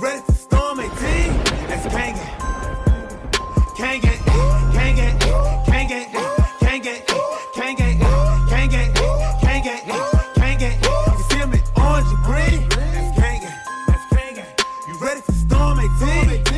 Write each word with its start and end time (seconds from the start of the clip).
Ready 0.00 0.22
to 0.26 0.32
storm 0.32 0.78
18? 0.78 0.90
That's 1.66 1.86
Kane 1.92 2.14
gang. 2.14 2.34
Kane 3.76 4.00
gang, 4.00 4.18
Kane 4.72 4.96
gang, 4.96 5.18
Kane 5.64 5.88
gang, 5.88 6.08
Kane 6.60 6.82
gang, 6.82 7.02
Kane 7.54 7.76
gang, 7.76 7.98
Kane 8.48 8.70
gang, 8.70 8.94
Kane 9.40 9.62
gang, 9.64 9.82
Kane 10.36 10.58
gang. 10.58 10.78
You 10.82 11.22
see 11.30 11.44
me 11.46 11.58
orange 11.76 12.06
and 12.06 12.22
green, 12.24 12.68
that's 12.68 13.18
Kane. 13.18 13.42
That's 13.88 14.06
Kane. 14.14 14.44
You 14.86 14.94
ready 15.00 15.20
for 15.20 15.32
storm 15.32 15.80
18? 15.80 15.88
That's. 16.00 16.48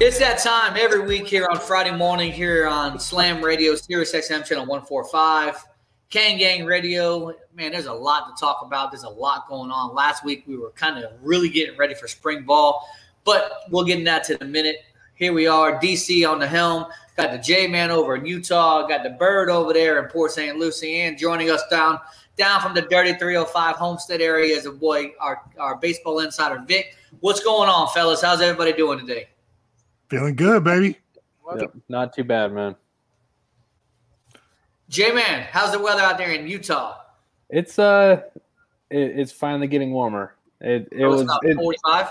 It's 0.00 0.18
that 0.18 0.38
time 0.38 0.76
every 0.76 1.06
week 1.06 1.28
here 1.28 1.46
on 1.48 1.58
Friday 1.60 1.96
morning 1.96 2.32
here 2.32 2.66
on 2.66 2.98
Slam 2.98 3.40
Radio, 3.42 3.76
Sirius 3.76 4.12
XM 4.12 4.44
channel 4.44 4.66
145, 4.66 5.64
Kane 6.12 6.36
Gang 6.36 6.66
Radio. 6.66 7.32
Man, 7.54 7.72
there's 7.72 7.86
a 7.86 7.92
lot 7.92 8.28
to 8.28 8.38
talk 8.38 8.60
about. 8.62 8.92
There's 8.92 9.04
a 9.04 9.08
lot 9.08 9.48
going 9.48 9.70
on. 9.70 9.94
Last 9.94 10.22
week 10.22 10.44
we 10.46 10.58
were 10.58 10.70
kind 10.72 11.02
of 11.02 11.10
really 11.22 11.48
getting 11.48 11.74
ready 11.78 11.94
for 11.94 12.06
spring 12.06 12.42
ball, 12.42 12.86
but 13.24 13.62
we'll 13.70 13.86
get 13.86 13.98
into 13.98 14.10
that 14.10 14.28
in 14.28 14.36
a 14.42 14.44
minute. 14.44 14.76
Here 15.14 15.32
we 15.32 15.46
are, 15.46 15.80
DC 15.80 16.30
on 16.30 16.38
the 16.38 16.46
helm. 16.46 16.84
Got 17.16 17.32
the 17.32 17.38
J 17.38 17.66
Man 17.66 17.90
over 17.90 18.16
in 18.16 18.26
Utah. 18.26 18.86
Got 18.86 19.04
the 19.04 19.10
Bird 19.10 19.48
over 19.48 19.72
there 19.72 20.02
in 20.02 20.10
Port 20.10 20.32
St. 20.32 20.58
Lucie, 20.58 21.00
and 21.00 21.16
joining 21.16 21.50
us 21.50 21.62
down 21.70 21.98
down 22.36 22.60
from 22.60 22.74
the 22.74 22.82
Dirty 22.82 23.14
305 23.14 23.76
Homestead 23.76 24.20
area 24.20 24.54
is 24.54 24.66
a 24.66 24.72
boy, 24.72 25.12
our 25.18 25.42
our 25.58 25.76
baseball 25.76 26.18
insider 26.18 26.62
Vic. 26.66 26.94
What's 27.20 27.40
going 27.40 27.70
on, 27.70 27.88
fellas? 27.88 28.20
How's 28.20 28.42
everybody 28.42 28.74
doing 28.74 28.98
today? 28.98 29.28
Feeling 30.10 30.36
good, 30.36 30.62
baby. 30.62 30.98
Yep, 31.56 31.74
not 31.88 32.14
too 32.14 32.24
bad, 32.24 32.52
man. 32.52 32.76
J 34.92 35.10
Man, 35.10 35.46
how's 35.50 35.72
the 35.72 35.78
weather 35.78 36.02
out 36.02 36.18
there 36.18 36.32
in 36.32 36.46
Utah? 36.46 36.98
It's 37.48 37.78
uh, 37.78 38.20
it, 38.90 39.18
it's 39.18 39.32
finally 39.32 39.66
getting 39.66 39.90
warmer. 39.90 40.34
It 40.60 40.86
it 40.92 41.04
Oh, 41.04 41.24
was 41.24 41.40
45. 41.42 42.06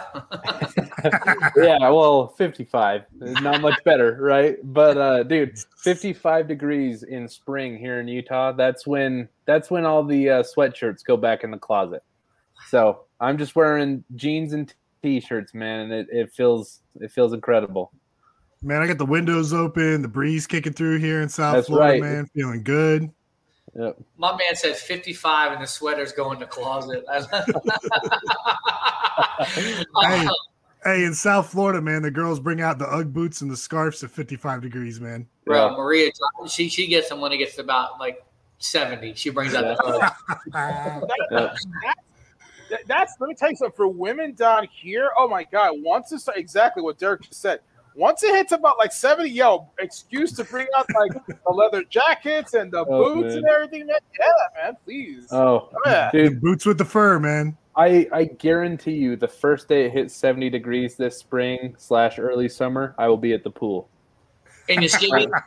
yeah, 1.57 1.77
well, 1.89 2.29
fifty 2.29 2.63
five, 2.65 3.03
not 3.19 3.61
much 3.61 3.81
better, 3.85 4.17
right? 4.19 4.57
But 4.63 4.97
uh, 4.97 5.21
dude, 5.21 5.59
fifty 5.77 6.11
five 6.11 6.47
degrees 6.47 7.03
in 7.03 7.27
spring 7.27 7.77
here 7.77 7.99
in 7.99 8.07
Utah. 8.07 8.51
That's 8.51 8.87
when 8.87 9.29
that's 9.45 9.69
when 9.69 9.85
all 9.85 10.03
the 10.03 10.29
uh, 10.31 10.43
sweatshirts 10.43 11.05
go 11.05 11.15
back 11.15 11.43
in 11.43 11.51
the 11.51 11.59
closet. 11.59 12.03
So 12.69 13.01
I'm 13.19 13.37
just 13.37 13.55
wearing 13.55 14.03
jeans 14.15 14.53
and 14.53 14.73
t-shirts, 15.03 15.53
man, 15.53 15.81
and 15.81 15.93
it, 15.93 16.07
it 16.11 16.31
feels 16.33 16.79
it 16.99 17.11
feels 17.11 17.33
incredible. 17.33 17.91
Man, 18.63 18.81
I 18.81 18.87
got 18.87 18.99
the 18.99 19.05
windows 19.05 19.53
open, 19.53 20.01
the 20.03 20.07
breeze 20.07 20.45
kicking 20.45 20.73
through 20.73 20.99
here 20.99 21.21
in 21.21 21.29
South 21.29 21.55
That's 21.55 21.67
Florida, 21.67 21.93
right. 21.93 22.01
man. 22.01 22.27
Feeling 22.35 22.61
good. 22.63 23.09
Yep. 23.75 23.97
My 24.17 24.31
man 24.31 24.55
says 24.55 24.81
55 24.81 25.53
and 25.53 25.63
the 25.63 25.65
sweaters 25.67 26.11
going 26.11 26.39
to 26.39 26.45
closet. 26.45 27.03
Hey, 30.01 30.27
hey, 30.83 31.03
in 31.03 31.13
South 31.13 31.49
Florida, 31.51 31.81
man, 31.81 32.01
the 32.01 32.11
girls 32.11 32.39
bring 32.39 32.61
out 32.61 32.77
the 32.79 32.87
UGG 32.87 33.11
boots 33.13 33.41
and 33.41 33.49
the 33.51 33.57
scarves 33.57 34.03
at 34.03 34.11
55 34.11 34.61
degrees, 34.61 34.99
man. 35.01 35.27
Bro, 35.45 35.71
Yeah. 35.71 35.75
Maria, 35.75 36.11
she 36.47 36.69
she 36.69 36.87
gets 36.87 37.09
them 37.09 37.19
when 37.19 37.31
it 37.31 37.37
gets 37.37 37.57
about 37.57 37.99
like 37.99 38.23
70. 38.59 39.15
She 39.15 39.29
brings 39.31 39.53
out 39.55 39.63
the 39.77 39.83
Uggs. 40.51 41.57
That- 42.69 42.83
that's 42.87 43.15
let 43.19 43.27
me 43.27 43.35
tell 43.35 43.49
you 43.49 43.55
something 43.57 43.75
for 43.75 43.87
women 43.89 44.33
down 44.33 44.65
here. 44.71 45.11
Oh 45.17 45.27
my 45.27 45.43
god! 45.43 45.73
Once 45.81 46.13
it's 46.13 46.29
exactly 46.35 46.81
what 46.81 46.97
Derek 46.97 47.21
just 47.23 47.41
said. 47.41 47.59
Once 47.95 48.23
it 48.23 48.33
hits 48.35 48.51
about 48.53 48.77
like 48.77 48.91
seventy, 48.91 49.29
yo, 49.29 49.69
excuse 49.79 50.31
to 50.33 50.43
bring 50.45 50.67
out 50.77 50.85
like 50.95 51.11
the 51.27 51.51
leather 51.51 51.83
jackets 51.89 52.53
and 52.53 52.71
the 52.71 52.85
Oh, 52.87 53.15
boots 53.15 53.29
man. 53.35 53.37
and 53.39 53.47
everything. 53.47 53.87
Man, 53.87 53.97
yeah, 54.19 54.63
man, 54.63 54.77
please. 54.85 55.27
Oh, 55.31 55.69
yeah. 55.85 56.09
dude, 56.11 56.39
boots 56.41 56.65
with 56.65 56.77
the 56.77 56.85
fur, 56.85 57.19
man. 57.19 57.57
I, 57.75 58.07
I 58.11 58.25
guarantee 58.25 58.93
you 58.95 59.15
the 59.15 59.27
first 59.29 59.69
day 59.69 59.85
it 59.85 59.93
hits 59.93 60.13
70 60.13 60.49
degrees 60.49 60.95
this 60.95 61.17
spring 61.17 61.73
slash 61.77 62.19
early 62.19 62.49
summer, 62.49 62.93
I 62.97 63.07
will 63.07 63.15
be 63.17 63.31
at 63.33 63.43
the 63.45 63.49
pool. 63.49 63.89
And 64.69 64.81
you 64.83 64.89
skinny. 64.89 65.27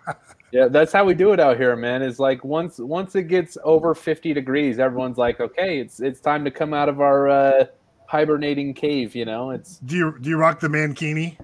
Yeah, 0.53 0.69
that's 0.69 0.93
how 0.93 1.05
we 1.05 1.15
do 1.15 1.33
it 1.33 1.41
out 1.41 1.57
here, 1.57 1.75
man. 1.75 2.01
Is 2.01 2.21
like 2.21 2.45
once 2.45 2.79
once 2.79 3.17
it 3.17 3.25
gets 3.25 3.59
over 3.65 3.93
50 3.93 4.33
degrees, 4.33 4.79
everyone's 4.79 5.19
like, 5.19 5.41
okay, 5.41 5.81
it's 5.81 5.99
it's 5.99 6.21
time 6.21 6.45
to 6.45 6.51
come 6.53 6.73
out 6.73 6.89
of 6.89 7.01
our 7.01 7.29
uh, 7.29 7.65
hibernating 8.07 8.73
cave. 8.73 9.17
You 9.17 9.25
know, 9.25 9.51
it's 9.51 9.79
Do 9.79 9.97
you 9.97 10.17
do 10.21 10.31
you 10.31 10.37
rock 10.37 10.61
the 10.61 10.69
mankini? 10.69 11.37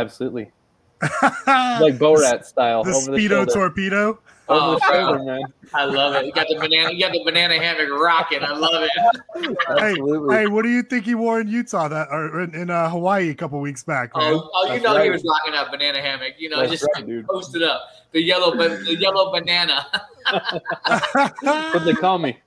Absolutely 0.00 0.50
like 1.02 1.98
Borat 1.98 2.44
style 2.44 2.82
the 2.84 2.90
over 2.90 3.10
speedo 3.12 3.28
shoulder. 3.28 3.52
torpedo. 3.52 4.08
over 4.08 4.20
Oh, 4.48 4.74
the 4.78 4.80
shoulder, 4.92 5.18
man. 5.24 5.42
I 5.74 5.84
love 5.84 6.14
it. 6.14 6.24
You 6.26 6.32
got 6.32 6.46
the 6.48 6.54
banana, 6.56 6.92
you 6.92 7.00
got 7.00 7.12
the 7.12 7.22
banana 7.24 7.54
hammock 7.58 7.90
rocking. 8.00 8.42
I 8.42 8.52
love 8.56 8.82
it. 8.84 9.56
Absolutely. 9.68 10.34
Hey, 10.36 10.46
what 10.46 10.62
do 10.62 10.68
you 10.70 10.82
think 10.82 11.04
he 11.04 11.14
wore 11.14 11.40
in 11.40 11.48
Utah 11.48 11.88
that 11.88 12.08
or 12.10 12.42
in, 12.42 12.54
in 12.54 12.70
uh, 12.70 12.88
Hawaii 12.88 13.28
a 13.30 13.34
couple 13.34 13.60
weeks 13.60 13.82
back? 13.84 14.14
Man? 14.16 14.34
Oh, 14.34 14.50
oh 14.54 14.66
you 14.66 14.80
That's 14.80 14.84
know 14.84 15.02
he 15.02 15.10
was 15.10 15.24
rocking 15.24 15.52
that 15.52 15.70
banana 15.70 16.00
hammock. 16.00 16.34
You 16.38 16.48
know, 16.50 16.60
That's 16.60 16.70
just 16.70 16.88
right, 16.94 17.04
dude. 17.06 17.26
posted 17.26 17.62
up 17.64 17.82
the 18.12 18.22
yellow, 18.22 18.56
ba- 18.56 18.76
the 18.84 18.94
yellow 18.96 19.32
banana. 19.32 19.84
what 20.86 21.84
they 21.84 21.92
call 21.92 22.18
me. 22.18 22.38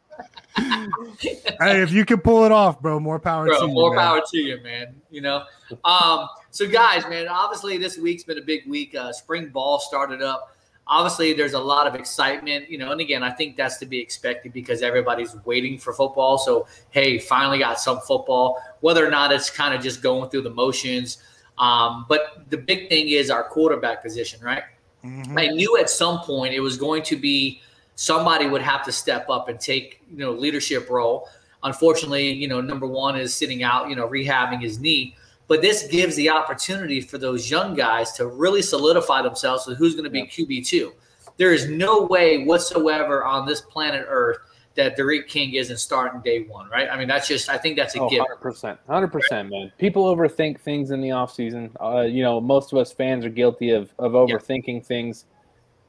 hey, 0.58 1.81
if 1.81 1.92
you 1.92 2.06
can 2.06 2.20
pull 2.20 2.46
it 2.46 2.52
off, 2.52 2.81
bro, 2.81 3.00
more 3.00 3.20
power 3.20 3.46
Bro, 3.46 3.60
to 3.60 3.66
you. 3.68 3.72
more 3.74 3.94
man. 3.96 4.00
power 4.00 4.22
to 4.26 4.38
you, 4.38 4.60
man. 4.64 4.96
You 5.12 5.22
know. 5.22 5.44
Um, 5.86 6.28
so 6.52 6.68
guys, 6.68 7.04
man, 7.08 7.28
obviously 7.28 7.78
this 7.78 7.98
week's 7.98 8.24
been 8.24 8.38
a 8.38 8.44
big 8.44 8.68
week. 8.68 8.96
Uh, 8.96 9.12
spring 9.14 9.50
ball 9.50 9.80
started 9.80 10.22
up. 10.22 10.56
Obviously, 10.88 11.34
there's 11.34 11.54
a 11.54 11.60
lot 11.60 11.86
of 11.86 11.94
excitement, 11.94 12.68
you 12.68 12.80
know, 12.80 12.92
and 12.92 13.00
again, 13.00 13.22
I 13.22 13.30
think 13.30 13.56
that's 13.56 13.78
to 13.78 13.86
be 13.86 14.00
expected 14.00 14.54
because 14.54 14.82
everybody's 14.82 15.36
waiting 15.46 15.78
for 15.78 15.94
football. 15.94 16.40
So, 16.40 16.66
hey, 16.90 17.20
finally 17.20 17.60
got 17.60 17.80
some 17.80 18.00
football, 18.00 18.58
whether 18.80 19.06
or 19.06 19.12
not 19.12 19.32
it's 19.32 19.52
kind 19.52 19.76
of 19.76 19.84
just 19.84 20.02
going 20.02 20.32
through 20.32 20.42
the 20.42 20.50
motions. 20.50 21.20
Um, 21.60 22.08
but 22.10 22.44
the 22.50 22.58
big 22.58 22.90
thing 22.90 23.10
is 23.10 23.30
our 23.30 23.44
quarterback 23.44 24.02
position, 24.02 24.44
right? 24.44 24.64
Mhm. 25.04 25.40
I 25.40 25.48
knew 25.48 25.78
at 25.78 25.90
some 25.90 26.20
point 26.22 26.54
it 26.54 26.60
was 26.60 26.76
going 26.78 27.04
to 27.04 27.16
be 27.16 27.62
somebody 27.96 28.48
would 28.48 28.62
have 28.62 28.84
to 28.86 28.92
step 28.92 29.30
up 29.30 29.50
and 29.50 29.60
take 29.60 30.02
you 30.10 30.18
know 30.18 30.31
leadership 30.31 30.90
role. 30.90 31.30
Unfortunately, 31.64 32.31
you 32.31 32.48
know 32.48 32.62
number 32.62 32.88
one 32.88 33.16
is 33.18 33.34
sitting 33.34 33.62
out, 33.62 33.90
you 33.90 33.96
know 33.96 34.08
rehabbing 34.08 34.62
his 34.62 34.80
knee, 34.80 35.16
but 35.50 35.64
this 35.64 35.88
gives 35.88 36.16
the 36.16 36.30
opportunity 36.30 37.02
for 37.02 37.18
those 37.18 37.50
young 37.50 37.74
guys 37.74 38.12
to 38.14 38.28
really 38.28 38.62
solidify 38.62 39.24
themselves 39.24 39.66
with 39.66 39.80
who's 39.80 39.96
going 39.96 40.04
to 40.06 40.10
be 40.10 40.22
QB 40.22 40.66
two. 40.66 40.94
There 41.38 41.52
is 41.52 41.68
no 41.68 42.04
way 42.04 42.46
whatsoever 42.46 43.26
on 43.26 43.48
this 43.48 43.60
planet 43.60 44.06
Earth 44.08 44.38
that 44.76 44.96
D'Eriq 44.96 45.28
King 45.28 45.56
isn't 45.56 45.78
starting 45.78 46.22
day 46.22 46.44
one, 46.44 46.70
right? 46.70 46.88
I 46.90 46.98
mean 46.98 47.08
that's 47.08 47.28
just 47.28 47.50
I 47.50 47.58
think 47.58 47.78
that's 47.78 47.96
a 47.96 48.02
Oh, 48.02 48.10
given. 48.10 48.28
100%. 48.42 48.78
100%, 48.88 49.50
man. 49.50 49.72
People 49.80 50.06
overthink 50.16 50.60
things 50.62 50.92
in 50.92 51.02
the 51.02 51.10
offseason. 51.10 51.72
Uh, 51.81 52.02
you 52.02 52.22
know, 52.22 52.40
most 52.40 52.72
of 52.72 52.78
us 52.78 52.94
fans 52.94 53.26
are 53.26 53.30
guilty 53.30 53.72
of, 53.72 53.92
of 53.98 54.12
overthinking 54.12 54.86
things. 54.86 55.26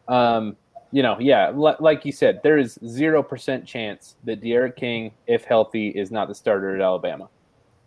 Um, 0.09 0.57
you 0.91 1.03
know, 1.03 1.19
yeah, 1.21 1.51
li- 1.51 1.77
like 1.81 2.07
you 2.07 2.13
said, 2.13 2.41
there 2.43 2.57
is 2.57 2.79
0% 2.79 3.67
chance 3.67 4.17
that 4.25 4.41
D'Eriq 4.41 4.75
King, 4.75 5.13
if 5.27 5.45
healthy, 5.45 5.91
is 5.91 6.11
not 6.11 6.27
the 6.27 6.35
starter 6.35 6.75
at 6.75 6.81
Alabama. 6.81 7.29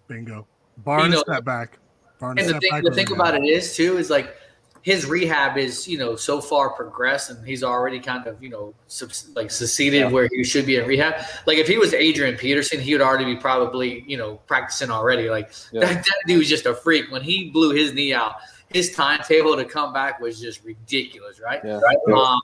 Bingo. 0.07 0.47
Barn 0.77 1.05
You 1.05 1.09
know- 1.17 1.23
step 1.27 1.43
back. 1.45 1.79
Barn 2.19 2.37
And 2.39 2.47
the 2.47 2.59
thing, 2.59 2.83
the 2.83 2.91
thing 2.91 3.11
about 3.11 3.35
it 3.35 3.43
is 3.43 3.75
too 3.75 3.97
is 3.97 4.09
like 4.09 4.35
his 4.81 5.05
rehab 5.05 5.57
is 5.57 5.87
you 5.87 5.97
know 5.97 6.15
so 6.15 6.39
far 6.41 6.69
progressed 6.71 7.29
and 7.29 7.45
he's 7.47 7.63
already 7.63 7.99
kind 7.99 8.27
of 8.27 8.41
you 8.43 8.49
know 8.49 8.73
subs- 8.87 9.29
like 9.35 9.49
succeeded 9.51 9.97
Yeah. 9.99 10.07
where 10.09 10.27
he 10.31 10.43
should 10.43 10.65
be 10.65 10.77
in 10.77 10.85
rehab. 10.85 11.15
Like 11.47 11.57
if 11.57 11.67
he 11.67 11.77
was 11.77 11.93
Adrian 11.93 12.37
Peterson, 12.37 12.79
he 12.79 12.93
would 12.93 13.01
already 13.01 13.25
be 13.25 13.35
probably 13.35 14.03
you 14.07 14.17
know 14.17 14.35
practicing 14.47 14.89
already. 14.91 15.29
Like 15.29 15.51
Yeah. 15.71 15.81
that, 15.81 15.95
that 16.05 16.15
dude 16.27 16.39
was 16.39 16.49
just 16.49 16.65
a 16.65 16.73
freak 16.75 17.11
when 17.11 17.21
he 17.21 17.49
blew 17.49 17.71
his 17.71 17.93
knee 17.93 18.13
out. 18.13 18.35
His 18.69 18.93
timetable 18.95 19.55
to 19.55 19.65
come 19.65 19.93
back 19.93 20.19
was 20.19 20.39
just 20.39 20.63
ridiculous, 20.63 21.39
right? 21.39 21.61
Yeah. 21.63 21.79
Um, 22.13 22.39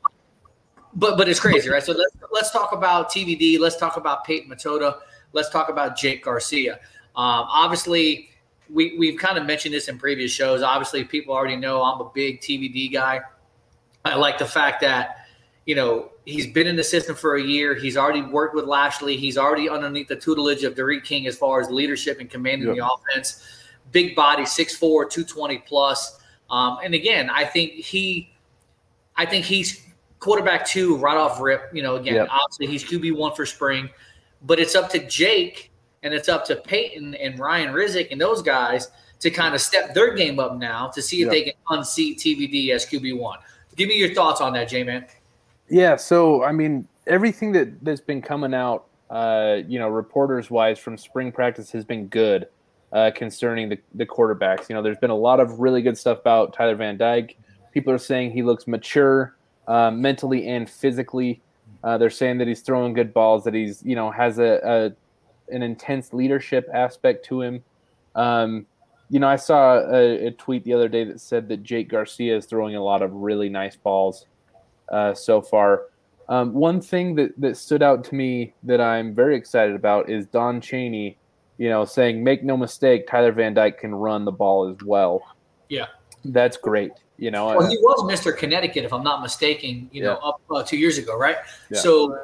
but 0.94 1.18
but 1.18 1.28
it's 1.30 1.40
crazy, 1.40 1.70
right? 1.70 1.84
So 1.84 1.94
let's 1.94 2.16
let's 2.31 2.52
talk 2.52 2.72
about 2.74 3.10
TVD. 3.12 3.60
Let's 3.60 3.76
talk 3.78 3.98
about 3.98 4.26
Peyton 4.26 4.50
Matocha. 4.50 5.00
Let's 5.34 5.50
talk 5.50 5.70
about 5.70 5.96
Jake 5.98 6.24
Garcia. 6.24 6.80
Um, 7.19 7.48
obviously, 7.51 8.30
we 8.69 8.95
we've 8.98 9.18
kind 9.19 9.38
of 9.38 9.45
mentioned 9.45 9.74
this 9.74 9.89
in 9.89 9.98
previous 10.00 10.31
shows. 10.31 10.62
Obviously, 10.62 11.04
people 11.04 11.36
already 11.36 11.57
know 11.57 11.83
I'm 11.83 12.00
a 12.00 12.10
big 12.13 12.39
TVD 12.39 12.94
guy. 12.94 13.19
I 14.06 14.16
like 14.16 14.38
the 14.38 14.45
fact 14.45 14.80
that 14.81 15.18
you 15.66 15.75
know, 15.75 16.10
he's 16.25 16.48
been 16.48 16.66
in 16.66 16.75
the 16.75 16.83
system 16.83 17.16
for 17.16 17.36
a 17.36 17.44
year. 17.44 17.75
He's 17.75 17.95
already 17.95 18.24
worked 18.24 18.56
with 18.56 18.66
Lashlee. 18.66 19.18
He's 19.18 19.38
already 19.38 19.69
underneath 19.69 20.07
the 20.07 20.16
tutelage 20.16 20.63
of 20.63 20.74
D'Eriq 20.74 21.04
King 21.04 21.27
as 21.27 21.38
far 21.38 21.62
as 21.62 21.69
leadership 21.69 22.19
and 22.19 22.27
commanding 22.27 22.69
Yep. 22.69 22.77
the 22.77 22.89
offense. 22.92 23.44
Big 23.92 24.16
body, 24.16 24.45
6'4", 24.45 24.80
220 25.12 25.60
plus. 25.60 26.21
Um, 26.50 26.80
and 26.83 26.95
again, 26.95 27.30
I 27.30 27.45
think 27.45 27.74
he, 27.74 28.33
I 29.16 29.27
think 29.27 29.45
he's 29.45 29.86
quarterback 30.19 30.66
two 30.66 30.95
right 30.98 31.18
off 31.18 31.39
rip. 31.39 31.69
You 31.71 31.83
know, 31.83 31.98
again, 31.98 32.16
Yep. 32.16 32.30
obviously 32.31 32.66
he's 32.66 32.83
QB 32.83 33.16
one 33.16 33.36
for 33.36 33.45
spring, 33.45 33.92
but 34.42 34.60
it's 34.60 34.74
up 34.74 34.89
to 34.92 35.06
Jake 35.06 35.69
and 36.04 36.13
it's 36.13 36.30
up 36.30 36.46
to 36.46 36.56
Peyton 36.56 37.16
and 37.16 37.38
Ryan 37.40 37.74
Rizk 37.74 38.07
and 38.12 38.19
those 38.19 38.42
guys 38.42 38.90
to 39.19 39.30
kind 39.30 39.54
of 39.54 39.62
step 39.62 39.94
their 39.94 40.13
game 40.13 40.40
up 40.40 40.57
now 40.57 40.88
to 40.88 41.01
see 41.01 41.22
if 41.22 41.25
Yep. 41.25 41.31
they 41.31 41.44
can 41.44 41.54
unseat 41.69 42.19
TVD 42.19 42.72
as 42.72 42.86
QB 42.86 43.19
one. 43.19 43.40
Give 43.75 43.90
me 43.90 43.98
your 43.98 44.13
thoughts 44.13 44.42
on 44.42 44.54
that, 44.54 44.69
J 44.69 44.84
man. 44.84 45.06
Yeah, 45.69 45.96
so 45.96 46.44
I 46.44 46.51
mean, 46.51 46.88
everything 47.07 47.51
that 47.54 47.84
that's 47.84 48.01
been 48.01 48.22
coming 48.22 48.54
out, 48.54 48.86
uh, 49.10 49.57
you 49.68 49.80
know, 49.80 49.90
reporters 49.90 50.50
wise 50.50 50.80
from 50.80 50.98
spring 50.98 51.31
practice 51.31 51.72
has 51.72 51.86
been 51.86 52.07
good 52.07 52.48
uh, 52.92 53.12
concerning 53.16 53.69
the 53.69 53.78
the 53.95 54.06
quarterbacks. 54.06 54.69
You 54.69 54.75
know, 54.75 54.81
there's 54.81 54.98
been 54.98 55.12
a 55.12 55.16
lot 55.18 55.40
of 55.40 55.60
really 55.60 55.81
good 55.81 55.98
stuff 55.98 56.19
about 56.19 56.54
Tyler 56.54 56.75
Van 56.75 56.98
Dyke. 56.98 57.38
People 57.72 57.94
are 57.94 58.00
saying 58.00 58.31
he 58.31 58.42
looks 58.42 58.68
mature, 58.68 59.36
uh, 59.68 59.92
mentally 59.92 60.48
and 60.48 60.69
physically. 60.69 61.42
Uh, 61.84 61.98
they're 61.98 62.10
saying 62.10 62.38
that 62.40 62.48
he's 62.48 62.62
throwing 62.62 62.94
good 62.94 63.13
balls, 63.13 63.44
that 63.44 63.54
he's 63.54 63.84
you 63.84 63.95
know 63.95 64.10
has 64.12 64.40
a, 64.40 64.60
a 64.63 64.92
an 65.51 65.63
intense 65.63 66.13
leadership 66.13 66.69
aspect 66.74 67.25
to 67.25 67.42
him. 67.42 67.63
Um, 68.16 68.66
you 69.10 69.19
know, 69.19 69.28
I 69.28 69.38
saw 69.38 69.80
a, 69.80 70.28
a 70.28 70.31
tweet 70.31 70.63
the 70.63 70.74
other 70.74 70.88
day 70.88 71.04
that 71.04 71.19
said 71.19 71.48
that 71.50 71.63
Jake 71.63 71.90
Garcia 71.90 72.38
is 72.38 72.46
throwing 72.46 72.75
a 72.75 72.84
lot 72.84 73.01
of 73.01 73.12
really 73.12 73.50
nice 73.50 73.75
balls 73.75 74.28
uh, 74.92 75.13
so 75.13 75.42
far. 75.42 75.84
Um, 76.28 76.54
one 76.54 76.80
thing 76.80 77.16
that, 77.16 77.31
that 77.42 77.57
stood 77.57 77.81
out 77.81 78.04
to 78.06 78.16
me 78.16 78.54
that 78.63 78.80
I'm 78.80 79.16
very 79.16 79.36
excited 79.36 79.75
about 79.75 80.10
is 80.10 80.28
Don 80.28 80.62
Chaney, 80.62 81.18
you 81.57 81.69
know, 81.69 81.86
saying, 81.86 82.24
make 82.24 82.44
no 82.44 82.56
mistake, 82.56 83.07
Tyler 83.07 83.31
Van 83.31 83.56
Dyke 83.56 83.80
can 83.80 83.95
run 83.95 84.25
the 84.25 84.31
ball 84.31 84.69
as 84.69 84.78
well. 84.86 85.24
Yeah. 85.69 85.88
That's 86.25 86.57
great. 86.57 86.92
You 87.18 87.31
know, 87.31 87.48
Well, 87.48 87.63
uh, 87.63 87.69
he 87.69 87.78
was 87.78 88.04
Mr. 88.04 88.36
Connecticut, 88.36 88.86
if 88.86 88.94
I'm 88.94 89.04
not 89.04 89.22
mistaken, 89.22 89.90
you 89.92 90.04
know, 90.04 90.13
up 90.18 90.40
uh, 90.52 90.63
two 90.63 90.78
years 90.78 90.98
ago, 90.98 91.18
right? 91.18 91.36
Yeah. 91.69 91.80
So, 91.80 92.18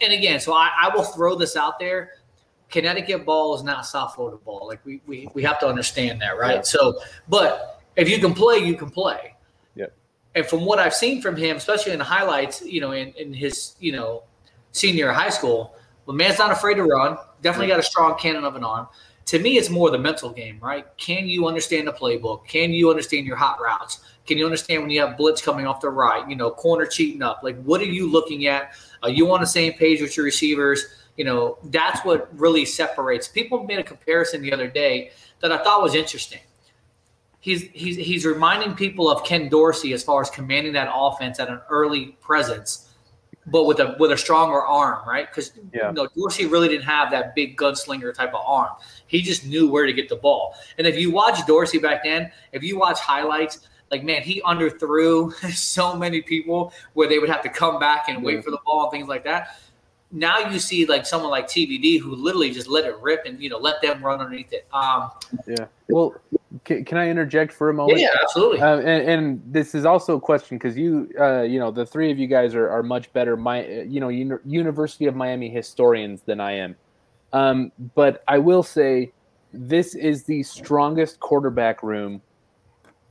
and 0.00 0.12
again, 0.12 0.40
so 0.40 0.52
I, 0.52 0.70
I 0.80 0.94
will 0.94 1.04
throw 1.04 1.36
this 1.36 1.54
out 1.54 1.78
there. 1.78 2.12
Connecticut 2.72 3.24
ball 3.24 3.54
is 3.54 3.62
not 3.62 3.86
South 3.86 4.14
Florida 4.14 4.38
ball. 4.44 4.66
Like 4.66 4.84
we, 4.84 5.00
we, 5.06 5.28
we 5.34 5.42
have 5.42 5.60
to 5.60 5.68
understand 5.68 6.20
that, 6.22 6.38
right? 6.38 6.56
Yeah. 6.56 6.62
So, 6.62 6.98
but 7.28 7.82
if 7.96 8.08
you 8.08 8.18
can 8.18 8.34
play, 8.34 8.58
you 8.58 8.74
can 8.74 8.90
play. 8.90 9.36
Yep. 9.76 9.94
And 10.34 10.46
from 10.46 10.64
what 10.64 10.78
I've 10.78 10.94
seen 10.94 11.20
from 11.20 11.36
him, 11.36 11.58
especially 11.58 11.92
in 11.92 11.98
the 11.98 12.04
highlights, 12.04 12.62
you 12.62 12.80
know, 12.80 12.92
in, 12.92 13.12
in 13.12 13.34
his, 13.34 13.76
you 13.78 13.92
know, 13.92 14.24
senior 14.72 15.12
high 15.12 15.28
school, 15.28 15.76
the 16.06 16.14
man's 16.14 16.38
not 16.38 16.50
afraid 16.50 16.74
to 16.76 16.84
run. 16.84 17.18
Definitely 17.42 17.68
got 17.68 17.78
a 17.78 17.82
strong 17.82 18.18
cannon 18.18 18.44
of 18.44 18.56
an 18.56 18.64
arm. 18.64 18.88
To 19.26 19.38
me, 19.38 19.56
it's 19.56 19.70
more 19.70 19.90
the 19.90 19.98
mental 19.98 20.30
game, 20.30 20.58
right? 20.60 20.86
Can 20.96 21.28
you 21.28 21.46
understand 21.46 21.86
the 21.86 21.92
playbook? 21.92 22.46
Can 22.48 22.72
you 22.72 22.90
understand 22.90 23.26
your 23.26 23.36
hot 23.36 23.60
routes? 23.60 24.00
Can 24.26 24.38
you 24.38 24.44
understand 24.44 24.82
when 24.82 24.90
you 24.90 25.00
have 25.00 25.16
blitz 25.16 25.42
coming 25.42 25.66
off 25.66 25.80
the 25.80 25.90
right? 25.90 26.28
You 26.28 26.36
know, 26.36 26.50
corner 26.50 26.86
cheating 26.86 27.22
up. 27.22 27.40
Like, 27.42 27.62
what 27.62 27.80
are 27.82 27.84
you 27.84 28.10
looking 28.10 28.46
at? 28.46 28.72
Are 29.02 29.10
you 29.10 29.30
on 29.32 29.40
the 29.40 29.46
same 29.46 29.74
page 29.74 30.00
with 30.00 30.16
your 30.16 30.24
receivers? 30.24 30.86
You 31.16 31.24
know, 31.24 31.58
that's 31.64 32.04
what 32.04 32.28
really 32.38 32.64
separates. 32.64 33.28
People 33.28 33.64
made 33.64 33.78
a 33.78 33.82
comparison 33.82 34.40
the 34.42 34.52
other 34.52 34.66
day 34.66 35.10
that 35.40 35.52
I 35.52 35.62
thought 35.62 35.82
was 35.82 35.94
interesting. 35.94 36.40
He's 37.40 37.62
he's 37.72 37.96
he's 37.96 38.24
reminding 38.24 38.74
people 38.76 39.10
of 39.10 39.24
Ken 39.24 39.48
Dorsey 39.48 39.92
as 39.92 40.02
far 40.02 40.22
as 40.22 40.30
commanding 40.30 40.72
that 40.74 40.88
offense 40.94 41.40
at 41.40 41.48
an 41.48 41.60
early 41.68 42.16
presence, 42.20 42.88
but 43.48 43.64
with 43.64 43.80
a 43.80 43.96
with 43.98 44.12
a 44.12 44.16
stronger 44.16 44.62
arm, 44.62 45.06
right? 45.06 45.28
Because 45.28 45.52
Yeah. 45.74 45.88
you 45.88 45.94
know 45.94 46.08
Dorsey 46.16 46.46
really 46.46 46.68
didn't 46.68 46.84
have 46.84 47.10
that 47.10 47.34
big 47.34 47.56
gunslinger 47.56 48.14
type 48.14 48.32
of 48.32 48.42
arm. 48.46 48.70
He 49.08 49.22
just 49.22 49.44
knew 49.44 49.68
where 49.68 49.86
to 49.86 49.92
get 49.92 50.08
the 50.08 50.16
ball. 50.16 50.54
And 50.78 50.86
if 50.86 50.96
you 50.96 51.10
watch 51.10 51.44
Dorsey 51.46 51.78
back 51.78 52.04
then, 52.04 52.30
if 52.52 52.62
you 52.62 52.78
watch 52.78 53.00
highlights, 53.00 53.68
like 53.90 54.04
man, 54.04 54.22
he 54.22 54.40
underthrew 54.42 55.32
so 55.52 55.96
many 55.96 56.22
people 56.22 56.72
where 56.94 57.08
they 57.08 57.18
would 57.18 57.28
have 57.28 57.42
to 57.42 57.48
come 57.48 57.80
back 57.80 58.08
and 58.08 58.22
wait 58.22 58.44
for 58.44 58.52
the 58.52 58.60
ball 58.64 58.84
and 58.84 58.92
things 58.92 59.08
like 59.08 59.24
that. 59.24 59.58
Now 60.12 60.38
you 60.38 60.58
see 60.58 60.84
like 60.86 61.06
someone 61.06 61.30
like 61.30 61.48
TVD 61.48 61.98
who 61.98 62.14
literally 62.14 62.50
just 62.50 62.68
let 62.68 62.84
it 62.84 62.96
rip 63.00 63.24
and 63.24 63.42
you 63.42 63.48
know 63.48 63.58
let 63.58 63.80
them 63.80 64.04
run 64.04 64.20
underneath 64.20 64.52
it. 64.52 64.66
Um, 64.72 65.10
yeah. 65.46 65.66
Well, 65.88 66.14
can, 66.64 66.84
can 66.84 66.98
I 66.98 67.08
interject 67.08 67.52
for 67.52 67.70
a 67.70 67.74
moment? 67.74 68.00
yeah, 68.00 68.08
absolutely. 68.22 68.60
Uh, 68.60 68.78
and, 68.78 69.08
and 69.08 69.42
this 69.46 69.74
is 69.74 69.84
also 69.84 70.16
a 70.16 70.20
question 70.20 70.58
because 70.58 70.76
you, 70.76 71.10
uh, 71.18 71.42
you 71.42 71.58
know, 71.58 71.70
the 71.70 71.84
three 71.84 72.10
of 72.10 72.18
you 72.18 72.26
guys 72.26 72.54
are, 72.54 72.68
are 72.68 72.82
much 72.82 73.12
better, 73.12 73.36
my, 73.36 73.66
you 73.66 74.00
know, 74.00 74.08
uni- 74.08 74.38
University 74.44 75.06
of 75.06 75.14
Miami 75.14 75.48
historians 75.48 76.22
than 76.22 76.40
I 76.40 76.52
am. 76.52 76.76
Um, 77.32 77.72
but 77.94 78.22
I 78.28 78.38
will 78.38 78.62
say, 78.62 79.12
this 79.52 79.94
is 79.94 80.24
the 80.24 80.42
strongest 80.42 81.20
quarterback 81.20 81.82
room 81.82 82.22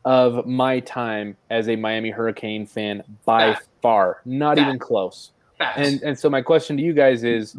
of 0.05 0.47
my 0.47 0.79
time 0.79 1.37
as 1.49 1.69
a 1.69 1.75
Miami 1.75 2.09
Hurricane 2.09 2.65
fan 2.65 3.03
by 3.25 3.53
Fact. 3.53 3.67
far, 3.81 4.21
not 4.25 4.57
Fact. 4.57 4.67
even 4.67 4.79
close. 4.79 5.31
Facts. 5.61 5.79
And 5.87 6.01
and 6.01 6.19
so 6.19 6.29
my 6.29 6.41
question 6.41 6.77
to 6.77 6.83
you 6.83 6.93
guys 6.93 7.23
is, 7.23 7.55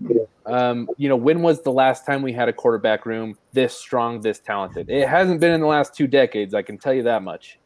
um, 0.46 0.88
you 0.96 1.08
know, 1.08 1.16
when 1.16 1.42
was 1.42 1.62
the 1.62 1.72
last 1.72 2.04
time 2.04 2.22
we 2.22 2.32
had 2.32 2.48
a 2.48 2.52
quarterback 2.52 3.06
room 3.06 3.36
this 3.52 3.74
strong, 3.74 4.20
this 4.20 4.38
talented? 4.40 4.90
It 4.90 5.08
hasn't 5.08 5.40
been 5.40 5.52
in 5.52 5.60
the 5.60 5.66
last 5.66 5.94
two 5.94 6.06
decades. 6.06 6.54
I 6.54 6.62
can 6.62 6.78
tell 6.78 6.92
you 6.92 7.02
that 7.04 7.22
much. 7.22 7.58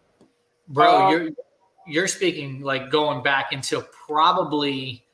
Bro, 0.68 1.06
Um, 1.06 1.12
you're 1.12 1.30
you're 1.86 2.08
speaking 2.08 2.60
like 2.60 2.90
going 2.90 3.22
back 3.22 3.52
until 3.52 3.82
probably 4.06 5.04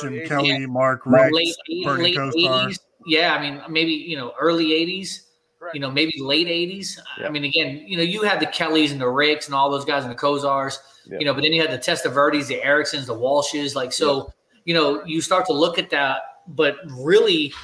Jim 0.00 0.14
Yeah. 0.14 0.26
Kelly, 0.26 0.66
Mark 0.66 1.06
well, 1.06 1.24
Rick, 1.24 1.32
late 1.34 1.54
Bernie 1.84 2.02
late 2.02 2.16
Kosar. 2.16 2.64
eighties. 2.64 2.80
Yeah, 3.06 3.34
I 3.34 3.40
mean 3.40 3.62
maybe 3.72 3.92
you 3.92 4.16
know 4.16 4.34
early 4.40 4.74
eighties. 4.74 5.22
Correct. 5.58 5.74
You 5.74 5.80
know 5.80 5.90
maybe 5.90 6.12
late 6.20 6.48
eighties. 6.48 7.00
Yeah. 7.18 7.28
I 7.28 7.30
mean 7.30 7.44
again, 7.44 7.84
you 7.86 7.96
know 7.96 8.02
you 8.02 8.22
had 8.22 8.40
the 8.40 8.46
Kellys 8.46 8.92
and 8.92 9.00
the 9.00 9.08
Ricks 9.08 9.46
and 9.46 9.54
all 9.54 9.70
those 9.70 9.84
guys 9.84 10.04
and 10.04 10.12
the 10.12 10.18
Kosars. 10.18 10.78
Yeah. 11.06 11.18
You 11.20 11.24
know, 11.24 11.34
but 11.34 11.42
then 11.42 11.52
you 11.52 11.62
had 11.62 11.70
the 11.70 11.78
Testaverdes, 11.78 12.48
the 12.48 12.60
Ericksons, 12.60 13.06
the 13.06 13.14
Walshes. 13.14 13.76
Like 13.76 13.92
so, 13.92 14.32
you 14.66 14.74
know, 14.74 15.02
you 15.06 15.22
start 15.22 15.46
to 15.46 15.54
look 15.54 15.78
at 15.78 15.88
that, 15.90 16.18
but 16.48 16.76
really, 16.90 17.54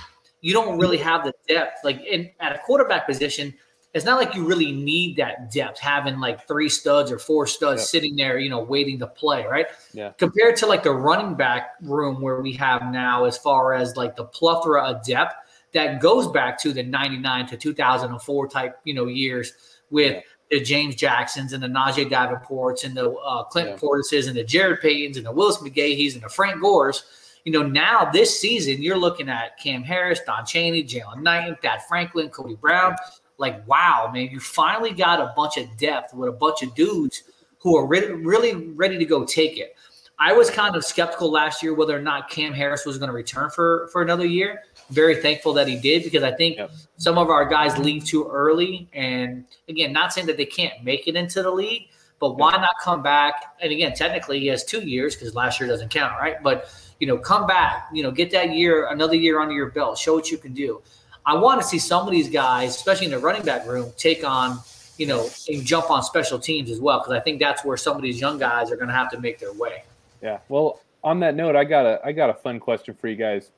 you 0.41 0.55
don't 0.55 0.79
really 0.79 0.97
have 0.99 1.25
the 1.25 1.35
depth. 1.47 1.81
Like 1.85 2.01
in 2.05 2.31
at 2.41 2.55
a 2.55 2.59
quarterback 2.59 3.07
position, 3.07 3.53
it's 3.95 4.07
not 4.07 4.19
like 4.19 4.35
you 4.35 4.47
really 4.47 4.73
need 4.73 5.17
that 5.17 5.53
depth, 5.53 5.79
having 5.79 6.19
like 6.19 6.49
three 6.49 6.71
studs 6.71 7.13
or 7.13 7.19
four 7.19 7.47
studs 7.47 7.83
Yeah. 7.83 7.87
sitting 7.87 8.17
there, 8.17 8.39
you 8.39 8.49
know, 8.49 8.61
waiting 8.63 8.99
to 9.01 9.07
play, 9.07 9.45
right? 9.45 9.67
Yeah. 9.93 10.13
Compared 10.17 10.57
to 10.57 10.67
like 10.67 10.83
the 10.83 10.93
running 10.93 11.35
back 11.35 11.73
room 11.83 12.23
where 12.23 12.41
we 12.41 12.55
have 12.55 12.83
now, 12.91 13.25
as 13.27 13.37
far 13.37 13.75
as 13.75 13.97
like 13.97 14.17
the 14.17 14.25
plethora 14.25 14.83
of 14.83 15.05
depth 15.05 15.35
that 15.75 16.01
goes 16.01 16.27
back 16.29 16.59
to 16.63 16.73
the 16.73 16.83
99 16.83 17.47
to 17.49 17.57
2004 17.57 18.49
type, 18.49 18.79
you 18.85 18.95
know, 18.95 19.07
years 19.07 19.53
with 19.91 20.15
Yeah. 20.15 20.21
The 20.53 20.61
James 20.61 20.95
Jacksons 20.95 21.55
and 21.55 21.63
the 21.63 21.67
Najee 21.67 22.11
Davenports 22.11 22.85
and 22.85 22.95
the 22.95 23.11
uh, 23.11 23.45
Clinton 23.45 23.73
Yeah. 23.73 23.81
Portises 23.81 24.27
and 24.27 24.37
the 24.37 24.45
Jarrett 24.45 24.83
Paytons 24.83 25.17
and 25.17 25.25
the 25.25 25.33
Willis 25.33 25.57
McGahees 25.57 26.13
and 26.13 26.23
the 26.23 26.29
Frank 26.29 26.61
Gores. 26.61 27.05
You 27.47 27.53
know, 27.53 27.63
now 27.63 28.11
this 28.13 28.39
season, 28.39 28.83
you're 28.83 28.99
looking 28.99 29.31
at 29.31 29.59
Cam 29.59 29.83
Harris, 29.83 30.21
Don 30.27 30.45
Chaney, 30.45 30.85
Jalen 30.85 31.23
Knight, 31.23 31.63
Thad 31.63 31.81
Franklin, 31.89 32.29
Cody 32.29 32.55
Brown. 32.57 32.95
Like, 33.39 33.67
wow, 33.67 34.11
man, 34.13 34.29
you 34.31 34.41
finally 34.41 34.93
got 34.93 35.21
a 35.21 35.33
bunch 35.35 35.57
of 35.57 35.75
depth 35.79 36.13
with 36.13 36.29
a 36.29 36.33
bunch 36.33 36.63
of 36.63 36.75
dudes 36.75 37.23
who 37.59 37.75
are 37.77 37.87
re- 37.87 38.13
really 38.13 38.55
ready 38.75 38.99
to 38.99 39.07
go 39.07 39.25
take 39.25 39.57
it. 39.57 39.75
I 40.19 40.35
was 40.35 40.51
kind 40.51 40.77
of 40.77 40.85
skeptical 40.85 41.31
last 41.33 41.63
year 41.63 41.73
whether 41.75 41.97
or 41.97 42.03
not 42.03 42.29
Cam 42.29 42.53
Harris 42.53 42.85
was 42.85 42.99
going 42.99 43.09
to 43.09 43.15
return 43.15 43.49
for 43.49 43.89
for 43.91 44.03
another 44.03 44.27
year. 44.27 44.61
Very 44.93 45.17
thankful 45.17 45.53
that 45.55 45.67
he 45.67 45.77
did 45.77 46.05
because 46.05 46.23
I 46.23 46.33
think 46.33 46.57
Yep. 46.59 46.71
some 46.97 47.19
of 47.19 47.29
our 47.29 47.47
guys 47.47 47.79
leave 47.79 48.05
too 48.05 48.29
early. 48.29 48.89
And 48.93 49.45
again, 49.69 49.93
not 49.93 50.13
saying 50.13 50.27
that 50.27 50.37
they 50.37 50.47
can't 50.47 50.83
make 50.85 51.09
it 51.09 51.17
into 51.17 51.43
the 51.43 51.51
league, 51.51 51.89
but 52.21 52.37
why 52.37 52.53
not 52.53 52.71
come 52.83 53.03
back? 53.03 53.55
And 53.61 53.73
again, 53.73 53.95
technically 53.95 54.39
he 54.41 54.47
has 54.49 54.65
two 54.65 54.81
years 54.81 55.15
because 55.17 55.35
last 55.35 55.59
year 55.59 55.69
doesn't 55.69 55.89
count, 55.89 56.13
right? 56.21 56.43
But 56.43 56.71
you 57.01 57.07
know, 57.07 57.19
come 57.19 57.47
back, 57.49 57.89
you 57.93 58.03
know, 58.03 58.13
get 58.13 58.31
that 58.31 58.51
year, 58.55 58.87
another 58.87 59.17
year 59.17 59.41
under 59.41 59.55
your 59.55 59.71
belt, 59.71 59.99
show 59.99 60.15
what 60.15 60.31
you 60.31 60.39
can 60.39 60.53
do. 60.53 60.81
I 61.27 61.37
want 61.37 61.61
to 61.61 61.67
see 61.67 61.79
some 61.79 62.07
of 62.07 62.13
these 62.13 62.29
guys, 62.29 62.77
especially 62.77 63.07
in 63.07 63.13
the 63.13 63.19
running 63.19 63.43
back 63.43 63.67
room, 63.67 63.93
take 63.97 64.25
on, 64.25 64.59
you 64.99 65.07
know, 65.07 65.29
and 65.49 65.65
jump 65.65 65.91
on 65.91 66.03
special 66.03 66.39
teams 66.39 66.71
as 66.71 66.81
well, 66.81 67.01
because 67.01 67.13
I 67.13 67.21
think 67.21 67.41
that's 67.41 67.65
where 67.65 67.77
some 67.77 67.97
of 67.97 68.03
these 68.03 68.21
young 68.21 68.39
guys 68.39 68.71
are 68.71 68.77
going 68.77 68.89
to 68.89 68.95
have 68.95 69.11
to 69.11 69.21
make 69.21 69.39
their 69.39 69.53
way. 69.53 69.85
Yeah. 70.23 70.39
Well, 70.49 70.81
on 71.03 71.19
that 71.21 71.35
note, 71.35 71.57
I 71.57 71.65
got 71.65 71.87
a 71.87 72.01
I 72.05 72.13
got 72.13 72.31
a 72.31 72.35
fun 72.35 72.61
question 72.61 72.95
for 72.95 73.09
you 73.09 73.17
guys. 73.17 73.51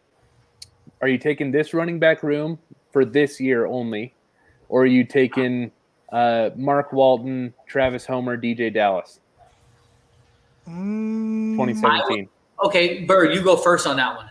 Are 1.00 1.08
you 1.08 1.18
taking 1.18 1.50
this 1.50 1.74
running 1.74 1.98
back 1.98 2.22
room 2.22 2.58
for 2.92 3.04
this 3.04 3.40
year 3.40 3.66
only, 3.66 4.14
or 4.68 4.82
are 4.82 4.86
you 4.86 5.04
taking 5.04 5.70
uh, 6.12 6.50
Mark 6.56 6.92
Walton, 6.92 7.52
Travis 7.66 8.06
Homer, 8.06 8.36
DJ 8.36 8.72
Dallas, 8.72 9.20
Mm, 10.68 11.56
2017? 11.56 12.28
Okay, 12.64 13.04
Bird, 13.04 13.34
you 13.34 13.42
go 13.42 13.56
first 13.56 13.86
on 13.86 13.96
that 13.96 14.16
one. 14.16 14.30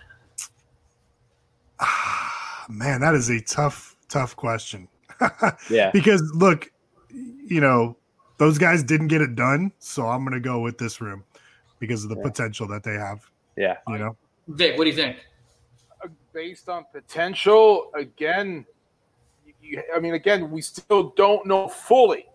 man, 2.70 3.02
that 3.02 3.14
is 3.14 3.30
a 3.30 3.40
tough, 3.42 3.96
tough 4.10 4.36
question. 4.36 4.88
Yeah. 5.70 5.92
because 5.92 6.22
look, 6.36 6.72
you 7.12 7.62
know, 7.62 7.96
those 8.40 8.58
guys 8.58 8.84
didn't 8.84 9.08
get 9.10 9.22
it 9.22 9.36
done, 9.36 9.72
so 9.80 10.08
I'm 10.08 10.24
gonna 10.24 10.40
go 10.40 10.60
with 10.60 10.78
this 10.78 11.00
room 11.00 11.24
because 11.80 12.04
of 12.04 12.10
the 12.10 12.18
Yeah. 12.18 12.24
potential 12.24 12.68
that 12.70 12.84
they 12.84 12.94
have. 12.96 13.20
Yeah. 13.56 13.78
You 13.88 14.00
know, 14.00 14.18
Vic, 14.48 14.78
what 14.78 14.86
do 14.86 14.90
you 14.90 14.96
think? 14.96 15.18
Based 16.34 16.70
on 16.70 16.86
potential, 16.92 17.92
again, 17.96 18.66
you, 19.62 19.82
I 19.96 20.00
mean, 20.00 20.14
again, 20.16 20.52
we 20.52 20.62
still 20.62 21.14
don't 21.16 21.46
know 21.46 21.68
fully 21.68 22.26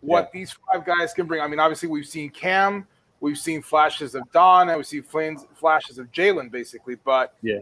what 0.00 0.30
these 0.32 0.56
five 0.72 0.84
guys 0.84 1.12
can 1.12 1.26
bring. 1.26 1.40
I 1.40 1.48
mean, 1.48 1.60
obviously, 1.60 1.88
we've 1.88 2.06
seen 2.06 2.30
Cam, 2.30 2.86
we've 3.20 3.38
seen 3.38 3.62
flashes 3.62 4.14
of 4.14 4.30
Don, 4.32 4.68
and 4.68 4.78
we 4.78 4.84
see 4.84 5.00
flames, 5.00 5.44
flashes 5.54 5.98
of 5.98 6.10
Jalen, 6.12 6.50
basically. 6.50 6.96
But 6.96 7.34
Yeah. 7.42 7.60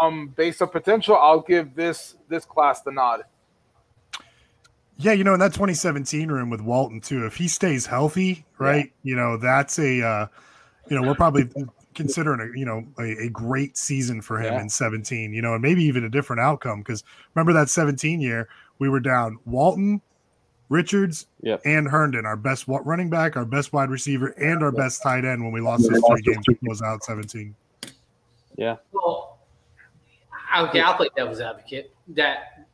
um, 0.00 0.28
based 0.36 0.62
on 0.62 0.68
potential, 0.68 1.16
I'll 1.16 1.40
give 1.40 1.74
this 1.74 2.16
this 2.28 2.44
class 2.44 2.82
the 2.82 2.92
nod. 2.92 3.24
yeah, 4.98 5.12
you 5.12 5.24
know, 5.24 5.34
in 5.34 5.40
that 5.40 5.52
2017 5.52 6.30
room 6.30 6.48
with 6.48 6.62
Walton 6.62 7.02
too, 7.02 7.26
if 7.26 7.36
he 7.36 7.48
stays 7.48 7.84
healthy, 7.84 8.46
right, 8.58 8.90
you 9.02 9.14
know, 9.14 9.36
that's 9.36 9.78
a, 9.78 10.02
uh, 10.02 10.26
you 10.88 10.96
know, 10.98 11.06
we're 11.06 11.14
probably 11.14 11.46
considering 11.96 12.40
a, 12.40 12.56
you 12.58 12.64
know, 12.64 12.84
a, 12.98 13.24
a 13.26 13.28
great 13.30 13.76
season 13.76 14.22
for 14.22 14.38
him 14.38 14.54
Yeah. 14.54 14.60
in 14.60 14.68
17, 14.68 15.32
you 15.32 15.42
know, 15.42 15.54
and 15.54 15.62
maybe 15.62 15.82
even 15.82 16.04
a 16.04 16.08
different 16.08 16.40
outcome 16.40 16.80
because 16.80 17.02
remember 17.34 17.52
that 17.54 17.68
17 17.68 18.20
year 18.20 18.48
we 18.78 18.88
were 18.88 19.00
down 19.00 19.38
Walton, 19.46 20.00
Richards, 20.68 21.26
Yep. 21.42 21.62
and 21.64 21.88
Herndon, 21.88 22.26
our 22.26 22.36
best 22.36 22.66
running 22.68 23.08
back, 23.10 23.36
our 23.36 23.44
best 23.44 23.72
wide 23.72 23.90
receiver, 23.90 24.28
and 24.28 24.62
our 24.62 24.72
best 24.72 25.02
tight 25.02 25.24
end 25.24 25.42
when 25.42 25.52
we 25.52 25.60
lost 25.60 25.82
We 25.84 25.94
those 25.94 26.02
three 26.08 26.22
games. 26.22 26.44
It 26.48 26.58
was 26.62 26.82
out 26.82 27.02
17. 27.04 27.54
Yeah. 28.56 28.76
Well, 28.92 29.38
okay, 30.58 30.80
I'll 30.80 30.94
play 30.94 31.08
devil's 31.16 31.40
advocate. 31.40 31.94
That 32.08 32.66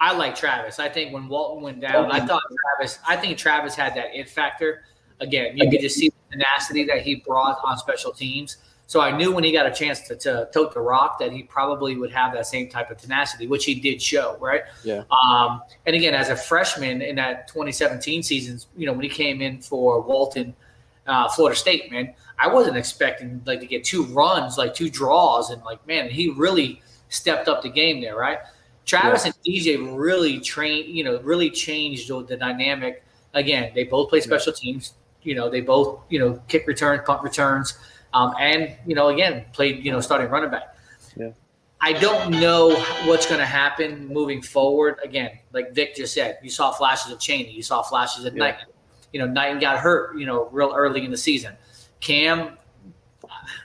I 0.00 0.12
like 0.14 0.34
Travis. 0.34 0.78
I 0.78 0.88
think 0.88 1.12
when 1.12 1.28
Walton 1.28 1.62
went 1.62 1.80
down, 1.80 2.12
I 2.12 2.24
thought 2.24 2.42
Travis. 2.76 2.98
I 3.08 3.16
think 3.16 3.38
Travis 3.38 3.74
had 3.74 3.94
that 3.96 4.14
it 4.14 4.28
factor. 4.28 4.84
Again, 5.20 5.56
you 5.56 5.70
could 5.70 5.80
just 5.80 5.96
see 5.96 6.10
the 6.10 6.15
tenacity 6.36 6.84
that 6.84 7.02
he 7.02 7.16
brought 7.16 7.58
on 7.64 7.78
special 7.78 8.12
teams. 8.12 8.58
So 8.88 9.00
I 9.00 9.16
knew 9.16 9.32
when 9.32 9.42
he 9.42 9.50
got 9.50 9.66
a 9.66 9.72
chance 9.72 10.00
to, 10.02 10.16
to 10.16 10.48
tote 10.54 10.72
the 10.72 10.80
rock 10.80 11.18
that 11.18 11.32
he 11.32 11.42
probably 11.42 11.96
would 11.96 12.12
have 12.12 12.32
that 12.34 12.46
same 12.46 12.68
type 12.68 12.90
of 12.90 12.98
tenacity, 12.98 13.48
which 13.48 13.64
he 13.64 13.74
did 13.74 14.00
show, 14.00 14.36
right? 14.40 14.62
Yeah. 14.84 15.02
Um, 15.10 15.62
and 15.86 15.96
again, 15.96 16.14
as 16.14 16.28
a 16.28 16.36
freshman 16.36 17.02
in 17.02 17.16
that 17.16 17.48
2017 17.48 18.22
season, 18.22 18.60
you 18.76 18.86
know, 18.86 18.92
when 18.92 19.02
he 19.02 19.08
came 19.08 19.42
in 19.42 19.60
for 19.60 20.00
Walton, 20.00 20.54
uh, 21.06 21.28
Florida 21.30 21.58
State, 21.58 21.90
man, 21.90 22.14
I 22.38 22.46
wasn't 22.48 22.76
expecting 22.76 23.42
like 23.44 23.60
to 23.60 23.66
get 23.66 23.82
two 23.82 24.04
runs, 24.04 24.56
like 24.56 24.74
two 24.74 24.90
draws, 24.90 25.50
and 25.50 25.62
like 25.64 25.84
man, 25.86 26.08
he 26.08 26.30
really 26.30 26.82
stepped 27.08 27.48
up 27.48 27.62
the 27.62 27.68
game 27.68 28.00
there, 28.00 28.16
right? 28.16 28.38
Travis 28.84 29.24
and 29.24 29.34
DJ 29.44 29.98
really 29.98 30.38
trained, 30.38 30.88
you 30.88 31.02
know, 31.02 31.18
really 31.20 31.50
changed 31.50 32.08
the, 32.08 32.22
the 32.22 32.36
dynamic. 32.36 33.02
Again, 33.34 33.72
they 33.74 33.84
both 33.84 34.10
play 34.10 34.20
special 34.20 34.52
teams. 34.52 34.94
You 35.26 35.34
know, 35.34 35.50
they 35.50 35.60
both, 35.60 36.00
you 36.08 36.18
know, 36.18 36.40
kick 36.48 36.66
returns, 36.66 37.02
punt 37.04 37.22
returns, 37.22 37.76
um, 38.14 38.34
and 38.40 38.74
you 38.86 38.94
know, 38.94 39.08
again, 39.08 39.44
played, 39.52 39.84
you 39.84 39.90
know, 39.92 40.00
starting 40.00 40.30
running 40.30 40.50
back. 40.50 40.76
Yeah. 41.16 41.30
I 41.80 41.92
don't 41.92 42.30
know 42.30 42.70
what's 43.04 43.26
going 43.26 43.40
to 43.40 43.46
happen 43.46 44.06
moving 44.06 44.40
forward. 44.40 44.96
Again, 45.04 45.30
like 45.52 45.72
Vic 45.74 45.94
just 45.96 46.14
said, 46.14 46.38
you 46.42 46.48
saw 46.48 46.70
flashes 46.70 47.12
of 47.12 47.18
Chaney, 47.20 47.50
you 47.50 47.62
saw 47.62 47.82
flashes 47.82 48.24
of 48.24 48.34
Yeah. 48.34 48.44
Knight. 48.44 48.56
You 49.12 49.20
know, 49.20 49.26
Knight 49.26 49.60
got 49.60 49.78
hurt, 49.78 50.16
you 50.18 50.26
know, 50.26 50.48
real 50.52 50.72
early 50.74 51.04
in 51.04 51.10
the 51.10 51.16
season. 51.16 51.54
Cam, 52.00 52.56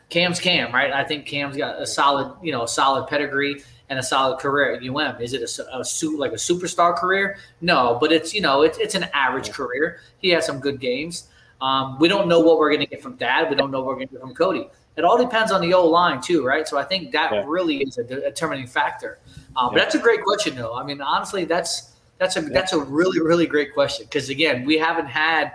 Cam's 0.09 0.39
Cam, 0.39 0.73
right? 0.73 0.91
I 0.91 1.03
think 1.03 1.25
Cam's 1.25 1.55
got 1.55 1.81
a 1.81 1.85
solid, 1.85 2.35
you 2.41 2.51
know, 2.51 2.63
a 2.63 2.67
solid 2.67 3.07
pedigree 3.07 3.63
and 3.89 3.99
a 3.99 4.03
solid 4.03 4.39
career 4.39 4.73
at 4.75 4.83
UM. 4.83 5.21
Is 5.21 5.33
it 5.33 5.41
a, 5.41 5.79
a 5.79 5.85
su- 5.85 6.17
like 6.17 6.31
a 6.31 6.35
superstar 6.35 6.95
career? 6.95 7.37
No, 7.61 7.97
but 7.99 8.11
it's 8.11 8.33
you 8.33 8.41
know, 8.41 8.61
it's 8.61 8.77
it's 8.77 8.95
an 8.95 9.05
average 9.13 9.51
career. 9.51 9.99
He 10.19 10.29
has 10.29 10.45
some 10.45 10.59
good 10.59 10.79
games. 10.79 11.27
Um, 11.61 11.99
we 11.99 12.07
don't 12.07 12.27
know 12.27 12.39
what 12.39 12.57
we're 12.57 12.69
going 12.69 12.81
to 12.81 12.87
get 12.87 13.01
from 13.01 13.17
Thad. 13.17 13.49
We 13.49 13.55
don't 13.55 13.71
know 13.71 13.79
what 13.79 13.87
we're 13.87 13.95
going 13.95 14.07
to 14.07 14.13
get 14.13 14.21
from 14.21 14.33
Cody. 14.33 14.67
It 14.97 15.03
all 15.05 15.17
depends 15.17 15.51
on 15.51 15.61
the 15.61 15.73
old 15.73 15.91
line 15.91 16.19
too, 16.21 16.45
right? 16.45 16.67
So 16.67 16.77
I 16.77 16.83
think 16.83 17.11
that 17.11 17.31
Yeah. 17.31 17.43
really 17.45 17.77
is 17.77 17.97
a 17.97 18.03
determining 18.03 18.67
factor. 18.67 19.19
Um, 19.55 19.69
But 19.73 19.75
that's 19.75 19.95
a 19.95 19.99
great 19.99 20.23
question, 20.23 20.55
though. 20.55 20.73
I 20.73 20.83
mean, 20.83 21.01
honestly, 21.01 21.45
that's 21.45 21.95
that's 22.17 22.35
a 22.37 22.41
that's 22.41 22.73
a 22.73 22.79
really 22.79 23.19
really 23.19 23.47
great 23.47 23.73
question 23.73 24.05
because 24.05 24.29
again, 24.29 24.65
we 24.65 24.77
haven't 24.77 25.07
had 25.07 25.53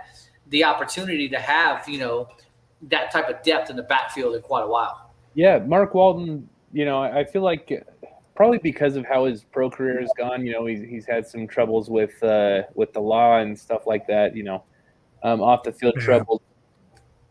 the 0.49 0.63
opportunity 0.63 1.29
to 1.29 1.39
have 1.39 1.87
you 1.87 1.99
know 1.99 2.27
that 2.83 3.11
type 3.11 3.29
of 3.29 3.41
depth 3.43 3.69
in 3.69 3.75
the 3.75 3.83
backfield 3.83 4.35
in 4.35 4.41
quite 4.41 4.63
a 4.63 4.67
while. 4.67 5.11
Yeah, 5.33 5.59
Mark 5.59 5.93
Walton, 5.93 6.47
you 6.73 6.85
know, 6.85 7.01
I 7.01 7.19
I 7.19 7.23
feel 7.25 7.41
like 7.41 7.85
probably 8.35 8.59
because 8.59 8.95
of 8.95 9.05
how 9.05 9.25
his 9.25 9.43
pro 9.43 9.69
career 9.69 9.99
has 9.99 10.11
gone, 10.17 10.45
you 10.45 10.53
know, 10.53 10.65
he's, 10.67 10.81
he's 10.81 11.05
had 11.07 11.25
some 11.25 11.47
troubles 11.47 11.89
with 11.89 12.21
uh, 12.23 12.63
with 12.75 12.93
the 12.93 13.01
law 13.01 13.37
and 13.37 13.57
stuff 13.57 13.87
like 13.87 14.05
that, 14.07 14.35
you 14.35 14.43
know, 14.43 14.63
um, 15.27 15.41
off 15.41 15.63
the 15.63 15.71
field 15.71 15.93
Yeah. 15.97 16.05
trouble. 16.05 16.41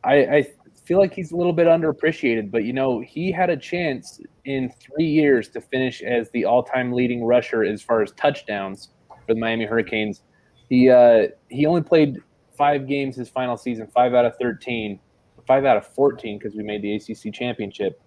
I, 0.04 0.14
I 0.14 0.46
feel 0.84 0.98
like 0.98 1.12
he's 1.12 1.32
a 1.32 1.36
little 1.36 1.52
bit 1.52 1.66
underappreciated, 1.66 2.50
but 2.50 2.64
you 2.64 2.72
know, 2.72 3.00
he 3.00 3.32
had 3.32 3.50
a 3.50 3.56
chance 3.56 4.20
in 4.44 4.70
three 4.70 5.06
years 5.06 5.48
to 5.50 5.60
finish 5.60 6.02
as 6.02 6.30
the 6.30 6.44
all-time 6.44 6.92
leading 6.92 7.24
rusher 7.24 7.64
as 7.64 7.82
far 7.82 8.02
as 8.02 8.12
touchdowns 8.12 8.90
for 9.08 9.34
the 9.34 9.40
Miami 9.40 9.64
Hurricanes. 9.64 10.22
He 10.68 10.90
uh, 10.90 11.28
he 11.48 11.66
only 11.66 11.82
played 11.82 12.18
five 12.56 12.86
games 12.86 13.16
his 13.16 13.28
final 13.28 13.56
season, 13.56 13.86
five 13.88 14.14
out 14.14 14.24
of 14.24 14.34
thirteen, 14.40 15.00
five 15.46 15.64
out 15.64 15.76
of 15.76 15.86
fourteen 15.86 16.38
because 16.38 16.54
we 16.54 16.62
made 16.62 16.82
the 16.82 16.94
ACC 16.96 17.32
championship, 17.32 18.00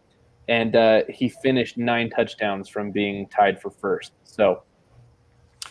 and 0.48 0.76
uh, 0.76 1.02
he 1.10 1.30
finished 1.30 1.78
nine 1.78 2.10
touchdowns 2.10 2.70
from 2.70 2.92
being 2.92 3.28
tied 3.28 3.62
for 3.62 3.72
first. 3.72 4.12
So, 4.24 4.46
Well, 4.46 4.64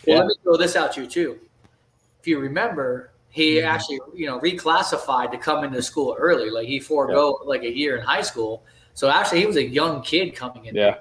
yeah, 0.05 0.17
let 0.17 0.27
me 0.27 0.35
throw 0.43 0.57
this 0.57 0.75
out 0.75 0.93
to 0.93 1.01
you 1.01 1.07
too. 1.07 1.39
If 2.19 2.27
you 2.27 2.39
remember, 2.39 3.08
he 3.29 3.55
Mhm. 3.55 3.63
actually 3.65 3.99
you 4.13 4.25
know 4.27 4.39
reclassified 4.39 5.31
to 5.31 5.37
come 5.37 5.63
into 5.63 5.81
school 5.81 6.15
early. 6.19 6.49
Like 6.49 6.67
he 6.67 6.79
forego 6.79 7.39
like 7.45 7.63
a 7.63 7.71
year 7.71 7.97
in 7.97 8.03
high 8.03 8.21
school. 8.21 8.63
So 8.93 9.09
actually, 9.09 9.39
he 9.39 9.45
was 9.45 9.55
a 9.55 9.63
young 9.63 10.01
kid 10.01 10.35
coming 10.35 10.65
in. 10.65 10.75
Yeah. 10.75 10.95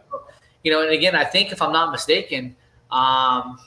You 0.63 0.73
know, 0.73 0.83
and 0.83 0.91
again, 0.91 1.15
I 1.17 1.25
think 1.25 1.53
if 1.53 1.61
I'm 1.63 1.73
not 1.73 1.91
mistaken, 1.91 2.55
um, 2.91 3.59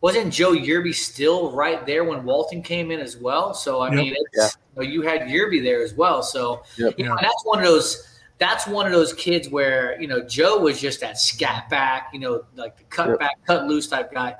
wasn't 0.00 0.32
Joe 0.32 0.52
Yearby 0.52 0.94
still 0.94 1.52
right 1.52 1.84
there 1.86 2.04
when 2.04 2.24
Walton 2.24 2.62
came 2.62 2.90
in 2.90 3.00
as 3.00 3.16
well? 3.16 3.54
So 3.54 3.80
I 3.80 3.88
Yep. 3.88 3.96
mean, 3.96 4.14
it's, 4.32 4.56
you, 4.76 4.82
know, 4.82 4.88
you 4.88 5.02
had 5.02 5.22
Yearby 5.22 5.62
there 5.62 5.82
as 5.82 5.94
well. 5.94 6.22
So 6.22 6.62
Yep. 6.76 6.94
you 6.98 7.04
know, 7.04 7.12
Yeah. 7.12 7.22
that's 7.28 7.44
one 7.44 7.58
of 7.58 7.64
those. 7.64 8.08
That's 8.38 8.66
one 8.66 8.84
of 8.86 8.92
those 8.92 9.12
kids 9.12 9.48
where 9.48 9.96
you 10.00 10.08
know 10.08 10.20
Joe 10.20 10.58
was 10.58 10.80
just 10.80 11.00
that 11.00 11.18
scat 11.18 11.70
back, 11.70 12.10
you 12.12 12.18
know, 12.18 12.44
like 12.56 12.76
the 12.76 12.84
cut 12.84 13.08
Yep. 13.10 13.18
back, 13.20 13.36
cut 13.46 13.66
loose 13.66 13.86
type 13.86 14.12
guy, 14.12 14.34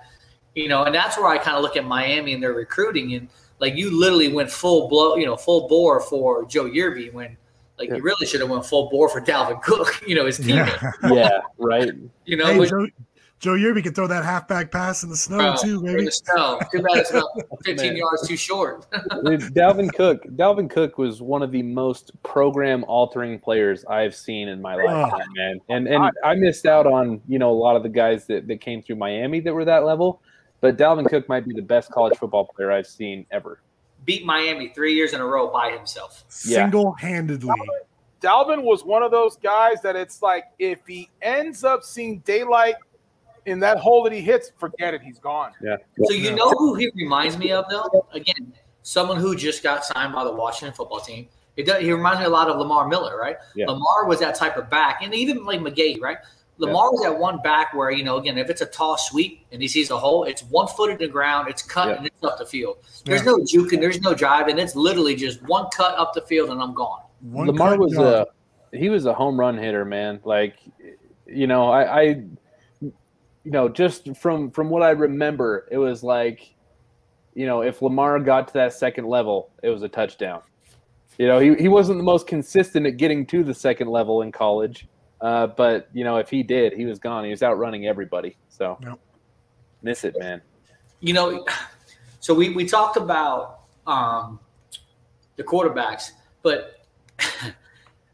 you 0.55 0.69
know, 0.69 0.85
and 0.85 0.95
that's 0.95 1.17
where 1.17 1.29
I 1.29 1.39
kind 1.39 1.57
of 1.57 1.63
look 1.63 1.77
at 1.77 1.85
Miami 1.85 2.33
and 2.33 2.43
their 2.43 2.53
recruiting 2.53 3.15
and 3.15 3.29
like 3.61 3.77
you 3.77 3.91
literally 3.91 4.33
went 4.33 4.51
full 4.51 4.89
blow, 4.89 5.17
you 5.17 5.27
know, 5.27 5.37
full 5.37 5.69
bore 5.69 6.01
for 6.01 6.45
Joe 6.47 6.65
Yearby 6.65 7.13
when 7.13 7.37
like 7.79 7.89
you 7.89 8.03
really 8.03 8.27
should 8.27 8.41
have 8.41 8.51
went 8.51 8.65
full 8.65 8.91
bore 8.91 9.09
for 9.09 9.21
Dalvin 9.21 9.63
Cook, 9.63 10.03
you 10.07 10.15
know, 10.15 10.27
his 10.27 10.39
teammate, 10.39 10.95
Yeah. 11.03 11.13
yeah, 11.13 11.41
right. 11.59 11.91
you 12.25 12.37
know, 12.37 12.47
Hey, 12.47 12.59
which- 12.59 12.71
Joe, 12.71 12.87
Joe 13.41 13.53
Yearby 13.53 13.83
can 13.83 13.93
throw 13.93 14.07
that 14.07 14.25
halfback 14.25 14.71
pass 14.71 15.03
in 15.03 15.11
the 15.11 15.17
snow 15.17 15.37
bro, 15.37 15.57
too, 15.57 15.85
in 15.87 16.07
the 16.07 16.11
snow. 16.11 16.59
Too 16.73 16.81
bad 16.81 16.97
it's 16.97 17.11
about 17.11 17.29
15 17.65 17.89
Man. 17.89 17.97
yards 17.97 18.27
too 18.27 18.39
short. 18.39 18.87
Dude, 19.23 19.41
Dalvin 19.55 19.93
Cook. 19.93 20.25
Dalvin 20.29 20.71
Cook 20.71 20.97
was 20.97 21.21
one 21.21 21.43
of 21.43 21.51
the 21.51 21.63
most 21.63 22.13
program-altering 22.23 23.41
players 23.41 23.85
I've 23.85 24.15
seen 24.15 24.49
in 24.49 24.63
my 24.63 24.75
ah. 24.75 25.03
lifetime, 25.03 25.29
man. 25.37 25.61
And 25.69 25.89
and 25.89 26.11
I 26.25 26.35
missed 26.37 26.65
out 26.65 26.87
on 26.87 27.21
you 27.29 27.39
know 27.39 27.51
a 27.51 27.59
lot 27.59 27.77
of 27.77 27.83
the 27.83 27.91
guys 27.91 28.27
that, 28.29 28.47
that 28.49 28.63
came 28.63 28.81
through 28.83 28.97
Miami 28.97 29.41
that 29.41 29.53
were 29.53 29.67
that 29.67 29.85
level, 29.85 30.23
but 30.65 30.79
Dalvin 30.79 31.07
Cook 31.07 31.29
might 31.29 31.47
be 31.47 31.53
the 31.53 31.61
best 31.61 31.91
college 31.91 32.17
football 32.17 32.47
player 32.47 32.73
I've 32.73 32.87
seen 32.87 33.27
ever. 33.31 33.61
Beat 34.07 34.25
Miami 34.25 34.71
three 34.71 34.95
years 34.95 35.13
in 35.13 35.21
a 35.21 35.27
row 35.27 35.49
by 35.49 35.71
himself. 35.71 36.25
Yeah. 36.47 36.63
Single-handedly. 36.63 37.53
Dalvin 38.23 38.63
was 38.63 38.83
one 38.83 39.03
of 39.03 39.11
those 39.11 39.37
guys 39.37 39.83
that 39.83 39.95
it's 39.95 40.23
like 40.23 40.45
if 40.59 40.79
he 40.87 41.11
ends 41.21 41.65
up 41.65 41.85
seeing 41.85 42.21
daylight 42.21 42.77
in 43.45 43.59
that 43.59 43.77
hole 43.77 44.03
that 44.05 44.13
he 44.15 44.23
hits, 44.23 44.53
forget 44.57 44.95
it, 44.95 45.03
he's 45.03 45.19
gone. 45.19 45.53
Yeah. 45.63 45.77
So 46.03 46.15
you 46.15 46.35
know 46.35 46.49
who 46.53 46.77
he 46.77 46.91
reminds 46.97 47.37
me 47.37 47.53
of, 47.53 47.67
though. 47.69 48.07
Again, 48.13 48.55
someone 48.81 49.19
who 49.19 49.37
just 49.37 49.63
got 49.63 49.85
signed 49.85 50.15
by 50.15 50.25
the 50.25 50.33
Washington 50.33 50.75
football 50.75 51.01
team. 51.01 51.29
It 51.59 51.67
does, 51.67 51.83
he 51.83 51.93
reminds 51.93 52.21
me 52.21 52.25
a 52.25 52.31
lot 52.31 52.49
of 52.49 52.57
Lamar 52.57 52.89
Miller, 52.89 53.19
right? 53.21 53.37
Yeah. 53.55 53.67
Lamar 53.67 54.07
was 54.07 54.19
that 54.21 54.35
type 54.35 54.57
of 54.57 54.71
back, 54.71 55.03
and 55.03 55.15
even 55.15 55.45
like 55.45 55.61
McGahee, 55.61 56.01
right? 56.01 56.17
Lamar 56.59 56.93
was 56.93 57.03
that 57.03 57.19
one 57.19 57.43
back 57.43 57.75
where 57.75 57.91
you 57.91 58.05
know, 58.05 58.17
again, 58.17 58.39
if 58.39 58.49
it's 58.49 58.61
a 58.61 58.67
toss 58.67 59.09
sweep 59.09 59.45
and 59.51 59.61
he 59.61 59.67
sees 59.67 59.91
a 59.91 59.99
hole, 59.99 60.25
it's 60.25 60.43
one 60.45 60.69
foot 60.69 60.91
in 60.91 60.99
the 60.99 61.09
ground, 61.09 61.49
it's 61.49 61.63
cut 61.63 61.89
Yeah. 61.89 61.97
and 61.97 62.07
it's 62.07 62.23
up 62.23 62.39
the 62.39 62.47
field. 62.47 62.79
There's 63.05 63.21
Yeah. 63.23 63.33
no 63.33 63.39
juking, 63.39 63.81
there's 63.81 64.01
no 64.01 64.15
driving. 64.15 64.59
It's 64.59 64.77
literally 64.77 65.17
just 65.17 65.43
one 65.49 65.67
cut 65.75 65.99
up 65.99 66.15
the 66.15 66.23
field 66.23 66.51
and 66.51 66.63
I'm 66.63 66.75
gone. 66.75 67.01
One 67.23 67.49
Lamar 67.49 67.71
cut 67.71 67.79
was 67.81 67.93
job. 67.95 68.29
a 68.73 68.77
he 68.77 68.89
was 68.89 69.07
a 69.07 69.15
home 69.15 69.39
run 69.39 69.57
hitter, 69.57 69.85
man. 69.85 70.21
Like, 70.25 70.57
you 71.27 71.47
know, 71.47 71.71
I, 71.71 72.01
I, 72.01 72.03
you 72.81 72.93
know, 73.51 73.69
just 73.69 74.17
from 74.17 74.51
from 74.51 74.71
what 74.71 74.83
I 74.83 74.91
remember, 74.91 75.67
it 75.71 75.79
was 75.79 76.03
like, 76.03 76.55
you 77.35 77.47
know, 77.47 77.63
if 77.63 77.83
Lamar 77.83 78.19
got 78.21 78.49
to 78.49 78.55
that 78.55 78.73
second 78.73 79.07
level, 79.07 79.51
it 79.63 79.71
was 79.71 79.83
a 79.83 79.89
touchdown. 79.89 80.41
You 81.19 81.29
know, 81.29 81.39
he, 81.39 81.55
he 81.55 81.69
wasn't 81.69 81.99
the 81.99 82.05
most 82.05 82.27
consistent 82.27 82.87
at 82.87 82.97
getting 82.97 83.25
to 83.27 83.45
the 83.45 83.55
second 83.55 83.89
level 83.89 84.23
in 84.23 84.33
college, 84.33 84.89
uh, 85.21 85.47
but 85.49 85.89
you 85.93 86.05
know, 86.05 86.17
if 86.19 86.29
he 86.31 86.43
did, 86.43 86.73
he 86.73 86.85
was 86.85 86.99
gone. 86.99 87.25
He 87.25 87.31
was 87.31 87.43
outrunning 87.43 87.87
everybody. 87.87 88.37
So, 88.49 88.79
Yep. 88.83 88.99
miss 89.83 90.05
it, 90.05 90.15
man. 90.19 90.41
you 91.01 91.13
know, 91.15 91.45
so 92.21 92.33
we, 92.35 92.51
we 92.51 92.65
talked 92.67 92.97
about 92.97 93.61
um, 93.87 94.39
the 95.37 95.45
quarterbacks, 95.45 96.11
but 96.43 96.85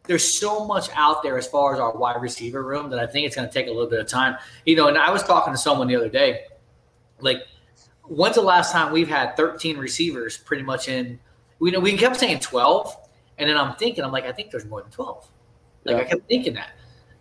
there's 0.05 0.27
so 0.27 0.65
much 0.67 0.89
out 0.95 1.23
there 1.23 1.39
as 1.39 1.47
far 1.47 1.75
as 1.75 1.81
our 1.81 1.97
wide 1.97 2.21
receiver 2.21 2.63
room 2.63 2.91
that 2.91 2.99
I 2.99 3.07
think 3.07 3.27
it's 3.27 3.37
going 3.37 3.47
to 3.49 3.53
take 3.53 3.67
a 3.67 3.71
little 3.71 3.89
bit 3.89 4.01
of 4.01 4.09
time. 4.09 4.37
You 4.67 4.77
know, 4.77 4.89
and 4.89 4.99
I 4.99 5.11
was 5.11 5.23
talking 5.23 5.53
to 5.53 5.59
someone 5.59 5.87
the 5.89 5.97
other 5.97 6.09
day, 6.09 6.45
like, 7.21 7.39
when's 8.05 8.35
the 8.35 8.41
last 8.43 8.73
time 8.73 8.93
we've 8.93 9.09
had 9.09 9.37
13 9.37 9.77
receivers 9.79 10.37
pretty 10.39 10.63
much 10.63 10.89
in? 10.89 11.19
We 11.61 11.71
know 11.71 11.79
we 11.81 11.97
kept 11.97 12.17
saying 12.19 12.41
12, 12.41 12.97
and 13.39 13.49
then 13.49 13.57
I'm 13.57 13.77
thinking, 13.77 14.03
I'm 14.03 14.11
like, 14.13 14.25
I 14.25 14.33
think 14.33 14.51
there's 14.51 14.65
more 14.65 14.81
than 14.83 14.91
12. 14.91 15.29
Like 15.85 15.97
Yeah. 15.97 16.03
I 16.03 16.05
kept 16.07 16.27
thinking 16.27 16.55
that. 16.55 16.71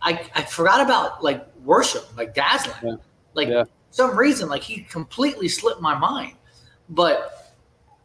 I, 0.02 0.26
I 0.34 0.42
forgot 0.42 0.80
about 0.80 1.22
like 1.22 1.46
Worsham, 1.64 2.04
like 2.16 2.34
Dazalin. 2.34 2.82
Yeah. 2.82 2.94
Like 3.34 3.48
Yeah. 3.48 3.64
some 3.90 4.16
reason, 4.16 4.48
like 4.48 4.62
he 4.62 4.82
completely 4.82 5.48
slipped 5.48 5.80
my 5.80 5.96
mind. 5.96 6.36
But 6.88 7.54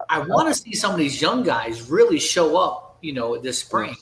I 0.09 0.19
want 0.19 0.47
to 0.47 0.53
see 0.53 0.73
some 0.73 0.91
of 0.91 0.97
these 0.97 1.21
young 1.21 1.43
guys 1.43 1.89
really 1.89 2.19
show 2.19 2.57
up, 2.57 2.97
you 3.01 3.13
know, 3.13 3.37
this 3.37 3.59
spring. 3.59 3.95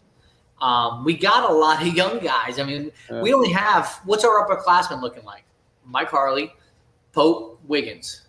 Um, 0.61 1.03
we 1.03 1.15
got 1.17 1.49
a 1.49 1.53
lot 1.53 1.81
of 1.85 1.93
young 1.93 2.19
guys. 2.19 2.59
I 2.59 2.63
mean, 2.63 2.91
Yeah. 3.09 3.21
we 3.21 3.33
only 3.33 3.51
have 3.51 3.99
what's 4.05 4.23
our 4.23 4.47
upperclassmen 4.47 5.01
looking 5.01 5.23
like? 5.23 5.43
Mike 5.85 6.09
Harley, 6.09 6.53
Pope, 7.11 7.59
Wiggins. 7.67 8.21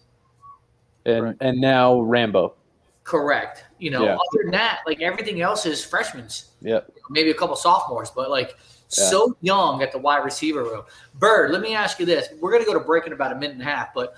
And 1.06 1.36
and 1.40 1.60
now 1.60 2.00
Rambo. 2.00 2.54
Correct. 3.04 3.64
You 3.78 3.90
know, 3.90 4.04
Yeah. 4.04 4.14
other 4.14 4.42
than 4.42 4.50
that, 4.52 4.80
like 4.86 5.02
everything 5.02 5.40
else 5.42 5.66
is 5.66 5.84
freshmen. 5.84 6.28
Yeah. 6.60 6.80
maybe 7.10 7.30
a 7.30 7.34
couple 7.34 7.54
sophomores, 7.56 8.10
but 8.10 8.30
like 8.30 8.56
so 8.88 9.36
young 9.40 9.82
at 9.82 9.92
the 9.92 9.98
wide 9.98 10.24
receiver 10.24 10.62
room. 10.62 10.82
Bird, 11.14 11.50
let 11.50 11.60
me 11.60 11.74
ask 11.74 11.98
you 11.98 12.06
this. 12.06 12.28
We're 12.40 12.50
going 12.50 12.62
to 12.62 12.66
go 12.66 12.78
to 12.78 12.84
break 12.84 13.06
in 13.06 13.12
about 13.12 13.32
a 13.32 13.34
minute 13.34 13.52
and 13.52 13.62
a 13.62 13.64
half, 13.64 13.94
but 13.94 14.14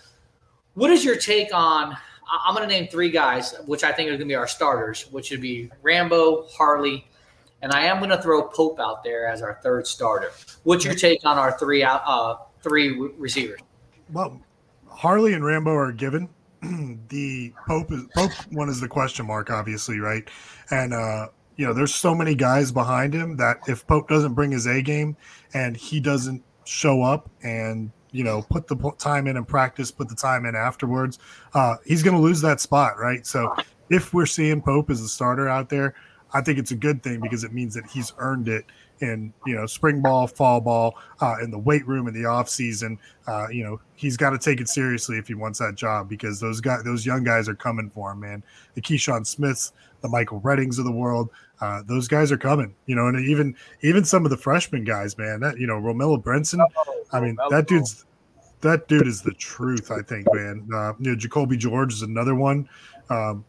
what 0.74 0.90
is 0.90 1.04
your 1.04 1.16
take 1.16 1.54
on? 1.54 1.96
I'm 2.28 2.54
going 2.54 2.68
to 2.68 2.74
name 2.74 2.88
three 2.88 3.10
guys, 3.10 3.54
which 3.66 3.84
I 3.84 3.92
think 3.92 4.08
are 4.08 4.12
going 4.12 4.20
to 4.20 4.26
be 4.26 4.34
our 4.34 4.48
starters, 4.48 5.10
which 5.12 5.30
would 5.30 5.40
be 5.40 5.70
Rambo, 5.82 6.46
Harley, 6.48 7.06
and 7.62 7.72
I 7.72 7.82
am 7.82 7.98
going 7.98 8.10
to 8.10 8.20
throw 8.20 8.42
Pope 8.42 8.80
out 8.80 9.02
there 9.02 9.26
as 9.26 9.42
our 9.42 9.58
third 9.62 9.86
starter. 9.86 10.32
What's 10.64 10.84
your 10.84 10.94
take 10.94 11.24
on 11.24 11.38
our 11.38 11.56
three 11.58 11.82
out, 11.82 12.02
uh, 12.04 12.36
three 12.62 12.98
receivers? 13.16 13.60
Well, 14.12 14.40
Harley 14.88 15.34
and 15.34 15.44
Rambo 15.44 15.72
are 15.72 15.92
given. 15.92 16.28
the 17.08 17.52
Pope 17.68 17.92
is 17.92 18.04
Pope 18.14 18.32
one 18.50 18.68
is 18.68 18.80
the 18.80 18.88
question 18.88 19.26
mark, 19.26 19.50
obviously, 19.50 20.00
right? 20.00 20.28
And 20.70 20.92
uh, 20.92 21.28
you 21.56 21.66
know, 21.66 21.72
there's 21.72 21.94
so 21.94 22.14
many 22.14 22.34
guys 22.34 22.70
behind 22.70 23.14
him 23.14 23.36
that 23.36 23.58
if 23.66 23.86
Pope 23.86 24.08
doesn't 24.08 24.34
bring 24.34 24.50
his 24.50 24.66
A 24.66 24.82
game 24.82 25.16
and 25.54 25.76
he 25.76 26.00
doesn't 26.00 26.42
show 26.64 27.02
up 27.02 27.30
and 27.42 27.92
you 28.10 28.24
know 28.24 28.42
put 28.50 28.66
the 28.66 28.76
time 28.98 29.26
in 29.26 29.36
and 29.36 29.46
practice, 29.46 29.90
put 29.90 30.08
the 30.08 30.14
time 30.14 30.44
in 30.44 30.54
afterwards, 30.54 31.18
uh, 31.54 31.76
he's 31.84 32.02
going 32.02 32.16
to 32.16 32.22
lose 32.22 32.40
that 32.42 32.60
spot, 32.60 32.98
right? 32.98 33.26
So 33.26 33.54
if 33.90 34.12
we're 34.12 34.26
seeing 34.26 34.60
Pope 34.60 34.90
as 34.90 35.00
a 35.00 35.08
starter 35.08 35.48
out 35.48 35.68
there, 35.68 35.94
I 36.32 36.40
think 36.40 36.58
it's 36.58 36.72
a 36.72 36.76
good 36.76 37.02
thing 37.02 37.20
because 37.20 37.44
it 37.44 37.52
means 37.52 37.74
that 37.74 37.86
he's 37.86 38.12
earned 38.18 38.48
it 38.48 38.66
in 39.00 39.32
you 39.44 39.54
know 39.54 39.66
spring 39.66 40.00
ball, 40.00 40.26
fall 40.26 40.60
ball, 40.60 40.94
uh, 41.20 41.36
in 41.42 41.50
the 41.50 41.58
weight 41.58 41.86
room 41.86 42.08
in 42.08 42.14
the 42.14 42.24
off 42.24 42.48
season. 42.48 42.98
Uh, 43.26 43.48
you 43.48 43.64
know 43.64 43.80
he's 43.94 44.16
got 44.16 44.30
to 44.30 44.38
take 44.38 44.60
it 44.60 44.68
seriously 44.68 45.18
if 45.18 45.26
he 45.28 45.34
wants 45.34 45.58
that 45.58 45.74
job 45.74 46.08
because 46.08 46.40
those 46.40 46.60
guys, 46.60 46.82
those 46.84 47.04
young 47.04 47.24
guys 47.24 47.48
are 47.48 47.54
coming 47.54 47.90
for 47.90 48.12
him, 48.12 48.20
man. 48.20 48.42
The 48.74 48.80
Keyshawn 48.80 49.26
Smiths, 49.26 49.72
the 50.00 50.08
Michael 50.08 50.40
Reddings 50.40 50.78
of 50.78 50.84
the 50.84 50.92
world, 50.92 51.30
uh, 51.60 51.82
those 51.86 52.08
guys 52.08 52.30
are 52.32 52.38
coming. 52.38 52.74
You 52.86 52.96
know, 52.96 53.06
and 53.06 53.24
even 53.26 53.54
even 53.82 54.04
some 54.04 54.24
of 54.24 54.30
the 54.30 54.36
freshman 54.36 54.84
guys, 54.84 55.16
man. 55.18 55.40
That 55.40 55.58
you 55.58 55.66
know 55.66 55.80
Romello 55.80 56.22
Brinson. 56.22 56.64
I 57.12 57.20
mean 57.20 57.36
that 57.50 57.66
dude's 57.66 58.04
that 58.60 58.88
dude 58.88 59.06
is 59.06 59.22
the 59.22 59.34
truth. 59.34 59.90
I 59.90 60.02
think, 60.02 60.26
man. 60.32 60.68
Uh, 60.74 60.92
you 60.98 61.10
know, 61.10 61.16
Jacoby 61.16 61.56
George 61.56 61.92
is 61.92 62.02
another 62.02 62.34
one. 62.34 62.68
Um, 63.10 63.44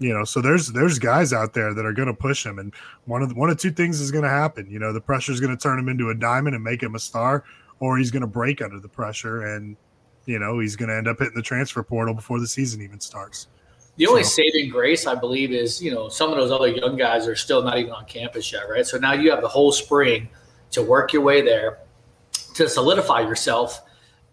you 0.00 0.14
know, 0.14 0.24
so 0.24 0.40
there's 0.40 0.68
there's 0.68 0.98
guys 0.98 1.32
out 1.34 1.52
there 1.52 1.74
that 1.74 1.84
are 1.84 1.92
going 1.92 2.08
to 2.08 2.14
push 2.14 2.44
him, 2.44 2.58
and 2.58 2.74
one 3.04 3.22
of 3.22 3.28
the, 3.28 3.34
one 3.34 3.50
of 3.50 3.58
two 3.58 3.70
things 3.70 4.00
is 4.00 4.10
going 4.10 4.24
to 4.24 4.30
happen. 4.30 4.68
You 4.70 4.78
know, 4.78 4.94
the 4.94 5.00
pressure 5.00 5.30
is 5.30 5.40
going 5.40 5.54
to 5.54 5.62
turn 5.62 5.78
him 5.78 5.90
into 5.90 6.08
a 6.08 6.14
diamond 6.14 6.54
and 6.54 6.64
make 6.64 6.82
him 6.82 6.94
a 6.94 6.98
star, 6.98 7.44
or 7.80 7.98
he's 7.98 8.10
going 8.10 8.22
to 8.22 8.26
break 8.26 8.62
under 8.62 8.80
the 8.80 8.88
pressure, 8.88 9.54
and 9.54 9.76
you 10.24 10.38
know 10.38 10.58
he's 10.58 10.74
going 10.74 10.88
to 10.88 10.96
end 10.96 11.06
up 11.06 11.18
hitting 11.18 11.34
the 11.34 11.42
transfer 11.42 11.82
portal 11.82 12.14
before 12.14 12.40
the 12.40 12.46
season 12.46 12.80
even 12.80 12.98
starts. 12.98 13.48
The 13.96 14.06
only 14.06 14.22
So- 14.22 14.42
saving 14.42 14.70
grace, 14.70 15.06
I 15.06 15.14
believe, 15.14 15.52
is 15.52 15.82
you 15.82 15.92
know 15.92 16.08
some 16.08 16.30
of 16.30 16.38
those 16.38 16.50
other 16.50 16.68
young 16.68 16.96
guys 16.96 17.28
are 17.28 17.36
still 17.36 17.62
not 17.62 17.76
even 17.78 17.92
on 17.92 18.06
campus 18.06 18.50
yet, 18.50 18.70
right? 18.70 18.86
So 18.86 18.96
now 18.96 19.12
you 19.12 19.30
have 19.30 19.42
the 19.42 19.48
whole 19.48 19.70
spring 19.70 20.30
to 20.70 20.82
work 20.82 21.12
your 21.12 21.20
way 21.20 21.42
there 21.42 21.80
to 22.54 22.70
solidify 22.70 23.20
yourself 23.20 23.82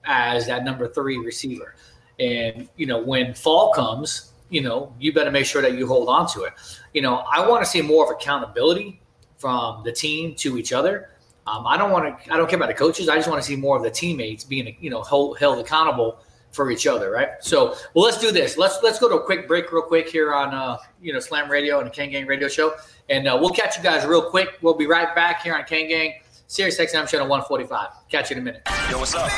as 0.06 0.48
that 0.48 0.64
number 0.64 0.88
three 0.88 1.18
receiver. 1.18 1.76
And 2.20 2.70
you 2.78 2.86
know 2.86 3.00
when 3.00 3.34
fall 3.34 3.74
comes, 3.74 4.27
you 4.50 4.62
know 4.62 4.94
you 5.00 5.14
better 5.14 5.32
make 5.32 5.46
sure 5.46 5.62
that 5.62 5.74
you 5.74 5.88
hold 5.88 6.10
on 6.10 6.28
to 6.30 6.44
it. 6.44 6.54
You 6.94 7.02
know 7.02 7.24
I 7.32 7.48
want 7.48 7.64
to 7.64 7.70
see 7.70 7.82
more 7.82 8.06
of 8.06 8.12
accountability 8.12 9.02
from 9.38 9.84
the 9.84 9.92
team 9.92 10.36
to 10.36 10.58
each 10.58 10.74
other. 10.74 11.10
Um, 11.46 11.66
I 11.66 11.78
don't 11.78 11.92
want 11.92 12.24
to. 12.24 12.34
I 12.34 12.38
don't 12.38 12.50
care 12.50 12.58
about 12.58 12.68
the 12.68 12.74
coaches. 12.74 13.08
I 13.08 13.16
just 13.16 13.30
want 13.30 13.42
to 13.42 13.48
see 13.48 13.56
more 13.56 13.78
of 13.78 13.84
the 13.84 13.90
teammates 13.92 14.44
being, 14.44 14.76
you 14.82 14.90
know, 14.90 15.02
hold, 15.02 15.40
held 15.40 15.60
accountable 15.60 16.20
for 16.52 16.70
each 16.72 16.88
other, 16.88 17.12
right? 17.12 17.30
So, 17.40 17.76
well, 17.94 18.04
let's 18.04 18.20
do 18.20 18.32
this. 18.32 18.58
Let's 18.58 18.80
let's 18.84 19.00
go 19.00 19.08
to 19.08 19.16
a 19.16 19.24
quick 19.24 19.48
break, 19.48 19.72
real 19.72 19.84
quick 19.84 20.10
here 20.10 20.34
on 20.34 20.54
uh, 20.54 20.78
you 21.02 21.14
know 21.14 21.20
Slam 21.20 21.50
Radio 21.50 21.80
and 21.80 21.88
the 21.88 21.92
Kane 21.92 22.12
Gang 22.12 22.26
Radio 22.26 22.50
Show, 22.50 22.76
and 23.10 23.28
uh, 23.28 23.38
we'll 23.40 23.52
catch 23.52 23.78
you 23.78 23.84
guys 23.84 24.06
real 24.06 24.30
quick. 24.30 24.58
We'll 24.62 24.74
be 24.74 24.88
right 24.88 25.14
back 25.16 25.42
here 25.44 25.56
on 25.56 25.64
Kane 25.64 25.88
Gang, 25.88 26.16
Sirius 26.48 26.78
XM 26.78 27.08
channel 27.08 27.28
145. 27.28 27.90
Catch 28.10 28.32
you 28.32 28.36
in 28.36 28.42
a 28.42 28.46
minute. 28.46 28.62
Yo, 28.90 29.00
what's 29.00 29.16
up? 29.16 29.32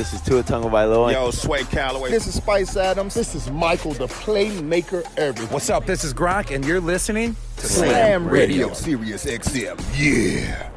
This 0.00 0.14
is 0.14 0.22
Tua 0.22 0.42
Tagovailoa. 0.42 1.12
Yo, 1.12 1.30
Sway 1.30 1.62
Calloway. 1.64 2.10
This 2.10 2.26
is 2.26 2.36
Spice 2.36 2.74
Adams. 2.74 3.12
This 3.12 3.34
is 3.34 3.50
Michael, 3.50 3.92
the 3.92 4.06
playmaker 4.06 5.06
everything. 5.18 5.52
What's 5.52 5.68
up? 5.68 5.84
This 5.84 6.04
is 6.04 6.14
Gronk, 6.14 6.54
and 6.54 6.64
you're 6.64 6.80
listening 6.80 7.36
to 7.58 7.66
Slam 7.66 8.26
Radio. 8.26 8.68
Radio 8.68 8.72
Sirius 8.72 9.26
XM. 9.26 9.78
Yeah. 9.94 10.70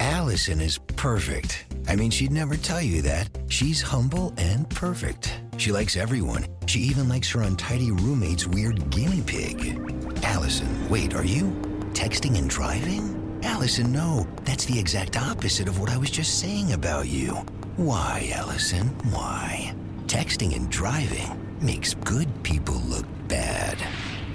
Allison 0.00 0.60
is 0.60 0.78
perfect. 0.96 1.64
I 1.86 1.94
mean, 1.94 2.10
she'd 2.10 2.32
never 2.32 2.56
tell 2.56 2.82
you 2.82 3.02
that. 3.02 3.28
She's 3.46 3.80
humble 3.80 4.34
and 4.36 4.68
perfect. 4.68 5.38
She 5.56 5.70
likes 5.70 5.96
everyone. 5.96 6.44
She 6.66 6.80
even 6.80 7.08
likes 7.08 7.30
her 7.30 7.42
untidy 7.42 7.92
roommate's 7.92 8.48
weird 8.48 8.90
guinea 8.90 9.22
pig. 9.22 9.78
Allison, 10.24 10.88
wait, 10.90 11.14
are 11.14 11.24
you 11.24 11.52
texting 11.92 12.36
and 12.36 12.50
driving? 12.50 13.40
Allison, 13.44 13.92
no. 13.92 14.26
That's 14.42 14.64
the 14.64 14.76
exact 14.76 15.16
opposite 15.16 15.68
of 15.68 15.78
what 15.78 15.88
I 15.88 15.96
was 15.96 16.10
just 16.10 16.40
saying 16.40 16.72
about 16.72 17.06
you. 17.06 17.46
Why, 17.78 18.28
Allison? 18.34 18.88
Why? 19.12 19.72
Texting 20.08 20.56
and 20.56 20.68
driving 20.68 21.40
makes 21.62 21.94
good 21.94 22.26
people 22.42 22.74
look 22.74 23.06
bad. 23.28 23.78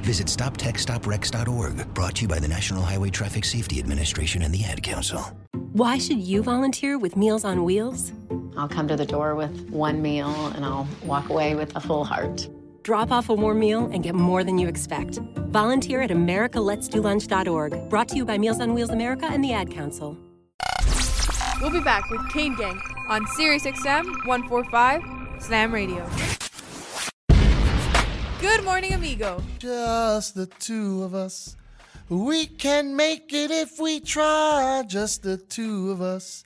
Visit 0.02 0.28
StopTextsStopWrecks.org, 0.28 1.94
brought 1.94 2.16
to 2.16 2.22
you 2.22 2.30
by 2.30 2.40
the 2.40 2.48
National 2.48 2.82
Highway 2.82 3.10
Traffic 3.10 3.44
Safety 3.44 3.80
Administration 3.80 4.44
and 4.44 4.54
the 4.54 4.64
Ad 4.64 4.82
Council. 4.82 5.38
Why 5.74 5.98
should 5.98 6.20
you 6.20 6.42
volunteer 6.42 6.98
with 6.98 7.18
Meals 7.18 7.44
on 7.44 7.66
Wheels? 7.66 8.14
I'll 8.56 8.70
come 8.70 8.88
to 8.88 8.96
the 8.96 9.06
door 9.06 9.36
with 9.36 9.70
one 9.70 10.02
meal 10.02 10.34
and 10.56 10.64
I'll 10.64 10.88
walk 11.04 11.28
away 11.28 11.54
with 11.54 11.76
a 11.76 11.82
full 11.82 12.06
heart. 12.06 12.48
Drop 12.84 13.12
off 13.12 13.28
a 13.28 13.34
warm 13.34 13.60
meal 13.60 13.90
and 13.92 14.02
get 14.02 14.16
more 14.16 14.46
than 14.46 14.58
you 14.58 14.70
expect. 14.70 15.20
Volunteer 15.50 16.02
at 16.02 16.12
americaletsdolunch.org, 16.12 17.90
brought 17.90 18.08
to 18.08 18.16
you 18.16 18.24
by 18.24 18.38
Meals 18.38 18.62
on 18.62 18.74
Wheels 18.74 18.92
America 18.92 19.26
and 19.26 19.44
the 19.44 19.52
Ad 19.52 19.70
Council. 19.70 20.18
We'll 21.60 21.72
be 21.72 21.82
back 21.82 22.10
with 22.10 22.22
Kane 22.32 22.56
Gang 22.56 22.82
on 23.08 23.26
Sirius 23.28 23.64
XM 23.64 24.06
145 24.26 25.02
Slam 25.42 25.74
Radio. 25.74 26.08
Good 28.40 28.64
morning, 28.64 28.94
amigo. 28.94 29.42
Just 29.60 30.36
the 30.36 30.46
two 30.46 31.04
of 31.04 31.14
us. 31.14 31.56
We 32.10 32.46
can 32.46 32.96
make 32.96 33.34
it 33.34 33.52
if 33.52 33.80
we 33.80 34.00
try. 34.00 34.84
Just 34.88 35.24
the 35.24 35.38
two 35.38 35.92
of 35.92 36.02
us. 36.02 36.44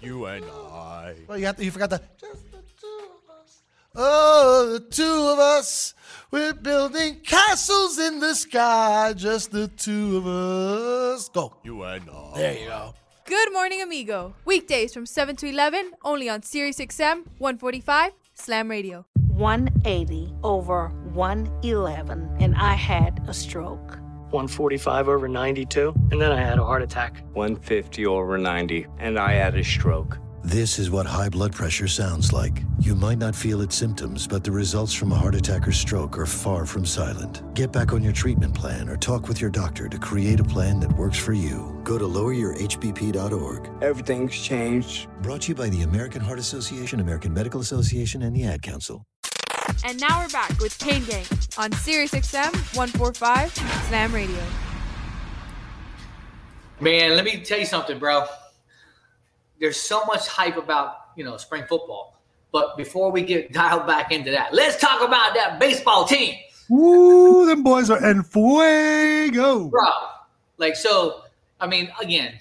You 0.00 0.24
and 0.26 0.44
I. 0.44 1.14
Oh, 1.28 1.34
you 1.34 1.46
have 1.46 1.56
to, 1.56 1.64
you 1.64 1.70
forgot 1.70 1.90
the. 1.90 2.00
Just 2.18 2.50
the 2.50 2.62
two 2.80 3.08
of 3.10 3.34
us. 3.42 3.62
Oh, 3.94 4.70
the 4.72 4.80
two 4.80 5.28
of 5.32 5.38
us. 5.38 5.94
We're 6.30 6.54
building 6.54 7.20
castles 7.20 7.98
in 7.98 8.20
the 8.20 8.34
sky. 8.34 9.12
Just 9.14 9.52
the 9.52 9.68
two 9.68 10.16
of 10.16 10.26
us. 10.26 11.28
Go. 11.28 11.54
You 11.62 11.82
and 11.82 12.08
I. 12.10 12.32
There 12.36 12.58
you 12.58 12.66
go. 12.66 12.94
Good 13.26 13.54
morning, 13.54 13.80
amigo. 13.80 14.34
Weekdays 14.44 14.92
from 14.92 15.06
7 15.06 15.34
to 15.36 15.46
11, 15.48 15.92
only 16.04 16.28
on 16.28 16.42
Sirius 16.42 16.78
XM 16.78 17.24
145 17.38 18.12
Slam 18.34 18.70
Radio. 18.70 19.06
180 19.28 20.34
over 20.42 20.88
111, 21.14 22.36
and 22.38 22.54
I 22.54 22.74
had 22.74 23.24
a 23.26 23.32
stroke. 23.32 23.98
145 24.28 25.08
over 25.08 25.26
92, 25.26 25.94
and 26.10 26.20
then 26.20 26.32
I 26.32 26.40
had 26.40 26.58
a 26.58 26.64
heart 26.64 26.82
attack. 26.82 27.24
150 27.32 28.04
over 28.04 28.36
90, 28.36 28.86
and 28.98 29.18
I 29.18 29.32
had 29.32 29.54
a 29.54 29.64
stroke. 29.64 30.18
This 30.44 30.78
is 30.78 30.90
what 30.90 31.06
high 31.06 31.30
blood 31.30 31.52
pressure 31.52 31.88
sounds 31.88 32.30
like. 32.30 32.64
You 32.78 32.94
might 32.94 33.16
not 33.16 33.34
feel 33.34 33.62
its 33.62 33.74
symptoms, 33.74 34.26
but 34.26 34.44
the 34.44 34.50
results 34.50 34.92
from 34.92 35.10
a 35.10 35.14
heart 35.14 35.34
attack 35.34 35.66
or 35.66 35.72
stroke 35.72 36.18
are 36.18 36.26
far 36.26 36.66
from 36.66 36.84
silent. 36.84 37.40
Get 37.54 37.72
back 37.72 37.94
on 37.94 38.02
your 38.02 38.12
treatment 38.12 38.54
plan 38.54 38.90
or 38.90 38.98
talk 38.98 39.26
with 39.26 39.40
your 39.40 39.48
doctor 39.48 39.88
to 39.88 39.98
create 39.98 40.40
a 40.40 40.44
plan 40.44 40.80
that 40.80 40.92
works 40.98 41.16
for 41.16 41.32
you. 41.32 41.74
Go 41.82 41.96
to 41.96 42.04
loweryourhbp.org. 42.04 43.70
Everything's 43.82 44.34
changed. 44.34 45.08
Brought 45.22 45.40
to 45.42 45.48
you 45.48 45.54
by 45.54 45.70
the 45.70 45.80
American 45.80 46.20
Heart 46.20 46.40
Association, 46.40 47.00
American 47.00 47.32
Medical 47.32 47.62
Association, 47.62 48.20
and 48.20 48.36
the 48.36 48.44
Ad 48.44 48.60
Council. 48.60 49.06
And 49.82 49.98
now 49.98 50.20
we're 50.20 50.28
back 50.28 50.60
with 50.60 50.78
Kane 50.78 51.06
Gang 51.06 51.24
on 51.56 51.72
Sirius 51.72 52.10
XM 52.10 52.52
145 52.76 53.50
Slam 53.88 54.12
Radio. 54.12 54.44
Man, 56.80 57.16
let 57.16 57.24
me 57.24 57.40
tell 57.40 57.58
you 57.58 57.64
something, 57.64 57.98
bro. 57.98 58.26
There's 59.64 59.80
so 59.80 60.04
much 60.04 60.28
hype 60.28 60.58
about, 60.58 60.96
you 61.16 61.24
know, 61.24 61.38
spring 61.38 61.64
football. 61.66 62.20
But 62.52 62.76
before 62.76 63.10
we 63.10 63.22
get 63.22 63.50
dialed 63.54 63.86
back 63.86 64.12
into 64.12 64.30
that, 64.30 64.52
let's 64.52 64.76
talk 64.76 65.00
about 65.00 65.34
that 65.36 65.58
baseball 65.58 66.04
team. 66.04 66.34
Woo, 66.68 67.46
them 67.46 67.62
boys 67.62 67.88
are 67.88 67.96
en 68.04 68.22
fuego. 68.24 69.68
Bro, 69.68 69.88
like, 70.58 70.76
so, 70.76 71.22
I 71.58 71.66
mean, 71.66 71.90
again, 71.98 72.38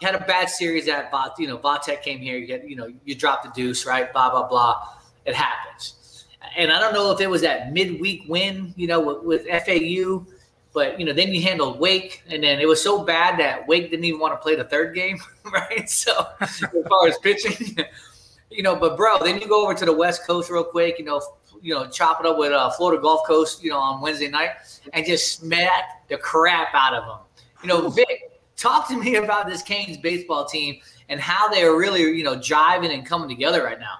you 0.00 0.06
had 0.06 0.14
a 0.14 0.24
bad 0.24 0.48
series 0.48 0.86
at 0.86 1.10
Vot, 1.10 1.34
you 1.40 1.48
know, 1.48 1.58
Vatek 1.58 2.00
came 2.00 2.20
here, 2.20 2.38
you 2.38 2.46
get, 2.46 2.68
you 2.68 2.76
know, 2.76 2.86
you 3.04 3.16
dropped 3.16 3.42
the 3.42 3.50
deuce, 3.50 3.84
right? 3.84 4.12
Blah, 4.12 4.30
blah, 4.30 4.46
blah. 4.46 4.86
It 5.24 5.34
happens. 5.34 6.26
And 6.56 6.70
I 6.70 6.78
don't 6.78 6.94
know 6.94 7.10
if 7.10 7.20
it 7.20 7.28
was 7.28 7.42
that 7.42 7.72
midweek 7.72 8.22
win, 8.28 8.72
you 8.76 8.86
know, 8.86 9.00
with, 9.00 9.24
with 9.24 9.64
FAU, 9.64 10.26
but, 10.72 10.98
you 11.00 11.06
know, 11.06 11.12
then 11.12 11.32
you 11.32 11.42
handled 11.42 11.80
Wake, 11.80 12.22
and 12.28 12.42
then 12.42 12.60
it 12.60 12.68
was 12.68 12.82
so 12.82 13.04
bad 13.04 13.38
that 13.40 13.66
Wake 13.66 13.90
didn't 13.90 14.04
even 14.04 14.20
want 14.20 14.32
to 14.34 14.38
play 14.38 14.54
the 14.54 14.64
third 14.64 14.94
game, 14.94 15.18
right? 15.52 15.88
So, 15.90 16.26
as 16.40 16.58
far 16.58 17.08
as 17.08 17.18
pitching, 17.18 17.76
you 18.50 18.62
know, 18.62 18.76
but 18.76 18.96
bro, 18.96 19.18
then 19.18 19.40
you 19.40 19.48
go 19.48 19.64
over 19.64 19.74
to 19.74 19.84
the 19.84 19.92
West 19.92 20.26
Coast 20.26 20.50
real 20.50 20.64
quick, 20.64 20.98
you 20.98 21.04
know, 21.04 21.20
you 21.62 21.74
know, 21.74 21.86
chop 21.88 22.20
it 22.20 22.26
up 22.26 22.38
with 22.38 22.52
uh, 22.52 22.70
Florida 22.70 23.02
Gulf 23.02 23.26
Coast, 23.26 23.62
you 23.62 23.70
know, 23.70 23.78
on 23.78 24.00
Wednesday 24.00 24.28
night, 24.28 24.50
and 24.92 25.04
just 25.04 25.38
smack 25.38 26.08
the 26.08 26.16
crap 26.16 26.68
out 26.74 26.94
of 26.94 27.04
them. 27.04 27.18
You 27.62 27.68
know, 27.68 27.88
Vic, 27.90 28.40
talk 28.56 28.88
to 28.88 28.96
me 28.96 29.16
about 29.16 29.46
this 29.46 29.62
Canes 29.62 29.98
baseball 29.98 30.44
team 30.46 30.80
and 31.08 31.20
how 31.20 31.48
they 31.48 31.62
are 31.62 31.76
really, 31.76 32.02
you 32.02 32.24
know, 32.24 32.36
jiving 32.36 32.94
and 32.94 33.04
coming 33.04 33.28
together 33.28 33.62
right 33.62 33.78
now. 33.78 33.98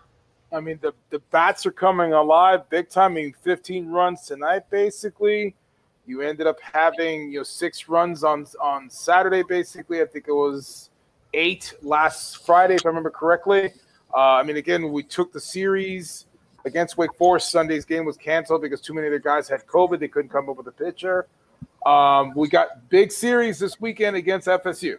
I 0.52 0.60
mean, 0.60 0.78
the, 0.82 0.92
the 1.10 1.20
bats 1.30 1.64
are 1.66 1.70
coming 1.70 2.12
alive 2.12 2.68
big 2.70 2.88
time. 2.88 3.12
I 3.12 3.14
mean, 3.14 3.34
15 3.42 3.88
runs 3.88 4.22
tonight, 4.22 4.62
basically. 4.70 5.54
You 6.06 6.22
ended 6.22 6.46
up 6.46 6.56
having, 6.60 7.30
you 7.30 7.38
know, 7.38 7.42
six 7.44 7.88
runs 7.88 8.24
on 8.24 8.46
on 8.60 8.90
Saturday, 8.90 9.42
basically. 9.42 10.02
I 10.02 10.06
think 10.06 10.26
it 10.28 10.32
was 10.32 10.90
eight 11.34 11.74
last 11.82 12.44
Friday, 12.44 12.74
if 12.74 12.86
I 12.86 12.88
remember 12.88 13.10
correctly. 13.10 13.72
Uh, 14.12 14.18
I 14.18 14.42
mean, 14.42 14.56
again, 14.56 14.90
we 14.90 15.02
took 15.02 15.32
the 15.32 15.40
series 15.40 16.26
against 16.64 16.96
Wake 16.98 17.14
Forest. 17.16 17.50
Sunday's 17.50 17.84
game 17.84 18.04
was 18.04 18.16
canceled 18.16 18.62
because 18.62 18.80
too 18.80 18.94
many 18.94 19.06
of 19.06 19.12
their 19.12 19.20
guys 19.20 19.48
had 19.48 19.66
COVID. 19.66 20.00
They 20.00 20.08
couldn't 20.08 20.30
come 20.30 20.48
up 20.48 20.56
with 20.56 20.66
a 20.66 20.72
pitcher. 20.72 21.26
Um, 21.86 22.32
we 22.34 22.48
got 22.48 22.88
big 22.88 23.12
series 23.12 23.58
this 23.58 23.80
weekend 23.80 24.16
against 24.16 24.48
FSU. 24.48 24.98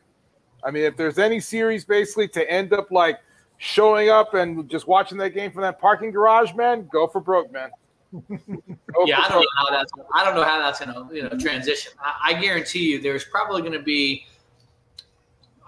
I 0.64 0.72
mean, 0.72 0.84
if 0.84 0.96
there's 0.96 1.20
any 1.20 1.40
series 1.40 1.86
basically 1.86 2.28
to 2.30 2.50
end 2.50 2.74
up 2.74 2.92
like 2.92 3.20
showing 3.58 4.10
up 4.10 4.34
and 4.34 4.70
just 4.70 4.88
watching 4.88 5.18
that 5.20 5.32
game 5.32 5.52
from 5.52 5.62
that 5.62 5.80
parking 5.80 6.12
garage, 6.12 6.54
man, 6.54 6.88
go 6.92 7.08
for 7.08 7.20
broke, 7.20 7.52
man. 7.52 7.70
Yeah, 9.06 9.20
I 9.20 9.30
don't 9.30 9.42
know 9.42 9.48
how 9.58 9.70
that's. 9.70 9.92
I 10.14 10.26
don't 10.26 10.36
know 10.36 10.44
how 10.44 10.60
that's 10.60 10.84
going 10.84 10.94
to 10.94 11.16
you 11.16 11.24
know 11.24 11.38
transition. 11.38 11.94
I, 12.00 12.32
I 12.32 12.42
guarantee 12.42 12.92
you, 12.92 13.02
there's 13.02 13.24
probably 13.26 13.62
going 13.62 13.74
to 13.74 13.82
be. 13.82 14.26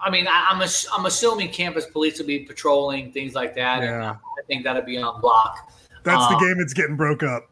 I 0.00 0.10
mean, 0.10 0.26
I, 0.26 0.50
am 0.50 0.60
I'm, 0.60 0.68
I'm 0.92 1.06
assuming 1.06 1.48
campus 1.48 1.86
police 1.86 2.18
will 2.18 2.26
be 2.26 2.40
patrolling 2.40 3.12
things 3.12 3.34
like 3.34 3.54
that. 3.54 3.82
Yeah. 3.82 3.94
And 3.94 4.04
I 4.04 4.42
think 4.46 4.64
that'll 4.64 4.82
be 4.82 4.98
on 4.98 5.20
block. 5.20 5.72
That's 6.02 6.22
Um, 6.22 6.34
the 6.34 6.38
game 6.46 6.58
that's 6.58 6.74
getting 6.74 6.96
broke 6.96 7.22
up. 7.22 7.48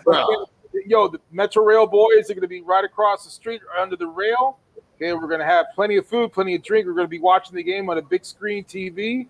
bro. 0.04 0.46
Yo, 0.84 1.08
the 1.08 1.18
Metro 1.32 1.64
Rail 1.64 1.86
boys 1.86 2.30
are 2.30 2.34
going 2.34 2.42
to 2.42 2.48
be 2.48 2.60
right 2.60 2.84
across 2.84 3.24
the 3.24 3.30
street 3.30 3.62
under 3.80 3.96
the 3.96 4.06
rail. 4.06 4.58
Okay, 4.96 5.12
we're 5.14 5.26
going 5.26 5.40
to 5.40 5.46
have 5.46 5.66
plenty 5.74 5.96
of 5.96 6.06
food, 6.06 6.32
plenty 6.32 6.54
of 6.54 6.62
drink. 6.62 6.86
We're 6.86 6.92
going 6.92 7.06
to 7.06 7.08
be 7.08 7.18
watching 7.18 7.56
the 7.56 7.62
game 7.62 7.88
on 7.88 7.96
a 7.96 8.02
big 8.02 8.24
screen 8.24 8.64
TV. 8.64 9.26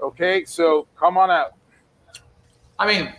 Okay, 0.00 0.44
so 0.44 0.86
come 0.96 1.18
on 1.18 1.30
out. 1.30 1.54
I 2.78 2.86
mean, 2.86 3.12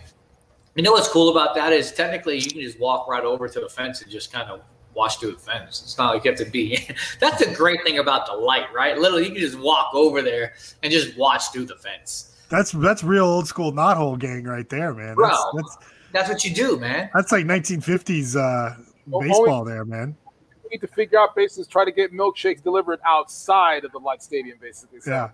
you 0.76 0.82
know 0.82 0.92
what's 0.92 1.08
cool 1.08 1.30
about 1.30 1.54
that 1.54 1.72
is 1.72 1.90
technically 1.92 2.38
you 2.38 2.50
can 2.50 2.60
just 2.60 2.78
walk 2.78 3.08
right 3.08 3.24
over 3.24 3.48
to 3.48 3.60
the 3.60 3.68
fence 3.68 4.02
and 4.02 4.10
just 4.10 4.32
kind 4.32 4.50
of 4.50 4.60
watch 4.94 5.18
through 5.18 5.32
the 5.32 5.38
fence. 5.38 5.82
It's 5.82 5.98
not 5.98 6.14
like 6.14 6.24
you 6.24 6.30
have 6.30 6.38
to 6.40 6.44
be. 6.50 6.86
That's 7.20 7.44
the 7.44 7.54
great 7.54 7.82
thing 7.82 7.98
about 7.98 8.26
the 8.26 8.32
light, 8.34 8.72
right? 8.74 8.96
Literally, 8.98 9.24
you 9.24 9.32
can 9.32 9.40
just 9.40 9.58
walk 9.58 9.94
over 9.94 10.22
there 10.22 10.54
and 10.82 10.92
just 10.92 11.16
watch 11.18 11.50
through 11.52 11.66
the 11.66 11.76
fence. 11.76 12.32
That's 12.48 12.70
that's 12.70 13.02
real 13.02 13.24
old 13.24 13.48
school 13.48 13.72
knothole 13.72 14.18
gang 14.18 14.44
right 14.44 14.68
there, 14.68 14.94
man. 14.94 15.16
Bro, 15.16 15.28
That's 15.28 15.44
that's, 15.56 15.78
That's 16.12 16.28
what 16.28 16.44
you 16.44 16.54
do, 16.54 16.78
man. 16.78 17.10
that's 17.12 17.32
like 17.32 17.44
1950s 17.44 18.36
uh, 18.36 18.76
Well, 19.08 19.20
baseball 19.22 19.50
always- 19.50 19.68
there, 19.74 19.84
man. 19.84 20.16
We 20.62 20.70
need 20.70 20.80
to 20.80 20.86
figure 20.88 21.18
out 21.18 21.34
basically 21.36 21.64
try 21.66 21.84
to 21.84 21.92
get 21.92 22.12
milkshakes 22.12 22.62
delivered 22.62 23.00
outside 23.04 23.84
of 23.84 23.92
the 23.92 23.98
light 23.98 24.22
stadium, 24.22 24.58
basically. 24.60 25.00
So 25.00 25.10
Yeah. 25.10 25.30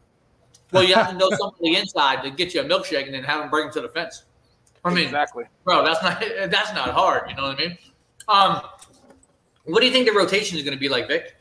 Well, 0.73 0.83
you 0.85 0.95
have 0.95 1.09
to 1.11 1.15
know 1.17 1.29
someone 1.31 1.55
on 1.55 1.73
the 1.73 1.77
inside 1.77 2.23
to 2.23 2.31
get 2.31 2.55
you 2.55 2.61
a 2.61 2.65
milkshake 2.65 3.05
and 3.07 3.15
then 3.15 3.25
have 3.25 3.41
them 3.41 3.51
bring 3.51 3.65
them 3.65 3.73
to 3.75 3.81
the 3.83 3.89
fence. 3.89 4.25
I 4.85 4.93
mean, 4.93 5.05
exactly. 5.05 5.45
bro, 5.65 5.85
that's 5.85 6.03
not 6.03 6.21
that's 6.51 6.73
not 6.75 6.91
hard. 6.91 7.31
You 7.31 7.37
know 7.37 7.45
what 7.45 7.59
I 7.59 7.61
mean? 7.61 7.79
Um, 8.29 8.61
what 9.65 9.81
do 9.81 9.87
you 9.87 9.93
think 9.93 10.07
the 10.07 10.13
rotation 10.13 10.59
is 10.59 10.65
going 10.65 10.77
to 10.77 10.81
be 10.81 10.89
like, 10.89 11.09
Vic? 11.09 11.37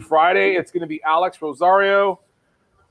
Friday, 0.00 0.54
it's 0.54 0.70
going 0.70 0.80
to 0.80 0.86
be 0.86 1.02
Alex 1.02 1.40
Rosario. 1.40 2.20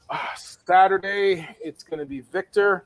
Uh, 0.09 0.17
Saturday, 0.35 1.47
it's 1.61 1.83
going 1.83 1.99
to 1.99 2.05
be 2.05 2.21
Victor. 2.21 2.85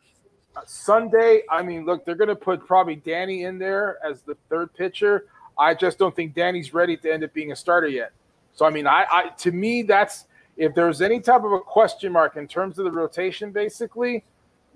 Uh, 0.55 0.61
Sunday, 0.65 1.43
I 1.49 1.61
mean, 1.61 1.85
look, 1.85 2.05
they're 2.05 2.15
going 2.15 2.29
to 2.29 2.35
put 2.35 2.65
probably 2.65 2.95
Danny 2.95 3.43
in 3.43 3.57
there 3.57 3.97
as 4.05 4.21
the 4.21 4.35
third 4.49 4.73
pitcher. 4.73 5.27
I 5.57 5.73
just 5.73 5.97
don't 5.97 6.15
think 6.15 6.33
Danny's 6.33 6.73
ready 6.73 6.97
to 6.97 7.11
end 7.11 7.23
up 7.23 7.33
being 7.33 7.51
a 7.51 7.55
starter 7.55 7.87
yet. 7.87 8.11
So, 8.53 8.65
I 8.65 8.69
mean, 8.69 8.87
I, 8.87 9.05
I 9.11 9.29
to 9.29 9.51
me, 9.51 9.83
that's 9.83 10.25
if 10.57 10.73
there's 10.73 11.01
any 11.01 11.19
type 11.19 11.43
of 11.43 11.51
a 11.51 11.59
question 11.59 12.11
mark 12.11 12.37
in 12.37 12.47
terms 12.47 12.79
of 12.79 12.85
the 12.85 12.91
rotation, 12.91 13.51
basically, 13.51 14.23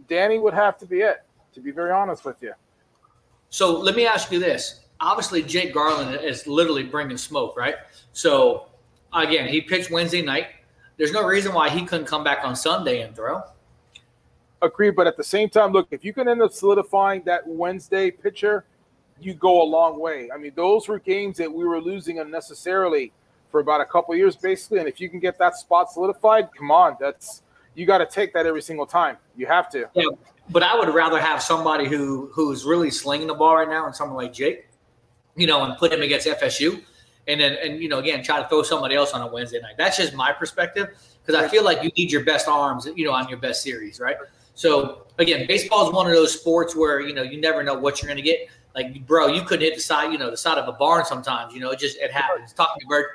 Danny 0.10 0.40
would 0.40 0.54
have 0.54 0.78
to 0.80 0.86
be 0.86 1.02
it. 1.02 1.24
To 1.54 1.62
be 1.62 1.72
very 1.72 1.92
honest 1.92 2.26
with 2.26 2.38
you. 2.42 2.54
So 3.50 3.80
let 3.80 3.96
me 3.96 4.06
ask 4.06 4.32
you 4.32 4.40
this. 4.40 4.82
Obviously, 5.00 5.42
Jake 5.42 5.74
Garland 5.74 6.20
is 6.24 6.46
literally 6.46 6.84
bringing 6.84 7.18
smoke, 7.18 7.58
right? 7.58 7.76
So 8.14 8.68
again, 9.14 9.48
he 9.48 9.62
pitched 9.62 9.90
Wednesday 9.90 10.22
night. 10.22 10.48
There's 10.98 11.12
no 11.12 11.26
reason 11.26 11.54
why 11.54 11.70
he 11.70 11.86
couldn't 11.86 12.06
come 12.06 12.24
back 12.24 12.44
on 12.44 12.56
Sunday 12.56 13.02
and 13.02 13.16
throw. 13.16 13.42
Agree, 14.62 14.92
but 14.92 15.08
at 15.08 15.16
the 15.16 15.24
same 15.24 15.50
time, 15.50 15.72
look, 15.72 15.88
if 15.92 16.04
you 16.04 16.14
can 16.14 16.28
end 16.28 16.42
up 16.42 16.52
solidifying 16.52 17.24
that 17.24 17.48
Wednesday 17.48 18.12
pitcher, 18.12 18.66
you 19.22 19.34
go 19.34 19.62
a 19.62 19.64
long 19.64 20.00
way. 20.00 20.30
I 20.34 20.38
mean, 20.38 20.52
those 20.56 20.88
were 20.88 21.00
games 21.00 21.38
that 21.38 21.52
we 21.52 21.64
were 21.64 21.82
losing 21.82 22.20
unnecessarily 22.20 23.14
for 23.50 23.62
about 23.62 23.82
a 23.82 23.86
couple 23.86 24.14
years, 24.16 24.36
basically. 24.36 24.80
And 24.80 24.88
if 24.88 25.00
you 25.00 25.10
can 25.10 25.20
get 25.20 25.38
that 25.40 25.56
spot 25.56 25.92
solidified, 25.92 26.50
come 26.58 26.72
on, 26.72 26.98
that's 27.00 27.42
you 27.80 27.86
got 27.86 28.00
to 28.00 28.06
take 28.06 28.34
that 28.34 28.46
every 28.46 28.62
single 28.62 28.86
time. 28.86 29.18
You 29.38 29.48
have 29.48 29.70
to. 29.70 29.90
Yeah, 29.94 30.04
but 30.50 30.64
I 30.64 30.78
would 30.78 30.94
rather 30.94 31.20
have 31.20 31.42
somebody 31.42 31.88
who 31.88 32.30
who's 32.34 32.66
really 32.66 32.92
slinging 32.92 33.28
the 33.28 33.34
ball 33.34 33.56
right 33.56 33.70
now, 33.70 33.86
and 33.86 33.96
someone 33.96 34.18
like 34.18 34.34
Jake, 34.34 34.68
you 35.36 35.48
know, 35.48 35.64
and 35.64 35.78
put 35.78 35.94
him 35.94 36.02
against 36.02 36.28
FSU, 36.28 36.82
and 37.28 37.40
then 37.40 37.58
and 37.64 37.82
you 37.82 37.88
know 37.88 38.00
again 38.00 38.22
try 38.22 38.42
to 38.42 38.48
throw 38.50 38.64
somebody 38.64 38.96
else 38.96 39.14
on 39.14 39.22
a 39.22 39.28
Wednesday 39.28 39.62
night. 39.62 39.76
That's 39.78 39.96
just 39.96 40.14
my 40.14 40.34
perspective 40.34 40.90
because 41.26 41.42
I 41.42 41.48
feel 41.48 41.64
like 41.64 41.84
you 41.84 41.90
need 41.96 42.12
your 42.12 42.24
best 42.24 42.48
arms, 42.48 42.88
you 42.96 43.06
know, 43.06 43.14
on 43.14 43.30
your 43.30 43.38
best 43.38 43.64
series, 43.64 44.00
right? 44.00 44.18
So 44.56 45.08
again, 45.20 45.48
baseball 45.48 45.88
is 45.88 45.94
one 45.94 46.06
of 46.06 46.12
those 46.12 46.38
sports 46.38 46.76
where 46.76 47.00
you 47.00 47.14
know 47.14 47.22
you 47.22 47.40
never 47.40 47.64
know 47.64 47.76
what 47.76 48.02
you're 48.02 48.08
going 48.08 48.22
to 48.22 48.30
get. 48.30 48.50
Like, 48.76 49.06
bro, 49.08 49.28
you 49.28 49.42
couldn't 49.44 49.66
hit 49.66 49.76
the 49.76 49.82
side, 49.82 50.12
you 50.12 50.18
know, 50.18 50.30
the 50.30 50.38
side 50.38 50.58
of 50.58 50.68
a 50.68 50.74
barn 50.74 51.04
sometimes. 51.06 51.54
You 51.54 51.60
know, 51.60 51.72
it 51.72 51.80
just 51.80 51.98
it 51.98 52.12
happens. 52.12 52.54
Talk 52.54 52.80
to 52.80 52.86
Bird. 52.88 53.06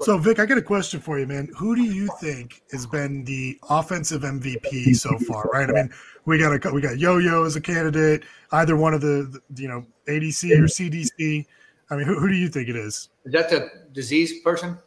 So, 0.00 0.18
Vic, 0.18 0.38
I 0.38 0.46
got 0.46 0.58
a 0.58 0.62
question 0.62 1.00
for 1.00 1.18
you, 1.18 1.26
man. 1.26 1.50
Who 1.56 1.76
do 1.76 1.82
you 1.82 2.08
think 2.20 2.62
has 2.72 2.86
been 2.86 3.24
the 3.24 3.58
offensive 3.68 4.22
MVP 4.22 4.96
so 4.96 5.18
far? 5.18 5.44
Right? 5.52 5.68
I 5.68 5.72
mean, 5.72 5.90
we 6.24 6.38
got 6.38 6.52
a 6.52 6.72
we 6.72 6.80
got 6.80 6.98
Yo-Yo 6.98 7.44
as 7.44 7.56
a 7.56 7.60
candidate. 7.60 8.24
Either 8.52 8.76
one 8.76 8.94
of 8.94 9.00
the, 9.00 9.40
the 9.50 9.62
you 9.62 9.68
know 9.68 9.84
ADC 10.08 10.50
or 10.58 10.64
CDC. 10.64 11.46
I 11.90 11.96
mean, 11.96 12.06
who, 12.06 12.18
who 12.18 12.28
do 12.28 12.34
you 12.34 12.48
think 12.48 12.68
it 12.68 12.76
is? 12.76 13.08
Is 13.24 13.32
that 13.32 13.50
the 13.50 13.68
disease 13.92 14.40
person? 14.40 14.78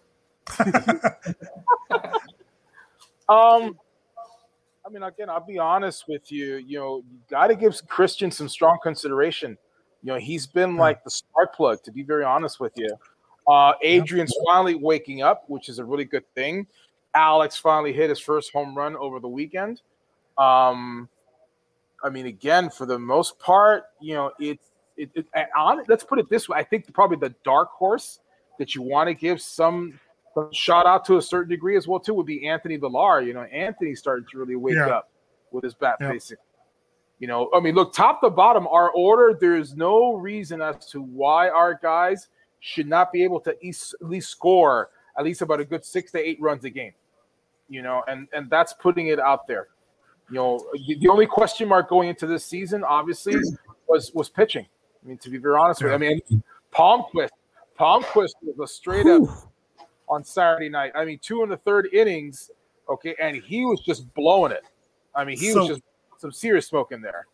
Um, 3.29 3.77
I 4.85 4.89
mean, 4.91 5.03
again, 5.03 5.29
I'll 5.29 5.45
be 5.45 5.57
honest 5.57 6.07
with 6.07 6.31
you. 6.31 6.57
You 6.57 6.79
know, 6.79 7.03
you 7.09 7.19
got 7.29 7.47
to 7.47 7.55
give 7.55 7.75
Christian 7.87 8.31
some 8.31 8.49
strong 8.49 8.77
consideration. 8.83 9.57
You 10.03 10.13
know, 10.13 10.19
he's 10.19 10.45
been 10.45 10.75
like 10.75 11.03
the 11.03 11.09
spark 11.09 11.55
plug. 11.55 11.81
To 11.83 11.91
be 11.91 12.03
very 12.03 12.25
honest 12.25 12.59
with 12.59 12.73
you, 12.75 12.89
uh, 13.47 13.73
Adrian's 13.81 14.33
finally 14.45 14.75
waking 14.75 15.21
up, 15.21 15.43
which 15.47 15.69
is 15.69 15.79
a 15.79 15.85
really 15.85 16.05
good 16.05 16.23
thing. 16.33 16.67
Alex 17.15 17.57
finally 17.57 17.93
hit 17.93 18.09
his 18.09 18.19
first 18.19 18.51
home 18.51 18.75
run 18.75 18.95
over 18.95 19.19
the 19.19 19.27
weekend. 19.27 19.81
Um, 20.37 21.07
I 22.03 22.09
mean, 22.09 22.25
again, 22.25 22.69
for 22.69 22.85
the 22.85 22.97
most 22.99 23.39
part, 23.39 23.85
you 24.01 24.13
know, 24.15 24.31
it's 24.39 24.71
it, 24.97 25.09
it, 25.15 25.27
on, 25.57 25.83
let's 25.87 26.03
put 26.03 26.19
it 26.19 26.29
this 26.29 26.47
way. 26.47 26.57
I 26.57 26.63
think 26.63 26.91
probably 26.93 27.17
the 27.17 27.33
dark 27.43 27.71
horse 27.71 28.19
that 28.59 28.75
you 28.75 28.81
want 28.81 29.07
to 29.07 29.13
give 29.13 29.41
some, 29.41 29.99
some 30.33 30.49
shout 30.51 30.85
out 30.85 31.05
to 31.05 31.17
a 31.17 31.21
certain 31.21 31.49
degree 31.49 31.75
as 31.77 31.87
well 31.87 31.99
too 31.99 32.13
would 32.13 32.25
be 32.25 32.47
Anthony 32.47 32.77
Villar. 32.77 33.21
You 33.21 33.33
know, 33.33 33.43
Anthony 33.43 33.95
started 33.95 34.27
to 34.29 34.37
really 34.37 34.55
wake 34.55 34.75
Yeah. 34.75 34.87
up 34.87 35.09
with 35.51 35.63
his 35.63 35.73
bat, 35.73 35.97
Yeah. 35.99 36.11
basically. 36.11 36.43
You 37.19 37.27
know, 37.27 37.49
I 37.55 37.59
mean, 37.59 37.73
look, 37.75 37.93
top 37.93 38.21
to 38.21 38.29
bottom, 38.29 38.67
our 38.67 38.89
order, 38.91 39.37
there's 39.39 39.75
no 39.75 40.15
reason 40.15 40.61
as 40.61 40.85
to 40.87 41.01
why 41.01 41.49
our 41.49 41.79
guys 41.81 42.27
should 42.65 42.87
not 42.87 43.11
be 43.11 43.25
able 43.25 43.41
to 43.41 43.49
at 43.49 43.57
least 44.01 44.29
score 44.29 44.89
at 45.17 45.25
least 45.25 45.41
about 45.41 45.59
a 45.59 45.65
good 45.65 45.83
six 45.83 46.11
to 46.13 46.17
eight 46.19 46.41
runs 46.41 46.63
a 46.63 46.69
game. 46.69 46.93
You 47.69 47.81
know, 47.81 48.03
and 48.07 48.27
and 48.33 48.49
that's 48.49 48.73
putting 48.73 49.07
it 49.07 49.19
out 49.19 49.47
there. 49.47 49.67
You 50.29 50.35
know, 50.35 50.65
the, 50.87 51.07
only 51.09 51.27
question 51.27 51.67
mark 51.67 51.89
going 51.89 52.09
into 52.09 52.25
this 52.25 52.45
season, 52.45 52.83
obviously, 52.83 53.35
was 53.87 54.11
was 54.13 54.29
pitching. 54.29 54.65
I 55.03 55.07
mean, 55.07 55.17
to 55.19 55.29
be 55.29 55.37
very 55.37 55.55
honest 55.55 55.83
with 55.83 55.91
you, 55.91 55.95
I 55.95 55.97
mean, 55.97 56.43
Palmquist, 56.73 57.29
Palmquist 57.77 58.33
was 58.41 58.59
a 58.61 58.67
straight 58.67 59.05
up 59.07 59.23
on 60.07 60.23
Saturday 60.23 60.69
night. 60.69 60.93
I 60.95 61.03
mean, 61.03 61.19
two 61.21 61.43
in 61.43 61.49
the 61.49 61.57
third 61.57 61.89
innings, 61.91 62.49
okay, 62.89 63.15
and 63.19 63.35
he 63.35 63.65
was 63.65 63.81
just 63.81 64.11
blowing 64.13 64.53
it. 64.53 64.63
I 65.13 65.25
mean, 65.25 65.37
he 65.37 65.53
was 65.53 65.67
just 65.67 65.81
some 66.17 66.31
serious 66.31 66.67
smoke 66.67 66.91
in 66.93 67.01
there. 67.01 67.27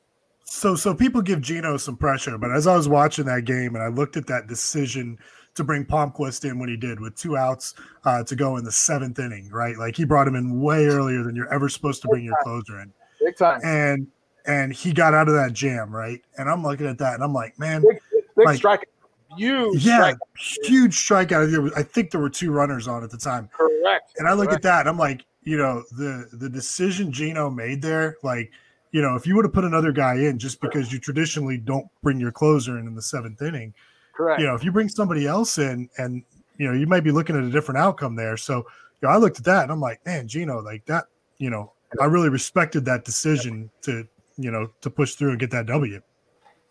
So 0.51 0.75
so 0.75 0.95
people 0.95 1.21
give 1.21 1.41
Gino 1.41 1.77
some 1.77 1.95
pressure, 1.95 2.37
but 2.37 2.51
as 2.51 2.65
I 2.65 2.75
was 2.75 2.89
watching 2.89 3.25
that 3.25 3.45
game 3.45 3.75
and 3.75 3.83
I 3.83 3.87
looked 3.87 4.17
at 4.17 4.25
that 4.27 4.47
decision 4.47 5.17
to 5.53 5.63
bring 5.63 5.85
Palmquist 5.85 6.49
in 6.49 6.57
when 6.57 6.69
he 6.69 6.75
did 6.75 6.99
with 6.99 7.15
two 7.15 7.37
outs 7.37 7.75
uh, 8.03 8.23
to 8.23 8.35
go 8.35 8.57
in 8.57 8.63
the 8.63 8.71
seventh 8.71 9.19
inning, 9.19 9.49
right? 9.51 9.77
Like 9.77 9.95
he 9.95 10.05
brought 10.05 10.27
him 10.27 10.35
in 10.35 10.59
way 10.59 10.87
earlier 10.87 11.21
than 11.21 11.35
you're 11.35 11.53
ever 11.53 11.69
supposed 11.69 12.01
to 12.01 12.07
bring 12.07 12.25
your 12.25 12.35
closer 12.41 12.81
in. 12.81 12.91
Big 13.23 13.37
time. 13.37 13.61
And 13.63 14.07
and 14.47 14.73
he 14.73 14.91
got 14.91 15.13
out 15.13 15.27
of 15.27 15.35
that 15.35 15.53
jam, 15.53 15.95
right? 15.95 16.19
And 16.39 16.49
I'm 16.49 16.63
looking 16.63 16.87
at 16.87 16.97
that 16.97 17.13
and 17.13 17.23
I'm 17.23 17.33
like, 17.33 17.57
man, 17.59 17.81
Big, 17.81 18.01
big 18.35 18.45
like, 18.47 18.57
strike. 18.57 18.89
Huge. 19.37 19.85
yeah, 19.85 19.97
strike. 19.97 20.17
huge 20.63 20.95
strikeout. 20.95 21.51
There 21.51 21.77
I 21.77 21.83
think 21.83 22.09
there 22.09 22.21
were 22.21 22.29
two 22.29 22.51
runners 22.51 22.87
on 22.87 23.03
at 23.03 23.11
the 23.11 23.17
time. 23.17 23.49
Correct. 23.55 24.13
And 24.17 24.27
I 24.27 24.33
look 24.33 24.49
Correct. 24.49 24.65
at 24.65 24.69
that 24.69 24.79
and 24.81 24.89
I'm 24.89 24.97
like, 24.97 25.25
you 25.43 25.57
know, 25.57 25.83
the 25.91 26.27
the 26.33 26.49
decision 26.49 27.11
Gino 27.11 27.51
made 27.51 27.83
there, 27.83 28.17
like, 28.23 28.51
you 28.91 29.01
know, 29.01 29.15
if 29.15 29.27
you 29.27 29.35
would 29.35 29.45
have 29.45 29.53
put 29.53 29.65
another 29.65 29.91
guy 29.91 30.15
in 30.15 30.39
just 30.39 30.61
because 30.61 30.91
you 30.91 30.99
traditionally 30.99 31.57
don't 31.57 31.87
bring 32.01 32.19
your 32.19 32.31
closer 32.31 32.77
in 32.79 32.87
in 32.87 32.95
the 32.95 33.01
seventh 33.01 33.41
inning, 33.41 33.73
Correct. 34.13 34.41
you 34.41 34.47
know, 34.47 34.55
if 34.55 34.63
you 34.63 34.71
bring 34.71 34.89
somebody 34.89 35.27
else 35.27 35.57
in 35.57 35.89
and 35.97 36.23
you 36.59 36.67
know, 36.67 36.73
you 36.73 36.85
might 36.85 37.03
be 37.03 37.11
looking 37.11 37.35
at 37.35 37.43
a 37.43 37.49
different 37.49 37.79
outcome 37.79 38.15
there. 38.15 38.37
So, 38.37 38.57
you 38.57 39.07
know, 39.07 39.09
I 39.09 39.17
looked 39.17 39.39
at 39.39 39.45
that 39.45 39.63
and 39.63 39.71
I'm 39.71 39.79
like, 39.79 40.05
man, 40.05 40.27
Gino, 40.27 40.61
like 40.61 40.85
that, 40.85 41.05
you 41.37 41.49
know, 41.49 41.71
I 41.99 42.05
really 42.05 42.29
respected 42.29 42.85
that 42.85 43.05
decision 43.05 43.71
to, 43.83 44.07
you 44.37 44.51
know, 44.51 44.69
to 44.81 44.89
push 44.89 45.15
through 45.15 45.31
and 45.31 45.39
get 45.39 45.49
that 45.51 45.65
W. 45.65 46.01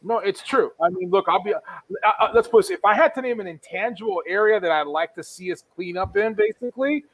No, 0.03 0.19
it's 0.19 0.43
true. 0.43 0.71
I 0.81 0.91
mean, 0.91 1.11
look, 1.11 1.25
I'll 1.29 1.43
be. 1.43 1.55
Uh, 1.55 1.59
uh, 2.07 2.29
let's 2.33 2.47
put 2.47 2.63
this: 2.63 2.71
if 2.71 2.85
I 2.85 2.95
had 2.95 3.15
to 3.15 3.23
name 3.23 3.41
an 3.41 3.49
intangible 3.49 4.23
area 4.29 4.61
that 4.61 4.71
I'd 4.71 4.87
like 4.87 5.13
to 5.17 5.25
see 5.25 5.51
us 5.51 5.65
clean 5.75 5.97
up 5.97 6.17
in, 6.17 6.35
basically, 6.35 7.05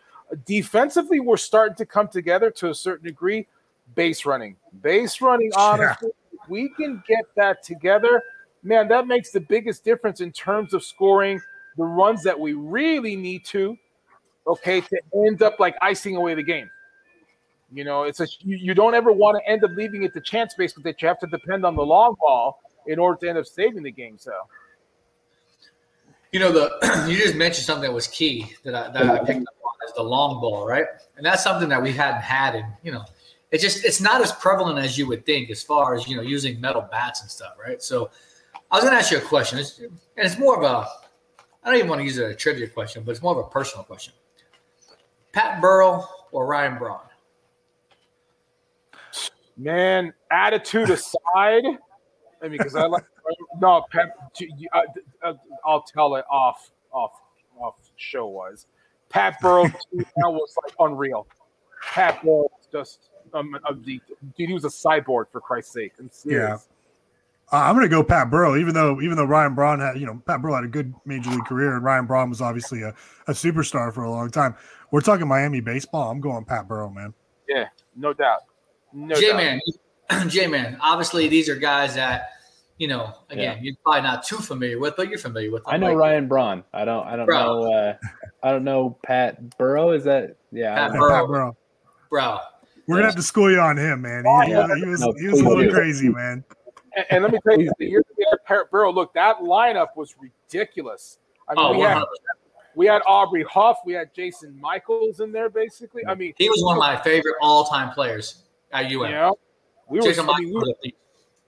defensively, 0.45 1.19
we're 1.19 1.39
starting 1.39 1.77
to 1.77 1.87
come 1.87 2.09
together 2.09 2.51
to 2.51 2.69
a 2.69 2.75
certain 2.75 3.07
degree. 3.07 3.47
Base 3.95 4.25
running, 4.27 4.57
base 4.83 5.21
running. 5.21 5.53
Honestly, 5.57 6.11
if 6.33 6.49
we 6.49 6.69
can 6.71 7.03
get 7.07 7.25
that 7.37 7.63
together, 7.63 8.23
man, 8.63 8.89
that 8.89 9.07
makes 9.07 9.31
the 9.31 9.41
biggest 9.41 9.85
difference 9.85 10.21
in 10.21 10.33
terms 10.33 10.75
of 10.75 10.83
scoring 10.83 11.41
the 11.77 11.85
runs 11.85 12.23
that 12.25 12.39
we 12.39 12.55
really 12.55 13.15
need 13.17 13.45
to. 13.47 13.77
Okay, 14.47 14.81
to 14.81 15.01
end 15.27 15.43
up 15.43 15.59
like 15.59 15.75
icing 15.81 16.17
away 16.17 16.35
the 16.35 16.43
game. 16.43 16.71
You 17.73 17.85
know, 17.85 18.03
it's 18.05 18.21
a 18.21 18.27
you, 18.41 18.57
you 18.57 18.75
don't 18.75 18.95
ever 18.95 19.11
want 19.13 19.39
to 19.39 19.51
end 19.51 19.65
up 19.65 19.71
leaving 19.75 20.03
it 20.03 20.13
to 20.15 20.21
chance 20.21 20.55
based, 20.55 20.75
but 20.75 20.85
that 20.85 21.01
you 21.01 21.09
have 21.09 21.19
to 21.21 21.27
depend 21.27 21.65
on 21.65 21.75
the 21.77 21.83
long 21.83 22.15
ball 22.21 22.61
in 22.87 22.99
order 22.99 23.19
to 23.21 23.29
end 23.29 23.39
up 23.39 23.47
saving 23.47 23.83
the 23.83 23.91
game. 23.91 24.17
So 24.19 24.33
You 26.33 26.41
know, 26.41 26.53
the 26.53 27.07
you 27.09 27.17
just 27.17 27.37
mentioned 27.37 27.65
something 27.65 27.83
that 27.83 27.93
was 27.93 28.07
key 28.07 28.53
that 28.65 28.75
I, 28.75 28.91
that 28.91 29.03
I 29.03 29.19
picked 29.25 29.41
up 29.41 29.55
on 29.65 29.89
is 29.89 29.95
the 29.97 30.03
long 30.03 30.41
ball, 30.41 30.67
right? 30.67 30.85
And 31.17 31.25
that's 31.25 31.43
something 31.43 31.69
that 31.69 31.83
we 31.83 31.93
hadn't 31.93 32.23
had, 32.23 32.55
in 32.55 32.67
you 32.83 32.93
know, 32.93 33.05
it's 33.55 33.63
just 33.63 33.85
it's 33.85 34.01
not 34.01 34.21
as 34.21 34.33
prevalent 34.33 34.79
as 34.81 34.99
you 34.99 35.07
would 35.07 35.25
think 35.25 35.49
as 35.49 35.63
far 35.63 35.95
as 35.95 36.09
you 36.09 36.17
know 36.17 36.23
using 36.23 36.61
metal 36.61 36.83
bats 36.91 37.23
and 37.23 37.31
stuff, 37.31 37.55
right? 37.65 37.81
So, 37.81 38.11
I 38.71 38.77
was 38.77 38.83
going 38.83 38.93
to 38.95 38.99
ask 38.99 39.13
you 39.13 39.19
a 39.19 39.21
question, 39.21 39.61
it's, 39.61 39.79
and 39.79 39.91
it's 40.17 40.39
more 40.39 40.57
of 40.57 40.65
a 40.65 40.89
I 41.63 41.71
don't 41.71 41.77
even 41.77 41.89
want 41.89 42.01
to 42.01 42.05
use 42.05 42.19
it 42.19 42.29
a 42.29 42.35
trivia 42.35 42.69
question, 42.69 43.05
but 43.05 43.13
it's 43.13 43.23
more 43.23 43.33
of 43.33 43.39
a 43.39 43.49
personal 43.49 43.85
question. 43.85 44.13
Pat 45.33 45.61
Burrell 45.61 46.09
or 46.33 46.47
Ryan 46.47 46.79
Braun? 46.79 46.99
man, 49.57 50.13
attitude 50.33 50.91
aside, 50.91 51.63
I 52.43 52.49
mean, 52.49 52.53
because 52.53 52.75
I 52.75 52.87
like 52.87 53.05
no, 53.61 53.85
you- 54.39 54.69
uh, 54.73 54.83
uh, 55.23 55.35
I'll 55.65 55.83
tell 55.83 56.17
it 56.17 56.25
off 56.29 56.71
off 56.93 57.13
off 57.59 57.77
show 57.97 58.27
was 58.27 58.67
Pat 59.09 59.41
Burrell 59.41 59.69
now 60.17 60.31
was 60.33 60.55
like 60.65 60.75
unreal. 60.81 61.27
Pat 61.93 62.21
Burrell 62.23 62.51
was 62.59 62.69
just 62.73 63.11
um, 63.35 63.59
of 63.65 63.85
the 63.85 64.01
dude. 64.37 64.49
He 64.49 64.55
was 64.55 64.65
a 64.65 64.69
cyborg 64.69 65.27
for 65.31 65.41
Christ's 65.41 65.73
sake. 65.73 65.93
I'm 65.99 66.11
serious. 66.11 66.69
Uh, 67.53 67.57
I'm 67.57 67.75
going 67.75 67.85
to 67.85 67.91
go 67.95 68.03
Pat 68.03 68.31
Burrell, 68.31 68.57
even 68.57 68.73
though 68.75 69.01
even 69.03 69.17
though 69.17 69.25
Ryan 69.27 69.55
Braun 69.55 69.79
had, 69.81 69.99
you 70.01 70.07
know, 70.07 70.21
Pat 70.27 70.41
Burrell 70.41 70.55
had 70.57 70.65
a 70.65 70.69
good 70.69 70.95
major 71.05 71.31
league 71.31 71.45
career, 71.45 71.75
and 71.75 71.85
Ryan 71.85 72.07
Braun 72.07 72.31
was 72.31 72.41
obviously 72.41 72.83
a, 72.83 72.95
a 73.29 73.33
superstar 73.33 73.93
for 73.93 74.03
a 74.05 74.11
long 74.11 74.31
time. 74.31 74.57
We're 74.91 75.03
talking 75.03 75.29
Miami 75.29 75.61
baseball. 75.61 76.11
I'm 76.11 76.21
going 76.21 76.45
Pat 76.47 76.67
Burrell, 76.69 76.91
man. 76.91 77.13
Yeah, 77.49 77.67
no 77.97 78.13
doubt. 78.15 78.41
No 78.95 79.15
J 79.15 79.33
man, 79.35 79.61
J 80.29 80.47
Man. 80.47 80.79
Obviously, 80.81 81.29
these 81.29 81.49
are 81.51 81.57
guys 81.57 81.95
that 81.97 82.31
you 82.79 82.89
know. 82.89 83.13
Again, 83.29 83.59
you're 83.63 83.75
probably 83.85 84.03
not 84.03 84.23
too 84.25 84.37
familiar 84.39 84.79
with, 84.79 84.97
but 84.97 85.09
you're 85.11 85.19
familiar 85.19 85.51
with. 85.51 85.65
Them. 85.65 85.75
I 85.75 85.77
know 85.77 85.89
Like, 85.89 85.97
Ryan 85.97 86.29
Braun. 86.29 86.65
I 86.73 86.85
don't. 86.87 87.07
I 87.07 87.15
don't 87.17 87.27
Bro. 87.27 87.39
know. 87.39 87.73
Uh, 87.73 87.95
I 88.43 88.53
don't 88.53 88.65
know 88.65 88.97
Pat 89.05 89.59
Burrell. 89.59 89.91
Is 89.91 90.05
that? 90.05 90.37
Yeah. 90.51 90.73
I 90.73 90.77
Pat 90.77 90.93
don't 90.93 90.95
Yeah, 90.95 91.01
know. 91.01 91.07
Burrow. 91.09 91.13
Pat 91.21 91.29
Burrell. 91.29 91.57
bro. 92.11 92.39
We're 92.87 92.97
gonna 92.97 93.07
have 93.07 93.17
to 93.17 93.23
school 93.23 93.51
you 93.51 93.61
on 93.61 93.77
him, 93.77 94.03
man. 94.03 94.25
He, 94.47 94.53
he, 94.53 94.81
he 94.81 94.87
was 94.87 95.01
No, 95.01 95.13
he 95.19 95.27
was 95.29 95.41
a 95.41 95.45
little 95.45 95.65
do. 95.65 95.71
crazy, 95.71 96.09
man. 96.09 96.45
And, 96.97 97.07
and 97.11 97.23
let 97.23 97.33
me 97.33 97.39
tell 97.49 97.59
you, 97.59 97.73
the 97.79 97.87
year 97.87 98.05
we 98.17 98.27
had 98.31 98.39
Pat 98.45 98.71
Burrell, 98.71 98.95
look, 98.95 99.13
that 99.15 99.39
lineup 99.39 99.89
was 99.97 100.15
ridiculous. 100.21 101.19
I 101.49 101.55
mean, 101.55 101.65
Oh, 101.65 101.73
we 101.73 101.81
had 101.83 101.99
100%. 101.99 102.05
we 102.77 102.87
had 102.87 103.03
Aubrey 103.07 103.45
Huff, 103.45 103.79
we 103.85 103.93
had 103.95 104.15
Jason 104.15 104.59
Michaels 104.61 105.21
in 105.21 105.33
there, 105.33 105.49
basically. 105.51 106.03
I 106.07 106.15
mean, 106.15 106.35
He 106.37 106.49
was 106.49 106.63
one 106.63 106.77
of 106.77 106.81
my 106.81 106.97
favorite 107.03 107.35
all-time 107.41 107.91
players 107.91 108.43
at 108.73 108.85
UM. 108.87 108.91
You 108.93 108.99
know, 109.11 109.39
we 109.89 109.99
were, 109.99 110.05
Jason 110.05 110.29
I 110.29 110.39
mean, 110.39 110.49
we, 110.49 110.55
were 110.55 110.75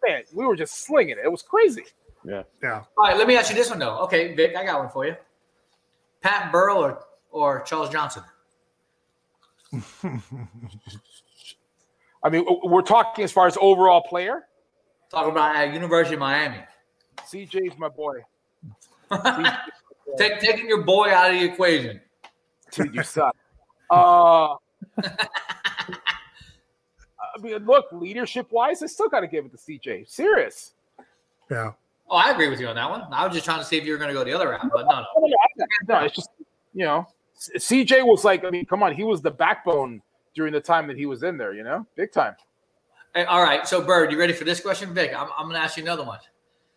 man, 0.07 0.22
we 0.35 0.44
were 0.46 0.57
just 0.57 0.85
slinging 0.85 1.16
it. 1.18 1.25
It 1.25 1.31
was 1.31 1.42
crazy. 1.42 1.85
Yeah. 2.25 2.42
Yeah. 2.62 2.83
All 2.99 3.05
right, 3.05 3.16
let 3.16 3.29
me 3.29 3.37
ask 3.37 3.51
you 3.51 3.57
this 3.57 3.70
one 3.70 3.79
though. 3.79 3.99
Okay, 4.01 4.35
Vic, 4.35 4.57
I 4.57 4.64
got 4.64 4.81
one 4.81 4.88
for 4.90 5.07
you. 5.07 5.14
Pat 6.22 6.51
Burrell 6.51 6.79
or, 6.79 7.05
or 7.31 7.62
Charles 7.62 7.88
Johnson? 7.90 8.25
I 12.22 12.31
mean, 12.31 12.44
we're 12.64 12.83
talking 12.83 13.24
as 13.24 13.33
far 13.33 13.46
as 13.46 13.57
overall 13.61 14.02
player. 14.02 14.44
Talking 15.11 15.31
about 15.33 15.55
at 15.57 15.72
University 15.72 16.14
of 16.14 16.20
Miami. 16.20 16.59
CJ's 17.20 17.79
my 17.79 17.88
boy. 17.88 18.20
Take, 20.18 20.40
taking 20.40 20.68
your 20.68 20.83
boy 20.83 21.11
out 21.12 21.31
of 21.31 21.38
the 21.38 21.44
equation. 21.44 22.00
Dude, 22.72 22.94
you 22.94 23.02
suck. 23.02 23.37
Uh, 23.90 24.55
I 27.37 27.38
mean, 27.40 27.64
look, 27.66 27.87
leadership 27.92 28.50
wise, 28.50 28.83
I 28.83 28.87
still 28.87 29.09
got 29.09 29.20
to 29.20 29.26
give 29.26 29.44
it 29.44 29.52
to 29.52 29.59
CJ. 29.59 30.09
Serious. 30.09 30.72
Yeah. 31.50 31.72
Oh, 32.09 32.16
I 32.16 32.31
agree 32.31 32.48
with 32.48 32.61
you 32.61 32.68
on 32.68 32.76
that 32.76 32.88
one. 32.88 33.02
I 33.12 33.26
was 33.26 33.35
just 33.35 33.44
trying 33.44 33.59
to 33.59 33.64
see 33.64 33.76
if 33.76 33.85
you 33.85 33.92
were 33.92 33.98
going 33.98 34.09
to 34.09 34.14
go 34.14 34.24
the 34.24 34.33
other 34.33 34.50
route, 34.50 34.68
but 34.72 34.87
no, 34.87 35.00
no. 35.00 35.29
No, 35.88 36.05
it's 36.05 36.14
just 36.14 36.31
you 36.72 36.85
know, 36.85 37.07
CJ 37.57 38.07
was 38.07 38.24
like, 38.24 38.44
I 38.44 38.50
mean, 38.50 38.66
come 38.66 38.83
on, 38.83 38.94
he 38.94 39.02
was 39.02 39.22
the 39.22 39.31
backbone 39.31 40.02
during 40.37 40.53
the 40.53 40.61
time 40.61 40.87
that 40.87 40.96
he 40.96 41.07
was 41.07 41.25
in 41.25 41.37
there. 41.37 41.53
You 41.53 41.64
know, 41.64 41.85
big 41.96 42.12
time. 42.12 42.37
Hey, 43.14 43.25
all 43.25 43.42
right, 43.42 43.66
so 43.66 43.81
Bird, 43.83 44.12
you 44.12 44.18
ready 44.18 44.35
for 44.35 44.44
this 44.44 44.61
question, 44.61 44.92
Vic? 44.94 45.12
I'm, 45.16 45.29
I'm 45.38 45.46
going 45.46 45.55
to 45.57 45.62
ask 45.62 45.77
you 45.79 45.83
another 45.83 46.05
one. 46.05 46.18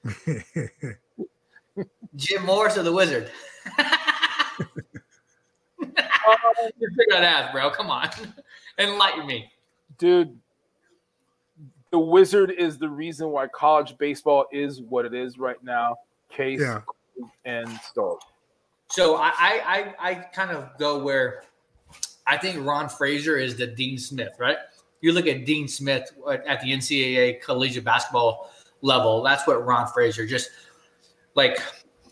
Jim 2.15 2.45
Morris 2.45 2.77
or 2.77 2.83
the 2.83 2.93
Wizard? 2.93 3.29
You're 5.79 6.91
figuring 6.91 7.21
that 7.21 7.23
out, 7.23 7.51
bro. 7.53 7.69
Come 7.69 7.89
on, 7.89 8.09
enlighten 8.77 9.25
me. 9.27 9.51
dude 9.97 10.37
the 11.91 11.99
wizard 11.99 12.51
is 12.51 12.77
the 12.77 12.87
reason 12.87 13.29
why 13.29 13.47
college 13.47 13.97
baseball 13.97 14.45
is 14.51 14.79
what 14.83 15.05
it 15.05 15.13
is 15.15 15.39
right 15.39 15.61
now 15.63 15.95
case 16.29 16.59
Yeah. 16.61 16.81
and 17.45 17.67
Stoll. 17.81 18.19
So 18.91 19.15
I, 19.15 19.31
I, 19.37 19.61
I, 19.99 20.09
I 20.11 20.13
kind 20.15 20.51
of 20.51 20.69
go 20.77 20.99
where 21.03 21.43
I 22.29 22.37
think 22.37 22.63
Ron 22.65 22.87
Fraser 22.89 23.37
is 23.37 23.55
the 23.55 23.65
Dean 23.65 23.97
Smith, 23.97 24.33
right? 24.37 24.57
You 25.01 25.13
look 25.13 25.25
at 25.25 25.45
Dean 25.45 25.67
Smith 25.67 26.11
at 26.31 26.45
at 26.45 26.61
the 26.61 26.71
NCAA 26.71 27.41
collegiate 27.41 27.83
basketball 27.83 28.51
level. 28.81 29.23
That's 29.23 29.47
what 29.47 29.65
Ron 29.65 29.87
Fraser 29.87 30.27
just 30.27 30.51
like 31.33 31.59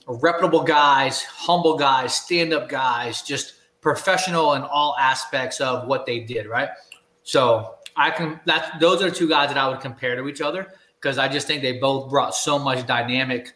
reputable 0.07 0.63
guys, 0.63 1.21
humble 1.23 1.77
guys, 1.77 2.15
stand 2.15 2.53
up 2.53 2.67
guys, 2.67 3.21
just 3.21 3.53
professional 3.81 4.53
in 4.53 4.63
all 4.63 4.95
aspects 4.99 5.61
of 5.61 5.87
what 5.87 6.05
they 6.05 6.21
did, 6.21 6.47
right? 6.47 6.69
So 7.23 7.75
I 7.95 8.09
can 8.09 8.39
that 8.45 8.79
those 8.79 9.03
are 9.03 9.09
the 9.09 9.15
two 9.15 9.29
guys 9.29 9.49
that 9.49 9.57
I 9.57 9.67
would 9.67 9.81
compare 9.81 10.15
to 10.15 10.27
each 10.27 10.41
other 10.41 10.73
because 10.99 11.17
I 11.19 11.27
just 11.27 11.45
think 11.45 11.61
they 11.61 11.73
both 11.77 12.09
brought 12.09 12.33
so 12.33 12.57
much 12.57 12.87
dynamic 12.87 13.53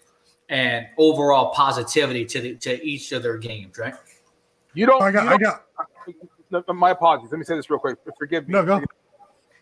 and 0.50 0.86
overall 0.98 1.52
positivity 1.54 2.26
to 2.26 2.42
the, 2.42 2.56
to 2.58 2.86
each 2.86 3.12
of 3.14 3.24
their 3.24 3.38
games, 3.38 3.78
right? 3.80 3.96
You 4.74 4.86
don't. 4.86 5.02
I 5.02 5.12
got. 5.12 5.24
you 5.24 5.30
I 5.30 5.32
don't- 5.32 5.42
got. 5.42 5.66
No, 6.52 6.64
my 6.74 6.92
apologies. 6.92 7.32
Let 7.32 7.40
me 7.40 7.46
say 7.46 7.56
this 7.56 7.70
real 7.70 7.80
quick. 7.80 7.98
Forgive 8.18 8.48
me. 8.48 8.54
No, 8.54 8.66
go. 8.66 8.76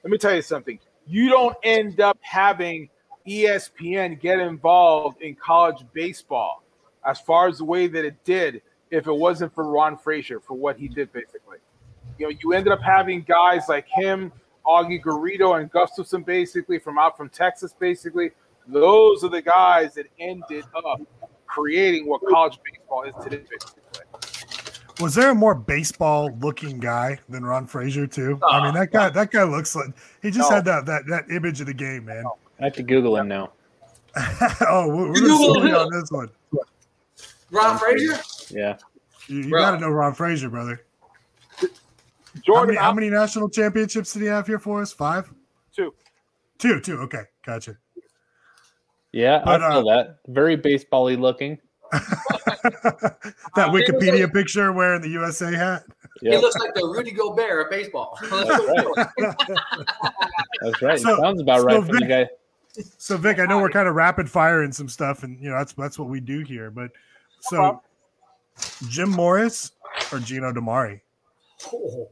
Let 0.04 0.12
me 0.12 0.18
tell 0.18 0.36
you 0.36 0.42
something. 0.42 0.80
You 1.06 1.30
don't 1.30 1.56
end 1.64 2.02
up 2.02 2.18
having 2.22 2.90
ESPN 3.28 4.20
get 4.20 4.40
involved 4.40 5.22
in 5.22 5.36
college 5.36 5.86
baseball 5.94 6.64
as 7.06 7.20
far 7.20 7.48
as 7.48 7.60
the 7.60 7.66
way 7.66 7.88
that 7.88 8.06
it 8.06 8.24
did 8.24 8.62
if 8.92 9.08
it 9.08 9.14
wasn't 9.14 9.54
for 9.54 9.70
Ron 9.70 9.98
Fraser 9.98 10.40
for 10.40 10.56
what 10.56 10.78
he 10.78 10.88
did 10.88 11.12
basically. 11.14 11.58
You 12.18 12.28
know, 12.28 12.38
you 12.42 12.54
ended 12.54 12.74
up 12.74 12.82
having 12.82 13.22
guys 13.22 13.70
like 13.70 13.88
him, 13.88 14.32
Augie 14.66 15.02
Garrido 15.02 15.60
and 15.60 15.72
Gustafson, 15.72 16.24
basically 16.24 16.80
from 16.80 16.98
out 16.98 17.16
from 17.16 17.30
Texas, 17.30 17.74
basically. 17.78 18.32
Those 18.68 19.24
are 19.24 19.30
the 19.30 19.42
guys 19.42 19.94
that 19.96 20.08
ended 20.20 20.66
up 20.76 21.02
creating 21.46 22.08
what 22.08 22.22
college 22.28 22.60
baseball 22.64 23.04
is 23.04 23.14
today. 23.24 23.44
Basically. 23.50 24.09
Was 25.00 25.16
there 25.16 25.32
a 25.32 25.36
more 25.36 25.56
baseball 25.56 26.30
looking 26.42 26.80
guy 26.80 27.20
than 27.30 27.46
Ron 27.46 27.66
Fraser 27.68 28.06
too? 28.06 28.40
I 28.48 28.64
mean 28.64 28.74
that 28.74 28.92
guy 28.92 29.10
that 29.10 29.32
guy 29.32 29.44
looks 29.44 29.76
like 29.76 29.88
he 30.22 30.30
just 30.30 30.50
No. 30.50 30.56
had 30.58 30.66
that 30.66 30.86
that 30.86 31.08
that 31.08 31.32
image 31.32 31.62
of 31.62 31.68
the 31.68 31.74
game, 31.74 32.06
man. 32.06 32.26
I 32.60 32.66
have 32.66 32.74
to 32.74 32.84
Google 32.84 33.16
him 33.18 33.28
now. 33.30 33.52
oh, 34.68 34.88
we're, 34.88 35.08
we're 35.10 35.14
gonna 35.14 35.28
Google 35.28 35.62
him. 35.66 35.76
on 35.76 35.92
this 35.92 36.12
one. 36.12 36.30
Ron 37.52 37.78
Fraser? 37.78 38.20
Yeah. 38.50 38.78
You, 39.28 39.42
you 39.44 39.52
got 39.52 39.72
to 39.72 39.80
know 39.80 39.90
Ron 39.90 40.14
Fraser, 40.14 40.50
brother. 40.50 40.84
how, 41.58 41.68
Jordan, 42.44 42.76
many, 42.76 42.78
how 42.80 42.92
many 42.92 43.10
national 43.10 43.50
championships 43.50 44.14
did 44.14 44.22
he 44.24 44.28
have 44.28 44.48
here 44.48 44.60
for 44.60 44.82
us? 44.82 44.92
Five, 44.92 45.32
two, 45.76 45.94
two, 46.58 46.80
two. 46.82 46.98
Okay, 47.02 47.24
gotcha. 47.46 47.78
Yeah, 49.12 49.42
But, 49.46 49.62
I 49.64 49.70
know 49.70 49.90
uh, 49.90 49.96
that. 49.96 50.18
Very 50.28 50.56
baseball-y 50.56 51.16
looking. 51.16 51.58
That 53.56 53.70
Wikipedia 53.72 54.32
picture 54.32 54.72
wearing 54.72 55.02
the 55.02 55.10
USA 55.10 55.54
hat. 55.54 55.84
He 56.22 56.36
looks 56.38 56.58
like 56.58 56.74
the 56.76 56.86
Rudy 56.86 57.12
Gobert 57.12 57.66
of 57.66 57.70
baseball. 57.72 58.18
That's 60.62 60.82
right. 60.82 61.00
So- 61.00 61.18
Sounds 61.20 61.42
about 61.42 61.60
so 61.60 61.66
right 61.66 61.80
for 61.86 61.92
the 61.94 62.00
Vic- 62.00 62.10
guy. 62.10 62.28
So 62.98 63.18
Vic, 63.18 63.40
I 63.40 63.46
know 63.46 63.60
we're 63.60 63.70
kind 63.72 63.88
of 63.88 63.96
rapid 63.96 64.30
firing 64.30 64.72
some 64.72 64.88
stuff, 64.88 65.24
and 65.24 65.42
you 65.42 65.50
know 65.50 65.58
that's 65.58 65.74
that's 65.74 65.98
what 65.98 66.08
we 66.08 66.20
do 66.20 66.42
here. 66.42 66.70
But 66.70 66.92
so 67.42 67.82
Jim 68.88 69.10
Morris 69.10 69.72
or 70.12 70.20
Gino 70.20 70.54
DiMare? 70.54 71.02
Oh. 71.74 72.10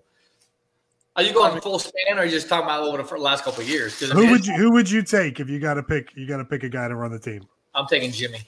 Are 1.15 1.23
you 1.23 1.33
going 1.33 1.59
full 1.61 1.79
span, 1.79 2.17
or 2.17 2.21
are 2.21 2.25
you 2.25 2.31
just 2.31 2.49
talking 2.49 2.65
about 2.65 2.83
over 2.83 3.01
the 3.17 3.21
last 3.21 3.43
couple 3.43 3.61
of 3.61 3.69
years? 3.69 3.97
'Cause, 3.99 4.11
I 4.11 4.15
Who 4.15 4.21
mean, 4.21 4.31
would 4.31 4.45
you 4.47 4.53
who 4.55 4.71
would 4.73 4.89
you 4.89 5.03
take 5.03 5.39
if 5.39 5.47
you 5.49 5.59
got 5.59 5.75
to 5.75 5.83
pick? 5.83 6.09
You 6.15 6.27
got 6.27 6.37
to 6.37 6.45
pick 6.45 6.63
a 6.63 6.69
guy 6.69 6.87
to 6.87 6.95
run 6.95 7.11
the 7.11 7.19
team. 7.19 7.47
I'm 7.75 7.85
taking 7.87 8.11
Jimmy. 8.11 8.39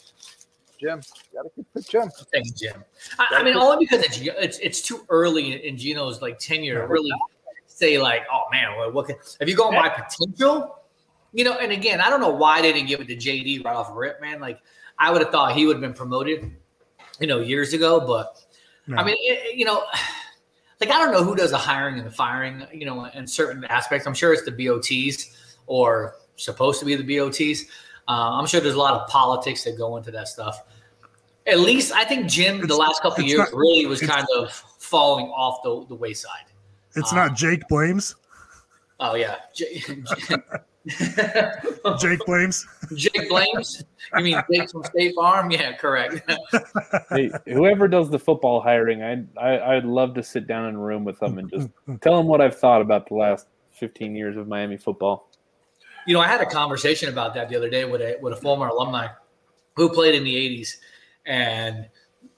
Jim, 0.79 1.01
gotta 1.33 1.49
pick 1.73 1.89
Jim. 1.89 2.09
I'm 2.33 2.43
Jim. 2.55 2.83
I, 3.17 3.27
I 3.31 3.43
mean, 3.43 3.55
only 3.55 3.85
because 3.85 4.05
it's, 4.05 4.19
it's 4.21 4.59
it's 4.59 4.81
too 4.81 5.05
early 5.09 5.67
in 5.67 5.77
Gino's 5.77 6.21
like 6.21 6.39
tenure 6.39 6.81
to 6.81 6.87
really 6.87 7.11
say 7.65 7.99
like, 7.99 8.23
oh 8.31 8.43
man, 8.51 8.77
what, 8.77 8.93
what 8.93 9.07
can, 9.07 9.17
if 9.41 9.49
you 9.49 9.55
go 9.55 9.71
by 9.71 9.89
potential, 9.89 10.77
you 11.33 11.43
know. 11.43 11.57
And 11.57 11.71
again, 11.71 11.99
I 11.99 12.09
don't 12.09 12.21
know 12.21 12.29
why 12.29 12.61
they 12.61 12.71
didn't 12.71 12.87
give 12.87 13.01
it 13.01 13.07
to 13.07 13.15
JD 13.15 13.65
right 13.65 13.75
off 13.75 13.89
the 13.89 13.95
rip, 13.95 14.21
man. 14.21 14.39
Like 14.39 14.59
I 14.97 15.11
would 15.11 15.21
have 15.21 15.31
thought 15.31 15.53
he 15.53 15.65
would 15.65 15.75
have 15.75 15.81
been 15.81 15.93
promoted, 15.93 16.49
you 17.19 17.27
know, 17.27 17.41
years 17.41 17.73
ago. 17.73 17.99
But 17.99 18.41
I 18.97 19.03
mean, 19.03 19.15
it, 19.19 19.57
you 19.57 19.65
know, 19.65 19.83
like 20.79 20.91
I 20.91 20.97
don't 20.97 21.11
know 21.11 21.23
who 21.25 21.35
does 21.35 21.51
the 21.51 21.57
hiring 21.57 21.97
and 21.97 22.07
the 22.07 22.11
firing, 22.11 22.65
you 22.73 22.85
know, 22.85 23.05
in 23.05 23.27
certain 23.27 23.65
aspects. 23.65 24.07
I'm 24.07 24.13
sure 24.13 24.31
it's 24.31 24.43
the 24.43 24.51
BOTs 24.51 25.35
or 25.67 26.15
supposed 26.37 26.79
to 26.79 26.85
be 26.85 26.95
the 26.95 27.17
BOTs. 27.17 27.65
Uh, 28.09 28.37
I'm 28.39 28.47
sure 28.47 28.59
there's 28.59 28.75
a 28.75 28.79
lot 28.79 28.99
of 28.99 29.07
politics 29.07 29.63
that 29.65 29.77
go 29.77 29.95
into 29.97 30.09
that 30.11 30.27
stuff. 30.27 30.63
At 31.45 31.59
least 31.59 31.93
I 31.93 32.03
think 32.03 32.27
Jim, 32.27 32.65
the 32.65 32.75
last 32.75 33.01
couple 33.01 33.23
of 33.23 33.29
years, 33.29 33.39
not- 33.39 33.53
really 33.53 33.85
was 33.85 34.01
kind 34.01 34.25
of 34.35 34.51
falling 34.51 35.27
off 35.27 35.61
the, 35.63 35.85
the 35.87 35.95
wayside. 35.95 36.45
It's 36.95 37.13
not 37.13 37.35
Jake 37.35 37.67
Blames. 37.69 38.15
Oh 38.99 39.15
yeah, 39.15 39.35
J- 39.53 39.81
Jake 41.99 42.25
Blames. 42.25 42.65
Jake 42.95 43.29
blames. 43.29 43.83
You 44.17 44.23
mean 44.23 44.41
Jake 44.51 44.71
from 44.71 44.83
State 44.83 45.13
Farm? 45.15 45.51
Yeah, 45.51 45.75
correct. 45.75 46.21
hey, 47.09 47.31
whoever 47.45 47.87
does 47.87 48.09
the 48.09 48.17
football 48.17 48.59
hiring, 48.59 49.03
I, 49.03 49.23
I 49.39 49.75
I'd 49.75 49.85
love 49.85 50.15
to 50.15 50.23
sit 50.23 50.47
down 50.47 50.67
in 50.67 50.75
a 50.75 50.79
room 50.79 51.03
with 51.03 51.19
them 51.19 51.37
and 51.37 51.49
just 51.49 51.69
tell 52.01 52.17
them 52.17 52.27
what 52.27 52.41
I've 52.41 52.57
thought 52.57 52.81
about 52.81 53.07
the 53.07 53.15
last 53.15 53.47
15 53.73 54.15
years 54.15 54.35
of 54.35 54.47
Miami 54.47 54.77
football. 54.77 55.28
You 56.07 56.13
know, 56.13 56.19
I 56.19 56.27
had 56.27 56.41
a 56.41 56.45
conversation 56.45 57.09
about 57.09 57.33
that 57.35 57.49
the 57.49 57.55
other 57.55 57.69
day 57.69 57.85
with 57.85 58.01
a 58.01 58.17
with 58.21 58.33
a 58.33 58.37
former 58.37 58.67
alumni 58.67 59.07
who 59.75 59.89
played 59.89 60.15
in 60.15 60.23
the 60.23 60.35
'80s, 60.35 60.77
and 61.25 61.87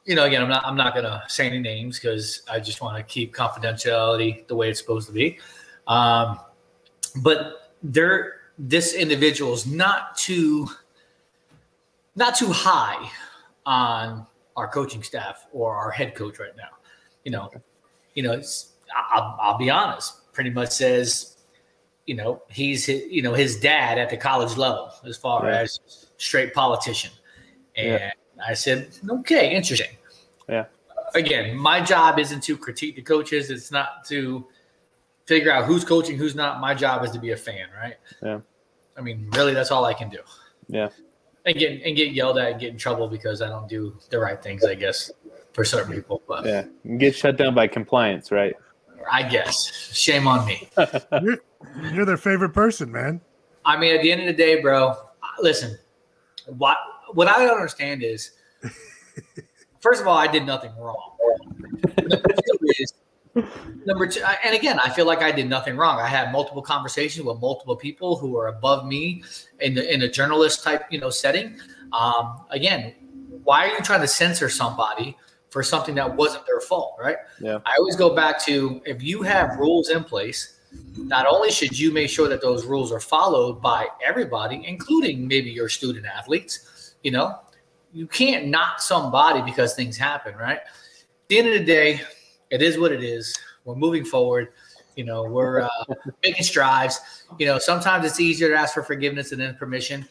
you 0.05 0.15
know, 0.15 0.25
again, 0.25 0.41
I'm 0.41 0.49
not 0.49 0.65
I'm 0.65 0.75
not 0.75 0.95
to 0.95 1.23
say 1.27 1.47
any 1.47 1.59
names 1.59 1.99
because 1.99 2.41
I 2.51 2.59
just 2.59 2.81
want 2.81 2.97
to 2.97 3.03
keep 3.03 3.33
confidentiality 3.33 4.47
the 4.47 4.55
way 4.55 4.69
it's 4.69 4.79
supposed 4.79 5.07
to 5.07 5.13
be. 5.13 5.39
Um, 5.87 6.39
but 7.17 7.73
there, 7.83 8.41
this 8.57 8.93
individual 8.93 9.53
is 9.53 9.65
not 9.65 10.17
too 10.17 10.67
not 12.15 12.35
too 12.35 12.51
high 12.51 13.09
on 13.65 14.25
our 14.55 14.67
coaching 14.67 15.03
staff 15.03 15.47
or 15.51 15.75
our 15.75 15.91
head 15.91 16.15
coach 16.15 16.39
right 16.39 16.55
now. 16.57 16.69
You 17.23 17.31
know, 17.31 17.51
you 18.15 18.23
know, 18.23 18.41
I'll, 18.95 19.37
I'll 19.39 19.57
be 19.57 19.69
honest. 19.69 20.31
Pretty 20.33 20.49
much 20.49 20.71
says, 20.71 21.30
you 22.11 22.17
know, 22.17 22.41
he's 22.49 22.85
hi- 22.87 23.07
you 23.09 23.21
know 23.21 23.33
his 23.33 23.57
dad 23.57 23.97
at 23.97 24.09
the 24.09 24.17
college 24.17 24.57
level 24.57 24.91
as 25.05 25.15
far 25.15 25.45
Yeah. 25.49 25.61
as 25.61 25.79
straight 26.17 26.53
politician. 26.53 27.11
And 27.77 27.87
Yeah. 27.87 28.11
I 28.51 28.53
said, 28.53 28.89
okay, 29.19 29.55
interesting. 29.55 29.93
Yeah. 30.49 30.65
Again, 31.15 31.55
my 31.55 31.79
job 31.79 32.19
isn't 32.19 32.43
to 32.49 32.57
critique 32.57 32.97
the 32.97 33.01
coaches. 33.01 33.49
It's 33.49 33.71
not 33.71 34.03
to 34.11 34.45
figure 35.25 35.51
out 35.55 35.63
who's 35.69 35.85
coaching, 35.85 36.17
who's 36.17 36.35
not. 36.35 36.59
My 36.59 36.73
job 36.73 37.05
is 37.05 37.11
to 37.11 37.19
be 37.19 37.31
a 37.31 37.37
fan, 37.37 37.67
right? 37.81 37.95
Yeah. 38.21 38.39
I 38.97 39.01
mean, 39.07 39.29
really, 39.37 39.53
that's 39.53 39.71
all 39.71 39.85
I 39.85 39.93
can 39.93 40.09
do. 40.09 40.19
Yeah. 40.67 40.89
And 41.45 41.55
get 41.57 41.71
and 41.85 41.95
get 41.95 42.09
yelled 42.11 42.37
at 42.39 42.51
and 42.51 42.59
get 42.59 42.71
in 42.73 42.77
trouble 42.77 43.07
because 43.07 43.41
I 43.41 43.47
don't 43.47 43.69
do 43.69 43.95
the 44.09 44.19
right 44.19 44.39
things, 44.43 44.65
I 44.65 44.75
guess, 44.75 45.09
for 45.53 45.63
certain 45.63 45.93
people. 45.93 46.21
But 46.27 46.45
Yeah. 46.45 46.63
And 46.83 46.99
get 46.99 47.15
shut 47.15 47.37
down 47.37 47.55
by 47.55 47.67
compliance, 47.67 48.31
right? 48.33 48.55
I 49.09 49.23
guess 49.23 49.55
shame 49.93 50.27
on 50.27 50.45
me. 50.45 50.57
You're, 51.81 51.93
you're 51.93 52.05
their 52.05 52.17
favorite 52.17 52.53
person, 52.53 52.91
man. 52.91 53.21
I 53.65 53.77
mean, 53.77 53.95
at 53.95 54.01
the 54.01 54.11
end 54.11 54.21
of 54.21 54.27
the 54.27 54.33
day, 54.33 54.61
bro, 54.61 54.95
listen, 55.39 55.77
what 56.47 56.77
what 57.13 57.27
I 57.27 57.45
don't 57.45 57.55
understand 57.55 58.03
is, 58.03 58.31
first 59.79 60.01
of 60.01 60.07
all, 60.07 60.17
I 60.17 60.27
did 60.27 60.45
nothing 60.45 60.71
wrong. 60.77 61.17
Number 61.97 62.29
two 62.29 62.57
is, 62.79 62.93
number 63.85 64.07
two, 64.07 64.21
and 64.43 64.55
again, 64.55 64.79
I 64.79 64.89
feel 64.89 65.05
like 65.05 65.21
I 65.21 65.31
did 65.31 65.49
nothing 65.49 65.77
wrong. 65.77 65.99
I 65.99 66.07
had 66.07 66.31
multiple 66.31 66.61
conversations 66.61 67.25
with 67.25 67.39
multiple 67.39 67.75
people 67.75 68.15
who 68.15 68.37
are 68.37 68.47
above 68.47 68.85
me 68.85 69.23
in 69.59 69.73
the 69.75 69.93
in 69.93 70.01
a 70.03 70.09
journalist 70.09 70.63
type, 70.63 70.85
you 70.89 70.99
know, 70.99 71.09
setting. 71.09 71.57
Um, 71.93 72.41
again, 72.49 72.95
why 73.43 73.67
are 73.67 73.73
you 73.73 73.81
trying 73.81 74.01
to 74.01 74.07
censor 74.07 74.49
somebody 74.49 75.17
for 75.49 75.61
something 75.63 75.95
that 75.95 76.15
wasn't 76.15 76.45
their 76.45 76.61
fault, 76.61 76.95
right? 76.99 77.17
Yeah. 77.39 77.59
I 77.65 77.75
always 77.77 77.95
go 77.95 78.15
back 78.15 78.43
to 78.45 78.81
if 78.85 79.03
you 79.03 79.21
have 79.23 79.57
rules 79.57 79.89
in 79.89 80.03
place, 80.03 80.57
not 80.95 81.25
only 81.25 81.51
should 81.51 81.77
you 81.77 81.91
make 81.91 82.09
sure 82.09 82.27
that 82.27 82.41
those 82.41 82.65
rules 82.65 82.91
are 82.91 82.99
followed 82.99 83.61
by 83.61 83.87
everybody, 84.05 84.63
including 84.65 85.27
maybe 85.27 85.49
your 85.49 85.69
student 85.69 86.05
athletes, 86.05 86.95
you 87.03 87.11
know, 87.11 87.39
you 87.93 88.07
can't 88.07 88.47
knock 88.47 88.81
somebody 88.81 89.41
because 89.41 89.73
things 89.75 89.97
happen, 89.97 90.35
right? 90.35 90.57
At 90.59 91.27
the 91.27 91.39
end 91.39 91.47
of 91.49 91.53
the 91.53 91.65
day, 91.65 92.01
it 92.49 92.61
is 92.61 92.77
what 92.77 92.91
it 92.91 93.03
is. 93.03 93.37
We're 93.65 93.75
moving 93.75 94.05
forward. 94.05 94.49
You 94.95 95.05
know, 95.05 95.23
we're 95.23 95.61
uh, 95.61 95.69
making 96.23 96.43
strides. 96.43 96.99
You 97.37 97.47
know, 97.47 97.57
sometimes 97.57 98.05
it's 98.05 98.19
easier 98.19 98.49
to 98.49 98.55
ask 98.55 98.73
for 98.73 98.83
forgiveness 98.83 99.31
and 99.31 99.41
then 99.41 99.55
permission. 99.55 100.07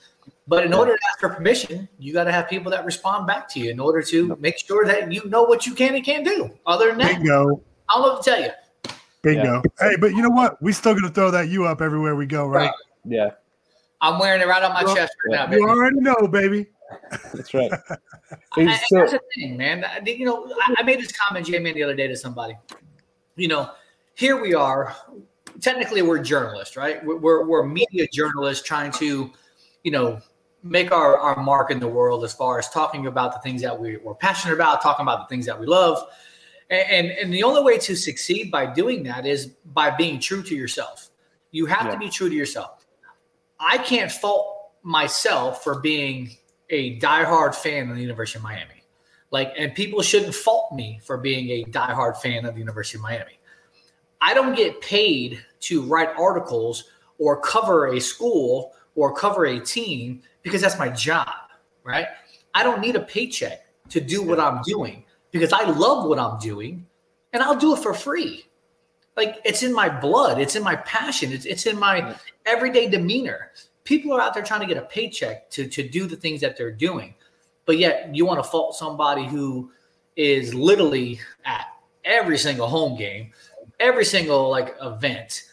But 0.46 0.66
in 0.66 0.74
order 0.74 0.92
to 0.92 1.00
ask 1.10 1.20
for 1.20 1.28
permission, 1.28 1.88
you 1.98 2.12
got 2.12 2.24
to 2.24 2.32
have 2.32 2.48
people 2.48 2.70
that 2.72 2.84
respond 2.84 3.26
back 3.26 3.48
to 3.50 3.60
you 3.60 3.70
in 3.70 3.80
order 3.80 4.02
to 4.02 4.36
make 4.40 4.58
sure 4.58 4.84
that 4.86 5.12
you 5.12 5.22
know 5.26 5.42
what 5.42 5.66
you 5.66 5.74
can 5.74 5.94
and 5.94 6.04
can't 6.04 6.24
do. 6.24 6.50
Other 6.66 6.88
than 6.88 6.98
that, 6.98 7.18
Bingo. 7.18 7.62
I 7.88 7.94
don't 7.94 8.02
know 8.02 8.12
what 8.14 8.22
to 8.22 8.30
tell 8.30 8.40
you. 8.40 8.50
Bingo. 9.22 9.62
Hey, 9.78 9.96
but 10.00 10.12
you 10.12 10.22
know 10.22 10.30
what? 10.30 10.60
We 10.62 10.72
still 10.72 10.94
gonna 10.94 11.10
throw 11.10 11.30
that 11.30 11.48
you 11.48 11.66
up 11.66 11.82
everywhere 11.82 12.14
we 12.16 12.26
go, 12.26 12.46
right? 12.46 12.72
Yeah. 13.04 13.30
I'm 14.00 14.18
wearing 14.18 14.40
it 14.40 14.46
right 14.48 14.62
on 14.62 14.72
my 14.72 14.82
Well, 14.84 14.96
chest 14.96 15.12
right 15.28 15.36
now, 15.40 15.46
baby. 15.46 15.60
You 15.60 15.68
already 15.68 16.00
know, 16.00 16.26
baby. 16.28 16.66
That's 17.34 17.52
right. 17.54 17.70
And 18.56 18.70
Hey, 18.70 18.78
so- 18.88 18.98
that's 19.00 19.12
the 19.12 19.20
thing, 19.34 19.56
man. 19.56 19.84
I- 19.84 20.00
You 20.04 20.24
know, 20.24 20.52
I, 20.66 20.76
I 20.78 20.82
made 20.84 21.00
this 21.00 21.12
comment, 21.12 21.46
J-Man, 21.46 21.74
the 21.74 21.82
other 21.82 21.94
day 21.96 22.06
to 22.06 22.16
somebody. 22.16 22.54
You 23.36 23.48
know, 23.48 23.70
here 24.14 24.40
we 24.40 24.54
are. 24.54 24.94
Technically, 25.60 26.02
we're 26.02 26.22
journalists, 26.22 26.76
right? 26.76 27.04
We're, 27.04 27.16
we're, 27.16 27.44
we're 27.46 27.66
media 27.66 28.06
journalists 28.12 28.64
trying 28.66 28.92
to, 28.92 29.30
you 29.82 29.90
know, 29.90 30.20
make 30.62 30.92
our, 30.92 31.18
our 31.18 31.42
mark 31.42 31.70
in 31.70 31.80
the 31.80 31.88
world 31.88 32.22
as 32.24 32.32
far 32.32 32.58
as 32.58 32.68
talking 32.70 33.06
about 33.06 33.32
the 33.32 33.40
things 33.40 33.62
that 33.62 33.78
we, 33.78 33.96
we're 33.98 34.14
passionate 34.14 34.54
about, 34.54 34.80
talking 34.80 35.02
about 35.04 35.28
the 35.28 35.34
things 35.34 35.44
that 35.46 35.58
we 35.58 35.66
love. 35.66 35.98
And, 36.70 36.88
and, 36.90 37.18
and 37.18 37.34
the 37.34 37.42
only 37.42 37.62
way 37.62 37.78
to 37.78 37.96
succeed 37.96 38.50
by 38.50 38.66
doing 38.66 39.02
that 39.02 39.26
is 39.26 39.46
by 39.74 39.90
being 39.90 40.20
true 40.20 40.42
to 40.44 40.54
yourself. 40.54 41.10
You 41.50 41.66
have 41.66 41.90
to 41.90 41.98
be 41.98 42.08
true 42.08 42.28
to 42.28 42.34
yourself. 42.34 42.86
I 43.58 43.78
can't 43.78 44.10
fault 44.10 44.70
myself 44.82 45.64
for 45.64 45.80
being 45.80 46.36
a 46.70 46.98
diehard 47.00 47.54
fan 47.54 47.90
of 47.90 47.96
the 47.96 48.02
University 48.02 48.38
of 48.38 48.44
Miami. 48.44 48.84
Like, 49.32 49.52
and 49.58 49.74
people 49.74 50.00
shouldn't 50.02 50.34
fault 50.34 50.72
me 50.72 51.00
for 51.04 51.18
being 51.18 51.50
a 51.50 51.64
diehard 51.70 52.16
fan 52.18 52.44
of 52.44 52.54
the 52.54 52.60
University 52.60 52.98
of 52.98 53.02
Miami. 53.02 53.38
I 54.20 54.34
don't 54.34 54.56
get 54.56 54.80
paid 54.80 55.44
to 55.60 55.82
write 55.82 56.10
articles 56.16 56.84
or 57.18 57.40
cover 57.40 57.88
a 57.88 58.00
school 58.00 58.74
or 58.94 59.14
cover 59.14 59.46
a 59.46 59.60
team 59.60 60.22
because 60.42 60.60
that's 60.60 60.78
my 60.78 60.88
job, 60.88 61.28
right? 61.84 62.06
I 62.54 62.62
don't 62.62 62.80
need 62.80 62.96
a 62.96 63.00
paycheck 63.00 63.66
to 63.90 64.00
do 64.00 64.22
what 64.22 64.40
I'm 64.40 64.62
doing 64.62 65.04
because 65.30 65.52
I 65.52 65.64
love 65.64 66.08
what 66.08 66.18
I'm 66.18 66.38
doing 66.38 66.86
and 67.32 67.42
I'll 67.42 67.56
do 67.56 67.74
it 67.74 67.82
for 67.82 67.94
free. 67.94 68.44
like 69.16 69.40
it's 69.44 69.62
in 69.62 69.72
my 69.72 69.88
blood, 69.88 70.40
it's 70.40 70.56
in 70.56 70.62
my 70.62 70.76
passion, 70.76 71.32
it's 71.32 71.44
it's 71.44 71.66
in 71.66 71.78
my 71.78 72.14
everyday 72.46 72.88
demeanor. 72.88 73.52
People 73.84 74.12
are 74.12 74.20
out 74.20 74.34
there 74.34 74.42
trying 74.42 74.60
to 74.60 74.66
get 74.66 74.76
a 74.76 74.86
paycheck 74.86 75.50
to 75.50 75.66
to 75.68 75.86
do 75.88 76.06
the 76.06 76.16
things 76.16 76.40
that 76.40 76.56
they're 76.56 76.72
doing, 76.72 77.14
but 77.66 77.78
yet 77.78 78.14
you 78.14 78.24
want 78.26 78.42
to 78.42 78.48
fault 78.48 78.76
somebody 78.76 79.26
who 79.26 79.70
is 80.16 80.54
literally 80.54 81.20
at 81.44 81.66
every 82.04 82.38
single 82.38 82.66
home 82.66 82.96
game, 82.96 83.32
every 83.78 84.04
single 84.04 84.50
like 84.50 84.74
event, 84.80 85.44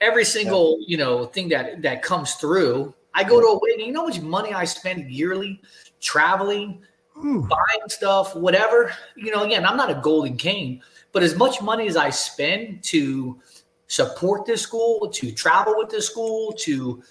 every 0.00 0.24
single 0.24 0.78
you 0.86 0.96
know 0.96 1.26
thing 1.26 1.48
that 1.50 1.82
that 1.82 2.02
comes 2.02 2.34
through. 2.34 2.94
I 3.14 3.24
go 3.24 3.40
to 3.40 3.46
a 3.46 3.58
wedding. 3.58 3.86
You 3.86 3.92
know 3.92 4.02
how 4.02 4.08
much 4.08 4.20
money 4.20 4.52
I 4.54 4.64
spend 4.64 5.10
yearly 5.10 5.60
traveling, 6.00 6.82
buying 7.22 7.88
stuff, 7.88 8.34
whatever. 8.34 8.92
You 9.16 9.30
know, 9.30 9.44
again, 9.44 9.64
I'm 9.66 9.76
not 9.76 9.90
a 9.90 10.00
golden 10.02 10.36
cane, 10.36 10.82
but 11.12 11.22
as 11.22 11.36
much 11.36 11.60
money 11.62 11.86
as 11.88 11.96
I 11.96 12.10
spend 12.10 12.82
to 12.84 13.40
support 13.86 14.44
this 14.46 14.62
school, 14.62 15.08
to 15.10 15.32
travel 15.32 15.74
with 15.76 15.88
this 15.90 16.06
school, 16.06 16.52
to 16.60 17.02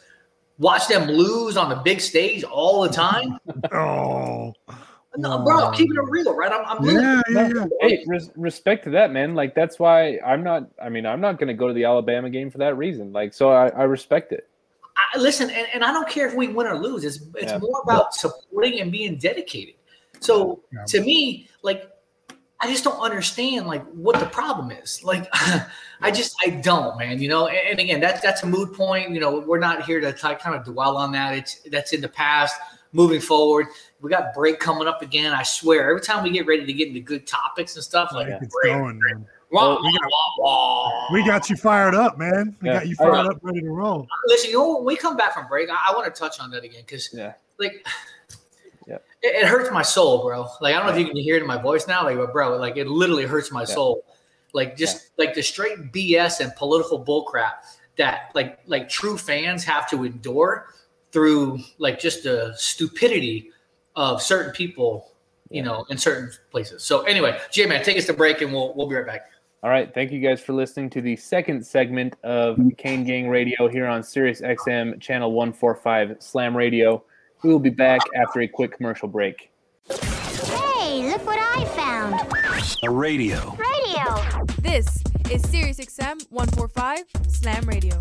watch 0.59 0.87
them 0.87 1.07
lose 1.07 1.57
on 1.57 1.69
the 1.69 1.75
big 1.75 1.99
stage 2.01 2.43
all 2.43 2.81
the 2.83 2.89
time. 2.89 3.37
oh. 3.73 4.53
No, 5.19 5.39
bro, 5.39 5.65
I'm 5.65 5.73
keeping 5.73 5.95
it 5.95 6.09
real, 6.09 6.35
right? 6.35 6.51
I'm, 6.51 6.63
I'm 6.65 6.83
literally- 6.83 7.69
Hey, 7.81 8.03
res- 8.05 8.29
respect 8.35 8.83
to 8.83 8.91
that, 8.91 9.11
man. 9.11 9.33
Like 9.33 9.55
that's 9.55 9.79
why 9.79 10.19
I'm 10.23 10.43
not. 10.43 10.69
I 10.79 10.89
mean, 10.89 11.07
I'm 11.07 11.19
not 11.21 11.39
going 11.39 11.47
to 11.47 11.55
go 11.55 11.67
to 11.67 11.73
the 11.73 11.85
Alabama 11.85 12.29
game 12.29 12.51
for 12.51 12.59
that 12.59 12.77
reason. 12.77 13.11
Like, 13.13 13.33
so 13.33 13.49
I, 13.49 13.69
I 13.69 13.83
respect 13.83 14.31
it. 14.31 14.47
I, 14.95 15.17
listen, 15.17 15.49
and, 15.49 15.65
and 15.73 15.83
I 15.83 15.91
don't 15.91 16.07
care 16.07 16.27
if 16.27 16.35
we 16.35 16.49
win 16.49 16.67
or 16.67 16.77
lose. 16.77 17.03
It's 17.03 17.19
it's 17.35 17.51
Yeah. 17.51 17.57
more 17.57 17.81
about 17.83 18.13
supporting 18.13 18.79
and 18.79 18.91
being 18.91 19.17
dedicated. 19.17 19.73
So 20.19 20.61
to 20.87 21.01
me, 21.01 21.47
like 21.63 21.89
I 22.59 22.67
just 22.67 22.83
don't 22.83 22.99
understand 22.99 23.67
like 23.67 23.85
what 23.91 24.19
the 24.19 24.25
problem 24.25 24.71
is. 24.71 25.03
Like 25.03 25.27
I 26.01 26.11
just 26.11 26.35
I 26.45 26.49
don't, 26.49 26.97
man. 26.97 27.21
You 27.21 27.29
know, 27.29 27.47
and, 27.47 27.57
and 27.71 27.79
again, 27.79 27.99
that's 27.99 28.21
that's 28.21 28.43
a 28.43 28.47
mood 28.47 28.73
point. 28.73 29.11
You 29.11 29.19
know, 29.19 29.39
we're 29.39 29.59
not 29.59 29.83
here 29.83 29.99
to 29.99 30.11
t- 30.13 30.35
kind 30.35 30.55
of 30.55 30.63
dwell 30.65 30.97
on 30.97 31.11
that. 31.13 31.33
It's 31.35 31.61
that's 31.71 31.93
in 31.93 32.01
the 32.01 32.09
past. 32.09 32.55
Moving 32.93 33.19
forward, 33.19 33.67
we 33.99 34.09
got 34.09 34.33
break 34.33 34.59
coming 34.59 34.87
up 34.87 35.01
again. 35.01 35.33
I 35.33 35.43
swear, 35.43 35.89
every 35.89 35.99
time 36.01 36.23
we 36.23 36.29
get 36.31 36.47
ready 36.47 36.65
to 36.65 36.71
get 36.73 36.87
into 36.87 37.01
good 37.01 37.27
topics 37.27 37.75
and 37.75 37.83
stuff, 37.83 38.11
like 38.13 38.27
It's 38.27 38.47
break, 38.63 38.73
going, 38.73 38.97
man. 38.97 39.25
wah, 39.51 39.75
we, 39.81 39.91
got, 39.91 40.09
wah, 40.09 40.39
wah. 40.39 41.07
we 41.13 41.23
got 41.25 41.49
you 41.49 41.57
fired 41.57 41.93
up, 41.95 42.17
man. 42.17 42.55
We 42.61 42.69
Yeah. 42.69 42.75
got 42.75 42.87
you 42.87 42.95
I- 43.01 43.03
fired 43.03 43.27
up, 43.27 43.39
ready 43.43 43.59
to 43.59 43.69
roll. 43.69 44.07
Listen, 44.27 44.51
you 44.51 44.57
know, 44.57 44.77
when 44.77 44.85
we 44.85 44.95
come 44.95 45.17
back 45.17 45.33
from 45.33 45.47
break, 45.49 45.69
I, 45.69 45.75
I 45.89 45.93
want 45.95 46.05
to 46.11 46.17
touch 46.17 46.39
on 46.39 46.49
that 46.51 46.63
again 46.63 46.83
because, 46.87 47.09
yeah. 47.13 47.33
like, 47.59 47.85
it, 48.87 49.03
it 49.21 49.45
hurts 49.45 49.71
my 49.71 49.81
soul, 49.81 50.23
bro. 50.23 50.47
Like, 50.61 50.75
I 50.75 50.77
don't 50.77 50.87
know 50.87 50.93
if 50.93 50.99
you 50.99 51.07
can 51.07 51.17
hear 51.17 51.35
it 51.35 51.41
in 51.41 51.47
my 51.47 51.61
voice 51.61 51.87
now, 51.87 52.03
like, 52.03 52.17
but 52.17 52.31
bro, 52.31 52.57
like, 52.57 52.77
it 52.77 52.87
literally 52.87 53.25
hurts 53.25 53.51
my 53.51 53.63
soul. 53.63 54.05
Like, 54.53 54.77
just 54.77 55.09
like 55.17 55.33
the 55.33 55.43
straight 55.43 55.91
BS 55.91 56.39
and 56.39 56.55
political 56.55 57.03
bullcrap 57.03 57.53
that, 57.97 58.31
like, 58.33 58.59
like 58.65 58.89
true 58.89 59.17
fans 59.17 59.63
have 59.63 59.89
to 59.89 60.03
endure 60.03 60.67
through, 61.11 61.59
like, 61.77 61.99
just 61.99 62.23
the 62.23 62.53
stupidity 62.55 63.51
of 63.95 64.21
certain 64.21 64.51
people, 64.51 65.11
you 65.49 65.63
know, 65.63 65.85
in 65.89 65.97
certain 65.97 66.31
places. 66.51 66.83
So, 66.83 67.01
anyway, 67.01 67.39
J 67.51 67.65
man, 67.65 67.83
take 67.83 67.97
us 67.97 68.05
to 68.05 68.13
break, 68.13 68.41
and 68.41 68.53
we'll 68.53 68.73
we'll 68.75 68.87
be 68.87 68.95
right 68.95 69.05
back. 69.05 69.29
All 69.63 69.71
right. 69.71 69.91
Thank 69.91 70.11
you 70.11 70.19
guys 70.19 70.39
for 70.39 70.53
listening 70.53 70.89
to 70.91 71.01
the 71.01 71.15
second 71.15 71.65
segment 71.65 72.15
of 72.23 72.59
Kane 72.77 73.03
Gang 73.03 73.27
Radio 73.27 73.67
here 73.67 73.87
on 73.87 74.03
Sirius 74.03 74.39
XM 74.41 75.01
channel 75.01 75.31
145 75.31 76.17
Slam 76.19 76.55
Radio. 76.55 77.03
We 77.43 77.49
will 77.49 77.59
be 77.59 77.69
back 77.69 78.01
after 78.15 78.41
a 78.41 78.47
quick 78.47 78.75
commercial 78.75 79.07
break. 79.07 79.51
Hey, 79.89 81.07
look 81.07 81.25
what 81.25 81.37
I 81.39 81.65
found. 81.75 82.15
A 82.83 82.89
radio. 82.89 83.55
Radio. 83.55 84.45
This 84.59 85.03
is 85.29 85.47
Sirius 85.47 85.77
XM 85.79 86.29
145 86.31 87.03
Slam 87.29 87.63
Radio. 87.65 87.97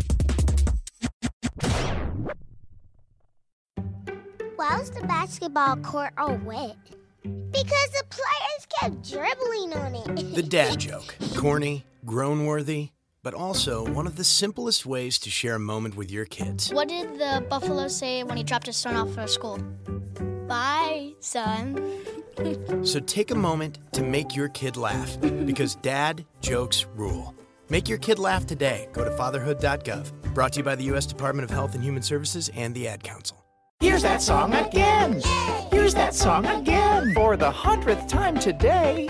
Why 4.55 4.79
was 4.79 4.89
the 4.89 5.01
basketball 5.01 5.77
court 5.77 6.13
all 6.17 6.35
wet? 6.43 6.75
Because 7.21 7.89
the 7.91 8.03
players 8.09 8.67
kept 8.79 9.07
dribbling 9.07 9.73
on 9.73 9.93
it. 9.95 10.35
The 10.35 10.41
dad 10.41 10.79
joke. 10.79 11.15
Corny, 11.35 11.85
grown 12.05 12.47
worthy, 12.47 12.89
but 13.27 13.33
also 13.33 13.83
one 13.91 14.07
of 14.07 14.15
the 14.15 14.23
simplest 14.23 14.85
ways 14.85 15.19
to 15.19 15.29
share 15.29 15.55
a 15.55 15.59
moment 15.59 15.97
with 15.97 16.09
your 16.09 16.23
kids. 16.23 16.71
What 16.71 16.87
did 16.87 17.19
the 17.19 17.45
buffalo 17.49 17.89
say 17.89 18.23
when 18.23 18.37
he 18.37 18.43
dropped 18.43 18.67
his 18.67 18.77
son 18.77 18.95
off 18.95 19.13
for 19.13 19.27
school? 19.27 19.57
Bye, 20.47 21.13
son. 21.19 21.77
So 22.83 22.99
take 22.99 23.31
a 23.31 23.35
moment 23.35 23.79
to 23.93 24.03
make 24.03 24.35
your 24.35 24.47
kid 24.49 24.77
laugh 24.77 25.19
because 25.19 25.73
dad 25.75 26.23
jokes 26.39 26.85
rule. 26.95 27.33
Make 27.67 27.89
your 27.89 27.97
kid 27.97 28.19
laugh 28.19 28.45
today. 28.45 28.87
Go 28.93 29.03
to 29.03 29.09
fatherhood.gov. 29.09 30.11
Brought 30.35 30.53
to 30.53 30.59
you 30.59 30.63
by 30.63 30.75
the 30.75 30.83
U.S. 30.83 31.07
Department 31.07 31.43
of 31.45 31.49
Health 31.49 31.73
and 31.73 31.83
Human 31.83 32.03
Services 32.03 32.51
and 32.55 32.75
the 32.75 32.87
Ad 32.87 33.01
Council. 33.03 33.43
Here's 33.79 34.03
that 34.03 34.21
song 34.21 34.53
again. 34.53 35.19
Here's 35.71 35.95
that 35.95 36.13
song 36.13 36.45
again. 36.45 37.15
For 37.15 37.35
the 37.35 37.49
hundredth 37.49 38.07
time 38.07 38.37
today. 38.37 39.09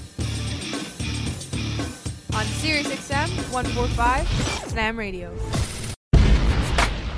on 2.33 2.45
Sirius 2.45 2.87
XM 2.87 3.27
145 3.51 4.27
Slam 4.69 4.97
Radio. 4.97 5.33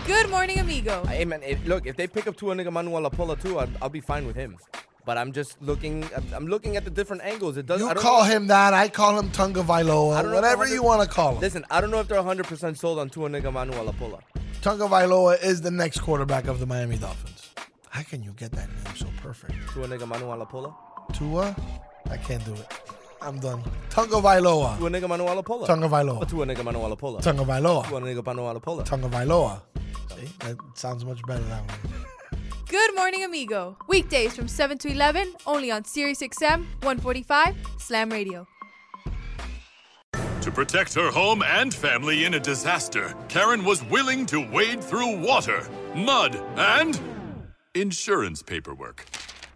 Good 0.05 0.29
morning, 0.29 0.59
amigo. 0.59 1.05
Hey 1.05 1.23
man, 1.25 1.41
if, 1.43 1.65
look, 1.65 1.85
if 1.85 1.95
they 1.95 2.07
pick 2.07 2.27
up 2.27 2.35
Tua 2.35 2.55
Nigga 2.55 2.71
Manuel 2.71 3.09
Apola 3.09 3.39
too, 3.41 3.59
I'll, 3.59 3.69
I'll 3.81 3.89
be 3.89 4.01
fine 4.01 4.25
with 4.25 4.35
him. 4.35 4.57
But 5.05 5.17
I'm 5.17 5.31
just 5.33 5.61
looking. 5.61 6.03
I'm, 6.15 6.25
I'm 6.33 6.47
looking 6.47 6.77
at 6.77 6.83
the 6.85 6.89
different 6.89 7.23
angles. 7.23 7.57
It 7.57 7.65
doesn't. 7.65 7.85
You 7.85 7.91
I 7.91 7.95
call 7.95 8.23
know- 8.23 8.29
him 8.29 8.47
that. 8.47 8.73
I 8.73 8.87
call 8.89 9.17
him 9.19 9.29
Tunga 9.31 9.61
I 9.61 9.63
Vailoa. 9.83 10.21
don't 10.21 10.31
know 10.31 10.37
if 10.37 10.43
Whatever 10.43 10.67
you 10.67 10.81
want 10.83 11.01
to 11.01 11.07
call 11.13 11.35
him. 11.35 11.41
Listen, 11.41 11.65
I 11.69 11.81
don't 11.81 11.91
know 11.91 11.99
if 11.99 12.07
they're 12.07 12.17
100 12.17 12.45
percent 12.47 12.77
sold 12.77 12.99
on 12.99 13.09
Tua 13.09 13.29
Nigga 13.29 13.51
Manuel 13.51 13.91
Apola. 13.91 14.21
Tunga 14.61 14.85
Vailoa 14.87 15.41
is 15.43 15.61
the 15.61 15.71
next 15.71 15.99
quarterback 15.99 16.47
of 16.47 16.59
the 16.59 16.65
Miami 16.65 16.97
Dolphins. 16.97 17.49
How 17.89 18.01
can 18.03 18.23
you 18.23 18.31
get 18.33 18.51
that 18.53 18.67
name 18.69 18.95
so 18.95 19.07
perfect? 19.21 19.53
Tua 19.71 19.87
Nigga 19.87 20.07
Manuel 20.07 20.45
Apola. 20.45 20.73
Tua? 21.13 21.55
I 22.09 22.17
can't 22.17 22.43
do 22.45 22.53
it. 22.53 22.67
I'm 23.23 23.39
done. 23.39 23.63
Tunga 23.89 24.17
Vailoa. 24.17 24.77
Tua 24.77 24.89
Nigga 24.89 25.07
Manuel 25.07 25.41
Apola. 25.41 25.65
Tunga 25.65 25.87
Vailoa. 25.87 26.27
Tua 26.27 26.45
Nigga 26.45 26.63
Manuel 26.63 26.95
Apola. 26.95 27.21
Tunga 27.21 27.43
Vailoa. 27.45 27.87
Tua 27.87 28.01
Nigga 28.01 28.25
Manuel 28.25 28.59
Apola. 28.59 28.83
Tunga 28.85 29.07
Vailoa. 29.07 29.61
See? 30.09 30.29
That 30.39 30.57
sounds 30.75 31.05
much 31.05 31.21
better 31.25 31.43
that 31.43 31.61
way. 31.61 31.75
Good 32.67 32.95
morning, 32.95 33.23
amigo. 33.23 33.77
Weekdays 33.87 34.35
from 34.35 34.47
7 34.49 34.77
to 34.79 34.89
11, 34.91 35.33
only 35.45 35.71
on 35.71 35.85
Sirius 35.85 36.19
XM 36.19 36.65
145 36.81 37.55
Slam 37.77 38.09
Radio. 38.09 38.45
To 40.41 40.51
protect 40.51 40.93
her 40.95 41.09
home 41.09 41.43
and 41.43 41.73
family 41.73 42.25
in 42.25 42.33
a 42.33 42.39
disaster, 42.39 43.13
Karen 43.29 43.63
was 43.63 43.81
willing 43.85 44.25
to 44.25 44.45
wade 44.51 44.83
through 44.83 45.25
water, 45.25 45.65
mud, 45.95 46.35
and 46.57 46.99
insurance 47.75 48.43
paperwork. 48.43 49.05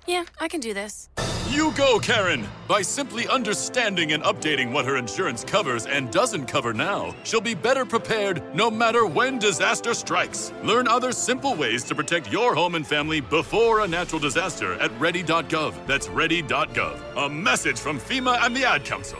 Yeah, 0.08 0.24
I 0.39 0.47
can 0.47 0.62
do 0.62 0.74
this. 0.74 1.10
You 1.49 1.74
go, 1.74 1.99
Karen! 1.99 2.47
By 2.68 2.82
simply 2.82 3.28
understanding 3.28 4.12
and 4.14 4.24
updating 4.24 4.72
what 4.72 4.86
her 4.86 4.97
insurance 4.97 5.43
covers 5.43 5.86
and 5.86 6.12
doesn't 6.12 6.45
cover 6.45 6.74
now, 6.74 7.16
she'll 7.24 7.41
be 7.41 7.55
better 7.55 7.86
prepared 7.86 8.41
no 8.55 8.70
matter 8.72 9.05
when 9.05 9.38
disaster 9.38 9.93
strikes. 9.93 10.53
Learn 10.64 10.88
other 10.88 11.12
simple 11.12 11.55
ways 11.55 11.84
to 11.86 11.95
protect 11.95 12.32
your 12.32 12.53
home 12.55 12.76
and 12.76 12.86
family 12.86 13.22
before 13.22 13.82
a 13.82 13.88
natural 13.88 14.20
disaster 14.20 14.74
at 14.76 14.91
ready.gov. 14.99 15.74
That's 15.88 16.08
ready.gov. 16.10 17.26
A 17.26 17.30
message 17.30 17.80
from 17.80 17.99
FEMA 17.99 18.39
and 18.45 18.55
the 18.55 18.66
Ad 18.66 18.86
Council. 18.86 19.20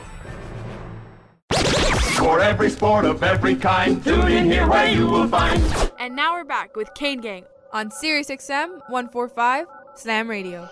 For 2.16 2.40
every 2.40 2.70
sport 2.70 3.04
of 3.04 3.22
every 3.22 3.56
kind, 3.56 4.02
tune 4.02 4.28
in 4.28 4.44
here 4.50 4.68
where 4.68 4.90
you 4.90 5.06
will 5.06 5.28
find. 5.28 5.62
And 5.98 6.16
now 6.16 6.34
we're 6.34 6.44
back 6.44 6.76
with 6.76 6.92
Kane 6.94 7.20
Gang 7.20 7.44
on 7.72 7.90
Sirius 7.90 8.28
XM 8.28 8.80
145 8.88 9.66
Slam 9.98 10.30
Radio. 10.30 10.68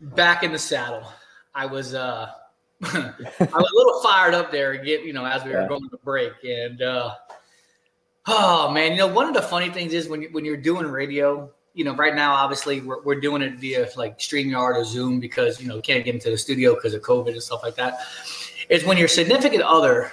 back 0.00 0.42
in 0.42 0.52
the 0.52 0.58
saddle. 0.58 1.04
I 1.54 1.66
was 1.66 1.92
uh 1.92 2.30
I 2.82 3.14
was 3.38 3.70
a 3.70 3.76
little 3.76 4.02
fired 4.02 4.32
up 4.32 4.50
there 4.50 4.74
get 4.82 5.04
you 5.04 5.12
know 5.12 5.26
as 5.26 5.44
we 5.44 5.50
were 5.50 5.68
going 5.68 5.86
to 5.90 5.98
break 6.02 6.32
and 6.42 6.80
uh 6.80 7.14
oh 8.26 8.70
man 8.72 8.92
you 8.92 8.96
know 8.96 9.06
one 9.06 9.28
of 9.28 9.34
the 9.34 9.42
funny 9.42 9.68
things 9.68 9.92
is 9.92 10.08
when 10.08 10.22
you, 10.22 10.30
when 10.32 10.46
you're 10.46 10.56
doing 10.56 10.86
radio 10.86 11.50
you 11.74 11.84
know 11.84 11.94
right 11.94 12.14
now 12.14 12.32
obviously 12.32 12.80
we're, 12.80 13.02
we're 13.02 13.20
doing 13.20 13.42
it 13.42 13.56
via 13.56 13.86
like 13.96 14.18
StreamYard 14.18 14.76
or 14.76 14.84
Zoom 14.84 15.20
because 15.20 15.60
you 15.60 15.68
know 15.68 15.76
we 15.76 15.82
can't 15.82 16.06
get 16.06 16.14
into 16.14 16.30
the 16.30 16.38
studio 16.38 16.74
because 16.74 16.94
of 16.94 17.02
COVID 17.02 17.32
and 17.32 17.42
stuff 17.42 17.62
like 17.62 17.74
that 17.74 17.98
is 18.70 18.82
when 18.86 18.96
your 18.96 19.08
significant 19.08 19.62
other 19.62 20.10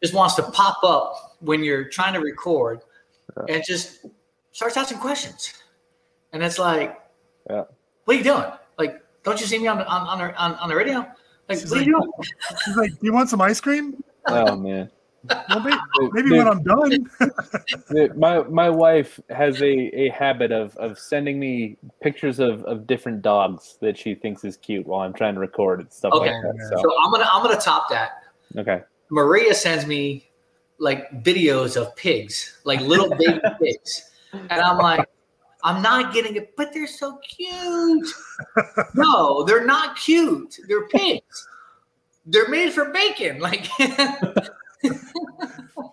just 0.00 0.14
wants 0.14 0.36
to 0.36 0.44
pop 0.44 0.78
up 0.84 1.36
when 1.40 1.64
you're 1.64 1.88
trying 1.88 2.14
to 2.14 2.20
record 2.20 2.80
and 3.48 3.64
just 3.66 4.06
starts 4.52 4.76
asking 4.76 4.98
questions. 4.98 5.52
And 6.34 6.42
it's 6.42 6.58
like, 6.58 7.00
Yeah. 7.48 7.64
what 8.04 8.14
are 8.14 8.18
you 8.18 8.24
doing? 8.24 8.44
Like, 8.78 9.02
don't 9.22 9.40
you 9.40 9.46
see 9.46 9.58
me 9.58 9.68
on 9.68 9.78
the, 9.78 9.86
on, 9.86 10.06
on, 10.06 10.18
the- 10.18 10.34
on, 10.36 10.54
on 10.56 10.68
the 10.68 10.74
radio? 10.76 11.06
Like, 11.48 11.60
She's 11.60 11.70
what 11.70 11.76
are 11.76 11.78
like, 11.80 11.86
you 11.86 11.92
doing? 12.00 12.10
she's 12.64 12.76
like, 12.76 12.90
"Do 12.90 12.98
you 13.02 13.12
want 13.12 13.28
some 13.30 13.40
ice 13.40 13.60
cream?" 13.60 14.02
Oh 14.26 14.56
man. 14.56 14.90
Well, 15.48 15.60
maybe, 15.60 15.76
maybe 16.12 16.28
Dude. 16.30 16.38
when 16.38 16.48
I'm 16.48 16.62
done. 16.62 17.10
Dude, 17.94 18.16
my 18.16 18.42
my 18.44 18.70
wife 18.70 19.20
has 19.30 19.60
a, 19.60 19.66
a 20.04 20.08
habit 20.08 20.50
of, 20.52 20.74
of 20.78 20.98
sending 20.98 21.38
me 21.38 21.76
pictures 22.02 22.38
of, 22.40 22.64
of 22.64 22.86
different 22.86 23.20
dogs 23.22 23.76
that 23.80 23.96
she 23.98 24.14
thinks 24.14 24.42
is 24.44 24.56
cute 24.56 24.86
while 24.86 25.00
I'm 25.00 25.12
trying 25.12 25.34
to 25.34 25.40
record 25.40 25.80
and 25.80 25.92
stuff 25.92 26.12
Okay. 26.14 26.32
like 26.32 26.42
that. 26.42 26.68
So 26.70 26.82
So, 26.82 26.94
I'm 27.04 27.10
gonna 27.12 27.28
I'm 27.30 27.42
gonna 27.42 27.60
top 27.60 27.88
that. 27.90 28.22
okay. 28.56 28.82
Maria 29.10 29.54
sends 29.54 29.86
me 29.86 30.30
like 30.78 31.10
videos 31.22 31.76
of 31.80 31.94
pigs, 31.96 32.58
like 32.64 32.80
little 32.80 33.10
baby 33.10 33.40
pigs. 33.60 34.10
And 34.32 34.52
I'm 34.60 34.78
like, 34.78 35.06
I'm 35.64 35.82
not 35.82 36.14
getting 36.14 36.36
it, 36.36 36.54
but 36.56 36.72
they're 36.72 36.86
so 36.86 37.18
cute. 37.28 38.08
No, 38.94 39.42
they're 39.44 39.64
not 39.66 39.96
cute. 39.96 40.56
They're 40.68 40.86
pigs. 40.88 41.48
They're 42.26 42.48
made 42.48 42.72
for 42.72 42.90
bacon. 42.92 43.40
Like 43.40 43.66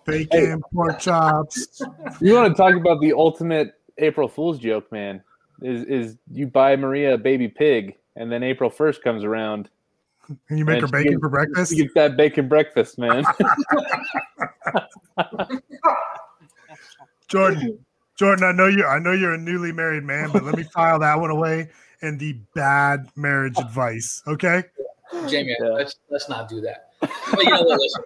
Bacon, 0.04 0.62
pork 0.72 0.98
chops. 1.00 1.80
You 2.20 2.34
want 2.34 2.54
to 2.54 2.56
talk 2.56 2.74
about 2.74 3.00
the 3.00 3.12
ultimate 3.12 3.74
April 3.98 4.28
Fool's 4.28 4.58
joke, 4.58 4.90
man? 4.92 5.22
Is 5.62 5.84
is 5.84 6.16
you 6.30 6.46
buy 6.46 6.76
Maria 6.76 7.14
a 7.14 7.18
baby 7.18 7.48
pig, 7.48 7.96
and 8.16 8.30
then 8.30 8.42
April 8.42 8.68
first 8.70 9.02
comes 9.02 9.24
around, 9.24 9.68
And 10.48 10.58
you 10.58 10.64
make 10.64 10.80
her 10.82 10.88
bacon 10.88 11.12
gets- 11.12 11.20
for 11.20 11.28
breakfast. 11.28 11.72
You 11.72 11.84
get 11.84 11.94
that 11.94 12.16
bacon 12.16 12.48
breakfast, 12.48 12.98
man. 12.98 13.24
Jordan, 17.28 17.78
Jordan, 18.18 18.44
I 18.44 18.52
know 18.52 18.66
you. 18.66 18.84
I 18.84 18.98
know 18.98 19.12
you're 19.12 19.34
a 19.34 19.38
newly 19.38 19.72
married 19.72 20.04
man, 20.04 20.30
but 20.32 20.44
let 20.44 20.56
me 20.56 20.62
file 20.74 20.98
that 21.00 21.18
one 21.18 21.30
away 21.30 21.68
in 22.02 22.18
the 22.18 22.34
bad 22.54 23.08
marriage 23.16 23.58
advice. 23.58 24.22
Okay. 24.26 24.64
Jamie, 25.28 25.56
let's 25.60 25.96
let's 26.08 26.28
not 26.28 26.48
do 26.48 26.60
that. 26.62 26.90
But 27.00 27.42
you 27.42 27.50
know 27.50 27.62
what? 27.62 27.80
Listen, 27.80 28.02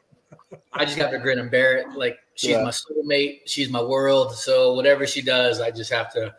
I 0.72 0.84
just 0.84 0.96
have 0.98 1.11
to 1.11 1.18
grin 1.18 1.38
and 1.38 1.50
bear 1.50 1.76
it. 1.78 1.88
Like 1.96 2.18
she's 2.34 2.50
Yeah. 2.50 2.62
my 2.62 2.70
soulmate, 2.70 3.40
she's 3.46 3.70
my 3.70 3.82
world. 3.82 4.34
So 4.34 4.74
whatever 4.74 5.07
she 5.07 5.22
does, 5.22 5.61
I 5.61 5.70
just 5.70 5.90
have 5.92 6.12
to 6.14 6.34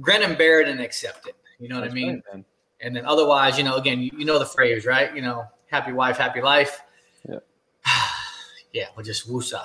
grin 0.00 0.22
and 0.22 0.36
bear 0.38 0.60
it 0.60 0.68
and 0.68 0.80
accept 0.80 1.26
it. 1.26 1.36
You 1.58 1.68
know 1.68 1.80
what 1.80 1.88
I 1.88 1.92
mean? 1.92 2.22
right. 2.32 2.44
And 2.80 2.94
then 2.94 3.06
otherwise, 3.06 3.56
you 3.56 3.64
know, 3.64 3.76
again, 3.76 4.00
you, 4.00 4.10
you 4.16 4.24
know 4.24 4.38
the 4.38 4.46
phrase, 4.46 4.84
right? 4.84 5.14
You 5.14 5.22
know, 5.22 5.44
happy 5.70 5.92
wife, 5.92 6.18
happy 6.18 6.42
life. 6.42 6.82
Yeah. 7.28 7.38
yeah, 8.72 8.86
we'll 8.96 9.04
just 9.04 9.28
woosah, 9.28 9.64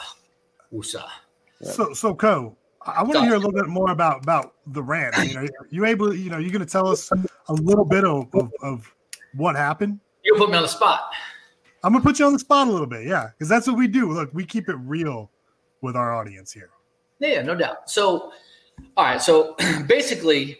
woosah. 0.73 1.09
So, 1.61 1.93
so 1.93 2.15
Co, 2.15 2.55
I 2.95 3.03
want 3.03 3.13
to 3.13 3.21
hear 3.21 3.35
a 3.35 3.39
little 3.39 3.51
bit 3.51 3.67
more 3.67 3.91
about 3.91 4.23
about 4.23 4.55
the 4.67 4.83
rant. 4.83 5.15
You 5.27 5.33
know, 5.35 5.47
you 5.69 5.85
able? 5.85 6.13
You 6.13 6.29
know, 6.29 6.37
you're 6.37 6.51
going 6.51 6.65
to 6.65 6.71
tell 6.71 6.87
us 6.87 7.09
a 7.11 7.53
little 7.53 7.85
bit 7.85 8.05
of, 8.05 8.27
of, 8.33 8.51
of 8.61 8.95
what 9.33 9.55
happened. 9.55 9.99
You 10.23 10.35
put 10.35 10.49
me 10.49 10.57
on 10.57 10.63
the 10.63 10.69
spot. 10.69 11.11
I'm 11.83 11.93
gonna 11.93 12.03
put 12.03 12.19
you 12.19 12.25
on 12.25 12.33
the 12.33 12.39
spot 12.39 12.67
a 12.67 12.71
little 12.71 12.87
bit, 12.87 13.05
yeah, 13.07 13.29
because 13.31 13.47
that's 13.47 13.67
what 13.67 13.77
we 13.77 13.87
do. 13.87 14.11
Look, 14.11 14.33
we 14.33 14.45
keep 14.45 14.69
it 14.69 14.75
real 14.75 15.31
with 15.81 15.95
our 15.95 16.13
audience 16.13 16.51
here. 16.51 16.71
Yeah, 17.19 17.41
no 17.41 17.55
doubt. 17.55 17.89
So, 17.89 18.31
all 18.97 19.05
right. 19.05 19.21
So 19.21 19.55
basically, 19.87 20.59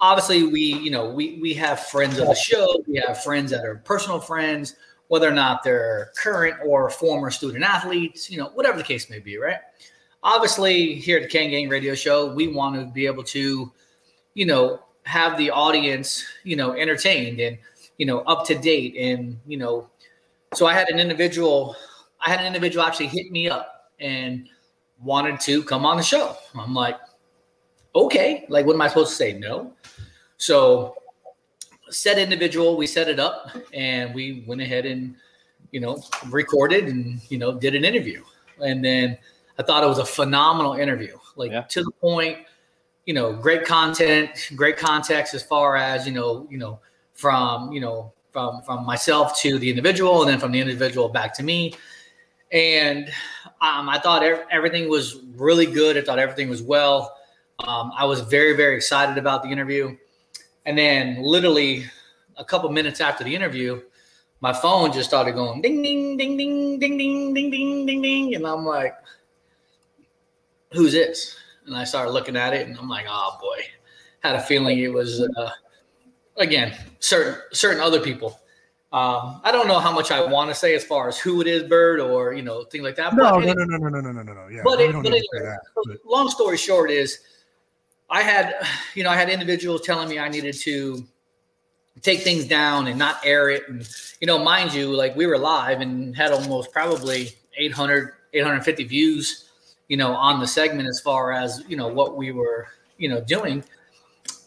obviously, 0.00 0.44
we 0.44 0.60
you 0.60 0.90
know 0.90 1.10
we 1.10 1.38
we 1.40 1.52
have 1.54 1.80
friends 1.80 2.18
of 2.18 2.28
the 2.28 2.34
show. 2.34 2.66
We 2.88 3.02
have 3.06 3.22
friends 3.22 3.50
that 3.50 3.64
are 3.64 3.76
personal 3.76 4.18
friends, 4.18 4.76
whether 5.08 5.28
or 5.28 5.34
not 5.34 5.62
they're 5.62 6.12
current 6.16 6.56
or 6.64 6.88
former 6.88 7.30
student 7.30 7.64
athletes. 7.64 8.30
You 8.30 8.38
know, 8.38 8.46
whatever 8.54 8.78
the 8.78 8.84
case 8.84 9.10
may 9.10 9.18
be, 9.18 9.36
right? 9.36 9.58
Obviously, 10.22 10.94
here 10.94 11.18
at 11.18 11.22
the 11.24 11.28
Kane 11.28 11.50
Gang 11.50 11.68
Radio 11.68 11.94
Show, 11.94 12.32
we 12.32 12.48
want 12.48 12.74
to 12.76 12.86
be 12.92 13.06
able 13.06 13.22
to, 13.24 13.72
you 14.34 14.46
know, 14.46 14.80
have 15.04 15.38
the 15.38 15.50
audience, 15.50 16.24
you 16.42 16.56
know, 16.56 16.72
entertained 16.72 17.38
and 17.38 17.58
you 17.98 18.06
know 18.06 18.20
up 18.20 18.44
to 18.46 18.54
date, 18.54 18.96
and 18.96 19.38
you 19.46 19.56
know, 19.56 19.88
so 20.54 20.66
I 20.66 20.74
had 20.74 20.88
an 20.88 20.98
individual, 20.98 21.76
I 22.24 22.30
had 22.30 22.40
an 22.40 22.46
individual 22.46 22.84
actually 22.84 23.06
hit 23.06 23.30
me 23.30 23.48
up 23.48 23.90
and 24.00 24.48
wanted 25.02 25.40
to 25.40 25.62
come 25.62 25.84
on 25.84 25.96
the 25.96 26.02
show. 26.02 26.36
I'm 26.54 26.74
like, 26.74 26.98
okay, 27.94 28.46
like 28.48 28.66
what 28.66 28.74
am 28.74 28.82
I 28.82 28.88
supposed 28.88 29.10
to 29.10 29.16
say? 29.16 29.32
No. 29.34 29.72
So 30.38 30.96
said 31.88 32.18
individual, 32.18 32.76
we 32.76 32.86
set 32.86 33.08
it 33.08 33.20
up 33.20 33.50
and 33.72 34.14
we 34.14 34.44
went 34.46 34.60
ahead 34.60 34.86
and, 34.86 35.14
you 35.70 35.80
know, 35.80 36.02
recorded 36.28 36.88
and, 36.88 37.20
you 37.30 37.38
know, 37.38 37.52
did 37.58 37.74
an 37.74 37.84
interview. 37.84 38.22
And 38.60 38.84
then 38.84 39.16
I 39.58 39.62
thought 39.62 39.82
it 39.82 39.86
was 39.86 39.98
a 39.98 40.04
phenomenal 40.04 40.74
interview, 40.74 41.16
like 41.36 41.68
to 41.70 41.82
the 41.82 41.90
point, 41.92 42.38
you 43.06 43.14
know, 43.14 43.32
great 43.32 43.64
content, 43.64 44.50
great 44.54 44.76
context 44.76 45.32
as 45.32 45.42
far 45.42 45.76
as, 45.76 46.06
you 46.06 46.12
know, 46.12 46.46
you 46.50 46.58
know, 46.58 46.80
from, 47.14 47.72
you 47.72 47.80
know, 47.80 48.12
from, 48.32 48.60
from 48.62 48.84
myself 48.84 49.38
to 49.40 49.58
the 49.58 49.70
individual 49.70 50.22
and 50.22 50.30
then 50.30 50.38
from 50.38 50.52
the 50.52 50.60
individual 50.60 51.08
back 51.08 51.32
to 51.34 51.42
me. 51.42 51.74
And 52.52 53.08
um, 53.60 53.88
I 53.88 53.98
thought 53.98 54.22
ev- 54.22 54.44
everything 54.50 54.90
was 54.90 55.20
really 55.36 55.66
good. 55.66 55.96
I 55.96 56.02
thought 56.02 56.18
everything 56.18 56.48
was 56.48 56.62
well. 56.62 57.16
Um, 57.60 57.92
I 57.96 58.04
was 58.04 58.20
very, 58.20 58.54
very 58.54 58.76
excited 58.76 59.16
about 59.16 59.42
the 59.42 59.48
interview. 59.48 59.96
And 60.66 60.76
then, 60.76 61.22
literally, 61.22 61.86
a 62.36 62.44
couple 62.44 62.68
minutes 62.70 63.00
after 63.00 63.24
the 63.24 63.34
interview, 63.34 63.80
my 64.40 64.52
phone 64.52 64.92
just 64.92 65.08
started 65.08 65.32
going 65.34 65.62
ding, 65.62 65.82
ding, 65.82 66.16
ding, 66.16 66.36
ding, 66.36 66.78
ding, 66.78 66.98
ding, 66.98 67.34
ding, 67.34 67.50
ding, 67.54 67.86
ding, 67.86 68.02
ding. 68.02 68.34
And 68.34 68.46
I'm 68.46 68.64
like, 68.66 68.94
who's 70.76 70.92
this? 70.92 71.36
And 71.66 71.76
I 71.76 71.84
started 71.84 72.12
looking 72.12 72.36
at 72.36 72.52
it 72.54 72.68
and 72.68 72.78
I'm 72.78 72.88
like, 72.88 73.06
oh 73.08 73.38
boy. 73.40 73.62
Had 74.20 74.36
a 74.36 74.40
feeling 74.40 74.78
it 74.78 74.92
was, 74.92 75.20
uh, 75.20 75.50
again, 76.36 76.76
certain 77.00 77.40
certain 77.52 77.80
other 77.80 78.00
people. 78.00 78.40
Um, 78.92 79.40
I 79.44 79.52
don't 79.52 79.66
know 79.68 79.78
how 79.78 79.92
much 79.92 80.10
I 80.10 80.24
want 80.24 80.48
to 80.48 80.54
say 80.54 80.74
as 80.74 80.84
far 80.84 81.08
as 81.08 81.18
who 81.18 81.40
it 81.40 81.46
is, 81.46 81.64
Bird, 81.64 82.00
or 82.00 82.32
you 82.32 82.42
know 82.42 82.64
things 82.64 82.84
like 82.84 82.96
that. 82.96 83.14
No, 83.14 83.24
but 83.24 83.40
no, 83.40 83.50
any- 83.50 83.54
no, 83.54 83.64
no, 83.64 83.88
no, 83.88 84.00
no, 84.00 84.12
no, 84.12 84.22
no, 84.22 84.32
no. 84.32 84.48
Yeah, 84.48 84.62
but, 84.64 84.80
it, 84.80 84.92
but 84.92 85.06
anyway, 85.06 85.22
that. 85.34 85.60
so 85.74 85.96
long 86.04 86.28
story 86.28 86.56
short 86.56 86.90
is, 86.90 87.18
I 88.08 88.22
had, 88.22 88.54
you 88.94 89.04
know, 89.04 89.10
I 89.10 89.16
had 89.16 89.28
individuals 89.28 89.82
telling 89.82 90.08
me 90.08 90.18
I 90.18 90.28
needed 90.28 90.54
to 90.60 91.04
take 92.00 92.20
things 92.20 92.46
down 92.46 92.86
and 92.86 92.98
not 92.98 93.20
air 93.24 93.50
it, 93.50 93.68
and 93.68 93.86
you 94.20 94.26
know, 94.26 94.38
mind 94.38 94.72
you, 94.72 94.94
like 94.94 95.16
we 95.16 95.26
were 95.26 95.38
live 95.38 95.80
and 95.80 96.16
had 96.16 96.32
almost 96.32 96.72
probably 96.72 97.32
800, 97.58 98.12
850 98.32 98.84
views, 98.84 99.45
you 99.88 99.96
know, 99.96 100.14
on 100.14 100.40
the 100.40 100.46
segment 100.46 100.88
as 100.88 101.00
far 101.00 101.32
as 101.32 101.62
you 101.68 101.76
know 101.76 101.88
what 101.88 102.16
we 102.16 102.32
were, 102.32 102.68
you 102.98 103.08
know, 103.08 103.20
doing, 103.20 103.64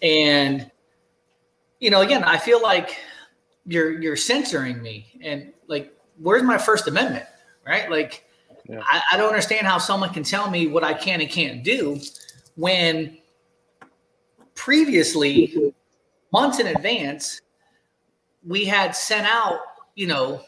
and 0.01 0.69
you 1.79 1.89
know, 1.89 2.01
again, 2.01 2.23
I 2.23 2.37
feel 2.37 2.61
like 2.61 2.97
you're 3.65 3.99
you're 4.01 4.15
censoring 4.15 4.81
me, 4.81 5.07
and 5.21 5.51
like, 5.67 5.93
where's 6.17 6.43
my 6.43 6.57
First 6.57 6.87
Amendment, 6.87 7.25
right? 7.65 7.89
Like. 7.89 8.25
I, 8.71 9.01
I 9.13 9.17
don't 9.17 9.29
understand 9.29 9.65
how 9.65 9.79
someone 9.79 10.13
can 10.13 10.21
tell 10.21 10.47
me 10.47 10.67
what 10.67 10.83
I 10.83 10.93
can 10.93 11.21
and 11.21 11.29
can't 11.31 11.63
do 11.63 11.99
when 12.55 13.17
previously, 14.53 15.73
months 16.33 16.59
in 16.59 16.67
advance, 16.67 17.41
we 18.45 18.65
had 18.65 18.93
sent 18.95 19.25
out, 19.25 19.61
you 19.95 20.05
know, 20.05 20.41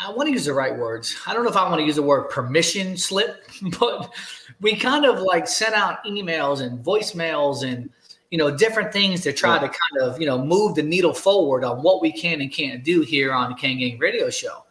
I 0.00 0.10
want 0.10 0.28
to 0.28 0.32
use 0.32 0.44
the 0.44 0.54
right 0.54 0.76
words. 0.76 1.16
I 1.26 1.34
don't 1.34 1.42
know 1.42 1.50
if 1.50 1.56
I 1.56 1.68
want 1.68 1.80
to 1.80 1.84
use 1.84 1.96
the 1.96 2.02
word 2.02 2.30
permission 2.30 2.96
slip, 2.96 3.50
but 3.80 4.12
we 4.60 4.76
kind 4.76 5.04
of 5.04 5.20
like 5.20 5.48
sent 5.48 5.74
out 5.74 6.04
emails 6.04 6.60
and 6.60 6.84
voicemails 6.84 7.68
and 7.70 7.90
you 8.30 8.38
know 8.38 8.54
different 8.54 8.92
things 8.92 9.22
to 9.22 9.32
try 9.32 9.58
to 9.58 9.66
kind 9.66 10.02
of 10.02 10.20
you 10.20 10.26
know 10.26 10.42
move 10.42 10.74
the 10.74 10.82
needle 10.82 11.14
forward 11.14 11.64
on 11.64 11.82
what 11.82 12.02
we 12.02 12.12
can 12.12 12.40
and 12.40 12.52
can't 12.52 12.84
do 12.84 13.00
here 13.00 13.32
on 13.32 13.50
the 13.50 13.56
Kane 13.56 13.78
Gang 13.78 13.98
Radio 13.98 14.30
Show. 14.30 14.64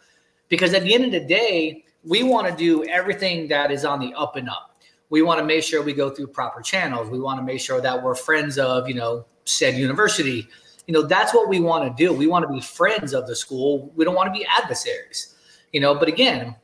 Because 0.50 0.74
at 0.74 0.84
the 0.84 0.94
end 0.94 1.04
of 1.04 1.12
the 1.12 1.20
day, 1.20 1.84
we 2.06 2.24
want 2.24 2.48
to 2.48 2.56
do 2.56 2.86
everything 2.86 3.48
that 3.50 3.70
is 3.70 3.84
on 3.84 4.00
the 4.00 4.14
up 4.14 4.38
and 4.38 4.50
up. 4.50 4.80
We 5.10 5.22
want 5.22 5.40
to 5.40 5.46
make 5.46 5.64
sure 5.64 5.82
we 5.82 5.94
go 5.94 6.10
through 6.10 6.28
proper 6.28 6.62
channels. 6.62 7.10
We 7.10 7.20
want 7.20 7.40
to 7.40 7.44
make 7.44 7.60
sure 7.60 7.82
that 7.82 8.02
we're 8.02 8.16
friends 8.16 8.58
of, 8.58 8.88
you 8.88 8.96
know, 8.96 9.26
said 9.46 9.76
university. 9.76 10.48
You 10.88 10.94
know, 10.94 11.04
that's 11.04 11.34
what 11.34 11.50
we 11.50 11.60
want 11.60 11.86
to 11.86 12.04
do. 12.04 12.14
We 12.14 12.28
want 12.28 12.48
to 12.48 12.54
be 12.54 12.62
friends 12.62 13.14
of 13.14 13.28
the 13.28 13.36
school. 13.36 13.92
We 13.96 14.06
don't 14.06 14.16
want 14.16 14.34
to 14.34 14.38
be 14.38 14.46
adversaries. 14.46 15.36
You 15.74 15.82
know, 15.82 15.94
but 15.94 16.08
again, 16.08 16.56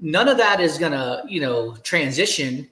none 0.00 0.28
of 0.28 0.36
that 0.38 0.60
is 0.60 0.76
going 0.76 0.92
to, 0.92 1.22
you 1.28 1.40
know, 1.40 1.76
transition 1.76 2.68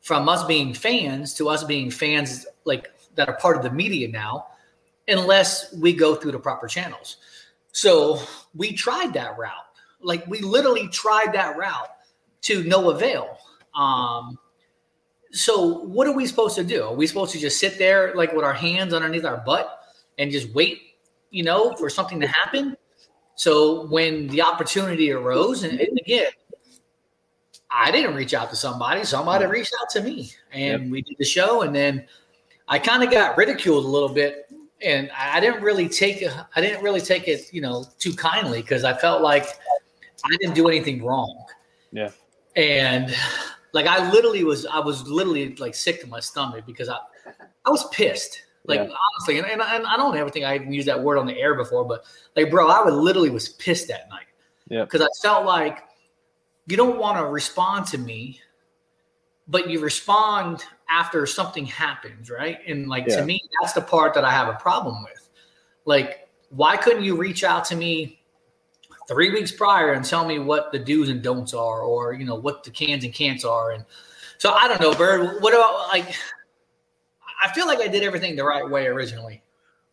from 0.00 0.28
us 0.28 0.42
being 0.44 0.74
fans 0.74 1.32
to 1.34 1.48
us 1.48 1.62
being 1.62 1.90
fans 1.90 2.44
like 2.64 2.92
that 3.14 3.28
are 3.28 3.36
part 3.36 3.56
of 3.56 3.62
the 3.62 3.70
media 3.70 4.08
now 4.08 4.48
unless 5.06 5.72
we 5.74 5.92
go 5.92 6.16
through 6.16 6.32
the 6.32 6.38
proper 6.38 6.66
channels. 6.66 7.18
So, 7.70 8.20
we 8.54 8.72
tried 8.72 9.14
that 9.14 9.38
route. 9.38 9.50
Like 10.02 10.26
we 10.26 10.40
literally 10.40 10.88
tried 10.88 11.32
that 11.32 11.56
route 11.56 11.88
to 12.42 12.64
no 12.64 12.90
avail. 12.90 13.38
Um, 13.74 14.38
so 15.32 15.78
what 15.84 16.06
are 16.06 16.12
we 16.12 16.26
supposed 16.26 16.56
to 16.56 16.64
do? 16.64 16.84
Are 16.84 16.94
we 16.94 17.06
supposed 17.06 17.32
to 17.32 17.38
just 17.38 17.58
sit 17.58 17.78
there 17.78 18.14
like 18.14 18.32
with 18.32 18.44
our 18.44 18.52
hands 18.52 18.92
underneath 18.92 19.24
our 19.24 19.38
butt 19.38 19.81
and 20.22 20.30
just 20.30 20.54
wait, 20.54 20.80
you 21.30 21.42
know, 21.42 21.74
for 21.74 21.90
something 21.90 22.20
to 22.20 22.28
happen? 22.28 22.76
So 23.34 23.86
when 23.88 24.28
the 24.28 24.42
opportunity 24.42 25.10
arose, 25.10 25.64
and, 25.64 25.80
and 25.80 25.98
again, 25.98 26.30
I 27.70 27.90
didn't 27.90 28.14
reach 28.14 28.34
out 28.34 28.50
to 28.50 28.56
somebody. 28.56 29.02
Somebody 29.02 29.46
reached 29.46 29.74
out 29.80 29.90
to 29.90 30.02
me, 30.02 30.30
and 30.52 30.92
we 30.92 31.02
did 31.02 31.16
the 31.18 31.24
show. 31.24 31.62
And 31.62 31.74
then 31.74 32.06
I 32.68 32.78
kind 32.78 33.02
of 33.02 33.10
got 33.10 33.36
ridiculed 33.36 33.84
a 33.84 33.88
little 33.88 34.10
bit, 34.10 34.48
and 34.80 35.10
I 35.16 35.40
didn't 35.40 35.62
really 35.62 35.88
take 35.88 36.22
it. 36.22 36.32
I 36.54 36.60
didn't 36.60 36.84
really 36.84 37.00
take 37.00 37.26
it, 37.26 37.52
you 37.52 37.60
know, 37.60 37.84
too 37.98 38.14
kindly 38.14 38.60
because 38.60 38.84
I 38.84 38.94
felt 38.94 39.22
like 39.22 39.46
I 40.24 40.36
didn't 40.38 40.54
do 40.54 40.68
anything 40.68 41.02
wrong. 41.02 41.44
Yeah. 41.90 42.10
And 42.54 43.12
like 43.72 43.86
I 43.86 44.08
literally 44.12 44.44
was, 44.44 44.66
I 44.66 44.78
was 44.78 45.08
literally 45.08 45.56
like 45.56 45.74
sick 45.74 46.00
to 46.02 46.06
my 46.06 46.20
stomach 46.20 46.64
because 46.66 46.88
I, 46.88 46.98
I 47.64 47.70
was 47.70 47.88
pissed. 47.88 48.42
Like 48.64 48.80
Yeah. 48.80 48.94
honestly, 49.14 49.38
and, 49.38 49.46
and, 49.46 49.60
I, 49.60 49.76
and 49.76 49.86
I 49.86 49.96
don't 49.96 50.16
ever 50.16 50.30
think 50.30 50.44
I 50.44 50.54
even 50.54 50.72
used 50.72 50.88
that 50.88 51.02
word 51.02 51.18
on 51.18 51.26
the 51.26 51.36
air 51.36 51.54
before, 51.54 51.84
but 51.84 52.04
like, 52.36 52.50
bro, 52.50 52.68
I 52.68 52.84
would 52.84 52.94
literally 52.94 53.30
was 53.30 53.48
pissed 53.48 53.88
that 53.88 54.08
night 54.08 54.26
Yeah. 54.68 54.84
because 54.84 55.00
I 55.00 55.08
felt 55.20 55.44
like 55.44 55.84
you 56.66 56.76
don't 56.76 56.98
want 56.98 57.18
to 57.18 57.26
respond 57.26 57.86
to 57.88 57.98
me, 57.98 58.40
but 59.48 59.68
you 59.68 59.80
respond 59.80 60.64
after 60.88 61.26
something 61.26 61.66
happens, 61.66 62.30
right? 62.30 62.58
And 62.66 62.88
like 62.88 63.06
Yeah. 63.08 63.16
to 63.16 63.24
me, 63.24 63.40
that's 63.60 63.72
the 63.72 63.80
part 63.80 64.14
that 64.14 64.24
I 64.24 64.30
have 64.30 64.48
a 64.48 64.54
problem 64.54 65.02
with. 65.02 65.28
Like, 65.84 66.28
why 66.50 66.76
couldn't 66.76 67.02
you 67.02 67.16
reach 67.16 67.42
out 67.42 67.64
to 67.66 67.74
me 67.74 68.20
three 69.08 69.30
weeks 69.30 69.50
prior 69.50 69.94
and 69.94 70.04
tell 70.04 70.24
me 70.24 70.38
what 70.38 70.70
the 70.70 70.78
do's 70.78 71.08
and 71.08 71.20
don'ts 71.20 71.52
are, 71.52 71.80
or 71.80 72.12
you 72.12 72.24
know 72.24 72.36
what 72.36 72.62
the 72.62 72.70
cans 72.70 73.02
and 73.02 73.12
can'ts 73.12 73.44
are? 73.44 73.72
And 73.72 73.84
so 74.38 74.52
I 74.52 74.68
don't 74.68 74.80
know, 74.80 74.94
Bird. 74.94 75.42
What 75.42 75.52
about 75.52 75.88
like? 75.88 76.14
I 77.42 77.52
feel 77.52 77.66
like 77.66 77.80
I 77.80 77.88
did 77.88 78.02
everything 78.02 78.36
the 78.36 78.44
right 78.44 78.68
way 78.68 78.86
originally. 78.86 79.42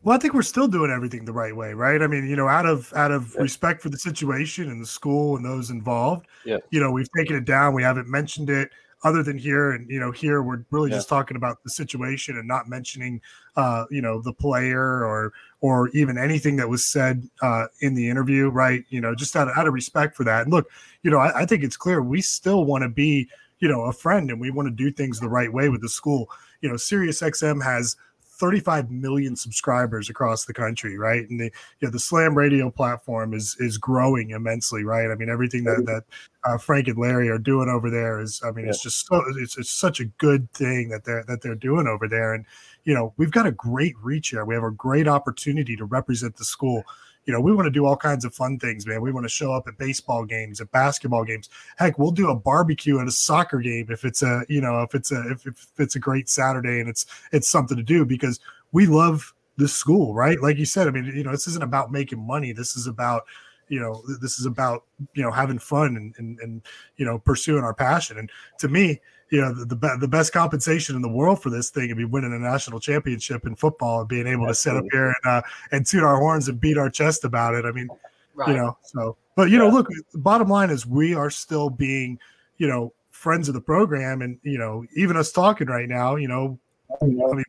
Well, 0.01 0.15
I 0.15 0.19
think 0.19 0.33
we're 0.33 0.43
still 0.43 0.67
doing 0.67 0.91
everything 0.91 1.25
the 1.25 1.33
right 1.33 1.53
way, 1.53 1.73
right? 1.73 2.01
I 2.01 2.07
mean, 2.07 2.27
you 2.29 2.37
know, 2.37 2.47
out 2.47 2.65
of 2.65 2.93
out 2.95 3.11
of 3.11 3.35
respect 3.35 3.81
for 3.81 3.89
the 3.89 3.97
situation 3.97 4.69
and 4.69 4.81
the 4.81 4.85
school 4.85 5.35
and 5.35 5.43
those 5.43 5.71
involved, 5.71 6.27
Yeah. 6.45 6.57
you 6.71 6.79
know, 6.79 6.91
we've 6.91 7.11
taken 7.11 7.35
it 7.35 7.43
down. 7.43 7.73
We 7.73 7.83
haven't 7.83 8.07
mentioned 8.07 8.49
it 8.49 8.69
other 9.03 9.23
than 9.23 9.37
here, 9.37 9.71
and 9.71 9.89
you 9.89 9.99
know, 9.99 10.11
here 10.11 10.41
we're 10.41 10.63
really 10.71 10.89
Yeah. 10.89 10.97
just 10.97 11.09
talking 11.09 11.35
about 11.35 11.61
the 11.63 11.69
situation 11.69 12.37
and 12.37 12.47
not 12.47 12.69
mentioning, 12.69 13.19
uh, 13.57 13.85
you 13.89 14.01
know, 14.01 14.21
the 14.21 14.31
player 14.31 15.03
or 15.03 15.33
or 15.59 15.89
even 15.89 16.17
anything 16.17 16.55
that 16.55 16.69
was 16.69 16.85
said 16.85 17.27
uh, 17.41 17.65
in 17.81 17.93
the 17.93 18.09
interview, 18.09 18.47
right? 18.47 18.85
You 18.89 19.01
know, 19.01 19.13
just 19.13 19.35
out 19.35 19.49
of, 19.49 19.57
out 19.57 19.67
of 19.67 19.73
respect 19.73 20.15
for 20.15 20.23
that. 20.23 20.43
And 20.43 20.51
look, 20.51 20.69
you 21.03 21.11
know, 21.11 21.17
I, 21.17 21.41
I 21.41 21.45
think 21.45 21.65
it's 21.65 21.75
clear 21.75 22.01
we 22.01 22.21
still 22.21 22.63
want 22.63 22.83
to 22.83 22.89
be, 22.89 23.27
you 23.59 23.67
know, 23.67 23.81
a 23.81 23.91
friend 23.91 24.31
and 24.31 24.39
we 24.39 24.49
want 24.49 24.67
to 24.67 24.73
do 24.73 24.89
things 24.93 25.19
the 25.19 25.27
right 25.27 25.51
way 25.51 25.67
with 25.67 25.81
the 25.81 25.89
school. 25.89 26.29
You 26.61 26.69
know, 26.69 26.77
Sirius 26.77 27.21
XM 27.21 27.63
has 27.63 27.95
35 28.39 28.89
million 28.89 29.35
subscribers 29.35 30.09
across 30.09 30.45
the 30.45 30.53
country, 30.53 30.97
right? 30.97 31.29
And 31.29 31.39
the 31.39 31.51
you 31.79 31.87
know, 31.87 31.89
the 31.89 31.99
Slam 31.99 32.35
Radio 32.35 32.71
platform 32.71 33.33
is 33.33 33.55
is 33.59 33.77
growing 33.77 34.31
immensely, 34.31 34.83
right? 34.83 35.11
I 35.11 35.15
mean, 35.15 35.29
everything 35.29 35.65
that 35.65 35.85
that 35.85 36.03
uh, 36.45 36.57
Frank 36.57 36.87
and 36.87 36.97
Larry 36.97 37.29
are 37.29 37.37
doing 37.37 37.67
over 37.67 37.89
there 37.89 38.21
is, 38.21 38.41
I 38.43 38.51
mean, 38.51 38.67
it's 38.67 38.81
just 38.81 39.05
so 39.05 39.21
it's, 39.37 39.57
it's 39.57 39.69
such 39.69 39.99
a 39.99 40.05
good 40.05 40.51
thing 40.53 40.89
that 40.89 41.03
they're 41.03 41.25
that 41.27 41.41
they're 41.41 41.55
doing 41.55 41.85
over 41.85 42.07
there, 42.07 42.33
and 42.33 42.45
you 42.85 42.93
know, 42.93 43.13
we've 43.17 43.31
got 43.31 43.45
a 43.45 43.51
great 43.51 43.95
reach 44.01 44.29
here. 44.29 44.45
We 44.45 44.55
have 44.55 44.63
a 44.63 44.71
great 44.71 45.07
opportunity 45.07 45.75
to 45.75 45.85
represent 45.85 46.37
the 46.37 46.45
school. 46.45 46.83
You 47.29 47.33
know, 47.33 47.41
we 47.41 47.53
want 47.53 47.67
to 47.67 47.71
do 47.71 47.85
all 47.85 47.95
kinds 47.95 48.25
of 48.25 48.33
fun 48.33 48.57
things, 48.57 48.87
man. 48.87 49.03
We 49.03 49.11
want 49.11 49.23
to 49.23 49.29
show 49.29 49.53
up 49.53 49.67
at 49.67 49.77
baseball 49.77 50.25
games, 50.25 50.59
at 50.61 50.71
basketball 50.71 51.23
games. 51.23 51.47
Heck, 51.77 51.99
we'll 51.99 52.09
do 52.09 52.31
a 52.31 52.35
barbecue 52.35 52.99
at 52.99 53.07
a 53.07 53.11
soccer 53.11 53.59
game 53.59 53.85
if 53.91 54.03
it's 54.03 54.23
a, 54.23 54.43
you 54.49 54.59
know, 54.59 54.81
if 54.81 54.95
it's 54.95 55.11
a 55.11 55.29
if, 55.29 55.45
if 55.45 55.69
it's 55.77 55.95
a 55.95 55.99
great 55.99 56.27
Saturday 56.27 56.79
and 56.79 56.89
it's 56.89 57.05
it's 57.31 57.47
something 57.47 57.77
to 57.77 57.83
do 57.83 58.03
because 58.03 58.39
we 58.71 58.87
love 58.87 59.31
this 59.57 59.73
school, 59.75 60.15
right? 60.15 60.41
Like 60.41 60.57
you 60.57 60.65
said, 60.65 60.87
I 60.87 60.89
mean, 60.89 61.05
you 61.05 61.23
know, 61.23 61.29
this 61.29 61.45
isn't 61.45 61.63
about 61.63 61.91
making 61.91 62.19
money. 62.19 62.51
This 62.51 62.75
is 62.75 62.87
about, 62.87 63.25
you 63.67 63.79
know, 63.79 64.01
this 64.19 64.39
is 64.39 64.47
about, 64.47 64.85
you 65.13 65.21
know, 65.21 65.29
having 65.29 65.59
fun 65.59 65.97
and 65.97 66.15
and, 66.17 66.39
and 66.39 66.61
you 66.97 67.05
know, 67.05 67.19
pursuing 67.19 67.63
our 67.63 67.75
passion. 67.75 68.17
And 68.17 68.31
to 68.57 68.67
me, 68.67 69.01
you 69.29 69.41
know, 69.41 69.53
the 69.53 69.65
the, 69.65 69.75
be- 69.75 69.97
the 69.99 70.07
best 70.07 70.33
compensation 70.33 70.95
in 70.95 71.01
the 71.01 71.09
world 71.09 71.41
for 71.41 71.49
this 71.49 71.69
thing 71.69 71.87
would 71.89 71.97
be 71.97 72.05
winning 72.05 72.33
a 72.33 72.39
national 72.39 72.79
championship 72.79 73.45
in 73.45 73.55
football 73.55 73.99
and 74.01 74.09
being 74.09 74.27
able 74.27 74.47
to 74.47 74.55
sit 74.55 74.75
up 74.75 74.85
here 74.91 75.07
and 75.23 75.31
uh, 75.31 75.41
and 75.71 75.85
toot 75.85 76.03
our 76.03 76.17
horns 76.17 76.47
and 76.47 76.59
beat 76.59 76.77
our 76.77 76.89
chest 76.89 77.23
about 77.25 77.55
it. 77.55 77.65
I 77.65 77.71
mean, 77.71 77.89
Right. 78.35 78.49
you 78.49 78.55
know, 78.57 78.77
so 78.83 79.17
but 79.35 79.49
you 79.49 79.57
know, 79.57 79.69
look, 79.69 79.87
bottom 80.15 80.47
line 80.47 80.69
is 80.69 80.85
we 80.85 81.13
are 81.13 81.29
still 81.29 81.69
being, 81.69 82.17
you 82.57 82.67
know, 82.67 82.93
friends 83.11 83.49
of 83.49 83.53
the 83.53 83.61
program, 83.61 84.21
and 84.21 84.39
you 84.43 84.57
know, 84.57 84.85
even 84.95 85.17
us 85.17 85.31
talking 85.31 85.67
right 85.67 85.89
now, 85.89 86.15
you 86.15 86.27
know, 86.27 86.57
I 87.01 87.05
mean, 87.05 87.43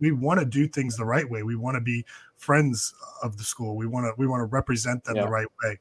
we 0.00 0.12
want 0.12 0.40
to 0.40 0.46
do 0.46 0.68
things 0.68 0.96
the 0.96 1.04
right 1.04 1.28
way. 1.28 1.42
We 1.42 1.56
want 1.56 1.74
to 1.74 1.80
be 1.80 2.04
friends 2.36 2.94
of 3.22 3.36
the 3.36 3.44
school. 3.44 3.76
We 3.76 3.86
want 3.86 4.06
to 4.06 4.12
we 4.16 4.26
want 4.26 4.40
to 4.40 4.44
represent 4.46 5.04
them 5.04 5.16
Yeah. 5.16 5.24
the 5.24 5.30
right 5.30 5.48
way. 5.64 5.78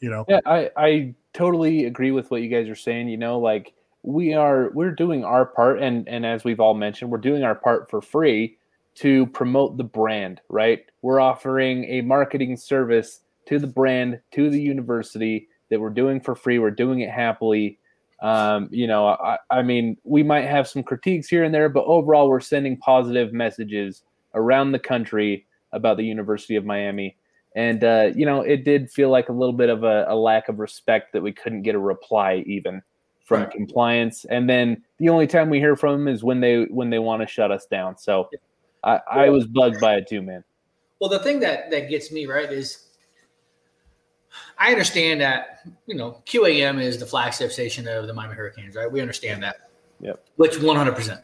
You 0.00 0.10
know, 0.10 0.24
Yeah, 0.28 0.40
I, 0.46 0.70
I 0.76 1.14
totally 1.32 1.86
agree 1.86 2.10
with 2.10 2.30
what 2.30 2.42
you 2.42 2.48
guys 2.48 2.68
are 2.68 2.74
saying. 2.74 3.08
You 3.08 3.16
know, 3.16 3.38
like 3.38 3.72
we 4.04 4.34
are 4.34 4.70
we're 4.74 4.90
doing 4.90 5.24
our 5.24 5.46
part 5.46 5.80
and 5.80 6.06
and 6.08 6.26
as 6.26 6.44
we've 6.44 6.60
all 6.60 6.74
mentioned, 6.74 7.10
we're 7.10 7.18
doing 7.18 7.42
our 7.42 7.54
part 7.54 7.90
for 7.90 8.02
free 8.02 8.58
to 8.96 9.26
promote 9.28 9.76
the 9.76 9.84
brand, 9.84 10.40
right? 10.48 10.84
We're 11.02 11.20
offering 11.20 11.84
a 11.86 12.02
marketing 12.02 12.56
service 12.56 13.20
to 13.46 13.58
the 13.58 13.66
brand, 13.66 14.20
to 14.32 14.50
the 14.50 14.60
university 14.60 15.48
that 15.70 15.80
we're 15.80 15.90
doing 15.90 16.20
for 16.20 16.34
free. 16.34 16.58
We're 16.58 16.70
doing 16.70 17.00
it 17.00 17.10
happily. 17.10 17.78
Um, 18.22 18.68
you 18.70 18.86
know, 18.86 19.08
I, 19.08 19.38
I 19.50 19.62
mean, 19.62 19.96
we 20.04 20.22
might 20.22 20.44
have 20.44 20.68
some 20.68 20.82
critiques 20.82 21.28
here 21.28 21.42
and 21.42 21.54
there, 21.54 21.68
but 21.68 21.84
overall, 21.84 22.28
we're 22.28 22.40
sending 22.40 22.76
positive 22.76 23.32
messages 23.32 24.02
around 24.34 24.72
the 24.72 24.78
country 24.78 25.46
about 25.72 25.96
the 25.96 26.04
University 26.04 26.56
of 26.56 26.64
Miami. 26.64 27.16
And, 27.56 27.82
uh, 27.82 28.10
you 28.14 28.26
know, 28.26 28.40
it 28.40 28.64
did 28.64 28.90
feel 28.90 29.10
like 29.10 29.28
a 29.28 29.32
little 29.32 29.52
bit 29.52 29.68
of 29.68 29.82
a, 29.82 30.06
a 30.08 30.14
lack 30.14 30.48
of 30.48 30.58
respect 30.58 31.12
that 31.12 31.22
we 31.22 31.32
couldn't 31.32 31.62
get 31.62 31.74
a 31.74 31.78
reply 31.80 32.44
even 32.46 32.82
from 33.24 33.40
Right. 33.42 33.50
compliance. 33.50 34.24
And 34.26 34.48
then 34.48 34.82
the 34.98 35.08
only 35.08 35.26
time 35.26 35.50
we 35.50 35.58
hear 35.58 35.76
from 35.76 36.04
them 36.04 36.08
is 36.14 36.22
when 36.22 36.40
they 36.40 36.64
when 36.64 36.90
they 36.90 36.98
want 36.98 37.22
to 37.22 37.26
shut 37.26 37.50
us 37.50 37.66
down. 37.66 37.98
So 37.98 38.28
I, 38.84 39.00
I 39.10 39.28
was 39.30 39.46
bugged 39.46 39.80
by 39.80 39.96
it 39.96 40.06
too, 40.06 40.22
man. 40.22 40.44
Well, 41.00 41.10
the 41.10 41.18
thing 41.18 41.40
that 41.40 41.70
that 41.70 41.88
gets 41.88 42.12
me 42.12 42.26
right 42.26 42.50
is 42.52 42.88
I 44.58 44.70
understand 44.72 45.20
that 45.20 45.60
you 45.86 45.94
know 45.96 46.22
QAM 46.26 46.80
is 46.80 46.98
the 46.98 47.06
flagship 47.06 47.50
station 47.50 47.88
of 47.88 48.06
the 48.06 48.14
Miami 48.14 48.34
Hurricanes, 48.34 48.74
right? 48.76 48.90
We 48.90 49.00
understand 49.00 49.42
that, 49.42 49.70
Yep. 50.00 50.24
which 50.36 50.60
100. 50.60 50.94
percent 50.94 51.20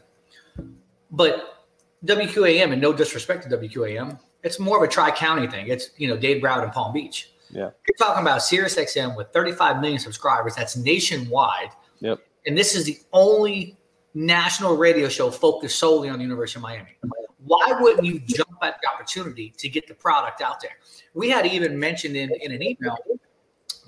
But 1.10 1.66
WQAM, 2.04 2.72
and 2.72 2.80
no 2.80 2.92
disrespect 2.94 3.48
to 3.48 3.56
WQAM, 3.58 4.18
it's 4.42 4.58
more 4.58 4.78
of 4.78 4.82
a 4.82 4.88
tri 4.90 5.10
county 5.10 5.46
thing. 5.48 5.68
It's 5.68 5.90
you 5.98 6.08
know 6.08 6.16
Dade 6.16 6.42
Broward 6.42 6.62
and 6.64 6.72
Palm 6.72 6.92
Beach. 6.92 7.30
Yeah. 7.50 7.70
You're 7.86 7.96
talking 7.98 8.22
about 8.22 8.42
Sirius 8.44 8.76
XM 8.76 9.16
with 9.16 9.28
35 9.32 9.80
million 9.80 9.98
subscribers. 9.98 10.54
That's 10.54 10.76
nationwide, 10.76 11.70
Yep. 12.00 12.20
and 12.46 12.56
this 12.56 12.74
is 12.74 12.84
the 12.84 12.98
only 13.12 13.76
national 14.14 14.76
radio 14.76 15.08
show 15.08 15.30
focused 15.30 15.78
solely 15.78 16.08
on 16.08 16.18
the 16.18 16.24
University 16.24 16.58
of 16.58 16.62
Miami. 16.62 16.96
Why 17.44 17.72
wouldn't 17.78 18.04
you 18.04 18.18
jump 18.20 18.50
at 18.62 18.78
the 18.82 18.88
opportunity 18.88 19.52
to 19.56 19.68
get 19.68 19.86
the 19.86 19.94
product 19.94 20.42
out 20.42 20.60
there? 20.60 20.72
We 21.14 21.30
had 21.30 21.46
even 21.46 21.78
mentioned 21.78 22.16
in, 22.16 22.30
in 22.40 22.52
an 22.52 22.62
email, 22.62 22.96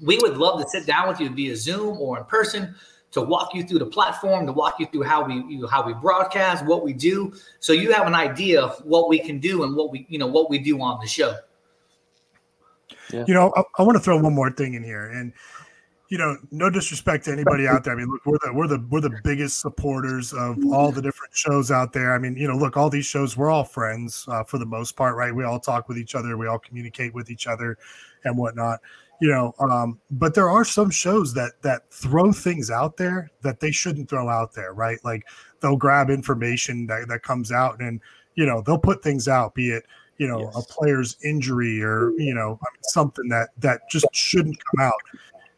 we 0.03 0.19
would 0.19 0.37
love 0.37 0.61
to 0.63 0.69
sit 0.69 0.87
down 0.87 1.09
with 1.09 1.21
you 1.21 1.29
via 1.31 1.57
Zoom 1.57 1.99
or 1.99 2.19
in 2.19 2.25
person 2.25 2.75
to 3.13 3.21
walk 3.21 3.55
you 3.55 3.63
through 3.63 3.79
the 3.79 3.87
platform, 3.87 4.47
to 4.47 4.53
walk 4.53 4.81
you 4.81 4.87
through 4.87 5.03
how 5.03 5.23
we 5.23 5.35
you 5.35 5.61
know, 5.61 5.67
how 5.67 5.85
we 5.87 5.93
broadcast, 5.95 6.65
what 6.65 6.83
we 6.83 6.93
do, 6.93 7.33
so 7.61 7.73
you 7.73 7.93
have 7.93 8.07
an 8.07 8.15
idea 8.15 8.61
of 8.61 8.79
what 8.85 9.09
we 9.09 9.19
can 9.19 9.39
do 9.39 9.65
and 9.65 9.77
what 9.77 9.91
we 9.91 10.07
you 10.09 10.19
know 10.19 10.27
what 10.27 10.49
we 10.49 10.59
do 10.59 10.81
on 10.81 10.99
the 11.01 11.07
show. 11.07 11.37
You 13.13 13.35
know, 13.35 13.53
I, 13.55 13.63
I 13.79 13.83
want 13.83 13.97
to 13.97 14.03
throw 14.03 14.19
one 14.19 14.35
more 14.35 14.51
thing 14.51 14.73
in 14.73 14.83
here, 14.83 15.11
and 15.11 15.35
you 16.13 16.19
know, 16.19 16.37
no 16.51 16.69
disrespect 16.69 17.25
to 17.25 17.33
anybody 17.33 17.67
out 17.67 17.85
there. 17.85 17.95
I 17.95 17.97
mean, 17.97 18.11
look, 18.11 18.27
we're 18.27 18.37
the 18.45 18.53
we're 18.53 18.67
the 18.67 18.87
we're 18.91 19.01
the 19.01 19.19
biggest 19.25 19.63
supporters 19.63 20.35
of 20.35 20.59
all 20.71 20.93
the 20.93 21.01
different 21.01 21.35
shows 21.35 21.71
out 21.71 21.95
there. 21.95 22.13
I 22.13 22.19
mean, 22.19 22.37
you 22.37 22.47
know, 22.47 22.55
look, 22.55 22.77
all 22.77 22.91
these 22.91 23.07
shows, 23.07 23.35
we're 23.35 23.51
all 23.51 23.65
friends 23.65 24.27
uh, 24.29 24.45
for 24.45 24.59
the 24.59 24.67
most 24.67 24.95
part, 24.95 25.17
right? 25.17 25.35
We 25.35 25.45
all 25.45 25.59
talk 25.59 25.89
with 25.89 25.97
each 25.97 26.15
other, 26.15 26.37
we 26.37 26.47
all 26.47 26.59
communicate 26.59 27.15
with 27.15 27.31
each 27.31 27.47
other, 27.47 27.79
and 28.25 28.37
whatnot. 28.37 28.81
You 29.23 29.31
know, 29.31 29.55
um, 29.59 29.99
but 30.11 30.35
there 30.35 30.51
are 30.51 30.67
some 30.67 30.91
shows 30.91 31.33
that 31.33 31.53
that 31.63 31.91
throw 31.91 32.31
things 32.31 32.71
out 32.71 32.99
there 32.99 33.31
that 33.41 33.61
they 33.61 33.71
shouldn't 33.71 34.11
throw 34.11 34.29
out 34.29 34.53
there, 34.53 34.75
right? 34.75 34.99
Like 35.05 35.23
they'll 35.61 35.79
grab 35.79 36.11
information 36.11 36.87
that, 36.89 37.09
that 37.09 37.23
comes 37.23 37.51
out 37.51 37.81
and 37.81 38.03
you 38.35 38.45
know 38.45 38.61
they'll 38.61 38.77
put 38.77 39.03
things 39.03 39.29
out, 39.29 39.55
be 39.55 39.71
it 39.71 39.87
you 40.19 40.29
know 40.29 40.51
a 40.55 40.63
player's 40.65 41.17
injury 41.25 41.83
or 41.83 42.11
you 42.19 42.35
know 42.35 42.61
something 42.83 43.31
that 43.31 43.49
that 43.57 43.81
just 43.91 44.07
shouldn't 44.13 44.63
come 44.63 44.85
out 44.87 45.01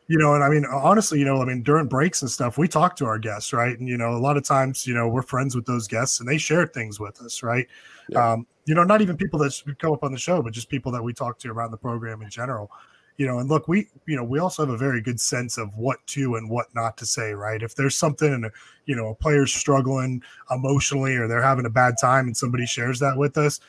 you 0.07 0.19
know 0.19 0.35
and 0.35 0.45
i 0.45 0.49
mean 0.49 0.65
honestly 0.67 1.19
you 1.19 1.25
know 1.25 1.41
i 1.41 1.45
mean 1.45 1.63
during 1.63 1.87
breaks 1.87 2.23
and 2.23 2.31
stuff 2.31 2.59
we 2.59 2.69
talk 2.69 2.95
to 2.97 3.07
our 3.07 3.19
guests 3.19 3.53
right? 3.53 3.79
And 3.79 3.89
you 3.89 3.97
know 3.97 4.11
a 4.11 4.19
lot 4.19 4.37
of 4.37 4.45
times 4.45 4.87
you 4.87 4.95
know 4.95 5.09
we're 5.09 5.23
friends 5.23 5.55
with 5.55 5.67
those 5.67 5.89
guests 5.89 6.21
and 6.21 6.29
they 6.29 6.39
share 6.39 6.67
things 6.67 7.01
with 7.01 7.21
us 7.23 7.43
right? 7.43 7.67
Um 8.15 8.47
you 8.67 8.75
know 8.75 8.85
not 8.85 9.03
even 9.03 9.17
people 9.17 9.39
that 9.41 9.77
come 9.79 9.93
up 9.93 10.05
on 10.05 10.13
the 10.13 10.19
show 10.19 10.43
but 10.43 10.53
just 10.53 10.69
people 10.69 10.93
that 10.93 11.03
we 11.03 11.13
talk 11.13 11.39
to 11.41 11.51
around 11.51 11.71
the 11.71 11.77
program 11.77 12.23
in 12.23 12.31
general 12.31 12.71
you 13.17 13.27
know 13.27 13.39
and 13.39 13.49
look 13.49 13.69
we 13.69 13.89
you 14.07 14.17
know 14.17 14.25
we 14.25 14.39
also 14.39 14.65
have 14.65 14.75
a 14.75 14.77
very 14.77 15.01
good 15.01 15.21
sense 15.21 15.59
of 15.59 15.77
what 15.77 15.99
to 16.07 16.35
and 16.37 16.51
what 16.51 16.67
not 16.75 16.97
to 16.99 17.07
say 17.07 17.33
right? 17.33 17.63
If 17.63 17.75
there's 17.75 17.97
something 17.97 18.33
and 18.33 18.51
you 18.87 18.97
know 18.97 19.09
a 19.09 19.15
player's 19.15 19.55
struggling 19.55 20.23
emotionally 20.51 21.17
or 21.17 21.29
they're 21.29 21.43
having 21.43 21.67
a 21.67 21.71
bad 21.71 21.95
time 22.01 22.27
and 22.27 22.37
somebody 22.37 22.67
shares 22.67 22.99
that 23.01 23.17
with 23.17 23.39
us 23.39 23.61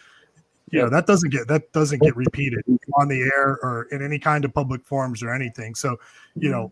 you 0.72 0.82
know 0.82 0.90
that 0.90 1.06
doesn't 1.06 1.30
get 1.30 1.48
that 1.48 1.72
doesn't 1.74 2.00
get 2.02 2.16
repeated 2.16 2.64
on 3.00 3.08
the 3.08 3.22
air 3.22 3.60
or 3.62 3.88
in 3.92 4.04
any 4.04 4.18
kind 4.18 4.44
of 4.46 4.54
public 4.54 4.84
forums 4.86 5.22
or 5.22 5.34
anything 5.34 5.76
so 5.76 5.98
you 6.36 6.50
mm-hmm. 6.50 6.52
know 6.52 6.72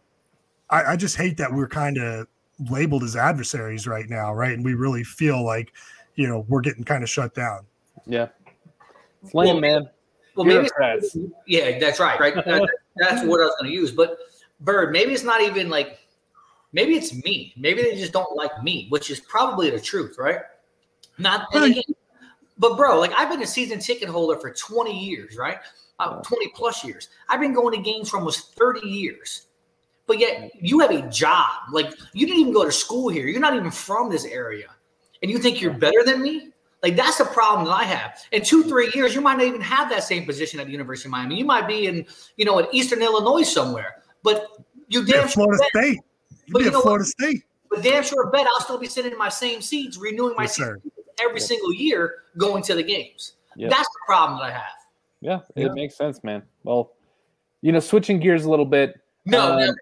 i, 0.69 0.93
I 0.93 0.95
just 0.95 1.15
hate 1.15 1.37
that 1.37 1.53
we're 1.53 1.67
kind 1.67 1.97
of 1.97 2.27
labeled 2.69 3.03
as 3.03 3.15
adversaries 3.15 3.87
right 3.87 4.09
now, 4.09 4.33
right? 4.33 4.53
And 4.53 4.63
we 4.63 4.73
really 4.73 5.03
feel 5.03 5.43
like, 5.43 5.73
you 6.15 6.27
know, 6.27 6.45
we're 6.47 6.61
getting 6.61 6.83
kind 6.83 7.03
of 7.03 7.09
shut 7.09 7.33
down. 7.33 7.65
Yeah. 8.05 8.27
It's 9.23 9.33
lame, 9.33 9.47
Well, 9.47 9.59
man. 9.59 9.89
Well, 10.35 10.45
maybe 10.45 10.67
yeah, 11.45 11.77
that's 11.79 11.99
right. 11.99 12.19
Right. 12.19 12.33
That- 12.35 12.69
that's 12.95 13.25
what 13.25 13.41
I 13.41 13.45
was 13.45 13.55
going 13.59 13.71
to 13.71 13.75
use. 13.75 13.91
But 13.91 14.17
Bird, 14.59 14.91
maybe 14.91 15.13
it's 15.13 15.23
not 15.23 15.41
even 15.41 15.69
like, 15.69 15.99
maybe 16.73 16.95
it's 16.95 17.13
me. 17.23 17.53
Maybe 17.57 17.81
they 17.81 17.95
just 17.95 18.13
don't 18.13 18.35
like 18.35 18.63
me, 18.63 18.85
which 18.89 19.09
is 19.09 19.19
probably 19.19 19.71
the 19.71 19.79
truth, 19.79 20.17
right? 20.19 20.41
Not. 21.17 21.47
And 21.53 21.65
again, 21.65 21.83
but 22.63 22.77
bro, 22.77 22.97
like 22.97 23.11
I've 23.17 23.29
been 23.29 23.41
a 23.41 23.45
season 23.47 23.77
ticket 23.79 24.07
holder 24.07 24.39
for 24.39 24.49
20 24.49 24.97
years, 24.97 25.35
right? 25.35 25.57
Uh, 25.99 26.21
20 26.21 26.47
plus 26.55 26.81
years. 26.81 27.09
I've 27.27 27.41
been 27.41 27.53
going 27.53 27.75
to 27.75 27.81
games 27.83 28.09
for 28.09 28.17
almost 28.19 28.55
30 28.55 28.87
years. 28.87 29.47
But 30.07 30.17
yet 30.17 30.49
you 30.61 30.79
have 30.79 30.91
a 30.91 31.01
job. 31.09 31.51
Like 31.73 31.93
you 32.13 32.25
didn't 32.25 32.39
even 32.39 32.53
go 32.53 32.63
to 32.63 32.71
school 32.71 33.09
here. 33.09 33.27
You're 33.27 33.41
not 33.41 33.53
even 33.53 33.69
from 33.69 34.09
this 34.09 34.23
area. 34.23 34.67
And 35.21 35.29
you 35.29 35.39
think 35.39 35.61
you're 35.61 35.73
better 35.73 36.05
than 36.05 36.21
me? 36.21 36.51
Like 36.81 36.95
that's 36.95 37.17
the 37.17 37.25
problem 37.25 37.65
that 37.67 37.73
I 37.73 37.83
have. 37.83 38.17
In 38.31 38.43
two, 38.43 38.63
three 38.63 38.89
years, 38.95 39.13
you 39.13 39.19
might 39.19 39.39
not 39.39 39.45
even 39.45 39.59
have 39.59 39.89
that 39.89 40.05
same 40.05 40.25
position 40.25 40.61
at 40.61 40.67
the 40.67 40.71
University 40.71 41.09
of 41.09 41.11
Miami. 41.11 41.37
You 41.37 41.45
might 41.45 41.67
be 41.67 41.87
in, 41.87 42.05
you 42.37 42.45
know, 42.45 42.59
in 42.59 42.67
Eastern 42.71 43.01
Illinois 43.01 43.43
somewhere. 43.43 44.03
But 44.23 44.47
you 44.87 45.03
damn 45.03 45.15
Yeah, 45.17 45.21
sure 45.27 45.43
Florida 45.43 45.63
bet- 45.73 45.83
State. 45.83 45.99
You'd 46.45 46.53
But 46.53 46.59
be 46.59 46.65
you 46.65 46.71
know 46.71 46.77
what? 46.77 46.83
Florida 46.83 47.05
State. 47.05 47.43
But 47.69 47.83
damn 47.83 48.03
sure 48.03 48.29
bet 48.31 48.47
I'll 48.47 48.61
still 48.61 48.77
be 48.77 48.87
sitting 48.87 49.11
in 49.11 49.17
my 49.17 49.27
same 49.29 49.61
seats, 49.61 49.97
renewing 49.97 50.35
my 50.37 50.43
Yes, 50.43 50.55
seats 50.55 50.69
sir. 51.17 51.25
every 51.25 51.39
single 51.39 51.73
year, 51.73 52.15
going 52.37 52.63
to 52.63 52.75
the 52.75 52.83
games. 52.83 53.33
Yep. 53.55 53.71
That's 53.71 53.87
the 53.87 53.99
problem 54.05 54.39
that 54.39 54.45
I 54.45 54.51
have. 54.51 54.63
Yeah, 55.21 55.39
Yeah. 55.55 55.67
it 55.67 55.73
makes 55.73 55.95
sense, 55.95 56.23
man. 56.23 56.43
Well, 56.63 56.93
you 57.61 57.71
know, 57.71 57.79
switching 57.79 58.19
gears 58.19 58.45
a 58.45 58.49
little 58.49 58.65
bit. 58.65 58.99
No, 59.25 59.53
um, 59.53 59.59
never. 59.59 59.75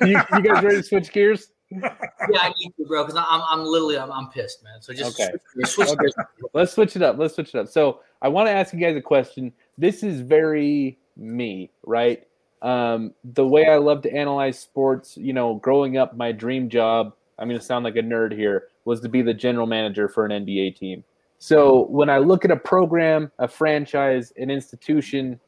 you, 0.04 0.20
you 0.34 0.42
guys 0.42 0.62
ready 0.62 0.76
to 0.76 0.82
switch 0.82 1.12
gears? 1.12 1.52
Yeah, 2.30 2.40
I 2.42 2.52
need 2.58 2.74
to, 2.76 2.84
bro, 2.86 3.04
because 3.06 3.16
I'm, 3.16 3.40
I'm 3.48 3.64
literally, 3.64 3.96
I'm, 3.96 4.12
I'm 4.12 4.28
pissed, 4.28 4.62
man. 4.62 4.82
So 4.82 4.92
just 4.92 5.18
Okay. 5.18 5.32
switch, 5.52 5.68
switch 5.68 5.88
Okay. 5.88 5.98
gears. 6.00 6.14
Let's 6.52 6.72
switch 6.72 6.94
it 6.94 7.00
up. 7.00 7.16
Let's 7.16 7.34
switch 7.34 7.54
it 7.54 7.58
up. 7.58 7.68
So 7.68 8.00
I 8.20 8.28
want 8.28 8.48
to 8.48 8.52
ask 8.52 8.74
you 8.74 8.80
guys 8.80 8.96
a 8.96 9.00
question. 9.00 9.50
This 9.78 10.02
is 10.02 10.20
very 10.20 10.98
me, 11.16 11.70
right? 11.86 12.26
Um, 12.60 13.14
the 13.24 13.46
way 13.46 13.66
I 13.66 13.76
love 13.76 14.02
to 14.02 14.12
analyze 14.12 14.58
sports, 14.58 15.16
you 15.16 15.32
know, 15.32 15.54
growing 15.54 15.96
up, 15.96 16.16
my 16.16 16.32
dream 16.32 16.68
job, 16.68 17.14
I'm 17.38 17.48
going 17.48 17.58
to 17.58 17.64
sound 17.64 17.84
like 17.84 17.96
a 17.96 18.02
nerd 18.02 18.32
here, 18.32 18.68
was 18.84 19.00
to 19.00 19.08
be 19.08 19.22
the 19.22 19.34
general 19.34 19.66
manager 19.66 20.08
for 20.08 20.24
an 20.24 20.44
NBA 20.44 20.76
team. 20.76 21.04
So 21.38 21.86
when 21.86 22.10
I 22.10 22.18
look 22.18 22.44
at 22.44 22.50
a 22.50 22.56
program, 22.56 23.30
a 23.38 23.46
franchise, 23.46 24.32
an 24.36 24.50
institution, 24.50 25.38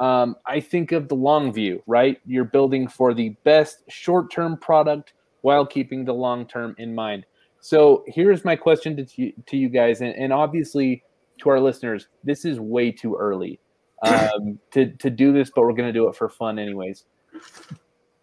um, 0.00 0.36
I 0.46 0.60
think 0.60 0.92
of 0.92 1.08
the 1.08 1.14
long 1.14 1.52
view, 1.52 1.82
right? 1.86 2.20
You're 2.26 2.44
building 2.44 2.88
for 2.88 3.14
the 3.14 3.30
best 3.44 3.82
short 3.88 4.30
term 4.32 4.56
product 4.56 5.12
while 5.42 5.64
keeping 5.64 6.04
the 6.04 6.12
long 6.12 6.46
term 6.46 6.74
in 6.78 6.94
mind. 6.94 7.24
So 7.60 8.04
here's 8.06 8.44
my 8.44 8.56
question 8.56 8.96
to, 8.96 9.32
to 9.32 9.56
you 9.56 9.68
guys, 9.68 10.00
and, 10.00 10.14
and 10.14 10.32
obviously 10.32 11.02
to 11.38 11.50
our 11.50 11.60
listeners, 11.60 12.08
this 12.24 12.44
is 12.44 12.58
way 12.60 12.90
too 12.90 13.16
early 13.16 13.60
um, 14.02 14.58
to, 14.72 14.90
to 14.96 15.10
do 15.10 15.32
this, 15.32 15.50
but 15.54 15.62
we're 15.62 15.72
going 15.72 15.88
to 15.88 15.92
do 15.92 16.08
it 16.08 16.16
for 16.16 16.28
fun 16.28 16.58
anyways. 16.58 17.04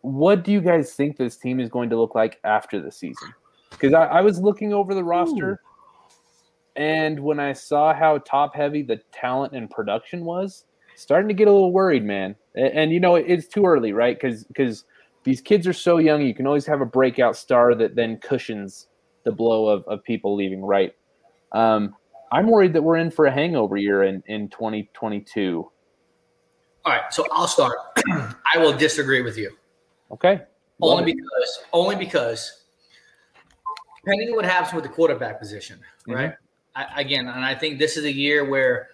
What 0.05 0.43
do 0.43 0.51
you 0.51 0.61
guys 0.61 0.93
think 0.93 1.17
this 1.17 1.35
team 1.35 1.59
is 1.59 1.67
going 1.67 1.89
to 1.89 1.97
look 1.97 2.13
like 2.13 2.39
after 2.43 2.79
the 2.79 2.91
season? 2.91 3.33
Because 3.71 3.93
I, 3.93 4.05
I 4.05 4.21
was 4.21 4.39
looking 4.39 4.71
over 4.71 4.93
the 4.93 5.03
roster, 5.03 5.59
and 6.75 7.19
when 7.19 7.39
I 7.39 7.53
saw 7.53 7.93
how 7.93 8.19
top 8.19 8.55
heavy 8.55 8.83
the 8.83 9.01
talent 9.11 9.53
and 9.53 9.69
production 9.69 10.23
was, 10.23 10.65
starting 10.95 11.27
to 11.27 11.33
get 11.33 11.47
a 11.47 11.51
little 11.51 11.73
worried, 11.73 12.03
man. 12.03 12.35
And, 12.53 12.73
and 12.73 12.91
you 12.91 12.99
know, 12.99 13.15
it's 13.15 13.47
too 13.47 13.65
early, 13.65 13.93
right? 13.93 14.15
Because 14.15 14.43
because 14.43 14.85
these 15.23 15.41
kids 15.41 15.65
are 15.65 15.73
so 15.73 15.97
young, 15.97 16.21
you 16.21 16.35
can 16.35 16.45
always 16.45 16.67
have 16.67 16.81
a 16.81 16.85
breakout 16.85 17.35
star 17.35 17.73
that 17.73 17.95
then 17.95 18.17
cushions 18.17 18.87
the 19.23 19.31
blow 19.31 19.67
of, 19.67 19.83
of 19.87 20.03
people 20.03 20.35
leaving, 20.35 20.61
right? 20.61 20.93
Um, 21.51 21.95
I'm 22.31 22.47
worried 22.47 22.73
that 22.73 22.83
we're 22.83 22.97
in 22.97 23.09
for 23.09 23.25
a 23.25 23.31
hangover 23.31 23.75
year 23.75 24.03
in, 24.03 24.21
in 24.27 24.49
2022. 24.49 25.67
All 26.85 26.93
right, 26.93 27.11
so 27.11 27.25
I'll 27.31 27.47
start. 27.47 27.77
I 28.07 28.57
will 28.57 28.77
disagree 28.77 29.23
with 29.23 29.35
you. 29.35 29.57
Okay. 30.11 30.41
Love 30.79 30.99
Only 30.99 31.11
it. 31.11 31.15
because, 31.15 31.59
only 31.73 31.95
because, 31.95 32.63
depending 34.03 34.29
on 34.29 34.35
what 34.35 34.45
happens 34.45 34.73
with 34.73 34.83
the 34.83 34.89
quarterback 34.89 35.39
position, 35.39 35.77
mm-hmm. 35.77 36.13
right? 36.13 36.33
I, 36.75 37.01
again, 37.01 37.27
and 37.27 37.45
I 37.45 37.55
think 37.55 37.79
this 37.79 37.97
is 37.97 38.05
a 38.05 38.11
year 38.11 38.49
where, 38.49 38.89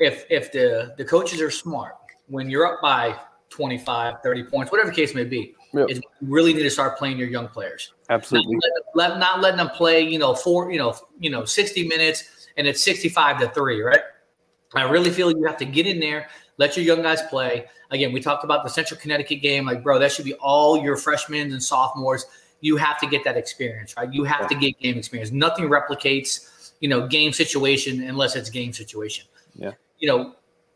if 0.00 0.24
if 0.28 0.50
the 0.50 0.94
the 0.98 1.04
coaches 1.04 1.40
are 1.40 1.50
smart, 1.50 1.94
when 2.26 2.50
you're 2.50 2.66
up 2.66 2.82
by 2.82 3.16
25, 3.50 4.16
30 4.22 4.44
points, 4.44 4.72
whatever 4.72 4.90
the 4.90 4.96
case 4.96 5.14
may 5.14 5.24
be, 5.24 5.54
Yep. 5.74 5.90
is 5.90 5.98
you 5.98 6.02
really 6.20 6.52
need 6.54 6.62
to 6.62 6.70
start 6.70 6.96
playing 6.98 7.18
your 7.18 7.28
young 7.28 7.48
players. 7.48 7.94
Absolutely. 8.08 8.56
Let, 8.94 9.10
let- 9.10 9.18
not 9.18 9.40
letting 9.40 9.58
them 9.58 9.70
play, 9.70 10.00
you 10.00 10.18
know, 10.18 10.34
four, 10.34 10.70
you 10.70 10.78
know, 10.78 10.94
you 11.18 11.30
know, 11.30 11.44
60 11.44 11.88
minutes 11.88 12.48
and 12.56 12.66
it's 12.66 12.82
65 12.84 13.40
to 13.40 13.48
three, 13.50 13.80
right? 13.80 14.00
I 14.74 14.82
really 14.82 15.10
feel 15.10 15.30
you 15.30 15.44
have 15.44 15.56
to 15.58 15.64
get 15.64 15.86
in 15.86 15.98
there, 16.00 16.28
let 16.56 16.76
your 16.76 16.84
young 16.84 17.02
guys 17.02 17.22
play. 17.22 17.66
Again, 17.90 18.12
we 18.12 18.20
talked 18.20 18.44
about 18.44 18.64
the 18.64 18.70
Central 18.70 18.98
Connecticut 19.00 19.42
game. 19.42 19.66
Like, 19.66 19.82
bro, 19.82 19.98
that 19.98 20.12
should 20.12 20.24
be 20.24 20.34
all 20.34 20.82
your 20.82 20.96
freshmen 20.96 21.52
and 21.52 21.62
sophomores. 21.62 22.26
You 22.60 22.76
have 22.76 22.98
to 23.00 23.06
get 23.06 23.24
that 23.24 23.36
experience, 23.36 23.94
right? 23.96 24.12
You 24.12 24.24
have 24.24 24.48
to 24.48 24.54
get 24.54 24.78
game 24.78 24.96
experience. 24.96 25.30
Nothing 25.30 25.68
replicates, 25.68 26.72
you 26.80 26.88
know, 26.88 27.06
game 27.06 27.32
situation 27.32 28.02
unless 28.02 28.36
it's 28.36 28.50
game 28.50 28.72
situation. 28.72 29.26
Yeah. 29.54 29.72
You 29.98 30.08
know, 30.08 30.34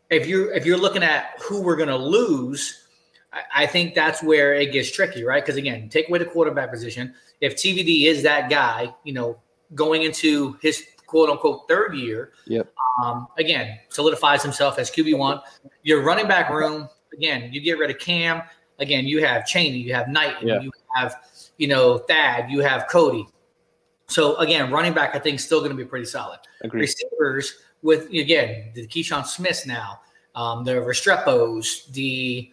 if 0.09 0.27
you're 0.27 0.51
if 0.53 0.65
you're 0.65 0.77
looking 0.77 1.03
at 1.03 1.33
who 1.41 1.61
we're 1.61 1.75
gonna 1.75 1.97
lose, 1.97 2.85
I, 3.33 3.63
I 3.63 3.65
think 3.65 3.95
that's 3.95 4.21
where 4.23 4.53
it 4.53 4.71
gets 4.71 4.91
tricky, 4.91 5.23
right? 5.23 5.43
Because 5.43 5.57
again, 5.57 5.89
take 5.89 6.09
away 6.09 6.19
the 6.19 6.25
quarterback 6.25 6.71
position. 6.71 7.13
If 7.41 7.55
TVD 7.55 8.05
is 8.05 8.23
that 8.23 8.49
guy, 8.49 8.93
you 9.03 9.13
know, 9.13 9.37
going 9.75 10.03
into 10.03 10.57
his 10.61 10.83
quote 11.09 11.29
unquote 11.29 11.67
third 11.67 11.95
year, 11.95 12.33
Yep. 12.45 12.71
um, 13.03 13.27
again, 13.37 13.79
solidifies 13.89 14.43
himself 14.43 14.77
as 14.77 14.91
QB 14.91 15.17
one. 15.17 15.41
Your 15.83 16.03
running 16.03 16.27
back 16.27 16.49
room, 16.51 16.87
again, 17.13 17.51
you 17.51 17.59
get 17.61 17.79
rid 17.79 17.89
of 17.89 17.97
Cam. 17.97 18.43
Again, 18.77 19.05
you 19.05 19.23
have 19.25 19.45
Chaney, 19.47 19.77
you 19.77 19.93
have 19.95 20.07
Knight, 20.07 20.35
Yeah. 20.41 20.61
you 20.61 20.71
have, 20.95 21.15
you 21.57 21.67
know, 21.67 21.97
Thad, 21.97 22.49
you 22.51 22.59
have 22.59 22.87
Cody. 22.87 23.27
So 24.07 24.35
again, 24.37 24.71
running 24.71 24.93
back, 24.93 25.15
I 25.15 25.19
think, 25.19 25.39
still 25.39 25.59
going 25.59 25.71
to 25.71 25.77
be 25.77 25.83
pretty 25.85 26.05
solid. 26.05 26.39
Agreed. 26.61 26.81
Receivers 26.81 27.55
with 27.81 28.09
again 28.09 28.71
the 28.75 28.85
Keyshawn 28.87 29.25
Smiths 29.25 29.65
now, 29.65 30.01
um, 30.35 30.63
the 30.63 30.73
Restrepos, 30.73 31.91
the 31.91 32.51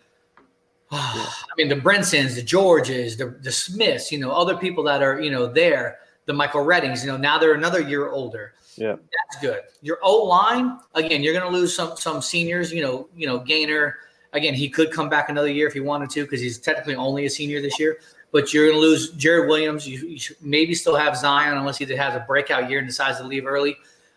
I 0.90 1.32
mean 1.58 1.68
the 1.68 1.76
Brinsons, 1.76 2.34
the 2.36 2.42
Georges, 2.42 3.16
the 3.16 3.36
the 3.42 3.52
Smiths, 3.52 4.10
you 4.10 4.18
know, 4.18 4.30
other 4.30 4.56
people 4.56 4.82
that 4.84 5.02
are 5.02 5.20
you 5.20 5.30
know 5.30 5.46
there, 5.46 5.98
the 6.26 6.32
Michael 6.32 6.64
Reddings, 6.64 7.04
you 7.04 7.10
know, 7.10 7.16
now 7.16 7.38
they're 7.38 7.54
another 7.54 7.80
year 7.80 8.10
older. 8.10 8.52
Yeah. 8.76 8.96
That's 9.30 9.40
good. 9.40 9.60
Your 9.80 9.98
O 10.02 10.24
line, 10.24 10.78
again, 10.94 11.22
you're 11.22 11.32
going 11.32 11.50
to 11.50 11.56
lose 11.58 11.74
some 11.74 11.96
some 11.96 12.20
seniors. 12.20 12.72
You 12.72 12.82
know, 12.82 13.08
you 13.16 13.26
know, 13.26 13.38
Gainer. 13.38 13.96
Again, 14.32 14.52
he 14.52 14.68
could 14.68 14.90
come 14.90 15.08
back 15.08 15.30
another 15.30 15.48
year 15.50 15.66
if 15.66 15.72
he 15.72 15.80
wanted 15.80 16.10
to 16.10 16.22
because 16.22 16.40
he's 16.42 16.58
technically 16.58 16.94
only 16.94 17.24
a 17.24 17.30
senior 17.30 17.62
this 17.62 17.80
year. 17.80 18.00
But 18.32 18.52
you're 18.52 18.66
going 18.66 18.76
to 18.76 18.80
lose 18.80 19.12
Jarrid 19.14 19.48
Williams. 19.48 19.88
You, 19.88 20.06
you 20.06 20.18
maybe 20.42 20.74
still 20.74 20.96
have 20.96 21.16
Zion 21.16 21.56
unless 21.56 21.78
he 21.78 21.86
has 21.86 22.14
a 22.14 22.20
breakout 22.26 22.68
year 22.68 22.80
and 22.80 22.86
decides 22.86 23.16
to 23.18 23.24
leave 23.24 23.46
early. 23.46 23.76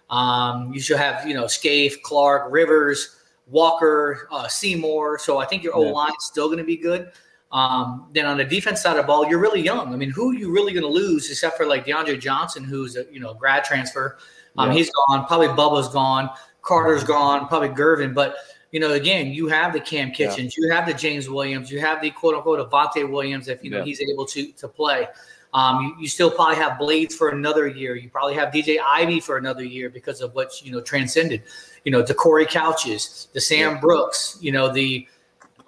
Um, 0.09 0.73
you 0.73 0.81
should 0.81 0.97
have 0.97 1.25
you 1.25 1.35
know 1.35 1.47
Scaife, 1.47 2.01
Clark, 2.03 2.51
Rivers, 2.51 3.15
Walker, 3.47 4.27
uh, 4.31 4.47
Seymour. 4.49 5.19
So 5.19 5.37
I 5.37 5.45
think 5.45 5.63
your 5.63 5.77
O 5.77 5.85
Yeah. 5.85 5.91
line 5.91 6.11
is 6.19 6.25
still 6.25 6.47
going 6.47 6.57
to 6.57 6.65
be 6.65 6.75
good. 6.75 7.11
Um, 7.51 8.07
then 8.13 8.25
on 8.25 8.37
the 8.37 8.43
defense 8.43 8.81
side 8.81 8.91
of 8.91 8.97
the 8.97 9.03
ball, 9.03 9.27
you're 9.27 9.39
really 9.39 9.61
young. 9.61 9.91
I 9.91 9.97
mean, 9.97 10.11
who 10.11 10.31
are 10.31 10.35
you 10.35 10.51
really 10.51 10.71
going 10.71 10.83
to 10.83 10.89
lose 10.89 11.29
except 11.31 11.57
for 11.57 11.65
like 11.65 11.85
DeAndre 11.85 12.19
Johnson, 12.19 12.63
who's 12.63 12.95
a 12.95 13.05
you 13.11 13.19
know 13.19 13.33
grad 13.33 13.63
transfer. 13.63 14.17
Um, 14.57 14.69
Yeah. 14.69 14.77
He's 14.77 14.91
gone. 14.91 15.25
Probably 15.25 15.47
Bubba's 15.47 15.89
gone. 15.89 16.29
Carter's 16.61 17.03
gone. 17.03 17.47
Probably 17.47 17.69
Gervin. 17.69 18.13
But 18.13 18.35
you 18.71 18.79
know, 18.79 18.91
again, 18.93 19.27
you 19.27 19.47
have 19.47 19.73
the 19.73 19.79
Cam 19.79 20.11
Yeah. 20.15 20.27
Kinchens, 20.27 20.55
you 20.55 20.71
have 20.71 20.85
the 20.85 20.93
James 20.93 21.27
Williams, 21.27 21.71
you 21.71 21.79
have 21.79 22.01
the 22.01 22.11
quote 22.11 22.35
unquote 22.35 22.69
Avante 22.69 23.09
Williams 23.09 23.47
if 23.47 23.63
you 23.63 23.71
know 23.71 23.77
Yeah. 23.79 23.83
he's 23.83 24.01
able 24.01 24.25
to 24.25 24.51
to 24.51 24.67
play. 24.67 25.07
Um, 25.51 25.81
you, 25.83 26.03
you 26.03 26.07
still 26.07 26.29
probably 26.29 26.57
have 26.57 26.77
Blades 26.77 27.15
for 27.15 27.29
another 27.29 27.67
year. 27.67 27.95
You 27.95 28.07
probably 28.11 28.35
have 28.35 28.53
DJ 28.53 28.77
Ivey 28.85 29.19
for 29.19 29.37
another 29.37 29.63
year 29.63 29.89
because 29.89 30.21
of 30.21 30.35
what 30.35 30.63
you 30.63 30.71
know 30.71 30.81
transcended. 30.81 31.41
You 31.83 31.91
know, 31.91 32.03
the 32.03 32.13
Corey 32.13 32.45
Couches, 32.45 33.29
the 33.33 33.41
Sam 33.41 33.79
Brooks, 33.79 34.37
you 34.39 34.51
know, 34.51 34.71
the 34.71 35.07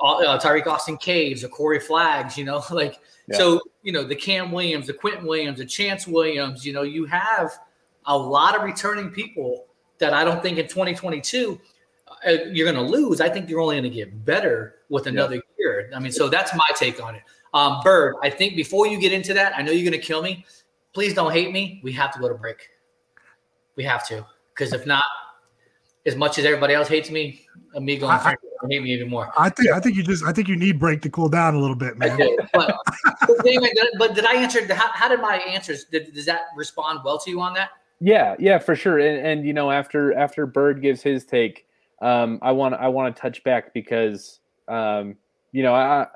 uh, 0.02 0.40
Tyreek 0.40 0.68
Austin 0.68 0.98
Caves, 0.98 1.42
the 1.42 1.50
Corey 1.50 1.80
Flags. 1.80 2.38
You 2.38 2.46
know, 2.46 2.64
like 2.72 3.00
Yeah. 3.28 3.38
so. 3.38 3.62
You 3.84 3.92
know, 3.92 4.04
the 4.04 4.16
Cam 4.16 4.52
Williams, 4.52 4.86
the 4.86 4.94
Quentin 4.94 5.26
Williams, 5.26 5.58
the 5.58 5.66
Chance 5.66 6.06
Williams. 6.06 6.64
You 6.64 6.72
know, 6.72 6.84
you 6.84 7.06
have 7.06 7.52
a 8.06 8.16
lot 8.16 8.56
of 8.56 8.62
returning 8.62 9.10
people 9.10 9.66
that 9.98 10.14
I 10.14 10.24
don't 10.24 10.40
think 10.44 10.60
in 10.60 10.68
2022 10.68 11.60
uh, 12.28 12.32
you're 12.52 12.72
going 12.72 12.86
to 12.86 12.92
lose. 12.92 13.22
I 13.22 13.30
think 13.30 13.50
you're 13.50 13.60
only 13.60 13.76
going 13.80 13.90
to 13.90 13.96
get 13.96 14.26
better 14.26 14.76
with 14.90 15.08
another 15.08 15.42
year. 15.58 15.90
I 15.96 16.00
mean, 16.00 16.12
so 16.12 16.30
that's 16.30 16.54
my 16.54 16.66
take 16.76 17.02
on 17.02 17.16
it. 17.16 17.22
Um, 17.54 17.80
Bird, 17.84 18.16
I 18.22 18.30
think 18.30 18.56
before 18.56 18.88
you 18.88 19.00
get 19.00 19.12
into 19.12 19.34
that, 19.34 19.58
I 19.58 19.62
know 19.62 19.72
you're 19.72 19.90
going 19.90 20.00
to 20.00 20.06
kill 20.06 20.22
me. 20.22 20.46
Please 20.94 21.14
don't 21.14 21.32
hate 21.32 21.52
me. 21.52 21.80
We 21.84 21.92
have 21.94 22.12
to 22.14 22.20
go 22.20 22.28
to 22.28 22.36
break. 22.36 22.70
We 23.76 23.84
have 23.86 24.06
to, 24.10 24.26
because 24.54 24.74
if 24.74 24.86
not, 24.86 25.04
as 26.06 26.16
much 26.16 26.38
as 26.38 26.46
everybody 26.46 26.74
else 26.74 26.88
hates 26.88 27.12
me, 27.12 27.46
Amigo 27.76 28.08
and 28.08 28.22
Frank 28.22 28.40
hate 28.70 28.84
me 28.84 28.94
even 28.94 29.10
more. 29.10 29.32
I 29.38 29.50
think 29.50 29.72
I 29.72 29.80
think 29.80 29.96
you 29.96 30.04
just 30.04 30.24
I 30.24 30.32
think 30.32 30.48
you 30.48 30.56
need 30.56 30.80
break 30.80 31.02
to 31.02 31.10
cool 31.10 31.30
down 31.30 31.56
a 31.56 31.60
little 31.60 31.76
bit, 31.76 31.98
man. 31.98 32.18
but, 32.54 32.76
but, 33.28 33.44
Damon, 33.44 33.70
did, 33.76 33.88
but 33.98 34.16
did 34.16 34.26
I 34.26 34.36
answer? 34.36 34.62
How, 34.74 34.90
how 34.94 35.08
did 35.08 35.22
my 35.22 35.38
answers? 35.38 35.86
Did, 35.86 36.14
does 36.14 36.26
that 36.26 36.42
respond 36.56 37.00
well 37.04 37.20
to 37.20 37.30
you 37.30 37.42
on 37.42 37.54
that? 37.56 37.70
Yeah, 38.00 38.36
yeah, 38.40 38.58
for 38.58 38.76
sure. 38.76 39.00
And, 39.00 39.26
and 39.26 39.48
you 39.48 39.54
know, 39.54 39.72
after 39.72 40.14
after 40.18 40.46
Bird 40.46 40.82
gives 40.82 41.02
his 41.02 41.26
take, 41.26 41.66
um, 42.02 42.40
I 42.42 42.52
want 42.52 42.76
I 42.76 42.88
want 42.88 43.16
to 43.16 43.22
touch 43.22 43.44
back 43.44 43.74
because 43.74 44.40
um, 44.68 45.16
you 45.52 45.64
know 45.64 45.74
I 45.74 46.08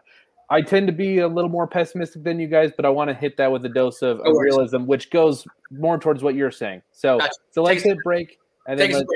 I 0.50 0.62
tend 0.62 0.88
to 0.88 0.94
be 0.94 1.20
a 1.20 1.28
little 1.28 1.50
more 1.50 1.68
pessimistic 1.68 2.24
than 2.24 2.40
you 2.40 2.48
guys, 2.48 2.72
but 2.76 2.86
I 2.86 2.90
want 2.90 3.10
to 3.10 3.14
hit 3.14 3.38
that 3.38 3.52
with 3.52 3.66
a 3.66 3.70
dose 3.70 4.02
of, 4.02 4.20
of 4.20 4.36
realism, 4.38 4.86
which 4.86 5.10
goes 5.10 5.48
more 5.72 5.98
towards 5.98 6.24
what 6.24 6.36
you're 6.36 6.52
saying. 6.52 6.82
So 6.92 7.20
Gotcha. 7.20 7.34
so 7.52 7.64
let's 7.64 7.84
Take- 7.84 7.94
hit 7.94 8.04
break 8.04 8.38
and 8.68 8.80
then 8.80 8.88
take 8.88 8.98
let's, 8.98 9.10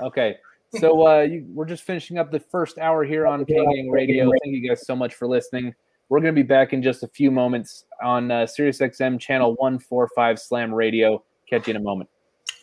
okay. 0.00 0.36
So 0.78 1.06
uh, 1.06 1.20
you, 1.20 1.46
we're 1.52 1.66
just 1.66 1.84
finishing 1.84 2.18
up 2.18 2.30
the 2.30 2.40
first 2.40 2.78
hour 2.78 3.04
here 3.04 3.26
on 3.26 3.44
Kane 3.44 3.70
Gang 3.72 3.90
Radio. 3.90 4.30
Thank 4.42 4.54
you 4.54 4.68
guys 4.68 4.86
so 4.86 4.96
much 4.96 5.14
for 5.14 5.28
listening. 5.28 5.74
We're 6.08 6.20
going 6.20 6.34
to 6.34 6.40
be 6.40 6.46
back 6.46 6.72
in 6.72 6.82
just 6.82 7.02
a 7.02 7.08
few 7.08 7.30
moments 7.30 7.84
on 8.02 8.30
uh, 8.30 8.46
SiriusXM 8.46 9.20
channel 9.20 9.54
145 9.58 10.38
Slam 10.38 10.74
Radio. 10.74 11.22
Catch 11.48 11.68
you 11.68 11.72
in 11.72 11.76
a 11.76 11.80
moment. 11.80 12.10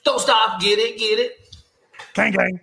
Don't 0.03 0.19
stop. 0.19 0.59
Get 0.61 0.77
it. 0.79 0.97
Get 0.97 1.19
it. 1.19 1.55
Gang 2.13 2.31
gang. 2.33 2.59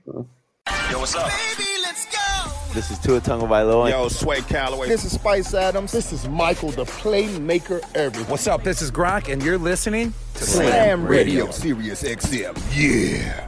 Yo, 0.91 0.99
what's 0.99 1.14
up? 1.14 1.31
Baby, 1.57 1.69
let's 1.83 2.05
go. 2.07 2.53
This 2.75 2.91
is 2.91 2.99
Tua 2.99 3.21
Tonga 3.21 3.47
Vailoa. 3.47 3.91
Yo, 3.91 4.09
Sway 4.09 4.41
Calloway. 4.43 4.89
This 4.89 5.05
is 5.05 5.12
Spice 5.12 5.55
Adams. 5.55 5.93
This 5.93 6.12
is 6.12 6.29
Michael, 6.29 6.71
the 6.71 6.85
playmaker 6.85 7.83
everything. 7.95 8.31
What's 8.31 8.47
up? 8.47 8.62
This 8.62 8.83
is 8.83 8.91
Gronk, 8.91 9.33
and 9.33 9.43
you're 9.43 9.59
listening 9.59 10.12
to 10.35 10.45
Slam 10.45 11.07
Radio. 11.07 11.51
Sirius 11.51 12.03
XM. 12.03 12.57
Yeah. 12.75 13.48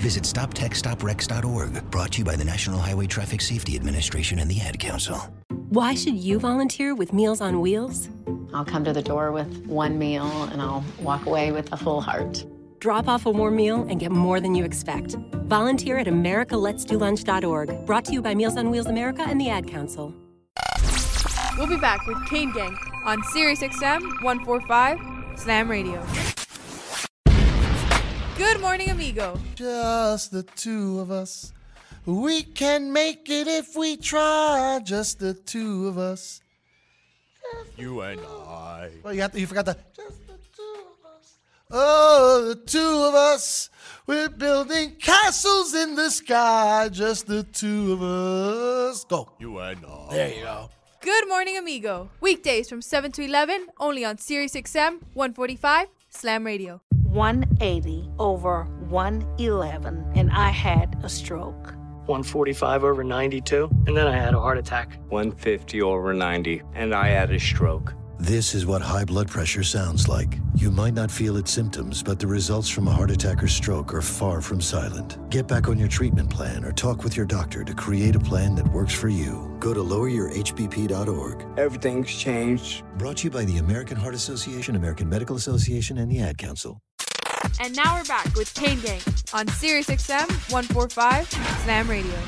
Visit 0.00 0.24
StopTextsStopWrecks.org, 0.24 1.90
brought 1.90 2.12
to 2.12 2.18
you 2.20 2.24
by 2.24 2.34
the 2.34 2.44
National 2.44 2.78
Highway 2.78 3.06
Traffic 3.06 3.42
Safety 3.42 3.76
Administration 3.76 4.38
and 4.38 4.50
the 4.50 4.58
Ad 4.62 4.78
Council. 4.78 5.18
Why 5.68 5.94
should 5.94 6.14
you 6.14 6.38
volunteer 6.38 6.94
with 6.94 7.12
Meals 7.12 7.42
on 7.42 7.60
Wheels? 7.60 8.08
I'll 8.54 8.64
come 8.64 8.82
to 8.84 8.94
the 8.94 9.02
door 9.02 9.30
with 9.30 9.66
one 9.66 9.98
meal 9.98 10.24
and 10.44 10.62
I'll 10.62 10.82
walk 11.00 11.26
away 11.26 11.52
with 11.52 11.70
a 11.74 11.76
full 11.76 12.00
heart. 12.00 12.46
Drop 12.78 13.08
off 13.08 13.26
a 13.26 13.30
warm 13.30 13.56
meal 13.56 13.86
and 13.90 14.00
get 14.00 14.10
more 14.10 14.40
than 14.40 14.54
you 14.54 14.64
expect. 14.64 15.16
Volunteer 15.44 15.98
at 15.98 16.06
americaletsdolunch.org, 16.06 17.84
brought 17.84 18.06
to 18.06 18.12
you 18.12 18.22
by 18.22 18.34
Meals 18.34 18.56
on 18.56 18.70
Wheels 18.70 18.86
America 18.86 19.22
and 19.28 19.38
the 19.38 19.50
Ad 19.50 19.68
Council. 19.68 20.14
We'll 21.58 21.68
be 21.68 21.76
back 21.76 22.06
with 22.06 22.26
Kane 22.26 22.52
Gang 22.52 22.74
on 23.04 23.22
Sirius 23.24 23.60
XM 23.60 24.00
145 24.22 25.38
Slam 25.38 25.70
Radio. 25.70 26.02
Good 28.40 28.62
morning, 28.62 28.88
amigo. 28.88 29.38
Just 29.54 30.32
the 30.32 30.42
two 30.42 30.98
of 30.98 31.10
us. 31.10 31.52
We 32.06 32.42
can 32.42 32.90
make 32.90 33.28
it 33.28 33.46
if 33.46 33.76
we 33.76 33.98
try. 33.98 34.80
Just 34.82 35.18
the 35.18 35.34
two 35.34 35.88
of 35.88 35.98
us. 35.98 36.40
You 37.76 38.00
and 38.00 38.18
I. 38.18 38.92
Well, 39.02 39.12
you 39.12 39.20
have 39.20 39.32
to, 39.32 39.40
you 39.40 39.46
forgot 39.46 39.66
the. 39.66 39.76
Just 39.94 40.26
the 40.26 40.38
two 40.56 40.74
of 40.88 41.12
us. 41.12 41.36
Oh, 41.70 42.46
the 42.48 42.54
two 42.54 43.04
of 43.08 43.14
us. 43.14 43.68
We're 44.06 44.30
building 44.30 44.96
castles 44.98 45.74
in 45.74 45.94
the 45.94 46.08
sky. 46.08 46.88
Just 46.90 47.26
the 47.26 47.42
two 47.42 47.92
of 47.92 48.02
us. 48.02 49.04
Go. 49.04 49.28
You 49.38 49.58
and 49.58 49.84
I. 49.84 50.14
There 50.14 50.34
you 50.34 50.44
go. 50.44 50.70
Good 51.02 51.28
morning, 51.28 51.58
amigo. 51.58 52.08
Weekdays 52.22 52.70
from 52.70 52.80
7 52.80 53.12
to 53.12 53.22
11, 53.22 53.66
only 53.78 54.02
on 54.02 54.16
Sirius 54.16 54.54
XM 54.54 55.00
145 55.12 55.88
Slam 56.12 56.44
Radio. 56.44 56.80
180 57.04 58.10
over 58.18 58.64
111, 58.88 60.12
and 60.16 60.30
I 60.32 60.50
had 60.50 60.98
a 61.04 61.08
stroke. 61.08 61.74
145 62.06 62.82
over 62.82 63.04
92, 63.04 63.70
and 63.86 63.96
then 63.96 64.08
I 64.08 64.16
had 64.16 64.34
a 64.34 64.40
heart 64.40 64.58
attack. 64.58 64.98
150 65.08 65.82
over 65.82 66.12
90, 66.12 66.62
and 66.74 66.92
I 66.92 67.08
had 67.08 67.30
a 67.30 67.38
stroke. 67.38 67.94
This 68.20 68.54
is 68.54 68.66
what 68.66 68.82
high 68.82 69.06
blood 69.06 69.28
pressure 69.28 69.62
sounds 69.62 70.06
like. 70.06 70.38
You 70.54 70.70
might 70.70 70.92
not 70.92 71.10
feel 71.10 71.38
its 71.38 71.50
symptoms, 71.50 72.02
but 72.02 72.18
the 72.18 72.26
results 72.26 72.68
from 72.68 72.86
a 72.86 72.90
heart 72.90 73.10
attack 73.10 73.42
or 73.42 73.48
stroke 73.48 73.94
are 73.94 74.02
far 74.02 74.42
from 74.42 74.60
silent. 74.60 75.16
Get 75.30 75.48
back 75.48 75.68
on 75.68 75.78
your 75.78 75.88
treatment 75.88 76.28
plan 76.28 76.62
or 76.62 76.70
talk 76.72 77.02
with 77.02 77.16
your 77.16 77.24
doctor 77.24 77.64
to 77.64 77.72
create 77.72 78.14
a 78.14 78.20
plan 78.20 78.54
that 78.56 78.70
works 78.74 78.92
for 78.92 79.08
you. 79.08 79.50
Go 79.58 79.72
to 79.72 79.80
loweryourhbp.org. 79.80 81.58
Everything's 81.58 82.14
changed. 82.14 82.84
Brought 82.98 83.16
to 83.16 83.24
you 83.24 83.30
by 83.30 83.46
the 83.46 83.56
American 83.56 83.96
Heart 83.96 84.16
Association, 84.16 84.76
American 84.76 85.08
Medical 85.08 85.36
Association, 85.36 85.96
and 85.96 86.12
the 86.12 86.20
Ad 86.20 86.36
Council. 86.36 86.82
And 87.58 87.74
now 87.74 87.96
we're 87.96 88.04
back 88.04 88.34
with 88.34 88.52
Kane 88.52 88.80
Gang 88.80 89.00
on 89.32 89.48
Sirius 89.48 89.86
XM 89.86 90.28
145 90.52 91.26
Slam 91.64 91.88
Radio. 91.88 92.20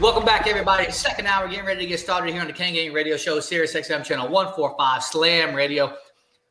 Welcome 0.00 0.24
back, 0.24 0.46
everybody. 0.46 0.92
Second 0.92 1.26
hour, 1.26 1.48
getting 1.48 1.64
ready 1.64 1.80
to 1.80 1.86
get 1.86 1.98
started 1.98 2.30
here 2.30 2.40
on 2.40 2.46
the 2.46 2.52
Kane 2.52 2.74
Gang 2.74 2.92
Radio 2.92 3.16
Show, 3.16 3.40
Sirius 3.40 3.74
XM 3.74 4.04
channel 4.04 4.28
145 4.28 5.02
Slam 5.02 5.54
Radio. 5.56 5.92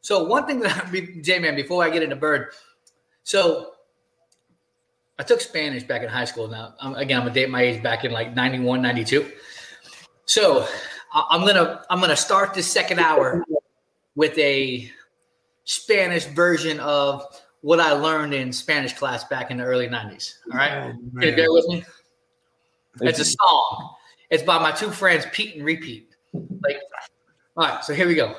So, 0.02 0.26
one 0.26 0.46
thing 0.46 0.60
that 0.60 0.92
J 1.22 1.40
Man, 1.40 1.56
before 1.56 1.82
I 1.82 1.90
get 1.90 2.04
into 2.04 2.18
Bird, 2.18 2.48
so 3.24 3.72
I 5.18 5.24
took 5.24 5.40
Spanish 5.40 5.84
back 5.84 6.02
in 6.04 6.10
high 6.10 6.26
school. 6.26 6.50
Now, 6.50 6.74
I'm, 6.82 6.96
again, 6.96 7.20
I'm 7.22 7.24
gonna 7.24 7.34
date 7.34 7.50
my 7.50 7.62
age 7.62 7.82
back 7.82 8.04
in 8.04 8.12
like 8.12 8.36
91, 8.36 8.82
92. 8.82 9.32
So, 10.26 10.68
I- 11.14 11.28
I'm 11.30 11.48
gonna 11.48 11.86
I'm 11.90 12.02
gonna 12.02 12.18
start 12.18 12.54
this 12.54 12.68
second 12.68 13.00
hour 13.00 13.46
with 14.16 14.38
a 14.38 14.92
Spanish 15.64 16.26
version 16.26 16.82
of 16.82 17.24
what 17.62 17.80
I 17.80 17.94
learned 17.94 18.34
in 18.34 18.52
Spanish 18.52 18.92
class 18.94 19.24
back 19.24 19.52
in 19.52 19.58
the 19.58 19.64
early 19.64 19.88
90s. 19.88 20.34
All 20.52 20.58
right, 20.58 20.72
oh, 20.94 21.20
Can 21.20 21.30
you 21.30 21.36
bear 21.36 21.52
with 21.52 21.66
me? 21.70 21.86
It's 23.02 23.20
a 23.20 23.26
song. 23.26 23.96
It's 24.30 24.44
by 24.44 24.60
my 24.60 24.72
two 24.72 24.92
friends, 24.92 25.26
Pete 25.32 25.56
and 25.56 25.66
Repeat. 25.66 26.16
Like, 26.34 26.80
all 27.56 27.68
right, 27.68 27.84
so 27.84 27.94
here 27.94 28.08
we 28.08 28.16
go. 28.16 28.36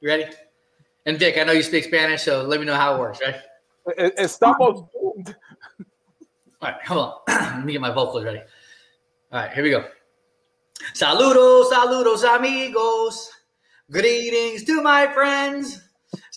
You 0.00 0.08
ready? 0.08 0.24
And 1.06 1.18
Dick, 1.18 1.38
I 1.38 1.44
know 1.44 1.52
you 1.52 1.62
speak 1.62 1.84
Spanish, 1.84 2.22
so 2.22 2.42
let 2.42 2.60
me 2.60 2.66
know 2.66 2.74
how 2.74 2.94
it 2.94 2.98
works, 3.00 3.20
right? 3.24 3.36
It- 3.96 4.16
Estamos 4.18 4.86
doomed. 4.92 5.34
All 6.62 6.70
right, 6.70 6.82
hold 6.86 7.00
on. 7.00 7.14
let 7.56 7.64
me 7.64 7.72
get 7.72 7.80
my 7.80 7.90
vocals 7.90 8.24
ready. 8.24 8.40
All 9.32 9.40
right, 9.40 9.52
here 9.52 9.62
we 9.62 9.70
go. 9.70 9.86
Saludos, 10.94 11.70
saludos, 11.70 12.24
amigos. 12.24 13.30
Greetings 13.90 14.64
to 14.64 14.82
my 14.82 15.06
friends. 15.12 15.80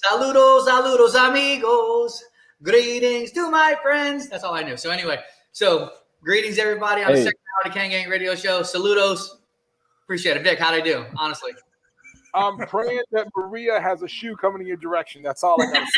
Saludos, 0.06 0.66
saludos, 0.68 1.16
amigos. 1.16 2.24
Greetings 2.62 3.32
to 3.34 3.50
my 3.52 3.76
friends. 3.82 4.30
That's 4.30 4.44
all 4.44 4.54
I 4.54 4.64
knew. 4.64 4.78
So 4.78 4.90
anyway, 4.92 5.20
so 5.52 5.92
greetings 6.24 6.58
everybody 6.58 7.04
on 7.04 7.12
the 7.12 7.18
second 7.18 7.34
hour 7.34 7.68
of 7.68 7.74
the 7.74 7.80
Kane 7.80 7.92
Gang 7.92 8.10
Radio 8.10 8.34
Show. 8.34 8.62
Saludos. 8.62 9.28
Appreciate 10.04 10.38
it, 10.38 10.44
Vic. 10.44 10.58
How'd 10.58 10.74
I 10.74 10.80
do? 10.80 11.06
Honestly, 11.18 11.52
I'm 12.34 12.58
praying 12.68 13.02
that 13.12 13.28
Maria 13.36 13.80
has 13.82 14.04
a 14.04 14.08
shoe 14.08 14.36
coming 14.38 14.62
in 14.62 14.68
your 14.68 14.78
direction. 14.78 15.22
That's 15.22 15.44
all 15.44 15.62
I 15.62 15.72
got. 15.72 15.88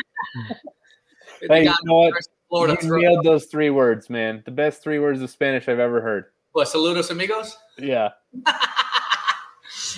Hey, 1.50 1.66
you 1.66 1.74
know 1.84 1.98
what? 1.98 2.14
Florida 2.48 2.78
you 2.82 2.98
nailed 2.98 3.26
those 3.26 3.46
three 3.46 3.70
words, 3.70 4.10
man. 4.10 4.42
The 4.46 4.52
best 4.52 4.82
three 4.82 5.00
words 5.00 5.22
of 5.22 5.30
Spanish 5.30 5.68
I've 5.68 5.80
ever 5.80 6.00
heard. 6.00 6.26
What? 6.54 6.70
Saludos, 6.70 7.12
amigos. 7.12 7.58
Yeah. 7.78 8.12
All 8.48 8.54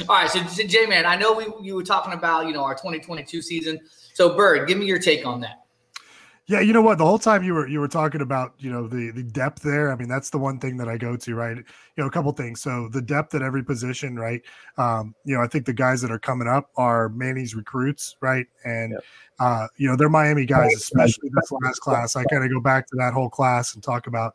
right, 0.09 0.30
so, 0.30 0.43
so 0.47 0.63
J 0.63 0.88
Man, 0.88 1.05
I 1.05 1.15
know 1.15 1.34
we 1.34 1.45
you 1.61 1.75
were 1.75 1.84
talking 1.84 2.13
about 2.13 2.47
you 2.47 2.53
know 2.53 2.63
our 2.63 2.73
2022 2.73 3.41
season. 3.41 3.80
So 4.13 4.36
Bird, 4.36 4.67
give 4.67 4.80
me 4.80 4.88
your 4.88 4.97
take 4.97 5.28
on 5.28 5.41
that. 5.41 5.66
Yeah, 6.50 6.62
you 6.62 6.72
know 6.72 6.82
what? 6.82 6.98
The 6.98 7.06
whole 7.06 7.20
time 7.20 7.43
you 7.43 7.54
were 7.54 7.68
you 7.68 7.82
were 7.82 7.89
talking 7.89 8.22
about 8.22 8.54
you 8.58 8.72
know 8.72 8.88
the 8.88 9.12
the 9.12 9.24
depth 9.24 9.62
there. 9.64 9.91
I 9.91 9.98
mean, 9.98 10.08
that's 10.08 10.30
the 10.30 10.38
one 10.38 10.60
thing 10.60 10.78
that 10.78 10.88
I 10.88 10.98
go 10.98 11.18
to, 11.18 11.36
right? 11.36 11.58
You 11.58 11.64
know, 11.98 12.06
a 12.06 12.10
couple 12.10 12.32
things. 12.32 12.62
So 12.62 12.88
the 12.88 13.02
depth 13.02 13.36
at 13.36 13.41
every 13.41 13.66
position, 13.66 14.16
right? 14.16 14.41
Um, 14.78 15.14
you 15.26 15.36
know, 15.36 15.41
I 15.41 15.48
think 15.48 15.66
the 15.66 15.74
guys 15.74 16.02
that 16.04 16.12
are 16.12 16.20
coming 16.20 16.48
up 16.48 16.70
are 16.78 17.10
Manny's 17.10 17.54
recruits, 17.54 18.16
right? 18.22 18.48
And 18.64 18.98
uh, 19.39 19.68
you 19.76 19.89
know, 19.89 19.98
they're 19.98 20.08
Miami 20.08 20.45
guys, 20.45 20.74
especially 20.74 21.30
this 21.34 21.52
last 21.52 21.80
class. 21.80 22.16
I 22.16 22.24
kind 22.24 22.45
of 22.45 22.50
go 22.50 22.62
back 22.62 22.88
to 22.88 22.95
that 22.95 23.14
whole 23.14 23.30
class 23.30 23.76
and 23.76 23.84
talk 23.84 24.08
about 24.08 24.34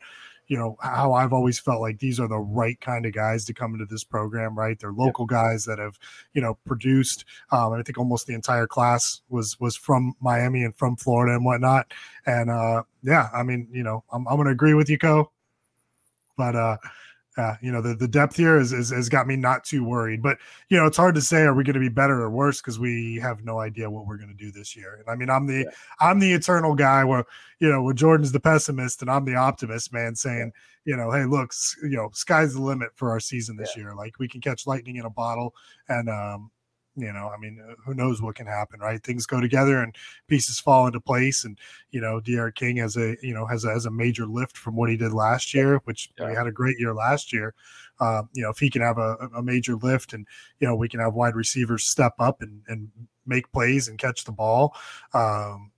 you 0.48 0.58
know 0.58 0.76
how 0.80 1.12
I've 1.12 1.32
always 1.32 1.58
felt 1.58 1.80
like 1.80 1.98
these 1.98 2.20
are 2.20 2.28
the 2.28 2.38
right 2.38 2.80
kind 2.80 3.06
of 3.06 3.12
guys 3.12 3.44
to 3.46 3.54
come 3.54 3.72
into 3.72 3.86
this 3.86 4.04
program, 4.04 4.56
right? 4.58 4.78
They're 4.78 4.92
local 4.92 5.26
guys 5.26 5.64
that 5.64 5.78
have 5.78 5.98
you 6.34 6.42
know 6.42 6.58
produced. 6.66 7.24
Um, 7.50 7.72
and 7.72 7.80
I 7.80 7.82
think 7.82 7.98
almost 7.98 8.26
the 8.26 8.34
entire 8.34 8.66
class 8.66 9.22
was 9.28 9.58
was 9.60 9.76
from 9.76 10.14
Miami 10.20 10.64
and 10.64 10.74
from 10.76 10.96
Florida 10.96 11.34
and 11.34 11.44
whatnot. 11.44 11.92
And 12.26 12.50
uh, 12.50 12.82
yeah, 13.02 13.28
I 13.32 13.42
mean, 13.42 13.68
you 13.72 13.82
know, 13.82 14.04
I'm 14.12 14.26
I'm 14.28 14.36
gonna 14.36 14.50
agree 14.50 14.74
with 14.74 14.90
you, 14.90 14.98
Co. 14.98 15.30
But 16.36 16.56
uh, 16.56 16.76
uh, 17.36 17.54
you 17.62 17.72
know, 17.72 17.80
the, 17.80 17.94
the 17.94 18.08
depth 18.08 18.36
here 18.36 18.58
is, 18.58 18.72
is, 18.72 18.90
has 18.90 19.08
got 19.08 19.26
me 19.26 19.36
not 19.36 19.64
too 19.64 19.84
worried. 19.84 20.22
But, 20.22 20.38
you 20.68 20.76
know, 20.76 20.86
it's 20.86 20.96
hard 20.96 21.14
to 21.14 21.22
say, 21.22 21.42
are 21.42 21.54
we 21.54 21.64
going 21.64 21.74
to 21.74 21.80
be 21.80 21.88
better 21.88 22.20
or 22.20 22.30
worse? 22.30 22.60
Because 22.60 22.78
we 22.78 23.16
have 23.22 23.44
no 23.44 23.58
idea 23.58 23.90
what 23.90 24.06
we're 24.06 24.18
going 24.18 24.28
to 24.28 24.34
do 24.34 24.50
this 24.50 24.76
year. 24.76 24.96
And 24.96 25.08
I 25.08 25.14
mean, 25.14 25.30
I'm 25.30 25.46
the 25.46 25.64
yeah. 25.64 25.70
I'm 26.00 26.18
the 26.18 26.32
eternal 26.32 26.74
guy 26.74 27.04
where, 27.04 27.24
you 27.58 27.70
know, 27.70 27.82
where 27.82 27.94
Jordan's 27.94 28.32
the 28.32 28.40
pessimist 28.40 29.00
and 29.00 29.10
I'm 29.10 29.24
the 29.24 29.36
optimist, 29.36 29.92
man, 29.92 30.14
saying, 30.14 30.52
you 30.84 30.96
know, 30.96 31.10
hey, 31.10 31.24
look, 31.24 31.52
you 31.82 31.96
know, 31.96 32.10
sky's 32.12 32.54
the 32.54 32.60
limit 32.60 32.90
for 32.94 33.10
our 33.10 33.20
season 33.20 33.56
this 33.56 33.72
yeah. 33.76 33.84
year. 33.84 33.94
Like 33.94 34.18
we 34.18 34.28
can 34.28 34.40
catch 34.40 34.66
lightning 34.66 34.96
in 34.96 35.06
a 35.06 35.10
bottle. 35.10 35.54
And, 35.88 36.08
um, 36.08 36.50
you 36.94 37.12
know, 37.12 37.30
I 37.34 37.38
mean, 37.38 37.58
uh, 37.66 37.74
who 37.84 37.94
knows 37.94 38.20
what 38.20 38.34
can 38.34 38.46
happen, 38.46 38.80
right? 38.80 39.02
Things 39.02 39.24
go 39.24 39.40
together 39.40 39.82
and 39.82 39.94
pieces 40.28 40.60
fall 40.60 40.86
into 40.86 41.00
place. 41.00 41.44
And, 41.44 41.58
you 41.90 42.00
know, 42.00 42.20
D'Eriq 42.20 42.54
King 42.54 42.76
has 42.76 42.96
a, 42.96 43.16
you 43.22 43.32
know, 43.32 43.46
has 43.46 43.64
a, 43.64 43.70
has 43.70 43.86
a 43.86 43.90
major 43.90 44.26
lift 44.26 44.58
from 44.58 44.76
what 44.76 44.90
he 44.90 44.96
did 44.96 45.12
last 45.12 45.54
year, 45.54 45.80
which 45.84 46.10
yeah. 46.18 46.28
he 46.28 46.36
had 46.36 46.46
a 46.46 46.52
great 46.52 46.78
year 46.78 46.92
last 46.92 47.32
year. 47.32 47.54
Uh, 47.98 48.22
you 48.34 48.42
know, 48.42 48.50
if 48.50 48.58
he 48.58 48.68
can 48.68 48.82
have 48.82 48.98
a, 48.98 49.16
a 49.34 49.42
major 49.42 49.76
lift 49.76 50.12
and, 50.12 50.26
you 50.60 50.66
know, 50.66 50.74
we 50.74 50.88
can 50.88 51.00
have 51.00 51.14
wide 51.14 51.34
receivers 51.34 51.84
step 51.84 52.12
up 52.18 52.42
and, 52.42 52.60
and 52.68 52.90
make 53.26 53.50
plays 53.52 53.88
and 53.88 53.98
catch 53.98 54.24
the 54.24 54.32
ball, 54.32 54.76
um, 55.14 55.70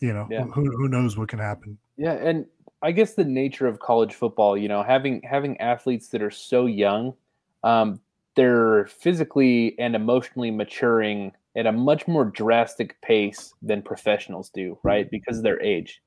you 0.00 0.12
know, 0.12 0.26
yeah. 0.30 0.42
who, 0.44 0.64
who 0.76 0.88
knows 0.88 1.16
what 1.16 1.28
can 1.28 1.38
happen. 1.38 1.78
Yeah. 1.96 2.14
And 2.14 2.46
I 2.82 2.90
guess 2.90 3.14
the 3.14 3.24
nature 3.24 3.66
of 3.66 3.78
college 3.78 4.14
football, 4.14 4.56
you 4.56 4.68
know, 4.68 4.82
having, 4.82 5.22
having 5.22 5.60
athletes 5.60 6.08
that 6.08 6.22
are 6.22 6.30
so 6.30 6.66
young, 6.66 7.14
um, 7.62 8.00
they're 8.36 8.86
physically 8.86 9.78
and 9.78 9.94
emotionally 9.94 10.50
maturing 10.50 11.32
at 11.56 11.66
a 11.66 11.72
much 11.72 12.08
more 12.08 12.24
drastic 12.24 13.00
pace 13.02 13.54
than 13.62 13.82
professionals 13.82 14.50
do, 14.50 14.78
right? 14.82 15.08
Because 15.10 15.38
of 15.38 15.44
their 15.44 15.62
age. 15.62 16.02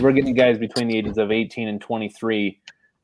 We're 0.00 0.12
getting 0.12 0.34
guys 0.34 0.58
between 0.58 0.88
the 0.88 0.98
ages 0.98 1.18
of 1.18 1.32
18 1.32 1.68
and 1.68 1.80
23. 1.80 2.60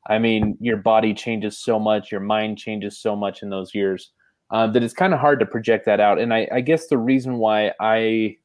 I 0.09 0.19
mean, 0.19 0.57
your 0.61 0.77
body 0.77 1.13
changes 1.13 1.57
so 1.57 1.79
much, 1.79 2.11
your 2.11 2.21
mind 2.21 2.57
changes 2.57 2.99
so 2.99 3.15
much 3.15 3.41
in 3.41 3.49
those 3.49 3.73
years 3.73 4.11
uh, 4.51 4.67
that 4.67 4.83
it's 4.83 4.93
kind 4.93 5.13
of 5.13 5.19
hard 5.19 5.39
to 5.39 5.45
project 5.45 5.85
that 5.85 5.99
out. 5.99 6.19
And 6.19 6.33
I, 6.33 6.47
I 6.51 6.61
guess 6.61 6.87
the 6.87 6.97
reason 6.97 7.37
why 7.37 7.73
I 7.79 8.37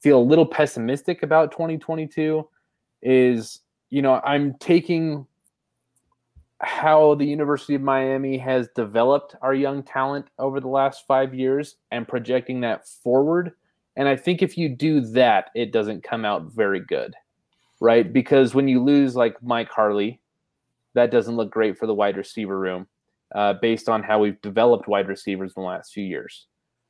feel 0.00 0.18
a 0.18 0.22
little 0.22 0.46
pessimistic 0.46 1.22
about 1.22 1.50
2022 1.52 2.46
is, 3.02 3.60
you 3.90 4.02
know, 4.02 4.20
I'm 4.24 4.54
taking 4.60 5.26
how 6.62 7.16
the 7.16 7.24
University 7.24 7.74
of 7.74 7.82
Miami 7.82 8.38
has 8.38 8.68
developed 8.76 9.34
our 9.42 9.52
young 9.52 9.82
talent 9.82 10.26
over 10.38 10.60
the 10.60 10.68
last 10.68 11.06
five 11.06 11.34
years 11.34 11.76
and 11.90 12.06
projecting 12.06 12.60
that 12.60 12.88
forward. 12.88 13.52
And 13.96 14.08
I 14.08 14.16
think 14.16 14.42
if 14.42 14.56
you 14.56 14.68
do 14.68 15.00
that, 15.00 15.50
it 15.54 15.72
doesn't 15.72 16.04
come 16.04 16.24
out 16.24 16.52
very 16.52 16.80
good, 16.80 17.14
right? 17.80 18.10
Because 18.10 18.54
when 18.54 18.68
you 18.68 18.82
lose 18.82 19.16
like 19.16 19.42
Mike 19.42 19.70
Harley, 19.70 20.20
that 20.94 21.10
doesn't 21.10 21.36
look 21.36 21.50
great 21.50 21.76
for 21.76 21.86
the 21.86 21.94
wide 21.94 22.16
receiver 22.16 22.58
room 22.58 22.86
uh, 23.34 23.54
based 23.54 23.88
on 23.88 24.02
how 24.02 24.20
we've 24.20 24.40
developed 24.40 24.88
wide 24.88 25.08
receivers 25.08 25.52
in 25.56 25.62
the 25.62 25.68
last 25.68 25.92
few 25.92 26.04
years. 26.04 26.46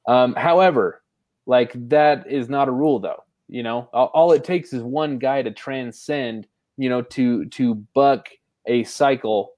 Um, 0.07 0.35
however, 0.35 1.03
like 1.47 1.73
that 1.89 2.31
is 2.31 2.49
not 2.49 2.69
a 2.69 2.73
rule 2.73 2.99
though. 2.99 3.25
You 3.49 3.63
know, 3.63 3.89
all, 3.93 4.33
it 4.33 4.45
takes 4.45 4.73
is 4.73 4.83
one 4.83 5.19
guy 5.19 5.43
to 5.43 5.51
transcend, 5.51 6.47
you 6.77 6.89
know, 6.89 7.03
to 7.03 7.45
to 7.47 7.75
buck 7.95 8.29
a 8.67 8.85
cycle 8.85 9.53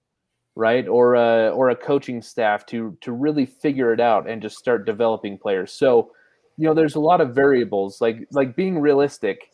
right? 0.55 0.87
Or 0.87 1.15
a 1.15 1.51
or 1.51 1.71
a 1.71 1.77
coaching 1.77 2.23
staff 2.23 2.67
to 2.67 2.97
to 3.01 3.13
really 3.13 3.47
figure 3.47 3.93
it 3.93 4.01
out 4.01 4.29
and 4.29 4.43
just 4.43 4.57
start 4.57 4.87
developing 4.87 5.39
players. 5.39 5.73
So 5.73 6.13
you 6.57 6.67
know 6.67 6.75
there's 6.75 6.95
a 6.95 7.01
lot 7.01 7.21
of 7.21 7.35
variables. 7.35 8.01
Like 8.01 8.27
like 8.31 8.57
being 8.57 8.79
realistic 8.79 9.51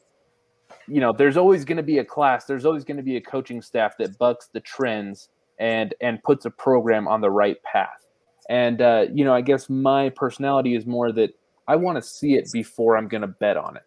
you 0.86 1.00
know 1.00 1.12
there's 1.12 1.36
always 1.36 1.64
going 1.64 1.76
to 1.76 1.82
be 1.82 1.98
a 1.98 2.04
class 2.04 2.44
there's 2.44 2.64
always 2.64 2.84
going 2.84 2.96
to 2.96 3.02
be 3.02 3.16
a 3.16 3.20
coaching 3.20 3.62
staff 3.62 3.96
that 3.98 4.16
bucks 4.18 4.48
the 4.52 4.60
trends 4.60 5.28
and 5.58 5.94
and 6.00 6.22
puts 6.22 6.44
a 6.44 6.50
program 6.50 7.06
on 7.06 7.20
the 7.20 7.30
right 7.30 7.62
path. 7.62 8.06
And 8.48 8.82
uh, 8.82 9.06
you 9.12 9.24
know 9.24 9.32
i 9.32 9.40
guess 9.40 9.70
my 9.70 10.08
personality 10.10 10.74
is 10.74 10.86
more 10.86 11.12
that 11.12 11.30
i 11.68 11.76
want 11.76 11.96
to 11.96 12.02
see 12.02 12.34
it 12.34 12.50
before 12.52 12.96
i'm 12.96 13.06
going 13.06 13.20
to 13.20 13.28
bet 13.28 13.56
on 13.56 13.76
it. 13.76 13.84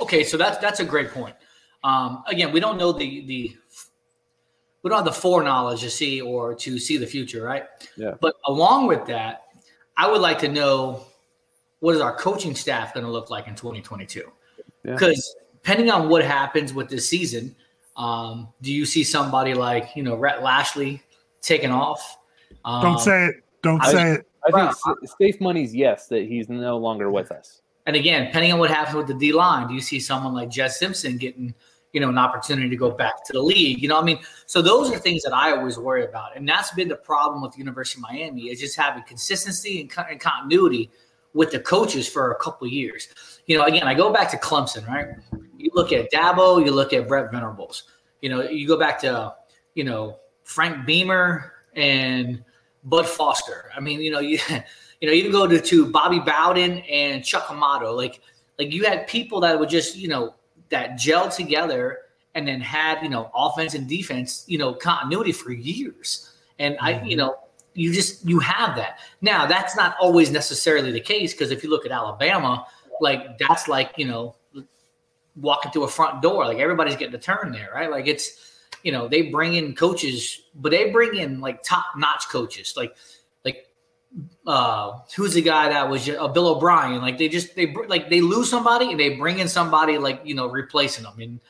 Okay 0.00 0.24
so 0.24 0.36
that's 0.36 0.58
that's 0.58 0.80
a 0.80 0.84
great 0.84 1.10
point. 1.10 1.34
Um, 1.82 2.22
again 2.26 2.52
we 2.52 2.60
don't 2.60 2.76
know 2.76 2.92
the 2.92 3.24
the 3.26 3.56
we 4.82 4.88
don't 4.88 4.98
have 4.98 5.04
the 5.04 5.12
foreknowledge 5.12 5.80
to 5.80 5.90
see 5.90 6.20
or 6.20 6.54
to 6.54 6.78
see 6.78 6.96
the 6.96 7.06
future, 7.06 7.42
right? 7.42 7.64
Yeah. 7.96 8.14
But 8.20 8.34
along 8.46 8.86
with 8.86 9.06
that, 9.06 9.44
I 9.96 10.10
would 10.10 10.20
like 10.20 10.38
to 10.40 10.48
know 10.48 11.04
what 11.80 11.94
is 11.94 12.00
our 12.00 12.16
coaching 12.16 12.54
staff 12.54 12.94
going 12.94 13.04
to 13.04 13.12
look 13.12 13.30
like 13.30 13.46
in 13.48 13.54
2022? 13.54 14.30
Because 14.82 15.34
yeah. 15.36 15.44
depending 15.54 15.90
on 15.90 16.08
what 16.08 16.24
happens 16.24 16.72
with 16.72 16.88
this 16.88 17.08
season, 17.08 17.54
um, 17.96 18.48
do 18.62 18.72
you 18.72 18.86
see 18.86 19.04
somebody 19.04 19.52
like 19.52 19.90
you 19.94 20.02
know 20.02 20.16
Rhett 20.16 20.42
Lashlee 20.42 21.02
taking 21.42 21.70
off? 21.70 22.18
Um, 22.64 22.82
Don't 22.82 23.00
say 23.00 23.26
it. 23.26 23.44
Don't 23.62 23.82
I, 23.82 23.92
say 23.92 24.12
it. 24.12 24.26
I 24.46 24.72
think 24.72 25.10
safe 25.18 25.40
money's 25.40 25.74
yes 25.74 26.06
that 26.08 26.26
he's 26.26 26.48
no 26.48 26.78
longer 26.78 27.10
with 27.10 27.30
us. 27.30 27.60
And 27.86 27.96
again, 27.96 28.26
depending 28.26 28.52
on 28.52 28.58
what 28.58 28.70
happens 28.70 28.96
with 28.96 29.06
the 29.06 29.14
D 29.14 29.32
line, 29.32 29.68
do 29.68 29.74
you 29.74 29.80
see 29.80 30.00
someone 30.00 30.32
like 30.32 30.48
Jess 30.48 30.78
Simpson 30.78 31.18
getting 31.18 31.54
you 31.92 32.00
know, 32.00 32.08
an 32.08 32.18
opportunity 32.18 32.68
to 32.68 32.76
go 32.76 32.90
back 32.90 33.24
to 33.26 33.32
the 33.32 33.42
league. 33.42 33.82
You 33.82 33.88
know, 33.88 33.98
I 33.98 34.02
mean, 34.02 34.18
so 34.46 34.62
those 34.62 34.90
are 34.92 34.98
things 34.98 35.22
that 35.22 35.32
I 35.32 35.52
always 35.52 35.78
worry 35.78 36.04
about, 36.04 36.36
and 36.36 36.48
that's 36.48 36.72
been 36.72 36.88
the 36.88 36.96
problem 36.96 37.42
with 37.42 37.52
the 37.52 37.58
University 37.58 37.98
of 37.98 38.02
Miami 38.02 38.50
is 38.50 38.60
just 38.60 38.76
having 38.76 39.02
consistency 39.04 39.80
and, 39.80 39.92
and 40.10 40.20
continuity 40.20 40.90
with 41.32 41.50
the 41.50 41.60
coaches 41.60 42.08
for 42.08 42.32
a 42.32 42.36
couple 42.36 42.66
years. 42.66 43.08
You 43.46 43.58
know, 43.58 43.64
again, 43.64 43.84
I 43.84 43.94
go 43.94 44.12
back 44.12 44.30
to 44.30 44.36
Clemson, 44.36 44.86
right? 44.86 45.08
You 45.56 45.70
look 45.74 45.92
at 45.92 46.10
Dabo, 46.10 46.64
you 46.64 46.72
look 46.72 46.92
at 46.92 47.06
Brent 47.06 47.30
Venables. 47.30 47.84
You 48.20 48.30
know, 48.30 48.42
you 48.42 48.66
go 48.66 48.78
back 48.78 49.00
to, 49.00 49.34
you 49.74 49.84
know, 49.84 50.18
Frank 50.44 50.86
Beamer 50.86 51.52
and 51.74 52.42
Bud 52.84 53.06
Foster. 53.06 53.70
I 53.76 53.80
mean, 53.80 54.00
you 54.00 54.10
know, 54.10 54.18
you 54.20 54.38
you 55.00 55.08
know, 55.08 55.14
even 55.14 55.32
go 55.32 55.46
to, 55.46 55.60
to 55.60 55.90
Bobby 55.90 56.18
Bowden 56.18 56.78
and 56.80 57.24
Chuck 57.24 57.50
Amato. 57.50 57.92
Like, 57.92 58.20
like 58.58 58.72
you 58.72 58.84
had 58.84 59.06
people 59.06 59.40
that 59.40 59.58
would 59.58 59.70
just, 59.70 59.96
you 59.96 60.08
know, 60.08 60.34
that 60.70 60.92
gelled 60.92 61.34
together 61.34 61.98
and 62.34 62.46
then 62.46 62.60
had 62.60 63.02
you 63.02 63.08
know 63.08 63.30
offense 63.34 63.74
and 63.74 63.88
defense 63.88 64.44
you 64.46 64.58
know 64.58 64.72
continuity 64.72 65.32
for 65.32 65.52
years. 65.52 66.30
And 66.58 66.76
i 66.80 66.92
you 66.92 66.98
mm-hmm. 66.98 67.18
know 67.18 67.36
you 67.74 67.92
just 67.92 68.26
you 68.26 68.38
have 68.40 68.76
that. 68.76 68.98
Now 69.20 69.46
that's 69.46 69.76
not 69.76 69.96
always 70.00 70.30
necessarily 70.30 70.92
the 70.92 71.00
case 71.00 71.32
because 71.32 71.50
if 71.50 71.62
you 71.62 71.70
look 71.70 71.86
at 71.86 71.92
alabama 71.92 72.66
like 73.00 73.38
that's 73.38 73.68
like 73.68 73.92
you 73.96 74.06
know 74.06 74.34
walking 75.36 75.70
through 75.72 75.84
a 75.84 75.88
front 75.88 76.20
door 76.20 76.44
like 76.44 76.58
everybody's 76.58 76.96
getting 76.96 77.14
a 77.14 77.18
turn 77.18 77.52
there 77.52 77.70
right? 77.74 77.90
Like 77.90 78.06
it's 78.06 78.46
you 78.82 78.92
know 78.92 79.08
they 79.08 79.22
bring 79.22 79.54
in 79.54 79.74
coaches 79.74 80.42
but 80.54 80.70
they 80.70 80.90
bring 80.90 81.16
in 81.16 81.40
like 81.40 81.62
top 81.62 81.86
notch 81.96 82.28
coaches. 82.28 82.74
Like 82.76 82.94
uh 84.46 84.98
who's 85.14 85.34
the 85.34 85.42
guy 85.42 85.68
that 85.68 85.88
was 85.88 86.08
uh, 86.08 86.26
Bill 86.28 86.48
O'Brien? 86.48 87.00
Like 87.00 87.18
they 87.18 87.28
just 87.28 87.54
they 87.54 87.72
like 87.88 88.10
they 88.10 88.20
lose 88.20 88.50
somebody 88.50 88.90
and 88.90 88.98
they 88.98 89.16
bring 89.16 89.38
in 89.38 89.48
somebody 89.48 89.98
like 89.98 90.20
you 90.24 90.34
know 90.34 90.48
replacing 90.48 91.04
them. 91.04 91.14
And 91.20 91.40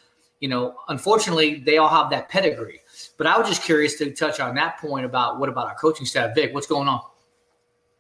you 0.41 0.49
know 0.49 0.77
unfortunately 0.89 1.61
they 1.61 1.79
all 1.79 1.89
have 1.89 2.11
that 2.11 2.29
pedigree. 2.29 2.81
But 3.17 3.27
I 3.27 3.39
was 3.39 3.49
just 3.49 3.63
curious 3.63 3.97
to 3.99 4.11
touch 4.13 4.41
on 4.41 4.55
that 4.57 4.79
point 4.79 5.07
about 5.07 5.39
what 5.39 5.49
about 5.49 5.69
our 5.69 5.75
coaching 5.75 6.07
staff? 6.07 6.35
Vic 6.35 6.53
what's 6.53 6.67
going 6.67 6.89
on? 6.89 7.01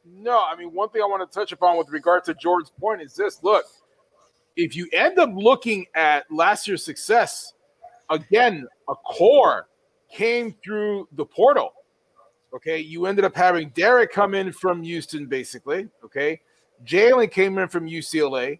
No 0.04 0.44
I 0.44 0.56
mean 0.56 0.72
one 0.72 0.90
thing 0.90 1.02
I 1.02 1.06
want 1.06 1.30
to 1.30 1.34
touch 1.34 1.52
upon 1.52 1.78
with 1.78 1.88
regard 1.88 2.24
to 2.24 2.34
Jordan's 2.34 2.70
point 2.70 3.00
is 3.00 3.14
this. 3.14 3.42
Look 3.42 3.64
if 4.56 4.76
you 4.76 4.88
end 4.92 5.18
up 5.18 5.30
looking 5.32 5.86
at 5.94 6.30
last 6.30 6.68
year's 6.68 6.84
success 6.84 7.54
again 8.10 8.66
a 8.88 8.94
core 8.94 9.68
came 10.12 10.54
through 10.62 11.08
the 11.12 11.24
portal 11.24 11.72
Okay, 12.54 12.78
you 12.78 13.06
ended 13.06 13.24
up 13.24 13.36
having 13.36 13.70
D'Eriq 13.70 14.10
come 14.10 14.34
in 14.34 14.52
from 14.52 14.82
Houston, 14.82 15.26
basically. 15.26 15.88
Okay, 16.04 16.40
Jalen 16.84 17.30
came 17.30 17.58
in 17.58 17.68
from 17.68 17.86
UCLA. 17.86 18.58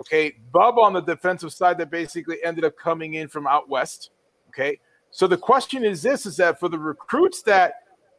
Okay, 0.00 0.34
Bub 0.52 0.78
on 0.78 0.92
the 0.92 1.00
defensive 1.00 1.52
side 1.52 1.76
that 1.78 1.90
basically 1.90 2.36
ended 2.44 2.64
up 2.64 2.76
coming 2.76 3.14
in 3.14 3.28
from 3.28 3.46
out 3.46 3.68
west. 3.68 4.10
Okay, 4.48 4.78
so 5.10 5.26
the 5.26 5.36
question 5.36 5.84
is 5.84 6.02
this: 6.02 6.24
is 6.24 6.36
that 6.36 6.58
for 6.58 6.68
the 6.68 6.78
recruits 6.78 7.42
that 7.42 7.74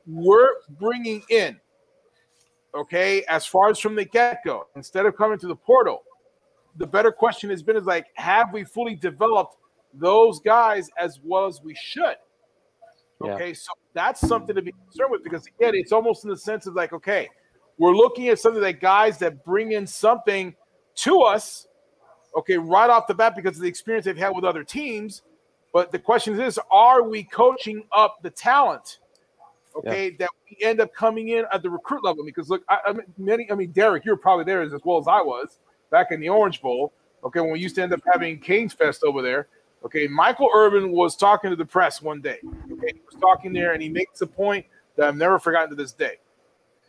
we're 0.06 0.50
bringing 0.80 1.24
in, 1.30 1.60
okay, 2.76 3.24
as 3.30 3.46
far 3.46 3.70
as 3.70 3.80
from 3.80 3.96
the 3.96 4.06
get 4.06 4.40
go, 4.46 4.68
instead 4.76 5.06
of 5.06 5.16
coming 5.16 5.40
to 5.40 5.48
the 5.48 5.56
portal, 5.56 6.04
the 6.78 6.88
better 6.88 7.12
question 7.12 7.50
has 7.50 7.64
been 7.64 7.76
is 7.76 7.86
like, 7.86 8.08
have 8.16 8.54
we 8.54 8.64
fully 8.64 8.96
developed 8.96 9.58
those 9.94 10.40
guys 10.40 10.90
as 11.00 11.20
well 11.24 11.46
as 11.48 11.62
we 11.64 11.76
should? 11.76 12.16
Okay, 13.22 13.50
yeah. 13.50 13.54
so 13.54 13.72
that's 13.94 14.22
something 14.22 14.56
to 14.56 14.62
be 14.62 14.72
concerned 14.72 15.12
with 15.12 15.24
because 15.24 15.46
again, 15.46 15.76
it's 15.76 15.92
almost 15.92 16.24
in 16.24 16.30
the 16.30 16.38
sense 16.38 16.68
of 16.68 16.76
like, 16.76 16.94
okay, 16.94 17.30
we're 17.78 17.96
looking 17.96 18.30
at 18.30 18.40
something 18.40 18.62
that 18.62 18.80
guys 18.80 19.18
that 19.20 19.44
bring 19.44 19.74
in 19.74 19.86
something 19.86 20.56
to 20.96 21.22
us, 21.22 21.68
okay, 22.38 22.58
right 22.58 22.90
off 22.90 23.08
the 23.08 23.14
bat 23.14 23.36
because 23.36 23.58
of 23.58 23.64
the 23.64 23.68
experience 23.68 24.06
they've 24.06 24.18
had 24.18 24.30
with 24.30 24.46
other 24.46 24.64
teams. 24.64 25.22
But 25.74 25.92
the 25.92 26.00
question 26.00 26.40
is 26.40 26.60
are 26.72 27.04
we 27.04 27.24
coaching 27.24 27.84
up 27.92 28.22
the 28.22 28.30
talent? 28.30 29.00
Okay, 29.76 30.10
yeah. 30.10 30.16
that 30.20 30.30
we 30.50 30.66
end 30.66 30.82
up 30.82 30.94
coming 30.94 31.30
in 31.30 31.46
at 31.54 31.62
the 31.62 31.70
recruit 31.70 32.04
level. 32.04 32.24
Because 32.26 32.50
look, 32.50 32.64
I, 32.70 32.80
I 32.88 32.94
mean, 32.94 33.06
many, 33.18 33.52
I 33.52 33.56
mean, 33.56 33.72
Derek, 33.72 34.04
you 34.04 34.12
were 34.12 34.18
probably 34.18 34.46
there 34.46 34.62
as 34.62 34.74
well 34.84 34.98
as 34.98 35.08
I 35.08 35.22
was 35.22 35.60
back 35.92 36.12
in 36.12 36.20
the 36.20 36.30
Orange 36.30 36.62
Bowl. 36.62 36.94
Okay, 37.24 37.40
when 37.42 37.52
we 37.52 37.60
used 37.60 37.76
to 37.76 37.84
end 37.84 37.94
up 37.94 38.02
having 38.12 38.40
Canes 38.40 38.74
Fest 38.74 39.04
over 39.04 39.22
there. 39.22 39.48
Okay, 39.86 40.08
Michael 40.08 40.50
Irvin 40.54 40.92
was 40.92 41.16
talking 41.16 41.50
to 41.50 41.56
the 41.56 41.66
press 41.66 42.02
one 42.02 42.22
day. 42.22 42.40
Okay, 42.72 42.92
he 42.94 43.02
was 43.06 43.16
talking 43.20 43.54
there, 43.54 43.74
and 43.74 43.82
he 43.82 43.90
makes 43.90 44.22
a 44.22 44.28
point 44.28 44.66
that 44.96 45.08
I've 45.08 45.16
never 45.16 45.40
forgotten 45.40 45.70
to 45.70 45.76
this 45.76 45.94
day. 45.94 46.18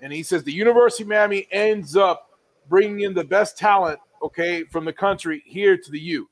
And 0.01 0.13
he 0.13 0.23
says 0.23 0.43
the 0.43 0.53
University 0.53 1.05
of 1.05 1.09
Miami 1.09 1.47
ends 1.53 1.97
up 1.97 2.31
bringing 2.69 3.01
in 3.01 3.15
the 3.15 3.23
best 3.23 3.57
talent, 3.57 4.01
okay, 4.23 4.65
from 4.65 4.85
the 4.85 4.93
country 4.93 5.43
here 5.47 5.77
to 5.77 5.91
the 5.91 6.01
U, 6.01 6.29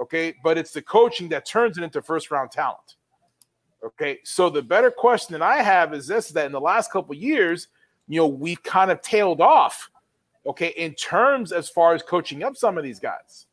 okay, 0.00 0.34
but 0.42 0.58
it's 0.58 0.72
the 0.72 0.82
coaching 0.82 1.28
that 1.28 1.46
turns 1.46 1.78
it 1.78 1.84
into 1.84 2.02
first 2.02 2.30
round 2.30 2.50
talent. 2.50 2.96
Okay, 3.84 4.18
so 4.24 4.50
the 4.50 4.62
better 4.62 4.90
question 4.90 5.32
that 5.32 5.42
I 5.42 5.62
have 5.62 5.94
is 5.94 6.06
this: 6.06 6.28
that 6.30 6.46
in 6.46 6.52
the 6.52 6.60
last 6.60 6.90
couple 6.90 7.14
years, 7.14 7.68
you 8.08 8.20
know, 8.20 8.26
we 8.26 8.56
kind 8.56 8.90
of 8.90 9.00
tailed 9.00 9.40
off, 9.40 9.88
okay, 10.44 10.68
in 10.76 10.94
terms 10.94 11.52
as 11.52 11.68
far 11.68 11.94
as 11.94 12.02
coaching 12.02 12.42
up 12.42 12.56
some 12.56 12.76
of 12.76 12.84
these 12.84 12.98
guys. 12.98 13.46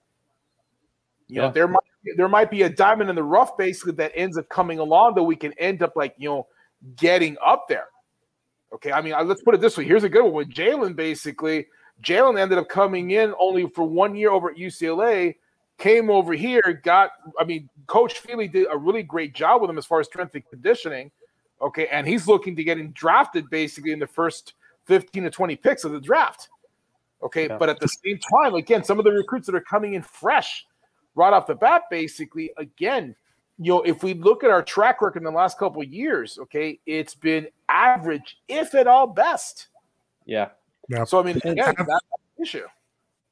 You 1.28 1.41
know, 1.41 1.47
Yeah. 1.47 1.51
there 1.51 1.68
might 1.68 1.80
there 2.16 2.30
might 2.30 2.49
be 2.49 2.64
a 2.64 2.70
diamond 2.70 3.10
in 3.10 3.16
the 3.16 3.24
rough 3.24 3.58
basically 3.58 3.93
that 3.93 4.12
ends 4.16 4.38
up 4.38 4.47
coming 4.49 4.80
along 4.80 5.16
that 5.16 5.24
we 5.24 5.36
can 5.36 5.53
end 5.53 5.84
up 5.84 5.95
like 5.95 6.16
you 6.18 6.30
know 6.30 6.47
getting 6.95 7.38
up 7.45 7.68
there. 7.68 7.88
Okay, 8.74 8.91
I 8.91 9.01
mean, 9.01 9.14
let's 9.26 9.41
put 9.41 9.55
it 9.55 9.62
this 9.62 9.78
way. 9.78 9.86
Here's 9.86 10.03
a 10.03 10.10
good 10.10 10.24
one 10.24 10.34
with 10.34 10.49
Jalen. 10.49 10.95
Basically, 10.95 11.68
Jalen 12.03 12.39
ended 12.39 12.58
up 12.58 12.68
coming 12.68 13.12
in 13.12 13.34
only 13.39 13.68
for 13.70 13.84
one 13.84 14.16
year 14.16 14.32
over 14.32 14.51
at 14.51 14.58
UCLA. 14.58 15.36
Came 15.78 16.10
over 16.10 16.34
here, 16.34 16.82
got. 16.84 17.12
I 17.39 17.43
mean, 17.43 17.70
Coach 17.86 18.20
Feely 18.20 18.47
did 18.47 18.68
a 18.72 18.78
really 18.78 19.03
great 19.03 19.34
job 19.34 19.62
with 19.62 19.70
him 19.70 19.78
as 19.78 19.86
far 19.86 19.99
as 19.99 20.08
strength 20.08 20.36
and 20.36 20.43
conditioning. 20.49 21.12
Okay, 21.62 21.88
and 21.88 22.08
he's 22.08 22.28
looking 22.28 22.55
to 22.55 22.64
get 22.64 22.78
him 22.78 22.91
drafted 22.91 23.49
basically 23.49 23.91
in 23.91 23.99
the 23.99 24.08
first 24.08 24.53
15 24.86 25.24
to 25.24 25.30
20 25.30 25.55
picks 25.55 25.84
of 25.84 25.91
the 25.91 25.99
draft. 25.99 26.49
Okay, 27.24 27.47
but 27.47 27.70
at 27.70 27.80
the 27.80 27.88
same 27.88 28.20
time, 28.20 28.53
again, 28.53 28.84
some 28.84 28.99
of 28.99 29.05
the 29.05 29.12
recruits 29.12 29.47
that 29.47 29.55
are 29.55 29.62
coming 29.62 29.93
in 29.93 30.01
fresh 30.01 30.66
right 31.18 31.34
off 31.34 31.47
the 31.47 31.55
bat, 31.55 31.84
basically, 31.89 32.51
again, 32.57 33.15
you 33.59 33.74
know, 33.74 33.82
if 33.82 34.03
we 34.03 34.13
look 34.13 34.43
at 34.43 34.51
our 34.51 34.61
track 34.61 35.01
record 35.01 35.18
in 35.18 35.24
the 35.24 35.32
last 35.32 35.57
couple 35.57 35.82
of 35.82 35.88
years, 35.89 36.38
okay, 36.39 36.80
it's 36.86 37.15
been 37.15 37.47
average, 37.68 38.38
if 38.47 38.76
at 38.76 38.88
all 38.88 39.07
best. 39.07 39.68
Yeah. 40.26 40.49
Yeah. 40.89 41.03
So 41.03 41.20
I 41.20 41.24
mean, 41.24 41.41
And 41.43 41.59
again, 41.59 41.74
that's 41.78 42.05
the 42.38 42.43
issue. 42.43 42.68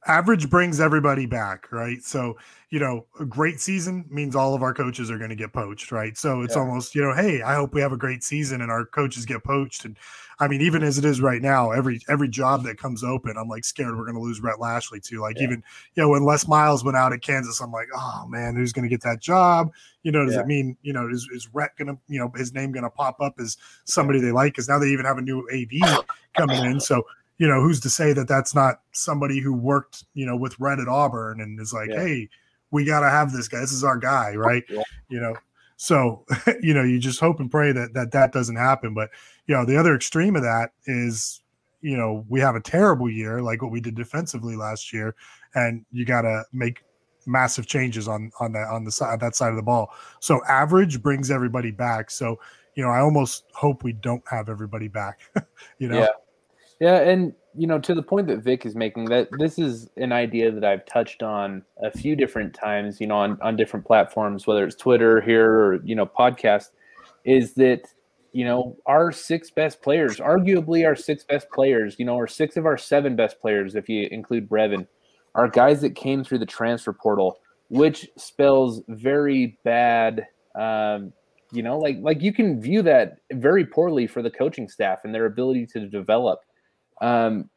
Average 0.07 0.51
brings 0.51 0.79
everybody 0.79 1.25
back, 1.25 1.71
right? 1.71 1.99
So, 2.03 2.37
you 2.69 2.79
know, 2.79 3.07
a 3.19 3.25
great 3.25 3.59
season 3.59 4.05
means 4.09 4.35
all 4.35 4.53
of 4.53 4.61
our 4.61 4.71
coaches 4.73 5.09
are 5.09 5.17
going 5.17 5.31
to 5.31 5.35
get 5.35 5.51
poached, 5.51 5.91
right? 5.91 6.15
So 6.15 6.41
it's 6.41 6.55
Yeah. 6.55 6.61
almost, 6.61 6.93
you 6.93 7.01
know, 7.01 7.11
hey, 7.15 7.41
I 7.41 7.55
hope 7.55 7.73
we 7.73 7.81
have 7.81 7.91
a 7.91 7.97
great 7.97 8.23
season 8.23 8.61
and 8.61 8.69
our 8.69 8.85
coaches 8.85 9.25
get 9.25 9.43
poached. 9.43 9.83
And 9.83 9.97
I 10.39 10.47
mean, 10.47 10.61
even 10.61 10.83
as 10.83 10.99
it 10.99 11.05
is 11.05 11.21
right 11.21 11.41
now, 11.41 11.71
every 11.71 12.01
every 12.07 12.27
job 12.27 12.63
that 12.65 12.77
comes 12.77 13.03
open, 13.03 13.35
I'm 13.35 13.47
like 13.47 13.65
scared 13.65 13.97
we're 13.97 14.03
going 14.05 14.15
to 14.15 14.21
lose 14.21 14.41
Rhett 14.41 14.59
Lashlee 14.59 14.99
too. 14.99 15.21
Like 15.21 15.41
even, 15.41 15.63
you 15.95 16.03
know, 16.03 16.09
when 16.09 16.23
Les 16.23 16.47
Miles 16.47 16.83
went 16.83 16.97
out 16.97 17.11
at 17.13 17.23
Kansas, 17.23 17.59
I'm 17.59 17.71
like, 17.71 17.87
oh 17.95 18.25
man, 18.27 18.55
who's 18.55 18.73
going 18.73 18.83
to 18.83 18.89
get 18.89 19.01
that 19.01 19.21
job? 19.21 19.71
You 20.03 20.11
know, 20.11 20.23
does 20.23 20.35
Yeah. 20.35 20.41
it 20.41 20.47
mean, 20.47 20.77
you 20.83 20.93
know, 20.93 21.09
is, 21.09 21.27
is 21.33 21.49
Rhett 21.51 21.75
going 21.77 21.87
to, 21.87 21.97
you 22.07 22.19
know, 22.19 22.31
his 22.35 22.53
name 22.53 22.71
going 22.71 22.83
to 22.83 22.91
pop 22.91 23.21
up 23.21 23.39
as 23.39 23.57
somebody 23.85 24.19
they 24.19 24.31
like? 24.31 24.53
Because 24.53 24.69
now 24.69 24.77
they 24.77 24.89
even 24.89 25.05
have 25.05 25.17
a 25.17 25.21
new 25.21 25.47
AD 25.51 25.99
coming 26.37 26.63
in. 26.63 26.79
So, 26.79 27.03
you 27.37 27.47
know, 27.47 27.61
who's 27.61 27.79
to 27.81 27.89
say 27.89 28.13
that 28.13 28.27
that's 28.27 28.55
not 28.55 28.81
somebody 28.91 29.39
who 29.39 29.53
worked, 29.53 30.05
you 30.13 30.25
know, 30.25 30.37
with 30.37 30.59
Rhett 30.59 30.79
at 30.79 30.87
Auburn 30.87 31.41
and 31.41 31.59
is 31.59 31.73
like, 31.73 31.89
Yeah. 31.89 31.99
hey, 31.99 32.29
we 32.71 32.85
got 32.85 33.01
to 33.01 33.09
have 33.09 33.31
this 33.31 33.47
guy. 33.47 33.59
This 33.59 33.71
is 33.71 33.83
our 33.83 33.97
guy, 33.97 34.35
right? 34.35 34.63
You 35.09 35.19
know, 35.19 35.35
so 35.77 36.25
you 36.61 36.73
know, 36.73 36.83
you 36.83 36.99
just 36.99 37.19
hope 37.19 37.39
and 37.39 37.51
pray 37.51 37.71
that 37.71 37.93
that 37.93 38.11
that 38.11 38.31
doesn't 38.31 38.55
happen. 38.55 38.93
But 38.93 39.09
you 39.47 39.55
know, 39.55 39.65
the 39.65 39.77
other 39.77 39.95
extreme 39.95 40.35
of 40.35 40.43
that 40.43 40.71
is, 40.85 41.41
you 41.81 41.97
know, 41.97 42.25
we 42.29 42.39
have 42.39 42.55
a 42.55 42.61
terrible 42.61 43.09
year 43.09 43.41
like 43.41 43.61
what 43.61 43.71
we 43.71 43.81
did 43.81 43.95
defensively 43.95 44.55
last 44.55 44.93
year, 44.93 45.15
and 45.53 45.85
you 45.91 46.05
got 46.05 46.21
to 46.21 46.43
make 46.53 46.83
massive 47.27 47.65
changes 47.65 48.07
on 48.07 48.31
on 48.39 48.51
that 48.53 48.69
on 48.69 48.83
the 48.83 48.91
side 48.91 49.19
that 49.19 49.35
side 49.35 49.49
of 49.49 49.55
the 49.55 49.63
ball. 49.63 49.93
So 50.19 50.41
average 50.47 51.01
brings 51.01 51.31
everybody 51.31 51.71
back. 51.71 52.09
So 52.11 52.39
you 52.75 52.83
know, 52.83 52.89
I 52.89 52.99
almost 52.99 53.45
hope 53.53 53.83
we 53.83 53.93
don't 53.93 54.23
have 54.29 54.49
everybody 54.49 54.87
back. 54.87 55.19
you 55.79 55.87
know. 55.87 55.99
Yeah. 55.99 56.07
Yeah, 56.79 56.99
and 56.99 57.33
you 57.57 57.67
know, 57.67 57.79
to 57.79 57.93
the 57.93 58.03
point 58.03 58.27
that 58.27 58.43
Vic 58.43 58.65
is 58.65 58.75
making, 58.75 59.05
that 59.05 59.29
this 59.39 59.57
is 59.57 59.89
an 59.95 60.11
idea 60.11 60.51
that 60.51 60.65
I've 60.65 60.85
touched 60.85 61.23
on 61.23 61.63
a 61.81 61.89
few 61.89 62.15
different 62.15 62.53
times, 62.53 62.99
you 62.99 63.07
know, 63.07 63.15
on, 63.15 63.39
on 63.41 63.55
different 63.55 63.85
platforms, 63.85 64.45
whether 64.45 64.65
it's 64.65 64.75
Twitter 64.75 65.21
here 65.21 65.49
or, 65.49 65.75
you 65.85 65.95
know, 65.95 66.05
podcast, 66.05 66.71
is 67.23 67.53
that, 67.53 67.83
you 68.33 68.43
know, 68.43 68.75
our 68.85 69.13
six 69.13 69.49
best 69.49 69.81
players, 69.81 70.17
arguably 70.17 70.85
our 70.85 70.97
six 70.97 71.23
best 71.23 71.49
players, 71.49 71.95
you 71.97 72.03
know, 72.03 72.15
or 72.15 72.27
six 72.27 72.57
of 72.57 72.65
our 72.65 72.77
seven 72.77 73.15
best 73.15 73.39
players, 73.39 73.75
if 73.75 73.87
you 73.87 74.09
include 74.11 74.49
Brevin, 74.49 74.85
are 75.33 75.47
guys 75.47 75.79
that 75.79 75.95
came 75.95 76.25
through 76.25 76.39
the 76.39 76.45
transfer 76.45 76.91
portal, 76.91 77.39
which 77.69 78.09
spells 78.17 78.81
very 78.89 79.57
bad 79.63 80.27
um, 80.55 81.13
you 81.51 81.61
know, 81.63 81.77
like 81.77 81.97
like 82.01 82.21
you 82.21 82.33
can 82.33 82.59
view 82.61 82.81
that 82.81 83.17
very 83.33 83.65
poorly 83.65 84.07
for 84.07 84.21
the 84.21 84.31
coaching 84.31 84.67
staff 84.67 85.01
and 85.03 85.13
their 85.13 85.25
ability 85.25 85.67
to 85.67 85.87
develop. 85.87 86.39
Um, 87.01 87.49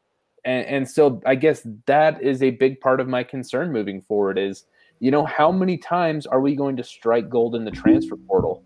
and, 0.45 0.65
and 0.65 0.89
so 0.89 1.21
I 1.25 1.35
guess 1.35 1.65
that 1.85 2.21
is 2.21 2.41
a 2.41 2.51
big 2.51 2.79
part 2.79 2.99
of 2.99 3.07
my 3.07 3.23
concern 3.23 3.71
moving 3.71 4.01
forward 4.01 4.37
is, 4.37 4.65
you 4.99 5.11
know, 5.11 5.25
how 5.25 5.51
many 5.51 5.77
times 5.77 6.25
are 6.25 6.41
we 6.41 6.55
going 6.55 6.77
to 6.77 6.83
strike 6.83 7.29
gold 7.29 7.55
in 7.55 7.65
the 7.65 7.71
transfer 7.71 8.15
portal? 8.15 8.63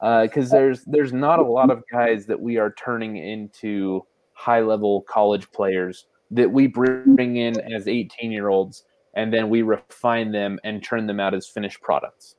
Because 0.00 0.50
there's 0.50 0.84
there's 0.84 1.12
not 1.12 1.38
a 1.38 1.44
lot 1.44 1.70
of 1.70 1.82
guys 1.90 2.26
that 2.26 2.38
we 2.38 2.58
are 2.58 2.72
turning 2.72 3.16
into 3.16 4.04
high 4.34 4.60
level 4.60 5.02
college 5.08 5.50
players 5.52 6.06
that 6.30 6.50
we 6.50 6.66
bring 6.66 7.36
in 7.36 7.60
as 7.72 7.88
18 7.88 8.32
year 8.32 8.48
olds 8.48 8.84
and 9.14 9.32
then 9.32 9.48
we 9.48 9.62
refine 9.62 10.32
them 10.32 10.58
and 10.64 10.82
turn 10.82 11.06
them 11.06 11.20
out 11.20 11.34
as 11.34 11.46
finished 11.46 11.80
products. 11.80 12.34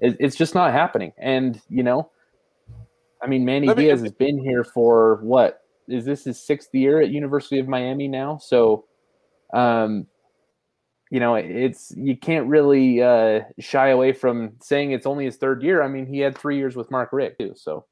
It, 0.00 0.16
it's 0.20 0.36
just 0.36 0.54
not 0.54 0.72
happening. 0.72 1.12
And 1.18 1.60
you 1.68 1.82
know, 1.82 2.10
I 3.22 3.26
mean, 3.26 3.44
Manny 3.44 3.68
me- 3.68 3.74
Diaz 3.74 4.00
has 4.00 4.12
been 4.12 4.38
here 4.38 4.64
for 4.64 5.16
what 5.22 5.63
is 5.88 6.04
this 6.04 6.24
his 6.24 6.40
sixth 6.40 6.74
year 6.74 7.00
at 7.00 7.10
University 7.10 7.58
of 7.58 7.68
Miami 7.68 8.08
now? 8.08 8.38
So, 8.38 8.84
um, 9.52 10.06
you 11.10 11.20
know, 11.20 11.34
it's 11.36 11.92
you 11.96 12.16
can't 12.16 12.48
really 12.48 13.02
uh, 13.02 13.40
shy 13.58 13.88
away 13.88 14.12
from 14.12 14.54
saying 14.60 14.92
it's 14.92 15.06
only 15.06 15.24
his 15.26 15.36
third 15.36 15.62
year. 15.62 15.82
I 15.82 15.88
mean, 15.88 16.06
he 16.06 16.18
had 16.18 16.36
three 16.36 16.56
years 16.56 16.74
with 16.74 16.90
Mark 16.90 17.12
Richt 17.12 17.38
too. 17.38 17.52
So, 17.54 17.84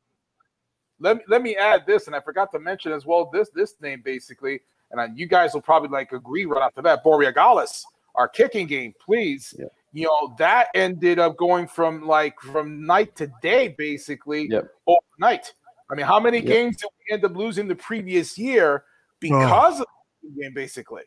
Let 0.98 1.18
me 1.18 1.22
let 1.28 1.42
me 1.42 1.56
add 1.56 1.84
this, 1.86 2.06
and 2.06 2.16
I 2.16 2.20
forgot 2.20 2.50
to 2.52 2.58
mention 2.58 2.92
as 2.92 3.04
well 3.06 3.28
this 3.32 3.50
this 3.54 3.74
name 3.80 4.02
basically, 4.04 4.60
and 4.90 5.00
I, 5.00 5.08
you 5.14 5.26
guys 5.26 5.52
will 5.54 5.62
probably 5.62 5.90
like 5.90 6.12
agree 6.12 6.46
right 6.46 6.62
off 6.62 6.74
the 6.74 6.82
bat. 6.82 7.04
Borregales, 7.04 7.82
our 8.14 8.28
kicking 8.28 8.66
game, 8.66 8.92
please. 9.04 9.54
You 9.92 10.06
know 10.06 10.34
that 10.38 10.68
ended 10.74 11.18
up 11.18 11.36
going 11.36 11.66
from 11.66 12.06
like 12.06 12.40
from 12.40 12.86
night 12.86 13.14
to 13.16 13.30
day 13.42 13.74
basically 13.76 14.48
overnight. 14.86 15.52
I 15.92 15.94
mean, 15.94 16.06
how 16.06 16.18
many 16.18 16.38
Yep. 16.38 16.46
games 16.46 16.76
did 16.78 16.88
we 16.98 17.14
end 17.14 17.24
up 17.24 17.36
losing 17.36 17.68
the 17.68 17.74
previous 17.76 18.38
year 18.38 18.84
oh. 18.86 19.16
because 19.20 19.80
of 19.80 19.86
the 20.22 20.42
game, 20.42 20.54
basically? 20.54 21.02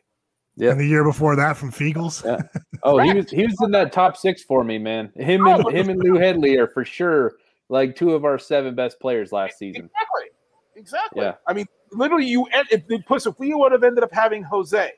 yeah. 0.56 0.70
And 0.70 0.80
the 0.80 0.86
year 0.86 1.04
before 1.04 1.36
that 1.36 1.56
from 1.56 1.72
Fiegels. 1.72 2.22
Oh, 2.82 2.98
he 2.98 3.12
was 3.12 3.28
he 3.30 3.42
was 3.42 3.56
in 3.62 3.72
that 3.72 3.90
top 3.90 4.16
six 4.16 4.44
for 4.44 4.62
me, 4.62 4.78
man. 4.78 5.10
Him 5.16 5.44
and 5.46 5.64
oh, 5.66 5.70
him 5.70 5.88
and 5.88 5.98
Lou 5.98 6.18
Hedley 6.18 6.56
are 6.56 6.68
for 6.68 6.84
sure 6.84 7.32
like 7.68 7.96
two 7.96 8.14
of 8.14 8.24
our 8.24 8.38
seven 8.38 8.76
best 8.76 9.00
players 9.00 9.32
last 9.32 9.58
season. 9.58 9.86
Exactly. 9.86 10.26
Exactly. 10.76 11.22
Yeah. 11.22 11.34
I 11.48 11.52
mean, 11.52 11.66
literally, 11.90 12.26
you 12.26 12.44
end 12.44 12.68
if 12.70 12.86
they 12.86 13.02
if 13.08 13.38
we 13.40 13.54
would 13.54 13.72
have 13.72 13.82
ended 13.82 14.04
up 14.04 14.12
having 14.12 14.42
Jose, 14.44 14.92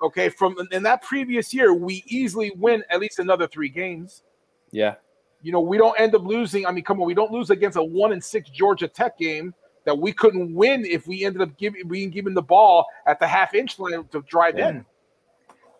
okay, 0.00 0.30
from 0.30 0.56
in 0.70 0.82
that 0.84 1.02
previous 1.02 1.52
year, 1.52 1.74
we 1.74 2.02
easily 2.06 2.50
win 2.56 2.82
at 2.88 3.00
least 3.00 3.18
another 3.18 3.46
three 3.46 3.68
games. 3.68 4.22
Yeah. 4.70 4.94
You 5.42 5.52
know, 5.52 5.60
we 5.60 5.78
don't 5.78 5.98
end 5.98 6.14
up 6.14 6.24
losing. 6.24 6.66
I 6.66 6.72
mean, 6.72 6.84
come 6.84 7.00
on, 7.00 7.06
we 7.06 7.14
don't 7.14 7.30
lose 7.30 7.50
against 7.50 7.76
a 7.76 7.82
one 7.82 8.12
and 8.12 8.22
six 8.22 8.50
Georgia 8.50 8.88
Tech 8.88 9.18
game 9.18 9.54
that 9.84 9.96
we 9.96 10.12
couldn't 10.12 10.54
win 10.54 10.84
if 10.84 11.06
we 11.06 11.24
ended 11.24 11.42
up 11.42 11.56
giving 11.56 11.88
being 11.88 12.10
given 12.10 12.34
the 12.34 12.42
ball 12.42 12.86
at 13.06 13.18
the 13.18 13.26
half 13.26 13.54
inch 13.54 13.78
line 13.78 14.04
to 14.10 14.22
drive 14.22 14.58
in. 14.58 14.84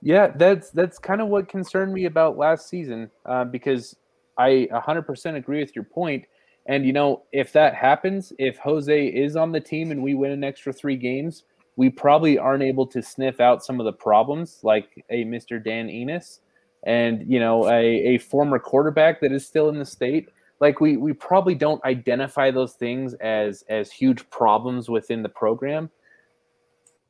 Yeah, 0.01 0.28
that's 0.28 0.70
that's 0.70 0.98
kind 0.98 1.20
of 1.20 1.28
what 1.28 1.48
concerned 1.48 1.93
me 1.93 2.05
about 2.05 2.39
last 2.39 2.68
season 2.68 3.10
uh, 3.26 3.44
because 3.44 3.97
I 4.36 4.68
100% 4.72 5.36
agree 5.36 5.60
with 5.60 5.74
your 5.74 5.85
point. 5.85 6.24
And 6.66 6.86
you 6.86 6.93
know, 6.93 7.24
if 7.32 7.52
that 7.52 7.74
happens, 7.74 8.32
if 8.39 8.59
Jose 8.59 9.06
is 9.06 9.36
on 9.36 9.52
the 9.52 9.60
team 9.60 9.90
and 9.90 10.02
we 10.02 10.14
win 10.14 10.30
an 10.30 10.44
extra 10.44 10.72
three 10.72 10.97
games, 10.97 11.44
we 11.76 11.89
probably 11.90 12.39
aren't 12.39 12.62
able 12.62 12.86
to 12.86 13.02
sniff 13.02 13.40
out 13.40 13.64
some 13.64 13.80
of 13.80 13.85
the 13.85 13.93
problems, 13.93 14.60
like 14.62 15.05
a 15.10 15.24
Mr. 15.24 15.62
Dan 15.62 15.89
Enos, 15.89 16.40
and 16.84 17.24
you 17.30 17.40
know, 17.40 17.68
a, 17.68 17.82
a 18.14 18.18
former 18.18 18.59
quarterback 18.59 19.20
that 19.20 19.32
is 19.32 19.46
still 19.46 19.68
in 19.68 19.78
the 19.78 19.84
state. 19.84 20.28
Like 20.60 20.80
we 20.80 20.96
we 20.96 21.12
probably 21.12 21.55
don't 21.55 21.84
identify 21.84 22.50
those 22.50 22.74
things 22.74 23.14
as 23.14 23.62
as 23.68 23.92
huge 23.92 24.28
problems 24.30 24.88
within 24.88 25.22
the 25.22 25.28
program. 25.28 25.90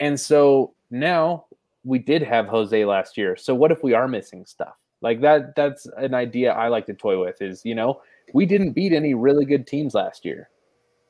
And 0.01 0.19
so 0.19 0.75
now 0.91 1.47
we 1.85 1.99
did 1.99 2.23
have 2.23 2.47
Jose 2.47 2.85
last 2.85 3.17
year. 3.17 3.37
So 3.37 3.55
what 3.55 3.73
if 3.73 3.83
we 3.83 3.95
are 3.95 4.07
missing 4.07 4.45
stuff? 4.45 4.77
Like 5.01 5.21
that 5.23 5.55
that's 5.55 5.87
an 5.97 6.15
idea 6.15 6.53
I 6.53 6.69
like 6.69 6.87
to 6.87 6.95
toy 6.95 7.21
with 7.21 7.41
is, 7.41 7.65
you 7.65 7.75
know, 7.75 8.03
we 8.35 8.47
didn't 8.47 8.73
beat 8.73 8.93
any 8.93 9.15
really 9.15 9.45
good 9.45 9.67
teams 9.67 9.95
last 9.95 10.25
year. 10.25 10.51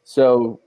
So 0.04 0.60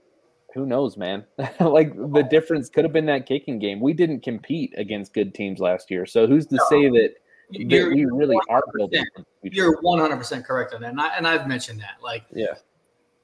who 0.54 0.66
knows, 0.66 0.96
man? 0.96 1.24
like 1.60 1.94
the 1.96 2.26
difference 2.28 2.68
could 2.68 2.84
have 2.84 2.92
been 2.92 3.06
that 3.06 3.26
kicking 3.26 3.58
game. 3.58 3.80
We 3.80 3.92
didn't 3.92 4.20
compete 4.20 4.74
against 4.76 5.14
good 5.14 5.34
teams 5.34 5.60
last 5.60 5.90
year. 5.90 6.04
So 6.04 6.26
who's 6.26 6.46
to 6.46 6.58
say 6.68 6.88
that, 6.88 6.90
that 6.90 7.14
You're- 7.52 7.94
we 7.94 8.04
really 8.06 8.36
are 8.48 8.62
100%. 8.62 8.72
building 8.74 9.04
for 9.14 9.20
the 9.22 9.26
future? 9.42 9.56
You're 9.56 9.80
100 9.80 10.16
percent 10.16 10.44
correct 10.44 10.74
on 10.74 10.80
that, 10.82 10.90
and, 10.90 11.00
I, 11.00 11.16
and 11.16 11.26
I've 11.26 11.46
mentioned 11.46 11.80
that. 11.80 12.02
Like, 12.02 12.24
Yeah. 12.32 12.54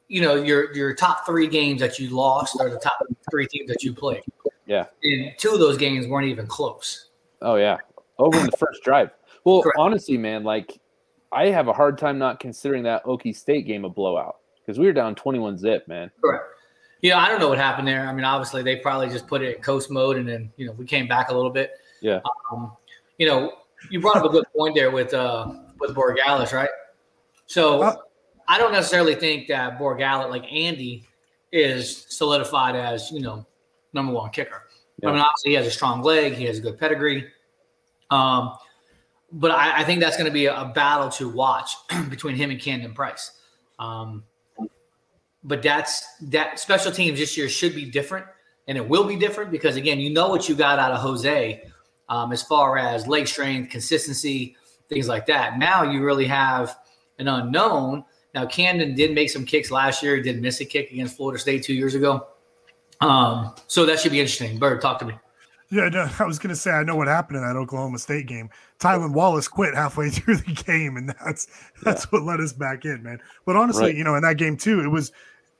you 0.08 0.20
know 0.22 0.34
your 0.36 0.72
your 0.74 0.94
top 0.94 1.26
three 1.26 1.46
games 1.46 1.80
that 1.80 1.98
you 1.98 2.10
lost 2.10 2.60
are 2.60 2.70
the 2.70 2.78
top 2.78 2.98
three 3.30 3.46
teams 3.46 3.68
that 3.68 3.82
you 3.82 3.92
played. 3.92 4.22
Yeah. 4.66 4.86
And 5.02 5.32
two 5.38 5.50
of 5.50 5.58
those 5.60 5.76
games 5.78 6.06
weren't 6.06 6.26
even 6.26 6.46
close. 6.46 7.06
Oh 7.42 7.56
yeah, 7.56 7.76
over 8.18 8.38
in 8.38 8.46
the 8.46 8.56
first 8.56 8.82
drive. 8.82 9.10
Well, 9.44 9.62
honestly, 9.76 10.18
man, 10.18 10.44
like 10.44 10.78
I 11.32 11.46
have 11.46 11.68
a 11.68 11.72
hard 11.72 11.98
time 11.98 12.18
not 12.18 12.40
considering 12.40 12.82
that 12.84 13.04
Okie 13.04 13.34
State 13.36 13.66
game 13.66 13.84
a 13.84 13.88
blowout 13.88 14.36
because 14.64 14.78
we 14.78 14.86
were 14.86 14.92
down 14.92 15.14
twenty-one 15.14 15.56
zip, 15.58 15.86
man. 15.88 16.10
Correct. 16.20 16.44
Know, 17.02 17.16
I 17.16 17.28
don't 17.28 17.38
know 17.38 17.48
what 17.48 17.58
happened 17.58 17.86
there. 17.86 18.08
I 18.08 18.12
mean, 18.12 18.24
obviously 18.24 18.62
they 18.62 18.76
probably 18.76 19.08
just 19.08 19.26
put 19.28 19.40
it 19.42 19.56
in 19.56 19.62
coast 19.62 19.88
mode, 19.90 20.16
and 20.16 20.28
then 20.28 20.50
you 20.56 20.66
know 20.66 20.72
we 20.72 20.84
came 20.84 21.06
back 21.06 21.28
a 21.30 21.34
little 21.34 21.50
bit. 21.50 21.72
Yeah. 22.00 22.20
Um, 22.50 22.72
you 23.18 23.26
know, 23.26 23.52
you 23.90 24.00
brought 24.00 24.16
up 24.16 24.24
a 24.24 24.28
good 24.28 24.44
point 24.56 24.74
there 24.74 24.90
with 24.90 25.14
uh 25.14 25.52
with 25.78 25.94
Borregales, 25.94 26.52
right? 26.52 26.70
So 27.46 27.96
I 28.48 28.58
don't 28.58 28.72
necessarily 28.72 29.14
think 29.14 29.48
that 29.48 29.78
Borregales, 29.78 30.30
like 30.30 30.50
Andy, 30.52 31.04
is 31.52 32.06
solidified 32.08 32.76
as 32.76 33.10
you 33.10 33.20
know 33.20 33.46
number 33.92 34.12
one 34.12 34.30
kicker. 34.30 34.62
I 35.04 35.12
mean, 35.12 35.20
obviously 35.20 35.50
he 35.52 35.56
has 35.56 35.66
a 35.66 35.70
strong 35.70 36.02
leg, 36.02 36.32
he 36.32 36.44
has 36.46 36.58
a 36.58 36.60
good 36.60 36.78
pedigree. 36.78 37.28
Um, 38.10 38.54
but 39.30 39.50
I, 39.50 39.80
I 39.80 39.84
think 39.84 40.00
that's 40.00 40.16
going 40.16 40.26
to 40.26 40.32
be 40.32 40.46
a, 40.46 40.60
a 40.60 40.64
battle 40.66 41.08
to 41.10 41.28
watch 41.28 41.72
between 42.10 42.34
him 42.34 42.50
and 42.50 42.60
Camden 42.60 42.94
Price. 42.94 43.32
Um, 43.78 44.24
but 45.44 45.62
that's 45.62 46.04
that 46.22 46.58
special 46.58 46.90
teams 46.90 47.18
this 47.18 47.36
year 47.36 47.48
should 47.48 47.74
be 47.74 47.84
different, 47.84 48.26
and 48.66 48.76
it 48.76 48.86
will 48.86 49.04
be 49.04 49.16
different 49.16 49.50
because 49.50 49.76
again, 49.76 50.00
you 50.00 50.10
know 50.10 50.28
what 50.28 50.48
you 50.48 50.54
got 50.54 50.78
out 50.78 50.92
of 50.92 50.98
Jose 51.00 51.62
um, 52.08 52.32
as 52.32 52.42
far 52.42 52.78
as 52.78 53.06
leg 53.06 53.26
strength, 53.28 53.70
consistency, 53.70 54.56
things 54.88 55.08
like 55.08 55.26
that. 55.26 55.58
Now 55.58 55.82
you 55.82 56.02
really 56.04 56.26
have 56.26 56.76
an 57.18 57.28
unknown. 57.28 58.04
Now 58.34 58.46
Camden 58.46 58.94
did 58.94 59.14
make 59.14 59.30
some 59.30 59.44
kicks 59.44 59.70
last 59.70 60.02
year. 60.02 60.16
He 60.16 60.22
did 60.22 60.40
miss 60.40 60.60
a 60.60 60.64
kick 60.64 60.90
against 60.90 61.16
Florida 61.16 61.38
State 61.38 61.62
two 61.62 61.74
years 61.74 61.94
ago. 61.94 62.26
Um, 63.00 63.54
so 63.66 63.86
that 63.86 64.00
should 64.00 64.12
be 64.12 64.20
interesting. 64.20 64.58
Bird, 64.58 64.80
talk 64.80 64.98
to 65.00 65.04
me. 65.06 65.14
Yeah, 65.70 65.88
no, 65.90 66.08
I 66.18 66.24
was 66.24 66.38
going 66.38 66.48
to 66.50 66.56
say 66.56 66.70
I 66.70 66.82
know 66.82 66.96
what 66.96 67.08
happened 67.08 67.36
in 67.38 67.44
that 67.44 67.56
Oklahoma 67.56 67.98
State 67.98 68.26
game. 68.26 68.50
Tylan 68.80 69.12
Wallace 69.12 69.48
quit 69.48 69.74
halfway 69.74 70.10
through 70.10 70.36
the 70.38 70.52
game, 70.52 70.96
and 70.96 71.14
that's 71.24 71.46
that's 71.82 72.10
what 72.10 72.22
let 72.22 72.40
us 72.40 72.52
back 72.52 72.84
in, 72.84 73.02
man. 73.02 73.20
But 73.44 73.56
honestly, 73.56 73.84
Right. 73.86 73.96
you 73.96 74.04
know, 74.04 74.14
in 74.14 74.22
that 74.22 74.36
game 74.38 74.56
too, 74.56 74.80
it 74.80 74.88
was, 74.88 75.12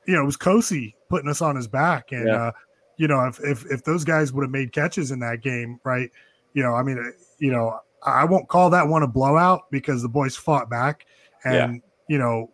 you 0.07 0.15
know, 0.15 0.23
it 0.23 0.27
was 0.27 0.37
Kosi 0.37 0.95
putting 1.09 1.29
us 1.29 1.43
on 1.43 1.57
his 1.57 1.69
back, 1.69 2.12
and 2.12 2.27
Yeah. 2.27 2.43
uh, 2.47 2.53
you 2.97 3.07
know, 3.07 3.25
if 3.27 3.39
if 3.41 3.70
if 3.70 3.85
those 3.85 4.05
guys 4.05 4.33
would 4.33 4.43
have 4.43 4.51
made 4.51 4.73
catches 4.73 5.11
in 5.11 5.20
that 5.20 5.43
game, 5.43 5.79
right? 5.85 6.11
You 6.55 6.62
know, 6.62 6.75
I 6.75 6.83
mean, 6.83 7.12
you 7.39 7.53
know, 7.53 7.79
I 8.03 8.25
won't 8.25 8.49
call 8.49 8.70
that 8.70 8.87
one 8.87 9.03
a 9.03 9.07
blowout 9.09 9.70
because 9.70 10.03
the 10.03 10.09
boys 10.09 10.37
fought 10.37 10.69
back, 10.70 11.07
and 11.45 11.83
you 12.09 12.19
know, 12.19 12.51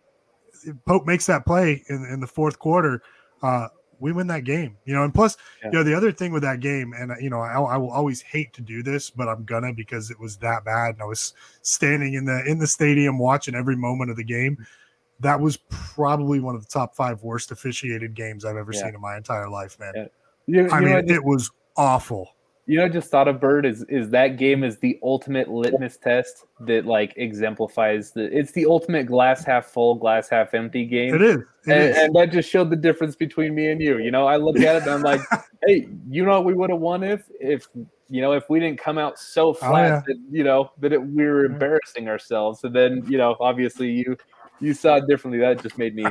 Pope 0.85 1.05
makes 1.05 1.25
that 1.27 1.45
play 1.45 1.83
in 1.89 2.05
in 2.05 2.19
the 2.19 2.27
fourth 2.27 2.57
quarter. 2.59 3.01
Uh, 3.41 3.67
we 3.99 4.11
win 4.11 4.27
that 4.27 4.43
game, 4.43 4.75
you 4.85 4.93
know, 4.93 5.03
and 5.03 5.13
plus, 5.13 5.37
Yeah. 5.63 5.69
you 5.69 5.77
know, 5.77 5.83
the 5.83 5.93
other 5.95 6.11
thing 6.11 6.33
with 6.33 6.43
that 6.43 6.59
game, 6.59 6.93
and 6.97 7.13
you 7.21 7.29
know, 7.29 7.39
I, 7.39 7.53
I 7.61 7.77
will 7.77 7.91
always 7.91 8.21
hate 8.21 8.51
to 8.53 8.61
do 8.61 8.83
this, 8.83 9.09
but 9.09 9.29
I'm 9.29 9.45
gonna 9.45 9.71
because 9.73 10.11
it 10.11 10.19
was 10.19 10.35
that 10.37 10.65
bad, 10.65 10.95
and 10.95 11.01
I 11.01 11.05
was 11.05 11.33
standing 11.61 12.15
in 12.15 12.25
the 12.25 12.43
in 12.45 12.59
the 12.59 12.67
stadium 12.67 13.17
watching 13.17 13.55
every 13.55 13.75
moment 13.77 14.11
of 14.11 14.17
the 14.17 14.23
game. 14.23 14.57
That 15.21 15.39
was 15.39 15.55
probably 15.69 16.41
one 16.41 16.55
of 16.55 16.61
the 16.61 16.67
top 16.67 16.93
five 16.93 17.23
worst 17.23 17.51
officiated 17.51 18.15
games 18.15 18.43
I've 18.43 18.57
ever 18.57 18.73
Yeah. 18.73 18.81
seen 18.81 18.95
in 18.95 19.01
my 19.01 19.15
entire 19.15 19.49
life, 19.49 19.79
man. 19.79 20.09
You, 20.45 20.67
I 20.69 20.79
you 20.79 20.85
know, 20.85 20.87
mean, 20.87 20.95
I 20.97 21.01
just- 21.01 21.13
it 21.13 21.23
was 21.23 21.51
awful. 21.77 22.34
You 22.67 22.79
know, 22.79 22.89
just 22.89 23.11
thought 23.11 23.27
of 23.27 23.39
Bird 23.39 23.63
is 23.65 23.83
is 23.89 24.09
that 24.09 24.37
game 24.37 24.63
is 24.63 24.79
the 24.79 24.97
ultimate 25.03 25.49
litmus 25.49 25.97
test 25.97 26.45
that 26.61 26.85
like 26.85 27.13
exemplifies 27.15 28.11
the 28.11 28.23
it's 28.35 28.51
the 28.53 28.65
ultimate 28.65 29.05
glass 29.05 29.45
half 29.45 29.67
full, 29.67 29.95
glass 29.95 30.29
half 30.29 30.53
empty 30.55 30.83
game. 30.85 31.13
It 31.13 31.21
is. 31.21 31.35
It 31.37 31.45
and, 31.67 31.83
is. 31.83 31.97
and 31.97 32.15
that 32.15 32.31
just 32.31 32.49
showed 32.49 32.71
the 32.71 32.75
difference 32.75 33.15
between 33.15 33.53
me 33.53 33.69
and 33.69 33.79
you. 33.79 33.99
You 33.99 34.09
know, 34.09 34.25
I 34.25 34.37
look 34.37 34.57
at 34.57 34.77
it 34.77 34.83
and 34.83 34.91
I'm 34.91 35.01
like, 35.03 35.21
hey, 35.67 35.87
you 36.09 36.25
know 36.25 36.31
what 36.31 36.45
we 36.45 36.55
would 36.55 36.71
have 36.71 36.79
won 36.79 37.03
if 37.03 37.29
if 37.39 37.67
you 38.09 38.21
know 38.21 38.31
if 38.31 38.49
we 38.49 38.59
didn't 38.59 38.79
come 38.79 38.97
out 38.97 39.19
so 39.19 39.49
oh, 39.49 39.53
flat 39.53 39.71
Oh, 39.71 39.95
yeah. 39.95 40.01
that 40.07 40.17
you 40.31 40.43
know 40.43 40.71
that 40.79 40.91
it, 40.91 41.01
we 41.01 41.23
were 41.23 41.43
mm-hmm. 41.43 41.53
embarrassing 41.53 42.09
ourselves. 42.09 42.63
And 42.63 42.75
then 42.75 43.03
you 43.07 43.19
know, 43.19 43.35
obviously 43.39 43.91
you 43.91 44.17
you 44.59 44.73
saw 44.73 44.95
it 44.95 45.07
differently. 45.07 45.39
That 45.39 45.61
just 45.61 45.77
made 45.77 45.95
me 45.95 46.05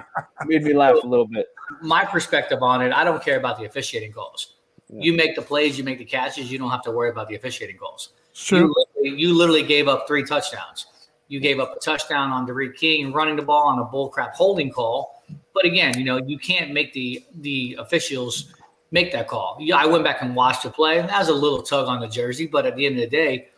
made 0.47 0.62
me 0.62 0.72
laugh 0.72 0.97
a 1.02 1.06
little 1.06 1.26
bit. 1.26 1.47
my 1.82 2.05
perspective 2.05 2.62
on 2.62 2.81
it, 2.82 2.93
I 2.93 3.02
don't 3.02 3.22
care 3.22 3.39
about 3.39 3.59
the 3.59 3.64
officiating 3.64 4.12
calls. 4.12 4.53
You 5.02 5.12
make 5.14 5.34
the 5.34 5.42
plays, 5.42 5.76
you 5.76 5.84
make 5.84 5.98
the 5.98 6.04
catches, 6.04 6.50
you 6.50 6.58
don't 6.58 6.70
have 6.70 6.82
to 6.82 6.90
worry 6.90 7.10
about 7.10 7.28
the 7.28 7.34
officiating 7.34 7.76
calls. 7.76 8.10
Sure. 8.32 8.60
You 8.60 8.74
literally, 8.76 9.20
you 9.20 9.34
literally 9.34 9.62
gave 9.62 9.88
up 9.88 10.06
three 10.06 10.24
touchdowns. 10.24 10.86
You 11.28 11.40
gave 11.40 11.58
up 11.58 11.74
a 11.76 11.80
touchdown 11.80 12.30
on 12.30 12.46
D'Eriq 12.46 12.76
King 12.76 13.12
running 13.12 13.36
the 13.36 13.42
ball 13.42 13.66
on 13.68 13.78
a 13.78 13.84
bullcrap 13.84 14.32
holding 14.32 14.70
call. 14.70 15.22
But 15.54 15.64
again, 15.64 15.98
you 15.98 16.04
know, 16.04 16.18
you 16.18 16.38
can't 16.38 16.72
make 16.72 16.92
the 16.92 17.24
the 17.40 17.76
officials 17.78 18.52
make 18.90 19.10
that 19.12 19.26
call. 19.26 19.56
Yeah, 19.58 19.76
I 19.76 19.86
went 19.86 20.04
back 20.04 20.20
and 20.20 20.36
watched 20.36 20.64
the 20.64 20.70
play. 20.70 21.00
That 21.00 21.18
was 21.18 21.28
a 21.28 21.34
little 21.34 21.62
tug 21.62 21.86
on 21.86 22.00
the 22.00 22.08
jersey, 22.08 22.46
but 22.46 22.66
at 22.66 22.76
the 22.76 22.86
end 22.86 22.96
of 22.96 23.00
the 23.00 23.08
day, 23.08 23.48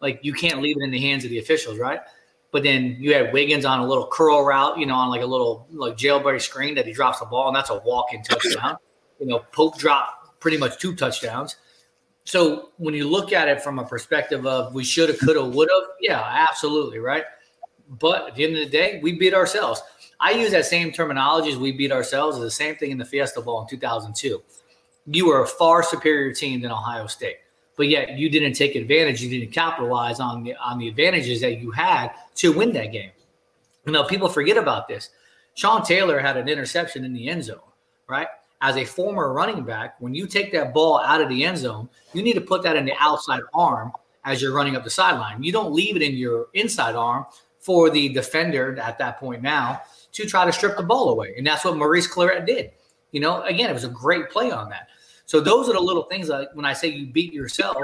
like 0.00 0.20
you 0.22 0.32
can't 0.32 0.62
leave 0.62 0.76
it 0.78 0.84
in 0.84 0.90
the 0.90 1.00
hands 1.00 1.24
of 1.24 1.30
the 1.30 1.38
officials, 1.38 1.78
right? 1.78 2.00
But 2.50 2.62
then 2.62 2.96
you 2.98 3.12
had 3.12 3.32
Wiggins 3.32 3.64
on 3.64 3.80
a 3.80 3.86
little 3.86 4.06
curl 4.06 4.44
route, 4.44 4.78
you 4.78 4.86
know, 4.86 4.94
on 4.94 5.10
like 5.10 5.22
a 5.22 5.26
little 5.26 5.66
like 5.70 5.96
jailbird 5.96 6.40
screen 6.40 6.74
that 6.76 6.86
he 6.86 6.92
drops 6.92 7.20
the 7.20 7.26
ball, 7.26 7.48
and 7.48 7.56
that's 7.56 7.70
a 7.70 7.78
walk-in 7.80 8.22
touchdown. 8.22 8.76
you 9.20 9.26
know, 9.26 9.40
Pope 9.52 9.78
dropped 9.78 10.17
pretty 10.40 10.56
much 10.56 10.78
two 10.78 10.94
touchdowns. 10.94 11.56
So 12.24 12.70
when 12.76 12.94
you 12.94 13.08
look 13.08 13.32
at 13.32 13.48
it 13.48 13.62
from 13.62 13.78
a 13.78 13.84
perspective 13.84 14.46
of 14.46 14.74
we 14.74 14.84
should 14.84 15.08
have, 15.08 15.18
could 15.18 15.36
have, 15.36 15.54
would 15.54 15.68
have, 15.72 15.90
yeah, 16.00 16.22
absolutely, 16.22 16.98
right. 16.98 17.24
But 17.88 18.28
at 18.28 18.34
the 18.34 18.44
end 18.44 18.56
of 18.56 18.64
the 18.64 18.70
day, 18.70 19.00
we 19.02 19.18
beat 19.18 19.32
ourselves. 19.32 19.80
I 20.20 20.32
use 20.32 20.50
that 20.50 20.66
same 20.66 20.92
terminology 20.92 21.50
as 21.50 21.56
we 21.56 21.72
beat 21.72 21.92
ourselves 21.92 22.36
as 22.36 22.42
the 22.42 22.50
same 22.50 22.76
thing 22.76 22.90
in 22.90 22.98
the 22.98 23.04
Fiesta 23.04 23.40
Bowl 23.40 23.62
in 23.62 23.68
2002. 23.68 24.42
You 25.06 25.26
were 25.26 25.42
a 25.42 25.46
far 25.46 25.82
superior 25.82 26.34
team 26.34 26.60
than 26.60 26.70
Ohio 26.70 27.06
State, 27.06 27.36
but 27.76 27.88
yet 27.88 28.18
you 28.18 28.28
didn't 28.28 28.54
take 28.54 28.74
advantage. 28.74 29.22
You 29.22 29.30
didn't 29.30 29.52
capitalize 29.52 30.20
on 30.20 30.42
the 30.42 30.54
on 30.56 30.78
the 30.78 30.88
advantages 30.88 31.40
that 31.40 31.60
you 31.60 31.70
had 31.70 32.10
to 32.36 32.52
win 32.52 32.72
that 32.72 32.92
game. 32.92 33.12
You 33.86 33.92
know, 33.92 34.04
people 34.04 34.28
forget 34.28 34.58
about 34.58 34.86
this. 34.86 35.08
Sean 35.54 35.82
Taylor 35.82 36.18
had 36.18 36.36
an 36.36 36.48
interception 36.48 37.04
in 37.04 37.14
the 37.14 37.28
end 37.28 37.44
zone, 37.44 37.60
right? 38.06 38.28
As 38.60 38.76
a 38.76 38.84
former 38.84 39.32
running 39.32 39.62
back, 39.62 40.00
when 40.00 40.14
you 40.14 40.26
take 40.26 40.52
that 40.52 40.74
ball 40.74 40.98
out 41.00 41.20
of 41.20 41.28
the 41.28 41.44
end 41.44 41.58
zone, 41.58 41.88
you 42.12 42.22
need 42.22 42.32
to 42.34 42.40
put 42.40 42.62
that 42.64 42.76
in 42.76 42.84
the 42.84 42.94
outside 42.98 43.42
arm 43.54 43.92
as 44.24 44.42
you're 44.42 44.52
running 44.52 44.74
up 44.74 44.84
the 44.84 44.90
sideline. 44.90 45.42
You 45.42 45.52
don't 45.52 45.72
leave 45.72 45.94
it 45.94 46.02
in 46.02 46.16
your 46.16 46.48
inside 46.54 46.96
arm 46.96 47.26
for 47.60 47.90
the 47.90 48.08
defender 48.08 48.78
at 48.80 48.98
that 48.98 49.18
point 49.18 49.42
now 49.42 49.82
to 50.12 50.26
try 50.26 50.44
to 50.44 50.52
strip 50.52 50.76
the 50.76 50.82
ball 50.82 51.10
away. 51.10 51.34
And 51.36 51.46
that's 51.46 51.64
what 51.64 51.76
Maurice 51.76 52.08
Clarett 52.08 52.46
did. 52.46 52.72
You 53.12 53.20
know, 53.20 53.42
again, 53.42 53.70
it 53.70 53.74
was 53.74 53.84
a 53.84 53.88
great 53.88 54.30
play 54.30 54.50
on 54.50 54.68
that. 54.70 54.88
So 55.26 55.40
those 55.40 55.68
are 55.68 55.74
the 55.74 55.80
little 55.80 56.04
things 56.04 56.28
that 56.28 56.48
when 56.54 56.64
I 56.64 56.72
say 56.72 56.88
you 56.88 57.06
beat 57.06 57.32
yourself. 57.32 57.76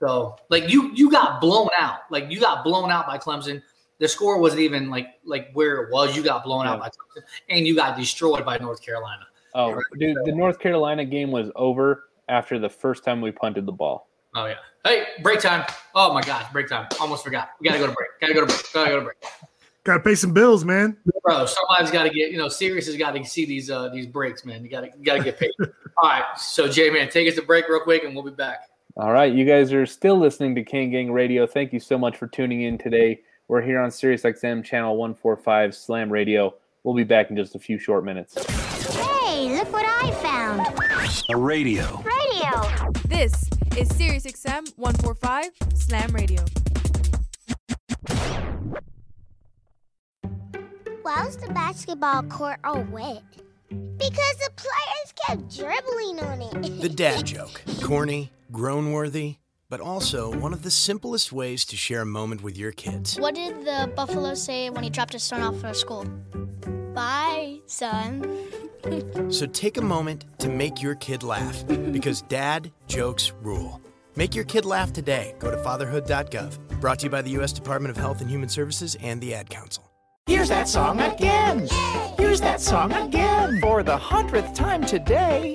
So 0.00 0.36
like 0.50 0.68
you 0.68 0.92
you 0.94 1.10
got 1.10 1.40
blown 1.40 1.68
out. 1.78 2.00
Like 2.10 2.30
you 2.30 2.38
got 2.38 2.64
blown 2.64 2.90
out 2.90 3.06
by 3.06 3.16
Clemson. 3.16 3.62
The 3.98 4.08
score 4.08 4.38
wasn't 4.38 4.62
even 4.62 4.90
like 4.90 5.08
like 5.24 5.50
where 5.52 5.82
it 5.82 5.92
was. 5.92 6.16
You 6.16 6.22
got 6.22 6.44
blown 6.44 6.66
out 6.66 6.80
by 6.80 6.88
Clemson, 6.88 7.22
and 7.48 7.66
you 7.66 7.76
got 7.76 7.96
destroyed 7.96 8.44
by 8.44 8.58
North 8.58 8.82
Carolina. 8.82 9.26
Oh, 9.54 9.80
dude, 9.98 10.16
the 10.24 10.32
North 10.32 10.58
Carolina 10.58 11.04
game 11.04 11.30
was 11.30 11.50
over 11.54 12.04
after 12.28 12.58
the 12.58 12.68
first 12.68 13.04
time 13.04 13.20
we 13.20 13.30
punted 13.30 13.66
the 13.66 13.72
ball. 13.72 14.08
Oh 14.34 14.46
yeah. 14.46 14.56
Hey, 14.84 15.04
break 15.22 15.40
time. 15.40 15.64
Oh 15.94 16.12
my 16.12 16.22
gosh, 16.22 16.50
break 16.52 16.68
time. 16.68 16.88
Almost 17.00 17.22
forgot. 17.22 17.50
We 17.60 17.68
gotta 17.68 17.78
go 17.78 17.86
to 17.86 17.92
break. 17.92 18.08
Gotta 18.20 18.34
go 18.34 18.40
to 18.40 18.46
break. 18.46 18.72
Gotta 18.72 18.90
go 18.90 18.98
to 18.98 19.04
break. 19.04 19.16
Got 19.84 19.98
to 19.98 20.00
pay 20.00 20.14
some 20.14 20.32
bills, 20.32 20.64
man. 20.64 20.96
Bro, 21.22 21.44
somebody's 21.44 21.90
got 21.90 22.04
to 22.04 22.08
get 22.08 22.32
you 22.32 22.38
know. 22.38 22.48
Sirius 22.48 22.86
has 22.86 22.96
got 22.96 23.10
to 23.10 23.22
see 23.24 23.44
these 23.44 23.70
uh 23.70 23.90
these 23.90 24.06
breaks, 24.06 24.44
man. 24.46 24.64
You 24.64 24.70
got 24.70 24.80
to 24.80 24.88
got 25.02 25.18
to 25.18 25.22
get 25.22 25.38
paid. 25.38 25.50
All 25.98 26.08
right, 26.08 26.24
so 26.38 26.66
Jay, 26.66 26.88
man, 26.88 27.10
take 27.10 27.28
us 27.28 27.34
to 27.34 27.42
break 27.42 27.68
real 27.68 27.80
quick, 27.80 28.02
and 28.02 28.14
we'll 28.14 28.24
be 28.24 28.30
back. 28.30 28.70
All 28.96 29.12
right, 29.12 29.32
you 29.32 29.44
guys 29.44 29.72
are 29.74 29.84
still 29.84 30.18
listening 30.18 30.54
to 30.54 30.62
Kane 30.62 30.90
Gang 30.90 31.12
Radio. 31.12 31.46
Thank 31.46 31.72
you 31.72 31.80
so 31.80 31.98
much 31.98 32.16
for 32.16 32.26
tuning 32.26 32.62
in 32.62 32.78
today. 32.78 33.20
We're 33.46 33.60
here 33.60 33.78
on 33.78 33.90
Sirius 33.90 34.22
XM 34.22 34.64
channel 34.64 34.96
145 34.96 35.74
Slam 35.74 36.10
Radio. 36.10 36.54
We'll 36.82 36.94
be 36.94 37.04
back 37.04 37.28
in 37.28 37.36
just 37.36 37.54
a 37.54 37.58
few 37.58 37.78
short 37.78 38.02
minutes. 38.02 38.34
Hey, 38.94 39.54
look 39.54 39.70
what 39.70 39.84
I 39.84 40.10
found. 40.12 40.66
A 41.28 41.36
radio. 41.36 42.02
Radio. 42.02 42.90
This 43.06 43.34
is 43.76 43.90
SiriusXM 43.90 44.78
145 44.78 45.50
Slam 45.74 46.10
Radio. 46.12 46.42
Why 51.02 51.26
was 51.26 51.36
the 51.36 51.52
basketball 51.52 52.22
court 52.22 52.60
all 52.64 52.82
wet? 52.84 53.22
Because 53.68 54.36
the 54.38 54.50
players 54.56 55.12
kept 55.26 55.54
dribbling 55.54 56.18
on 56.20 56.40
it. 56.64 56.80
The 56.80 56.88
dad 56.88 57.26
joke. 57.26 57.60
Corny, 57.82 58.32
groan 58.50 58.92
worthy, 58.92 59.36
but 59.74 59.80
also 59.80 60.30
one 60.38 60.52
of 60.52 60.62
the 60.62 60.70
simplest 60.70 61.32
ways 61.32 61.64
to 61.64 61.74
share 61.76 62.02
a 62.02 62.06
moment 62.06 62.44
with 62.44 62.56
your 62.56 62.70
kids. 62.70 63.18
What 63.18 63.34
did 63.34 63.64
the 63.64 63.90
buffalo 63.96 64.34
say 64.34 64.70
when 64.70 64.84
he 64.84 64.88
dropped 64.88 65.14
his 65.14 65.24
son 65.24 65.42
off 65.42 65.64
at 65.64 65.74
school? 65.74 66.04
Bye, 66.94 67.60
son. 67.66 68.24
So 69.30 69.46
take 69.46 69.78
a 69.78 69.82
moment 69.82 70.26
to 70.40 70.48
make 70.50 70.82
your 70.82 70.94
kid 70.94 71.22
laugh 71.22 71.66
because 71.90 72.20
dad 72.20 72.70
jokes 72.86 73.32
rule. 73.40 73.80
Make 74.14 74.34
your 74.34 74.44
kid 74.44 74.66
laugh 74.66 74.92
today. 74.92 75.34
Go 75.38 75.50
to 75.50 75.56
fatherhood.gov. 75.56 76.80
Brought 76.80 76.98
to 76.98 77.06
you 77.06 77.10
by 77.10 77.22
the 77.22 77.30
U.S. 77.30 77.50
Department 77.52 77.90
of 77.90 77.96
Health 77.96 78.20
and 78.20 78.28
Human 78.28 78.50
Services 78.50 78.94
and 79.00 79.22
the 79.22 79.34
Ad 79.34 79.48
Council. 79.48 79.90
Here's 80.26 80.50
that 80.50 80.68
song 80.68 81.00
again. 81.00 81.66
Here's 82.18 82.42
that 82.42 82.60
song 82.60 82.92
again 82.92 83.58
for 83.62 83.82
the 83.82 83.96
hundredth 83.96 84.52
time 84.52 84.84
today. 84.84 85.54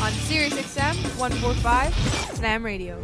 on 0.00 0.12
Sirius 0.12 0.54
XM 0.54 0.94
145 1.18 1.94
Slam 2.36 2.64
Radio. 2.64 3.00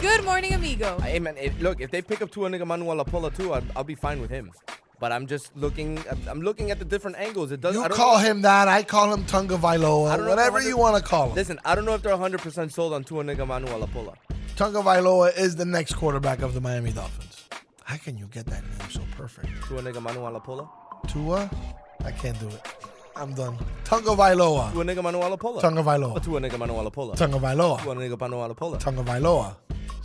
Good 0.00 0.24
morning, 0.24 0.52
amigo. 0.54 0.98
Hey 1.00 1.18
man, 1.18 1.36
if, 1.36 1.60
look, 1.60 1.80
if 1.80 1.90
they 1.90 2.02
pick 2.02 2.22
up 2.22 2.30
Tua 2.30 2.48
Nigga 2.48 2.66
Manuel 2.66 3.04
Apola 3.04 3.34
too, 3.34 3.52
I'll, 3.52 3.62
I'll 3.76 3.84
be 3.84 3.94
fine 3.94 4.20
with 4.20 4.30
him. 4.30 4.52
But 5.00 5.12
I'm 5.12 5.26
just 5.26 5.56
looking. 5.56 5.98
I'm, 6.10 6.20
I'm 6.28 6.40
looking 6.42 6.70
at 6.70 6.78
the 6.78 6.84
different 6.84 7.16
angles. 7.18 7.52
It 7.52 7.60
does. 7.60 7.74
You 7.74 7.82
I 7.84 7.88
don't 7.88 7.96
call 7.96 8.18
know- 8.18 8.24
him 8.24 8.42
that. 8.42 8.68
I 8.68 8.82
call 8.82 9.12
him 9.12 9.24
Tunga 9.26 9.54
I 9.54 9.58
Vailoa. 9.76 9.78
don't 10.16 10.24
know 10.24 10.24
if 10.24 10.28
Whatever 10.30 10.60
you 10.60 10.76
want 10.76 10.96
to 10.96 11.02
call 11.02 11.28
him. 11.30 11.34
Listen, 11.36 11.58
I 11.64 11.74
don't 11.74 11.84
know 11.84 11.94
if 11.94 12.02
they're 12.02 12.12
100 12.12 12.40
percent 12.40 12.72
sold 12.72 12.92
on 12.92 13.04
Tua 13.04 13.24
Nigga 13.24 13.46
Manuel 13.46 13.86
Apola. 13.86 14.14
Tunga 14.56 14.80
Vailoa 14.82 15.36
is 15.38 15.54
the 15.56 15.64
next 15.64 15.94
quarterback 15.94 16.42
of 16.42 16.54
the 16.54 16.60
Miami 16.60 16.92
Dolphins. 16.92 17.44
How 17.84 17.96
can 17.96 18.18
you 18.18 18.26
get 18.26 18.46
that 18.46 18.62
name 18.64 18.90
so 18.90 19.00
perfect? 19.16 19.48
Tua 19.66 19.82
Nigga 19.82 20.02
Manuel 20.02 20.40
Apola. 20.40 20.68
Tua? 21.08 21.48
I 22.04 22.10
can't 22.12 22.38
do 22.40 22.48
it. 22.48 22.60
I'm 23.18 23.34
done. 23.34 23.58
Tunga 23.84 24.10
Vailoa. 24.10 24.72
Tua 24.72 24.84
Nigga 24.84 25.02
Manuel 25.02 25.36
Apola. 25.36 25.60
Tunga 25.60 25.82
Vailoa. 25.82 26.22
Tua 26.22 26.40
Nigga 26.40 26.56
Manuel 26.58 26.88
Apola. 26.88 27.16
Tunga 27.16 27.38
Vailoa. 27.38 27.82
Tua 27.82 27.94
Nigga 27.96 28.20
Manuel 28.20 28.54
Apola. 28.54 28.78
Tunga 28.78 29.02
Vailoa. 29.02 29.56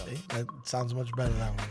See? 0.05 0.19
That 0.29 0.47
sounds 0.63 0.95
much 0.95 1.11
better 1.15 1.33
that 1.33 1.51
way. 1.51 1.65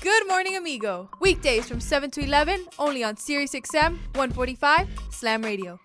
Good 0.00 0.26
morning, 0.28 0.56
amigo. 0.56 1.10
Weekdays 1.20 1.68
from 1.68 1.80
7 1.80 2.10
to 2.12 2.22
11, 2.22 2.64
only 2.78 3.04
on 3.04 3.16
Sirius 3.18 3.52
XM 3.52 3.98
145 4.14 4.88
Slam 5.10 5.42
Radio. 5.42 5.78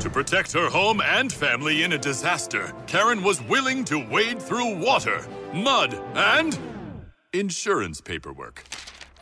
To 0.00 0.10
protect 0.10 0.50
her 0.52 0.68
home 0.68 1.00
and 1.00 1.32
family 1.32 1.84
in 1.84 1.92
a 1.92 1.98
disaster, 1.98 2.72
Karen 2.88 3.22
was 3.22 3.40
willing 3.42 3.84
to 3.84 4.04
wade 4.10 4.42
through 4.42 4.78
water, 4.84 5.24
mud, 5.54 5.94
and 6.16 6.58
insurance 7.32 8.00
paperwork. 8.00 8.64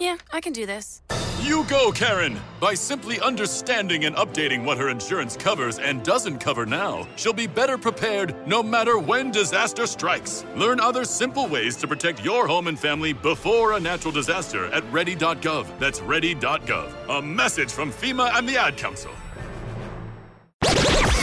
Yeah, 0.01 0.16
I 0.32 0.40
can 0.40 0.55
do 0.55 0.64
this. 0.64 1.02
You 1.43 1.64
go, 1.64 1.93
Karen! 1.93 2.40
By 2.59 2.72
simply 2.72 3.20
understanding 3.20 4.06
and 4.06 4.16
updating 4.16 4.64
what 4.64 4.78
her 4.78 4.89
insurance 4.89 5.36
covers 5.36 5.78
and 5.78 6.02
doesn't 6.02 6.39
cover 6.39 6.64
now, 6.64 7.06
she'll 7.16 7.35
be 7.35 7.47
better 7.47 7.77
prepared 7.77 8.35
no 8.47 8.62
matter 8.62 8.98
when 8.98 9.31
disaster 9.31 9.86
strikes. 9.86 10.44
Learn 10.56 10.81
other 10.81 11.05
simple 11.05 11.47
ways 11.47 11.77
to 11.77 11.86
protect 11.86 12.24
your 12.24 12.47
home 12.47 12.66
and 12.68 12.78
family 12.78 13.12
before 13.12 13.72
a 13.72 13.81
natural 13.81 14.12
disaster 14.12 14.66
at 14.66 14.90
ready.gov. 14.90 15.66
That's 15.78 16.01
ready.gov. 16.01 17.18
A 17.18 17.22
message 17.22 17.70
from 17.70 17.93
FEMA 17.93 18.31
and 18.35 18.48
the 18.48 18.56
Ad 18.56 18.78
Council. 18.78 19.12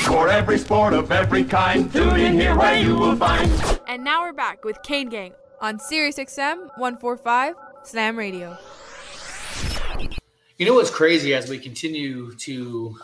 For 0.06 0.30
every 0.30 0.60
sport 0.60 0.94
of 0.94 1.12
every 1.12 1.44
kind, 1.44 1.92
tune 1.92 2.20
in 2.20 2.34
here 2.34 2.56
where 2.56 2.80
you 2.80 2.96
will 2.96 3.16
find. 3.16 3.52
And 3.88 4.04
now 4.04 4.22
we're 4.22 4.34
back 4.34 4.64
with 4.64 4.82
Kane 4.84 5.10
Gang 5.10 5.34
on 5.62 5.80
Sirius 5.80 6.18
XM 6.18 6.70
145 6.78 7.56
Slam 7.88 8.18
Radio. 8.18 8.58
You 10.58 10.66
know 10.66 10.74
what's 10.74 10.90
crazy 10.90 11.34
as 11.34 11.50
we 11.50 11.58
continue 11.58 12.34
to 12.34 12.98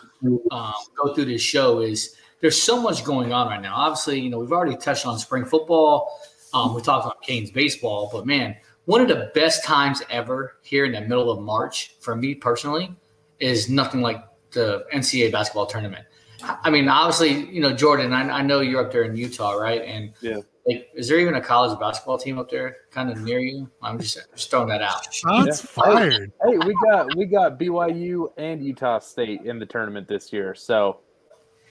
um, 0.50 0.74
go 0.94 1.14
through 1.14 1.24
this 1.24 1.40
show 1.40 1.80
is 1.80 2.16
there's 2.42 2.60
so 2.60 2.82
much 2.82 3.02
going 3.02 3.32
on 3.32 3.48
right 3.48 3.62
now. 3.62 3.74
Obviously, 3.74 4.20
you 4.20 4.28
know 4.28 4.38
we've 4.38 4.52
already 4.52 4.76
touched 4.76 5.06
on 5.06 5.18
spring 5.18 5.46
football. 5.46 6.20
Um, 6.52 6.74
we 6.74 6.82
talked 6.82 7.06
about 7.06 7.22
Canes 7.22 7.50
baseball, 7.50 8.10
but 8.12 8.26
man, 8.26 8.56
one 8.84 9.00
of 9.00 9.08
the 9.08 9.30
best 9.34 9.64
times 9.64 10.02
ever 10.10 10.56
here 10.60 10.84
in 10.84 10.92
the 10.92 11.00
middle 11.00 11.30
of 11.30 11.40
March 11.40 11.96
for 12.00 12.14
me 12.14 12.34
personally 12.34 12.94
is 13.40 13.70
nothing 13.70 14.02
like 14.02 14.22
the 14.50 14.84
NCAA 14.92 15.32
basketball 15.32 15.64
tournament. 15.64 16.04
I 16.42 16.68
mean, 16.68 16.88
obviously, 16.90 17.50
you 17.50 17.62
know 17.62 17.72
Jordan. 17.72 18.12
I, 18.12 18.28
I 18.28 18.42
know 18.42 18.60
you're 18.60 18.84
up 18.84 18.92
there 18.92 19.04
in 19.04 19.16
Utah, 19.16 19.52
right? 19.52 19.80
And 19.80 20.12
yeah, 20.20 20.40
like, 20.66 20.88
is 20.94 21.08
there 21.08 21.18
even 21.18 21.34
a 21.34 21.40
college 21.40 21.78
basketball 21.78 22.18
team 22.18 22.38
up 22.38 22.50
there, 22.50 22.76
kind 22.90 23.10
of 23.10 23.18
near 23.18 23.38
you? 23.38 23.70
I'm 23.82 23.98
just, 23.98 24.18
just 24.34 24.50
throwing 24.50 24.68
that 24.68 24.80
out. 24.80 25.06
Yeah. 25.24 25.54
Hey, 25.84 26.28
Hey, 26.42 26.58
we 26.58 26.74
got 26.86 27.14
we 27.16 27.26
got 27.26 27.58
BYU 27.58 28.32
and 28.38 28.64
Utah 28.64 28.98
State 28.98 29.42
in 29.42 29.58
the 29.58 29.66
tournament 29.66 30.08
this 30.08 30.32
year. 30.32 30.54
So 30.54 31.00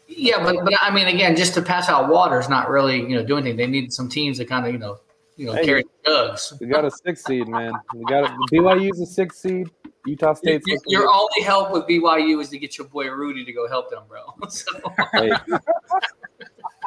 Yeah, 0.08 0.44
but, 0.44 0.64
but 0.64 0.74
I 0.80 0.94
mean, 0.94 1.08
again, 1.08 1.36
just 1.36 1.56
to 1.56 1.62
pass 1.62 1.90
out 1.90 2.10
water 2.10 2.40
is 2.40 2.50
not 2.50 2.70
really 2.70 2.98
you 2.98 3.16
know 3.16 3.24
doing 3.24 3.44
anything. 3.46 3.58
They 3.58 3.68
need 3.68 3.94
some 3.94 4.10
teams 4.10 4.38
to 4.38 4.46
kind 4.46 4.66
of 4.68 4.72
you 4.72 4.80
know 4.80 4.98
you 5.38 5.48
know 5.48 5.54
Hey, 5.54 5.66
carry 5.66 5.84
jugs. 6.06 6.54
we 6.62 6.68
got 6.68 6.86
a 6.86 6.92
six 6.92 7.24
seed, 7.24 7.48
man. 7.48 7.74
We 7.96 8.06
got 8.06 8.26
a, 8.26 8.28
BYU's 8.52 9.02
a 9.02 9.08
six 9.08 9.42
seed. 9.42 9.70
Utah 10.06 10.34
State's 10.34 10.68
Your, 10.68 10.80
your 10.86 11.10
only 11.10 11.42
help 11.44 11.72
with 11.72 11.88
BYU 11.88 12.42
is 12.42 12.50
to 12.50 12.60
get 12.60 12.78
your 12.78 12.88
boy 12.88 13.10
Rudy 13.10 13.46
to 13.46 13.54
go 13.54 13.68
help 13.70 13.90
them, 13.90 14.04
bro. 14.08 14.22
So, 14.50 14.72
Hey, 15.14 15.32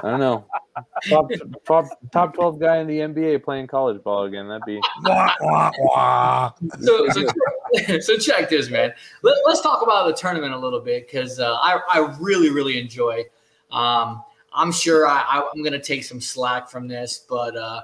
I 0.07 0.11
don't 0.13 0.21
know. 0.21 0.47
Top, 1.09 1.31
top 1.67 1.85
top 2.13 2.35
twelve 2.35 2.61
guy 2.61 2.79
in 2.79 2.87
the 2.87 2.99
NBA 3.01 3.43
playing 3.43 3.67
college 3.67 4.03
ball 4.05 4.25
again. 4.25 4.47
That'd 4.47 4.63
be 4.65 4.81
so, 6.81 7.09
so, 7.09 8.01
so 8.01 8.17
check 8.17 8.49
this, 8.49 8.71
man. 8.71 8.93
Let, 9.23 9.37
us 9.49 9.63
talk 9.63 9.83
about 9.83 10.07
the 10.07 10.13
tournament 10.13 10.55
a 10.55 10.59
little 10.59 10.81
bit 10.81 11.07
because 11.07 11.41
uh, 11.41 11.55
I, 11.55 11.81
I 11.91 12.17
really, 12.21 12.51
really 12.51 12.79
enjoy. 12.79 13.25
Um, 13.73 14.23
I'm 14.53 14.71
sure 14.71 15.07
I, 15.07 15.23
I, 15.23 15.51
I'm 15.53 15.63
going 15.63 15.73
to 15.73 15.83
take 15.83 16.05
some 16.05 16.21
slack 16.21 16.69
from 16.69 16.87
this, 16.87 17.25
but 17.29 17.57
uh, 17.57 17.83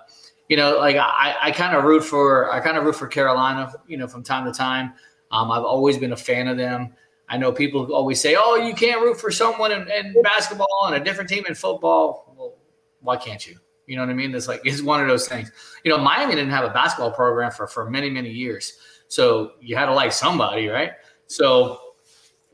you 0.48 0.56
know, 0.56 0.78
like 0.78 0.96
I, 0.96 1.34
I 1.40 1.50
kind 1.50 1.76
of 1.76 1.82
root 1.82 2.04
for 2.04 2.52
I 2.52 2.60
kind 2.60 2.76
of 2.76 2.84
root 2.84 2.94
for 2.94 3.08
Carolina. 3.08 3.72
You 3.88 3.96
know, 3.96 4.06
from 4.06 4.22
time 4.22 4.44
to 4.44 4.52
time. 4.52 4.92
Um, 5.32 5.50
I've 5.50 5.64
always 5.64 5.98
been 5.98 6.12
a 6.12 6.16
fan 6.16 6.46
of 6.46 6.56
them. 6.56 6.94
I 7.28 7.38
know 7.38 7.52
people 7.52 7.92
always 7.94 8.20
say, 8.20 8.36
"Oh, 8.38 8.56
you 8.56 8.74
can't 8.74 9.00
root 9.00 9.20
for 9.20 9.30
someone 9.30 9.72
in, 9.72 9.90
in 9.90 10.14
basketball 10.22 10.84
and 10.86 10.94
a 10.96 11.00
different 11.00 11.30
team 11.30 11.44
in 11.46 11.54
football." 11.54 12.34
Well, 12.36 12.54
why 13.00 13.16
can't 13.16 13.46
you? 13.46 13.56
You 13.86 13.96
know 13.96 14.02
what 14.02 14.10
I 14.10 14.14
mean? 14.14 14.34
It's 14.34 14.48
like 14.48 14.60
it's 14.64 14.82
one 14.82 15.00
of 15.00 15.08
those 15.08 15.28
things. 15.28 15.50
You 15.84 15.90
know, 15.90 15.98
Miami 15.98 16.34
didn't 16.34 16.50
have 16.50 16.64
a 16.64 16.70
basketball 16.70 17.12
program 17.12 17.50
for 17.50 17.66
for 17.66 17.88
many 17.88 18.10
many 18.10 18.30
years, 18.30 18.74
so 19.08 19.52
you 19.60 19.76
had 19.76 19.86
to 19.86 19.94
like 19.94 20.12
somebody, 20.12 20.68
right? 20.68 20.92
So, 21.26 21.80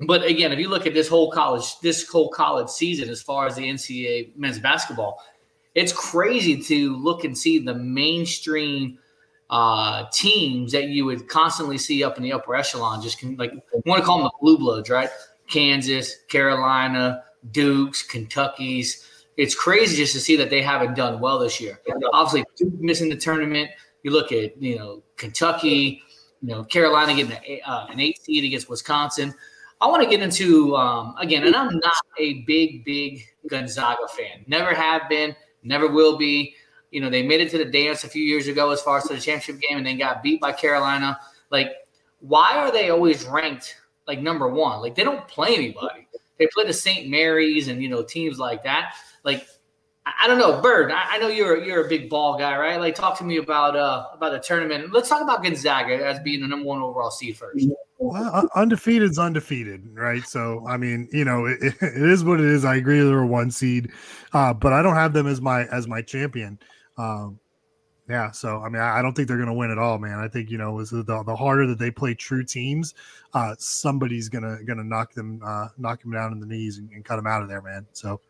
but 0.07 0.25
again, 0.25 0.53
if 0.53 0.59
you 0.59 0.69
look 0.69 0.87
at 0.87 0.95
this 0.95 1.09
whole 1.09 1.31
college 1.31 1.79
this 1.81 2.09
whole 2.09 2.29
college 2.29 2.69
season 2.69 3.09
as 3.09 3.23
far 3.23 3.47
as 3.47 3.57
the 3.57 3.63
NCAA 3.63 4.37
men's 4.37 4.59
basketball, 4.59 5.23
it's 5.75 5.93
crazy 5.93 6.61
to 6.63 6.97
look 6.97 7.25
and 7.25 7.37
see 7.37 7.59
the 7.59 7.75
mainstream 7.75 8.99
uh, 9.51 10.05
teams 10.13 10.73
that 10.73 10.89
you 10.89 11.05
would 11.05 11.29
constantly 11.29 11.79
see 11.79 12.05
up 12.05 12.17
in 12.17 12.23
the 12.23 12.33
upper 12.33 12.55
echelon. 12.55 13.01
Just 13.01 13.19
can, 13.19 13.37
like 13.37 13.53
you 13.53 13.83
want 13.87 14.01
to 14.01 14.07
call 14.07 14.19
them 14.19 14.25
the 14.25 14.33
blue 14.41 14.59
bloods, 14.59 14.91
right? 14.91 15.09
Kansas, 15.49 16.17
Carolina, 16.29 17.25
Dukes, 17.51 18.03
Kentucky's. 18.03 19.07
It's 19.37 19.55
crazy 19.55 19.97
just 19.97 20.13
to 20.15 20.21
see 20.21 20.37
that 20.37 20.51
they 20.51 20.61
haven't 20.61 20.95
done 20.95 21.21
well 21.21 21.39
this 21.39 21.61
year. 21.61 21.81
Obviously, 22.13 22.45
Duke 22.57 22.81
missing 22.81 23.09
the 23.09 23.17
tournament. 23.17 23.71
You 24.03 24.11
look 24.11 24.33
at 24.33 24.61
you 24.61 24.77
know 24.77 25.03
Kentucky, 25.17 26.03
you 26.43 26.49
know 26.49 26.65
Carolina 26.65 27.15
getting 27.15 27.33
a, 27.47 27.61
uh, 27.63 27.87
an 27.87 28.01
eight 28.01 28.21
seed 28.23 28.45
against 28.45 28.69
Wisconsin. 28.69 29.35
I 29.81 29.87
want 29.87 30.03
to 30.03 30.09
get 30.09 30.21
into 30.21 30.77
um, 30.77 31.15
again, 31.19 31.47
and 31.47 31.55
I'm 31.55 31.79
not 31.79 32.05
a 32.19 32.43
big, 32.43 32.85
big 32.85 33.23
Gonzaga 33.49 34.09
fan. 34.09 34.45
Never 34.47 34.75
have 34.75 35.09
been, 35.09 35.37
never 35.63 35.89
will 35.89 36.19
be. 36.19 36.55
You 36.91 37.01
know, 37.01 37.11
they 37.11 37.23
made 37.23 37.41
it 37.41 37.51
to 37.51 37.59
the 37.59 37.65
dance 37.65 38.05
a 38.05 38.09
few 38.09 38.23
years 38.23 38.49
ago 38.49 38.71
as 38.71 38.81
far 38.81 38.99
as 38.99 39.05
the 39.05 39.19
championship 39.19 39.61
game, 39.61 39.79
and 39.79 39.87
then 39.87 39.99
got 39.99 40.23
beat 40.23 40.41
by 40.41 40.53
Carolina. 40.53 41.19
Like, 41.51 41.73
why 42.21 42.57
are 42.57 42.73
they 42.73 42.91
always 42.91 43.27
ranked 43.27 43.77
like 44.07 44.21
number 44.21 44.49
one? 44.49 44.81
Like, 44.81 44.95
they 44.95 45.05
don't 45.05 45.27
play 45.29 45.55
anybody. 45.55 46.09
They 46.39 46.49
play 46.55 46.65
the 46.65 46.73
St. 46.73 47.09
Mary's 47.09 47.69
and 47.69 47.83
you 47.83 47.89
know 47.89 48.03
teams 48.03 48.39
like 48.39 48.63
that. 48.65 48.95
Like, 49.25 49.47
I 50.21 50.27
don't 50.27 50.39
know, 50.39 50.61
Bird. 50.61 50.91
I, 50.91 51.19
know 51.19 51.29
you're 51.29 51.63
you're 51.63 51.87
a 51.87 51.89
big 51.89 52.09
ball 52.09 52.39
guy, 52.39 52.57
right? 52.57 52.81
Like, 52.81 52.95
talk 52.95 53.19
to 53.19 53.25
me 53.25 53.37
about 53.37 53.77
uh 53.77 54.07
about 54.15 54.33
the 54.33 54.39
tournament. 54.39 54.93
Let's 54.93 55.09
talk 55.09 55.23
about 55.23 55.43
Gonzaga 55.43 56.07
as 56.07 56.19
being 56.21 56.41
the 56.41 56.47
number 56.47 56.65
one 56.65 56.81
overall 56.81 57.11
seed 57.11 57.37
first. 57.37 57.67
Well, 57.99 58.31
un- 58.33 58.49
undefeated's 58.55 59.19
undefeated, 59.19 59.89
right? 59.93 60.23
So, 60.23 60.65
I 60.69 60.77
mean, 60.77 61.09
you 61.13 61.25
know, 61.25 61.47
it, 61.47 61.59
it 61.63 62.03
is 62.03 62.25
what 62.25 62.41
it 62.41 62.47
is. 62.47 62.65
I 62.65 62.77
agree 62.77 63.01
they're 63.01 63.19
a 63.19 63.27
one 63.27 63.51
seed, 63.51 63.91
uh, 64.33 64.55
but 64.55 64.73
I 64.73 64.83
don't 64.83 64.95
have 64.95 65.13
them 65.13 65.27
as 65.27 65.41
my 65.41 65.65
as 65.67 65.89
my 65.89 66.01
champion. 66.01 66.59
Um, 66.99 67.39
yeah, 68.09 68.31
so 68.31 68.63
I 68.63 68.71
mean, 68.71 68.81
I, 68.81 68.99
I 68.99 69.03
don't 69.03 69.15
think 69.15 69.29
they're 69.29 69.37
going 69.37 69.49
to 69.49 69.55
win 69.55 69.71
at 69.71 69.79
all, 69.79 69.99
man. 69.99 70.19
I 70.19 70.29
think 70.29 70.51
you 70.51 70.57
know, 70.57 70.79
is 70.79 70.91
the, 70.91 71.03
the 71.03 71.37
harder 71.37 71.67
that 71.67 71.79
they 71.79 71.91
play 71.91 72.15
true 72.15 72.43
teams, 72.43 72.95
uh, 73.35 73.55
somebody's 73.59 74.31
gonna 74.31 74.63
gonna 74.65 74.85
knock 74.85 75.13
them 75.13 75.43
uh, 75.45 75.69
knock 75.77 76.01
them 76.01 76.13
down 76.13 76.33
in 76.33 76.41
the 76.41 76.47
knees 76.47 76.79
and, 76.79 76.91
and 76.93 77.05
cut 77.05 77.17
them 77.17 77.27
out 77.27 77.43
of 77.43 77.49
there, 77.49 77.61
man. 77.61 77.87
So, 77.93 78.21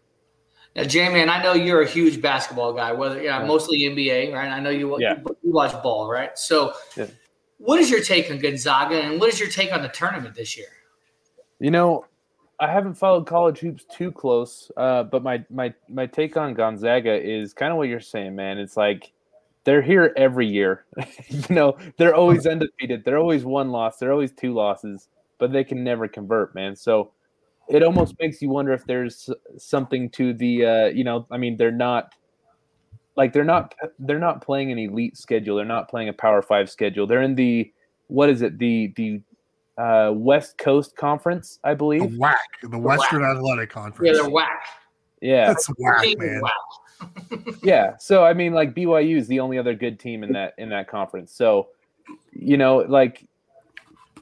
Now, 0.75 0.83
Jay, 0.83 1.09
man, 1.09 1.31
I 1.31 1.41
know 1.43 1.53
you're 1.53 1.83
a 1.83 1.89
huge 1.89 2.21
basketball 2.21 2.73
guy. 2.73 2.91
Whether 2.93 3.23
yeah, 3.23 3.45
mostly 3.45 3.79
NBA, 3.83 4.35
right? 4.35 4.51
I 4.51 4.59
know 4.59 4.71
you, 4.71 4.97
Yeah. 4.99 5.15
you, 5.19 5.37
you 5.45 5.53
watch 5.53 5.81
ball, 5.81 6.11
right? 6.11 6.37
So, 6.37 6.73
Yeah. 6.97 7.07
what 7.59 7.79
is 7.79 7.89
your 7.89 8.01
take 8.01 8.33
on 8.33 8.39
Gonzaga, 8.39 8.97
and 9.01 9.21
what 9.21 9.29
is 9.29 9.39
your 9.39 9.49
take 9.49 9.73
on 9.73 9.83
the 9.83 9.89
tournament 9.91 10.35
this 10.35 10.57
year? 10.57 10.67
You 11.61 11.71
know, 11.71 12.05
I 12.61 12.71
haven't 12.71 12.95
followed 12.95 13.27
college 13.27 13.61
hoops 13.61 13.85
too 13.85 14.11
close, 14.11 14.71
uh, 14.77 15.05
but 15.05 15.23
my 15.23 15.45
my 15.49 15.73
my 15.89 16.07
take 16.07 16.37
on 16.37 16.55
Gonzaga 16.55 17.15
is 17.15 17.53
kind 17.53 17.71
of 17.71 17.79
what 17.79 17.89
you're 17.89 18.01
saying, 18.01 18.35
man. 18.35 18.59
It's 18.59 18.77
like 18.77 19.13
they're 19.65 19.83
here 19.83 20.13
every 20.17 20.47
year. 20.47 20.85
you 21.29 21.55
know, 21.55 21.77
they're 21.99 22.15
always 22.15 22.47
undefeated. 22.49 23.05
They're 23.05 23.19
always 23.19 23.45
one 23.45 23.71
loss. 23.71 23.99
They're 23.99 24.13
always 24.13 24.33
two 24.33 24.55
losses, 24.55 25.09
but 25.39 25.53
they 25.53 25.63
can 25.63 25.85
never 25.85 26.09
convert, 26.09 26.55
man. 26.55 26.75
So 26.75 27.13
it 27.69 27.83
almost 27.83 28.15
makes 28.19 28.43
you 28.43 28.49
wonder 28.49 28.73
if 28.73 28.85
there's 28.87 29.31
something 29.57 30.11
to 30.11 30.33
the 30.33 30.65
uh, 30.65 30.87
you 30.87 31.05
know, 31.05 31.27
I 31.31 31.37
mean, 31.37 31.57
they're 31.57 31.71
not 31.71 32.13
like 33.15 33.33
they're 33.33 33.45
not 33.45 33.75
they're 34.01 34.19
not 34.19 34.43
playing 34.43 34.73
an 34.73 34.79
elite 34.79 35.17
schedule. 35.17 35.57
They're 35.57 35.65
not 35.65 35.89
playing 35.89 36.09
a 36.09 36.13
Power 36.13 36.43
Five 36.43 36.71
schedule. 36.71 37.07
They're 37.07 37.23
in 37.23 37.37
the 37.37 37.73
what 38.09 38.31
is 38.31 38.43
it? 38.43 38.59
The 38.59 38.93
the 38.97 39.21
uh, 39.79 40.13
West 40.13 40.59
Coast 40.59 40.97
Conference, 40.97 41.59
I 41.65 41.75
believe. 41.75 42.13
The 42.13 42.19
WAC, 42.19 42.35
the 42.63 42.79
Western 42.79 43.25
Athletic 43.25 43.71
Conference. 43.71 44.17
Yeah, 44.17 44.23
they're 44.23 44.31
whack. 44.31 44.61
Yeah, 45.21 45.47
That's 45.47 45.67
whack, 45.79 46.19
man. 46.19 46.43
yeah. 47.63 47.97
So 47.99 48.25
I 48.25 48.35
mean, 48.35 48.53
like 48.53 48.75
BYU 48.75 49.17
is 49.17 49.29
the 49.29 49.41
only 49.41 49.59
other 49.59 49.75
good 49.75 49.99
team 49.99 50.23
in 50.23 50.33
that 50.33 50.55
in 50.59 50.69
that 50.71 50.89
conference. 50.89 51.33
So, 51.33 51.69
you 52.33 52.57
know, 52.57 52.79
like 52.79 53.25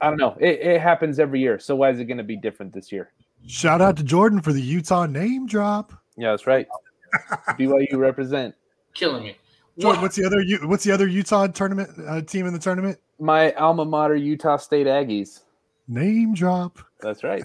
I 0.01 0.09
don't 0.09 0.17
know, 0.17 0.35
it, 0.39 0.59
it 0.59 0.81
happens 0.81 1.19
every 1.19 1.39
year. 1.39 1.59
So 1.59 1.75
why 1.75 1.89
is 1.89 1.99
it 1.99 2.05
going 2.05 2.17
to 2.17 2.23
be 2.23 2.37
different 2.37 2.73
this 2.73 2.91
year? 2.91 3.11
Shout 3.47 3.81
out 3.81 3.97
to 3.97 4.03
Jordan 4.03 4.41
for 4.41 4.53
the 4.53 4.61
Utah 4.61 5.05
name 5.05 5.47
drop. 5.47 5.93
Yeah, 6.17 6.31
that's 6.31 6.47
right. 6.47 6.67
BYU 7.49 7.97
represent. 7.97 8.53
Killing 8.93 9.23
me. 9.23 9.37
Jordan, 9.79 10.01
what's 10.01 10.15
the 10.15 10.25
other 10.25 10.41
U- 10.41 10.67
what's 10.67 10.83
the 10.83 10.91
other 10.91 11.07
Utah 11.07 11.47
tournament 11.47 11.89
uh, 12.07 12.21
team 12.21 12.47
in 12.47 12.53
the 12.53 12.59
tournament? 12.59 12.99
My 13.19 13.53
alma 13.53 13.85
mater, 13.85 14.15
Utah 14.15 14.57
State 14.57 14.87
Aggies. 14.87 15.41
Name 15.87 16.33
drop. 16.33 16.79
That's 16.99 17.23
right. 17.23 17.43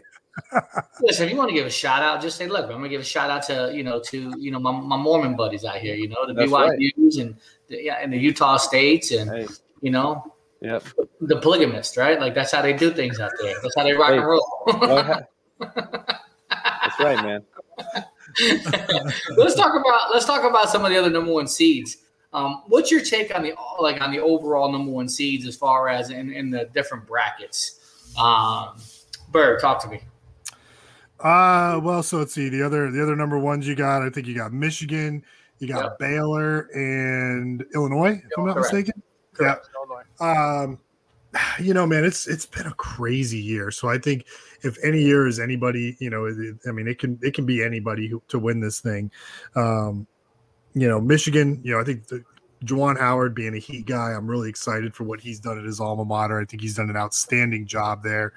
Listen, 1.02 1.26
if 1.26 1.30
you 1.30 1.36
want 1.36 1.50
to 1.50 1.54
give 1.54 1.66
a 1.66 1.70
shout 1.70 2.02
out, 2.02 2.22
just 2.22 2.38
say, 2.38 2.48
look, 2.48 2.64
I'm 2.64 2.72
gonna 2.72 2.88
give 2.88 3.02
a 3.02 3.04
shout 3.04 3.30
out 3.30 3.42
to 3.44 3.70
you 3.74 3.82
know 3.82 4.00
to 4.06 4.34
you 4.38 4.50
know 4.50 4.58
my, 4.58 4.72
my 4.72 4.96
Mormon 4.96 5.36
buddies 5.36 5.64
out 5.64 5.76
here, 5.76 5.94
you 5.94 6.08
know, 6.08 6.26
the 6.26 6.32
That's 6.32 6.50
BYU's 6.50 7.18
and 7.18 7.36
the, 7.68 7.82
yeah, 7.82 7.98
and 8.00 8.12
the 8.12 8.18
Utah 8.18 8.56
states 8.56 9.10
and 9.12 9.48
you 9.82 9.90
know, 9.90 10.32
Yep. 10.62 10.84
the 11.20 11.40
polygamist, 11.40 11.96
right? 11.96 12.20
Like 12.20 12.34
that's 12.34 12.52
how 12.52 12.62
they 12.62 12.72
do 12.72 12.92
things 12.92 13.18
out 13.18 13.32
there. 13.40 13.54
That's 13.60 13.74
how 13.76 13.82
they 13.82 13.94
rock 13.94 14.12
and 14.12 14.24
roll. 14.24 14.64
That's 15.58 17.00
right, 17.00 17.22
man. 17.22 17.42
let's 19.36 19.54
talk 19.54 19.74
about 19.74 20.12
let's 20.12 20.24
talk 20.24 20.44
about 20.44 20.70
some 20.70 20.84
of 20.84 20.90
the 20.90 20.98
other 20.98 21.10
number 21.10 21.32
one 21.32 21.48
seeds. 21.48 21.98
Um, 22.32 22.62
what's 22.68 22.90
your 22.90 23.02
take 23.02 23.34
on 23.34 23.42
the 23.42 23.54
like 23.80 24.00
on 24.00 24.12
the 24.12 24.20
overall 24.20 24.70
number 24.70 24.90
one 24.90 25.08
seeds 25.08 25.46
as 25.46 25.56
far 25.56 25.88
as 25.88 26.10
in, 26.10 26.32
in 26.32 26.50
the 26.50 26.66
different 26.72 27.06
brackets? 27.06 27.80
Um, 28.18 28.76
Bird, 29.30 29.60
talk 29.60 29.82
to 29.82 29.88
me. 29.88 30.00
Uh 31.20 31.78
well, 31.82 32.02
so 32.02 32.18
let's 32.18 32.34
see 32.34 32.48
the 32.48 32.62
other 32.62 32.90
the 32.90 33.00
other 33.02 33.14
number 33.14 33.38
ones 33.38 33.66
you 33.66 33.76
got. 33.76 34.02
I 34.02 34.10
think 34.10 34.26
you 34.26 34.34
got 34.34 34.52
Michigan, 34.52 35.24
you 35.60 35.68
got 35.68 35.84
Yep. 35.84 35.98
Baylor, 35.98 36.60
and 36.74 37.64
Illinois. 37.74 38.20
If 38.24 38.30
I'm 38.36 38.46
not 38.46 38.56
Correct. 38.56 38.72
mistaken. 38.72 39.02
Yeah. 39.40 39.56
Um, 40.20 40.78
you 41.60 41.74
know, 41.74 41.86
man, 41.86 42.04
it's 42.04 42.26
it's 42.26 42.46
been 42.46 42.66
a 42.66 42.74
crazy 42.74 43.38
year. 43.38 43.70
So 43.70 43.88
I 43.88 43.98
think 43.98 44.26
if 44.62 44.76
any 44.84 45.00
year 45.00 45.26
is 45.26 45.38
anybody, 45.38 45.96
you 46.00 46.10
know, 46.10 46.26
I 46.66 46.72
mean, 46.72 46.88
it 46.88 46.98
can 46.98 47.18
it 47.22 47.34
can 47.34 47.46
be 47.46 47.62
anybody 47.62 48.08
who, 48.08 48.22
to 48.28 48.38
win 48.38 48.60
this 48.60 48.80
thing. 48.80 49.10
Um, 49.54 50.06
you 50.74 50.88
know, 50.88 51.00
Michigan. 51.00 51.60
You 51.62 51.74
know, 51.74 51.80
I 51.80 51.84
think 51.84 52.06
the 52.08 52.24
Juwan 52.64 52.98
Howard 52.98 53.34
being 53.34 53.54
a 53.54 53.58
Heat 53.58 53.86
guy, 53.86 54.12
I'm 54.12 54.26
really 54.26 54.48
excited 54.48 54.94
for 54.94 55.04
what 55.04 55.20
he's 55.20 55.40
done 55.40 55.58
at 55.58 55.64
his 55.64 55.80
alma 55.80 56.04
mater. 56.04 56.40
I 56.40 56.44
think 56.44 56.62
he's 56.62 56.76
done 56.76 56.90
an 56.90 56.96
outstanding 56.96 57.66
job 57.66 58.02
there. 58.02 58.32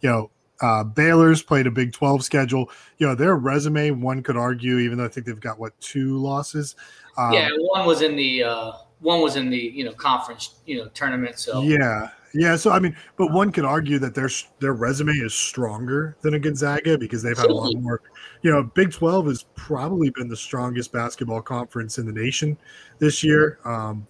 You 0.00 0.10
know, 0.10 0.30
uh, 0.60 0.84
Baylor's 0.84 1.42
played 1.42 1.66
a 1.66 1.70
Big 1.70 1.92
12 1.92 2.24
schedule. 2.24 2.70
You 2.98 3.06
know, 3.06 3.14
their 3.14 3.36
resume, 3.36 3.90
one 3.92 4.22
could 4.22 4.36
argue, 4.36 4.78
even 4.78 4.98
though 4.98 5.04
I 5.04 5.08
think 5.08 5.26
they've 5.26 5.38
got 5.38 5.58
what 5.58 5.78
two 5.80 6.18
losses. 6.18 6.74
Um, 7.16 7.32
yeah, 7.32 7.48
one 7.58 7.86
was 7.86 8.02
in 8.02 8.16
the 8.16 8.44
uh, 8.44 8.72
one 9.00 9.20
was 9.20 9.36
in 9.36 9.50
the 9.50 9.58
you 9.58 9.84
know 9.84 9.92
conference 9.92 10.56
you 10.66 10.78
know 10.78 10.88
tournament. 10.88 11.38
So 11.38 11.62
Yeah, 11.62 12.10
yeah. 12.34 12.56
So 12.56 12.70
I 12.70 12.78
mean, 12.78 12.96
but 13.16 13.32
one 13.32 13.52
could 13.52 13.64
argue 13.64 13.98
that 14.00 14.14
their 14.14 14.30
their 14.60 14.72
resume 14.74 15.12
is 15.12 15.34
stronger 15.34 16.16
than 16.22 16.34
a 16.34 16.38
Gonzaga 16.38 16.98
because 16.98 17.22
they've 17.22 17.36
had 17.36 17.50
a 17.50 17.54
lot 17.54 17.74
more. 17.76 18.00
You 18.42 18.50
know, 18.52 18.62
Big 18.62 18.92
Twelve 18.92 19.26
has 19.26 19.44
probably 19.54 20.10
been 20.10 20.28
the 20.28 20.36
strongest 20.36 20.92
basketball 20.92 21.42
conference 21.42 21.98
in 21.98 22.06
the 22.06 22.12
nation 22.12 22.56
this 22.98 23.22
year. 23.24 23.58
Um, 23.64 24.06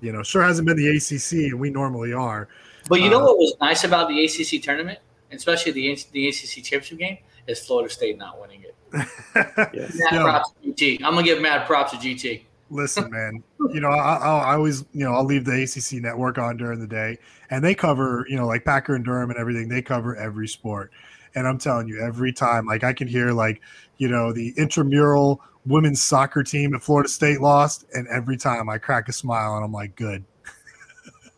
you 0.00 0.12
know, 0.12 0.22
sure 0.22 0.42
hasn't 0.42 0.66
been 0.66 0.76
the 0.76 0.88
ACC, 0.96 1.50
and 1.50 1.60
we 1.60 1.70
normally 1.70 2.12
are. 2.12 2.48
But 2.88 3.00
you 3.00 3.10
know 3.10 3.20
Uh, 3.20 3.26
what 3.26 3.38
was 3.38 3.54
nice 3.60 3.84
about 3.84 4.08
the 4.08 4.24
ACC 4.24 4.62
tournament, 4.62 4.98
especially 5.32 5.72
the 5.72 5.98
the 6.12 6.28
ACC 6.28 6.62
championship 6.62 6.98
game, 6.98 7.18
is 7.46 7.64
Florida 7.64 7.92
State 7.92 8.18
not 8.18 8.40
winning 8.40 8.62
it. 8.62 8.74
Mad 9.34 9.70
Yeah. 9.74 10.22
props 10.22 10.52
to 10.62 10.72
GT. 10.72 11.02
I'm 11.04 11.14
gonna 11.14 11.22
give 11.24 11.40
mad 11.42 11.66
props 11.66 11.92
to 11.92 11.96
GT. 11.98 12.42
Listen, 12.70 13.10
man. 13.12 13.42
You 13.72 13.80
know, 13.80 13.88
I, 13.88 14.16
I, 14.16 14.38
I 14.38 14.54
always, 14.54 14.84
you 14.92 15.04
know, 15.04 15.12
I'll 15.12 15.24
leave 15.24 15.44
the 15.44 15.62
ACC 15.62 16.02
network 16.02 16.38
on 16.38 16.56
during 16.56 16.80
the 16.80 16.86
day, 16.86 17.18
and 17.50 17.64
they 17.64 17.74
cover, 17.74 18.26
you 18.28 18.36
know, 18.36 18.46
like 18.46 18.64
Packer 18.64 18.94
and 18.94 19.04
Durham 19.04 19.30
and 19.30 19.38
everything. 19.38 19.68
They 19.68 19.82
cover 19.82 20.16
every 20.16 20.48
sport, 20.48 20.92
and 21.34 21.46
I'm 21.46 21.58
telling 21.58 21.88
you, 21.88 22.00
every 22.00 22.32
time, 22.32 22.66
like 22.66 22.84
I 22.84 22.92
can 22.92 23.08
hear, 23.08 23.32
like, 23.32 23.60
you 23.98 24.08
know, 24.08 24.32
the 24.32 24.54
intramural 24.56 25.40
women's 25.64 26.02
soccer 26.02 26.42
team 26.42 26.74
at 26.74 26.82
Florida 26.82 27.08
State 27.08 27.40
lost, 27.40 27.84
and 27.94 28.06
every 28.08 28.36
time 28.36 28.68
I 28.68 28.78
crack 28.78 29.08
a 29.08 29.12
smile, 29.12 29.56
and 29.56 29.64
I'm 29.64 29.72
like, 29.72 29.96
good. 29.96 30.24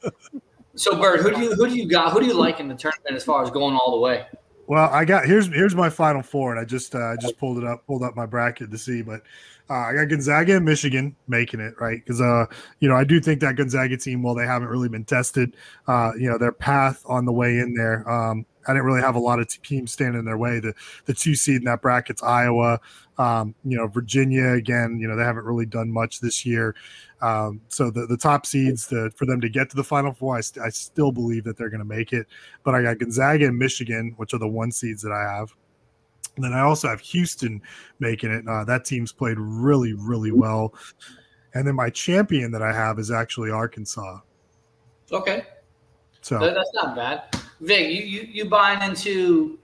So 0.78 0.96
Bird, 0.96 1.20
who 1.20 1.34
do 1.34 1.40
you 1.40 1.54
who 1.54 1.68
do 1.68 1.76
you 1.76 1.88
got? 1.88 2.12
Who 2.12 2.20
do 2.20 2.26
you 2.26 2.34
like 2.34 2.60
in 2.60 2.68
the 2.68 2.74
tournament 2.74 3.16
as 3.16 3.24
far 3.24 3.42
as 3.42 3.50
going 3.50 3.74
all 3.74 3.90
the 3.90 3.98
way? 3.98 4.26
Well, 4.68 4.88
I 4.92 5.04
got 5.04 5.26
here's 5.26 5.48
here's 5.48 5.74
my 5.74 5.90
final 5.90 6.22
four, 6.22 6.52
and 6.52 6.60
I 6.60 6.64
just 6.64 6.94
uh, 6.94 6.98
I 6.98 7.16
just 7.16 7.36
pulled 7.36 7.58
it 7.58 7.64
up, 7.64 7.84
pulled 7.84 8.04
up 8.04 8.14
my 8.14 8.26
bracket 8.26 8.70
to 8.70 8.78
see, 8.78 9.02
but 9.02 9.22
uh, 9.70 9.74
I 9.74 9.94
got 9.94 10.08
Gonzaga 10.08 10.56
and 10.56 10.64
Michigan 10.64 11.14
making 11.26 11.60
it 11.60 11.74
right 11.78 12.02
because 12.02 12.20
uh 12.20 12.46
you 12.80 12.88
know 12.88 12.96
I 12.96 13.04
do 13.04 13.20
think 13.20 13.40
that 13.40 13.56
Gonzaga 13.56 13.96
team, 13.96 14.22
while 14.22 14.34
they 14.34 14.46
haven't 14.46 14.68
really 14.68 14.88
been 14.88 15.04
tested, 15.04 15.56
uh 15.86 16.12
you 16.18 16.30
know 16.30 16.38
their 16.38 16.52
path 16.52 17.02
on 17.06 17.24
the 17.24 17.32
way 17.32 17.58
in 17.58 17.74
there, 17.74 18.08
um 18.08 18.46
I 18.66 18.72
didn't 18.72 18.86
really 18.86 19.00
have 19.00 19.14
a 19.14 19.20
lot 19.20 19.40
of 19.40 19.48
teams 19.62 19.92
standing 19.92 20.18
in 20.18 20.24
their 20.24 20.38
way. 20.38 20.60
The 20.60 20.74
the 21.06 21.14
two 21.14 21.34
seed 21.34 21.56
in 21.56 21.64
that 21.64 21.82
bracket's 21.82 22.22
Iowa, 22.22 22.80
um 23.18 23.54
you 23.64 23.76
know 23.76 23.86
Virginia 23.86 24.52
again, 24.52 24.98
you 25.00 25.08
know 25.08 25.16
they 25.16 25.24
haven't 25.24 25.44
really 25.44 25.66
done 25.66 25.90
much 25.90 26.20
this 26.20 26.46
year. 26.46 26.74
Um, 27.20 27.60
so 27.68 27.90
the, 27.90 28.06
the 28.06 28.16
top 28.16 28.46
seeds 28.46 28.86
for 28.86 29.26
them 29.26 29.40
to 29.40 29.48
get 29.48 29.68
to 29.70 29.76
the 29.76 29.82
final 29.82 30.12
four, 30.12 30.36
I, 30.36 30.40
st- 30.40 30.64
I 30.64 30.68
still 30.68 31.10
believe 31.10 31.42
that 31.44 31.56
they're 31.56 31.68
going 31.68 31.80
to 31.80 31.84
make 31.84 32.12
it. 32.12 32.28
But 32.62 32.76
I 32.76 32.82
got 32.82 32.98
Gonzaga 32.98 33.46
and 33.46 33.58
Michigan, 33.58 34.14
which 34.18 34.34
are 34.34 34.38
the 34.38 34.46
one 34.46 34.70
seeds 34.70 35.02
that 35.02 35.10
I 35.10 35.36
have. 35.36 35.52
And 36.38 36.44
then 36.44 36.52
I 36.52 36.60
also 36.60 36.86
have 36.86 37.00
Houston 37.00 37.60
making 37.98 38.30
it. 38.30 38.46
Uh, 38.46 38.62
that 38.62 38.84
team's 38.84 39.10
played 39.10 39.38
really, 39.40 39.92
really 39.94 40.30
well. 40.30 40.72
And 41.54 41.66
then 41.66 41.74
my 41.74 41.90
champion 41.90 42.52
that 42.52 42.62
I 42.62 42.72
have 42.72 43.00
is 43.00 43.10
actually 43.10 43.50
Arkansas. 43.50 44.20
Okay, 45.10 45.46
So 46.20 46.38
that's 46.38 46.70
not 46.74 46.94
bad. 46.94 47.24
Vic, 47.60 47.90
you 47.90 48.02
you, 48.02 48.28
you 48.30 48.44
buying 48.44 48.88
into 48.88 49.58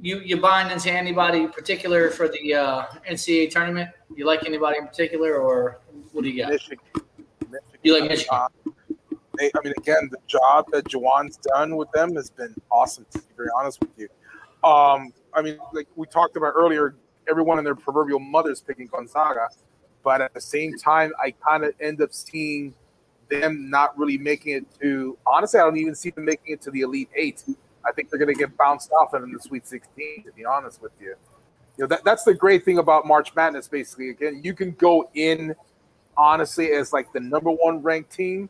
you 0.00 0.18
you 0.18 0.38
buying 0.38 0.72
into 0.72 0.90
anybody 0.90 1.46
particular 1.46 2.10
for 2.10 2.26
the 2.26 2.54
uh, 2.54 2.86
NCAA 3.08 3.48
tournament? 3.52 3.90
You 4.16 4.26
like 4.26 4.44
anybody 4.44 4.78
in 4.78 4.88
particular, 4.88 5.36
or 5.36 5.78
what 6.10 6.24
do 6.24 6.30
you 6.30 6.42
got? 6.42 6.50
Michigan. 6.50 6.78
You 7.84 8.00
like 8.00 8.10
Michigan? 8.10 8.40
They, 9.38 9.52
I 9.54 9.60
mean, 9.62 9.74
again, 9.78 10.08
the 10.10 10.18
job 10.26 10.64
that 10.72 10.84
Juwan's 10.86 11.36
done 11.36 11.76
with 11.76 11.92
them 11.92 12.16
has 12.16 12.28
been 12.28 12.56
awesome. 12.72 13.06
To 13.12 13.20
be 13.20 13.26
very 13.36 13.50
honest 13.56 13.78
with 13.80 13.90
you, 13.96 14.08
um, 14.64 15.12
I 15.32 15.42
mean, 15.42 15.58
like 15.72 15.86
we 15.96 16.06
talked 16.06 16.36
about 16.36 16.54
earlier, 16.56 16.94
everyone 17.28 17.58
and 17.58 17.66
their 17.66 17.74
proverbial 17.74 18.20
mother's 18.20 18.60
picking 18.60 18.86
Gonzaga, 18.86 19.48
but 20.02 20.20
at 20.20 20.34
the 20.34 20.40
same 20.40 20.76
time, 20.78 21.12
I 21.22 21.32
kind 21.32 21.64
of 21.64 21.74
end 21.80 22.00
up 22.00 22.12
seeing 22.12 22.74
them 23.28 23.68
not 23.70 23.96
really 23.98 24.18
making 24.18 24.56
it 24.56 24.80
to. 24.80 25.18
Honestly, 25.26 25.60
I 25.60 25.64
don't 25.64 25.76
even 25.76 25.94
see 25.94 26.10
them 26.10 26.24
making 26.24 26.54
it 26.54 26.62
to 26.62 26.70
the 26.70 26.80
Elite 26.82 27.10
Eight. 27.14 27.44
I 27.84 27.92
think 27.92 28.10
they're 28.10 28.18
going 28.18 28.32
to 28.32 28.38
get 28.38 28.56
bounced 28.56 28.90
off 28.92 29.14
in 29.14 29.32
the 29.32 29.38
Sweet 29.40 29.66
16. 29.66 30.24
To 30.24 30.32
be 30.32 30.44
honest 30.44 30.82
with 30.82 30.92
you, 31.00 31.14
you 31.76 31.84
know 31.84 31.86
that, 31.86 32.04
that's 32.04 32.24
the 32.24 32.34
great 32.34 32.64
thing 32.64 32.78
about 32.78 33.06
March 33.06 33.34
Madness. 33.34 33.68
Basically, 33.68 34.10
again, 34.10 34.40
you 34.42 34.54
can 34.54 34.72
go 34.72 35.10
in 35.14 35.54
honestly 36.16 36.72
as 36.72 36.92
like 36.92 37.12
the 37.12 37.20
number 37.20 37.50
one 37.50 37.82
ranked 37.82 38.10
team. 38.10 38.48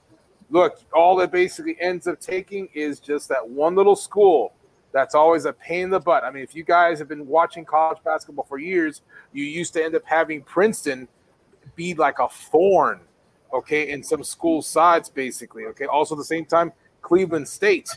Look, 0.48 0.80
all 0.92 1.20
it 1.20 1.32
basically 1.32 1.76
ends 1.80 2.06
up 2.06 2.20
taking 2.20 2.68
is 2.72 3.00
just 3.00 3.28
that 3.30 3.48
one 3.48 3.74
little 3.74 3.96
school 3.96 4.52
that's 4.96 5.14
always 5.14 5.44
a 5.44 5.52
pain 5.52 5.84
in 5.84 5.90
the 5.90 6.00
butt. 6.00 6.24
I 6.24 6.30
mean, 6.30 6.42
if 6.42 6.54
you 6.54 6.64
guys 6.64 6.98
have 7.00 7.08
been 7.08 7.26
watching 7.26 7.66
college 7.66 7.98
basketball 8.02 8.46
for 8.48 8.56
years, 8.56 9.02
you 9.34 9.44
used 9.44 9.74
to 9.74 9.84
end 9.84 9.94
up 9.94 10.04
having 10.06 10.40
Princeton 10.40 11.06
be 11.74 11.92
like 11.92 12.18
a 12.18 12.28
thorn, 12.30 13.00
okay, 13.52 13.90
in 13.90 14.02
some 14.02 14.24
school 14.24 14.62
sides, 14.62 15.10
basically. 15.10 15.66
Okay. 15.66 15.84
Also, 15.84 16.14
at 16.14 16.18
the 16.18 16.24
same 16.24 16.46
time, 16.46 16.72
Cleveland 17.02 17.46
State, 17.46 17.90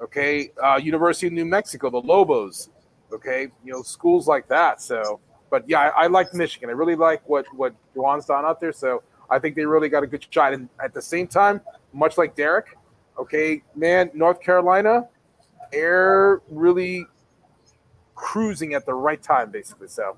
okay, 0.00 0.50
uh, 0.60 0.80
University 0.82 1.28
of 1.28 1.32
New 1.32 1.44
Mexico, 1.44 1.90
the 1.90 1.98
Lobos, 1.98 2.70
okay, 3.12 3.46
you 3.64 3.72
know, 3.72 3.82
schools 3.82 4.26
like 4.26 4.48
that. 4.48 4.82
So, 4.82 5.20
but 5.48 5.62
yeah, 5.68 5.78
I, 5.78 6.04
I 6.04 6.06
like 6.08 6.34
Michigan. 6.34 6.70
I 6.70 6.72
really 6.72 6.96
like 6.96 7.22
what 7.28 7.46
what 7.54 7.72
Juwan's 7.94 8.26
done 8.26 8.44
out 8.44 8.60
there. 8.60 8.72
So 8.72 9.04
I 9.30 9.38
think 9.38 9.54
they 9.54 9.64
really 9.64 9.88
got 9.88 10.02
a 10.02 10.08
good 10.08 10.26
shot. 10.28 10.54
And 10.54 10.68
at 10.82 10.92
the 10.92 11.02
same 11.02 11.28
time, 11.28 11.60
much 11.92 12.18
like 12.18 12.34
Derek, 12.34 12.76
okay, 13.16 13.62
man, 13.76 14.10
North 14.12 14.40
Carolina, 14.40 15.08
they're 15.72 16.40
really 16.50 17.06
cruising 18.14 18.74
at 18.74 18.86
the 18.86 18.94
right 18.94 19.22
time, 19.22 19.50
basically. 19.50 19.88
So 19.88 20.16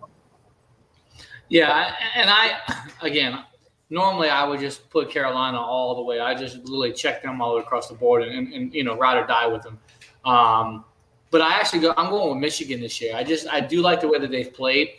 Yeah, 1.49 1.95
and 2.15 2.31
I 2.31 2.59
again, 3.03 3.45
normally 3.91 4.29
I 4.29 4.45
would 4.45 4.61
just 4.61 4.89
put 4.91 5.11
Carolina 5.11 5.59
all 5.59 5.95
the 5.95 6.03
way. 6.03 6.21
I 6.21 6.35
just 6.35 6.59
literally 6.59 6.93
check 6.93 7.23
them 7.23 7.41
all 7.41 7.59
across 7.59 7.89
the 7.89 7.95
board 7.95 8.23
and, 8.23 8.33
and, 8.33 8.53
and 8.53 8.75
you 8.75 8.85
know 8.85 8.97
ride 8.97 9.19
or 9.23 9.27
die 9.27 9.47
with 9.47 9.63
them. 9.63 9.79
Um, 10.25 10.85
but 11.31 11.41
I 11.41 11.55
actually 11.55 11.81
go. 11.81 11.93
I'm 11.97 12.11
going 12.11 12.31
with 12.31 12.39
Michigan 12.39 12.81
this 12.81 13.01
year. 13.01 13.15
I 13.15 13.25
just 13.25 13.49
I 13.49 13.61
do 13.61 13.83
like 13.83 14.01
the 14.01 14.09
way 14.09 14.19
that 14.19 14.31
they've 14.31 14.53
played. 14.53 14.91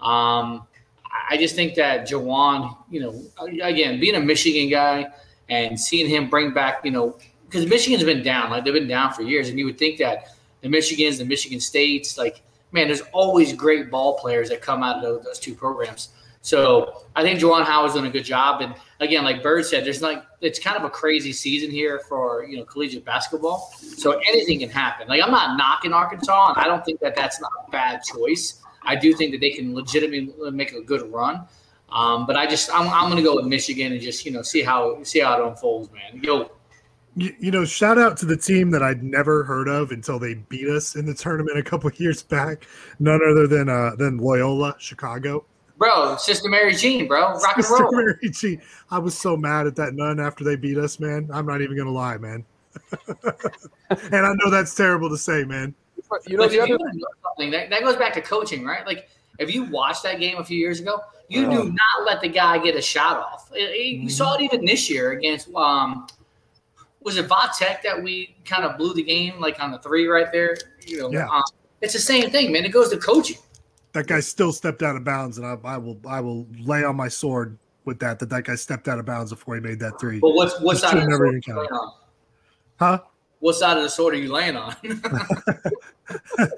Um, 0.00 0.66
I 1.30 1.36
just 1.36 1.54
think 1.54 1.74
that 1.74 2.08
Juwan, 2.08 2.76
you 2.90 3.00
know, 3.00 3.22
again 3.62 3.98
being 3.98 4.14
a 4.14 4.20
Michigan 4.20 4.68
guy 4.68 5.08
and 5.48 5.78
seeing 5.78 6.08
him 6.08 6.28
bring 6.28 6.52
back, 6.52 6.84
you 6.84 6.90
know, 6.90 7.18
because 7.48 7.66
Michigan's 7.66 8.04
been 8.04 8.22
down, 8.22 8.50
like 8.50 8.64
they've 8.64 8.74
been 8.74 8.88
down 8.88 9.12
for 9.12 9.22
years, 9.22 9.48
and 9.48 9.58
you 9.58 9.64
would 9.64 9.78
think 9.78 9.98
that 9.98 10.34
the 10.60 10.68
Michigans, 10.68 11.18
the 11.18 11.24
Michigan 11.24 11.60
States, 11.60 12.18
like 12.18 12.42
man, 12.72 12.86
there's 12.86 13.02
always 13.12 13.52
great 13.52 13.90
ball 13.90 14.18
players 14.18 14.50
that 14.50 14.60
come 14.60 14.82
out 14.82 14.96
of 14.96 15.02
those, 15.02 15.24
those 15.24 15.38
two 15.38 15.54
programs. 15.54 16.10
So 16.40 17.04
I 17.16 17.22
think 17.22 17.40
Juwan 17.40 17.64
Howard's 17.64 17.94
done 17.94 18.06
a 18.06 18.10
good 18.10 18.24
job. 18.24 18.60
And 18.60 18.74
again, 19.00 19.24
like 19.24 19.42
Bird 19.42 19.66
said, 19.66 19.84
there's 19.84 20.02
like 20.02 20.22
it's 20.40 20.58
kind 20.58 20.76
of 20.76 20.84
a 20.84 20.90
crazy 20.90 21.32
season 21.32 21.70
here 21.70 22.00
for 22.08 22.44
you 22.44 22.58
know 22.58 22.64
collegiate 22.64 23.04
basketball. 23.04 23.72
So 23.78 24.20
anything 24.26 24.60
can 24.60 24.70
happen. 24.70 25.08
Like 25.08 25.22
I'm 25.22 25.30
not 25.30 25.56
knocking 25.56 25.92
Arkansas, 25.92 26.52
and 26.52 26.58
I 26.58 26.64
don't 26.64 26.84
think 26.84 27.00
that 27.00 27.16
that's 27.16 27.40
not 27.40 27.50
a 27.66 27.70
bad 27.70 28.02
choice. 28.04 28.62
I 28.82 28.94
do 28.94 29.12
think 29.12 29.32
that 29.32 29.40
they 29.40 29.50
can 29.50 29.74
legitimately 29.74 30.50
make 30.52 30.72
a 30.72 30.80
good 30.80 31.12
run. 31.12 31.46
Um, 31.90 32.26
but 32.26 32.36
I 32.36 32.46
just 32.46 32.72
I'm, 32.72 32.88
I'm 32.88 33.10
going 33.10 33.16
to 33.16 33.22
go 33.22 33.36
with 33.36 33.46
Michigan 33.46 33.92
and 33.92 34.00
just 34.00 34.24
you 34.24 34.30
know 34.32 34.42
see 34.42 34.62
how 34.62 35.02
see 35.02 35.20
how 35.20 35.40
it 35.42 35.46
unfolds, 35.46 35.90
man. 35.92 36.22
Yo, 36.22 36.50
You, 37.18 37.34
you 37.40 37.50
know, 37.50 37.64
shout 37.64 37.98
out 37.98 38.16
to 38.18 38.26
the 38.26 38.36
team 38.36 38.70
that 38.70 38.82
I'd 38.82 39.02
never 39.02 39.42
heard 39.42 39.66
of 39.68 39.90
until 39.90 40.18
they 40.18 40.34
beat 40.34 40.68
us 40.68 40.94
in 40.94 41.04
the 41.04 41.14
tournament 41.14 41.58
a 41.58 41.62
couple 41.62 41.88
of 41.88 41.98
years 42.00 42.22
back. 42.22 42.66
None 43.00 43.20
other 43.28 43.46
than 43.46 43.68
uh, 43.68 43.96
than 43.96 44.18
Loyola 44.18 44.76
Chicago. 44.78 45.44
bro, 45.78 46.16
Sister 46.16 46.48
Mary 46.48 46.74
Jean, 46.74 47.08
bro, 47.08 47.32
rock 47.34 47.56
and 47.56 47.64
Sister 47.64 47.82
roll. 47.82 47.92
Mary 47.96 48.30
Jean. 48.30 48.60
I 48.90 48.98
was 48.98 49.16
so 49.18 49.36
mad 49.36 49.66
at 49.66 49.74
that 49.76 49.94
nun 49.94 50.20
after 50.20 50.44
they 50.44 50.56
beat 50.56 50.78
us, 50.78 51.00
man. 51.00 51.28
I'm 51.32 51.46
not 51.46 51.60
even 51.60 51.76
gonna 51.76 51.90
lie, 51.90 52.18
man. 52.18 52.44
and 53.10 54.26
I 54.26 54.32
know 54.34 54.50
that's 54.50 54.74
terrible 54.74 55.08
to 55.10 55.18
say, 55.18 55.44
man. 55.44 55.74
you 56.26 56.36
But 56.38 56.46
if 56.46 56.52
you 56.52 56.60
wanna 56.60 56.92
know 56.94 57.06
something, 57.24 57.50
that, 57.50 57.70
that 57.70 57.82
goes 57.82 57.96
back 57.96 58.12
to 58.14 58.20
coaching, 58.20 58.64
right? 58.64 58.86
Like 58.86 59.08
if 59.38 59.52
you 59.52 59.64
watched 59.64 60.02
that 60.04 60.20
game 60.20 60.38
a 60.38 60.44
few 60.44 60.58
years 60.58 60.80
ago, 60.80 61.00
you 61.28 61.42
do 61.50 61.64
not 61.64 62.06
let 62.06 62.20
the 62.20 62.28
guy 62.28 62.58
get 62.58 62.74
a 62.76 62.82
shot 62.82 63.16
off. 63.18 63.50
It- 63.54 63.70
it- 63.74 63.96
You 64.02 64.08
saw 64.08 64.34
Mm-hmm. 64.34 64.42
it 64.42 64.52
even 64.54 64.64
this 64.66 64.88
year 64.88 65.12
against 65.12 65.52
um, 65.54 66.06
was 67.08 67.16
it 67.16 67.26
Vatek 67.26 67.80
that 67.82 68.02
we 68.02 68.36
kind 68.44 68.64
of 68.64 68.76
blew 68.76 68.92
the 68.92 69.02
game 69.02 69.40
like 69.40 69.58
on 69.62 69.70
the 69.72 69.78
three 69.78 70.06
right 70.06 70.30
there? 70.30 70.58
You 70.86 70.98
know, 70.98 71.10
Yeah. 71.10 71.26
um, 71.28 71.42
it's 71.80 71.94
the 71.94 71.98
same 71.98 72.28
thing, 72.30 72.52
man. 72.52 72.66
It 72.66 72.68
goes 72.68 72.90
to 72.90 72.98
coaching. 72.98 73.38
That 73.94 74.06
guy 74.06 74.20
still 74.20 74.52
stepped 74.52 74.82
out 74.82 74.94
of 74.94 75.04
bounds, 75.04 75.38
and 75.38 75.46
I, 75.46 75.56
I 75.64 75.78
will 75.78 75.98
I 76.06 76.20
will 76.20 76.46
lay 76.60 76.84
on 76.84 76.96
my 76.96 77.08
sword 77.08 77.56
with 77.86 77.98
that 78.00 78.18
that 78.18 78.28
that 78.28 78.44
guy 78.44 78.56
stepped 78.56 78.88
out 78.88 78.98
of 78.98 79.06
bounds 79.06 79.30
before 79.30 79.54
he 79.54 79.62
made 79.62 79.80
that 79.80 79.98
three. 79.98 80.18
But 80.18 80.34
what's 80.34 80.60
what 80.60 80.74
Just 80.74 80.84
side 80.84 80.98
of 80.98 81.04
the 81.08 81.16
sword 81.16 81.34
are 81.34 81.36
you 81.38 81.42
laying 81.56 81.72
on? 81.72 81.92
Huh? 82.78 83.00
What 83.40 83.54
side 83.56 83.76
of 83.78 83.82
the 83.84 83.88
sword 83.88 84.14
are 84.14 84.18
you 84.18 84.30
laying 84.30 84.56
on? 84.56 84.76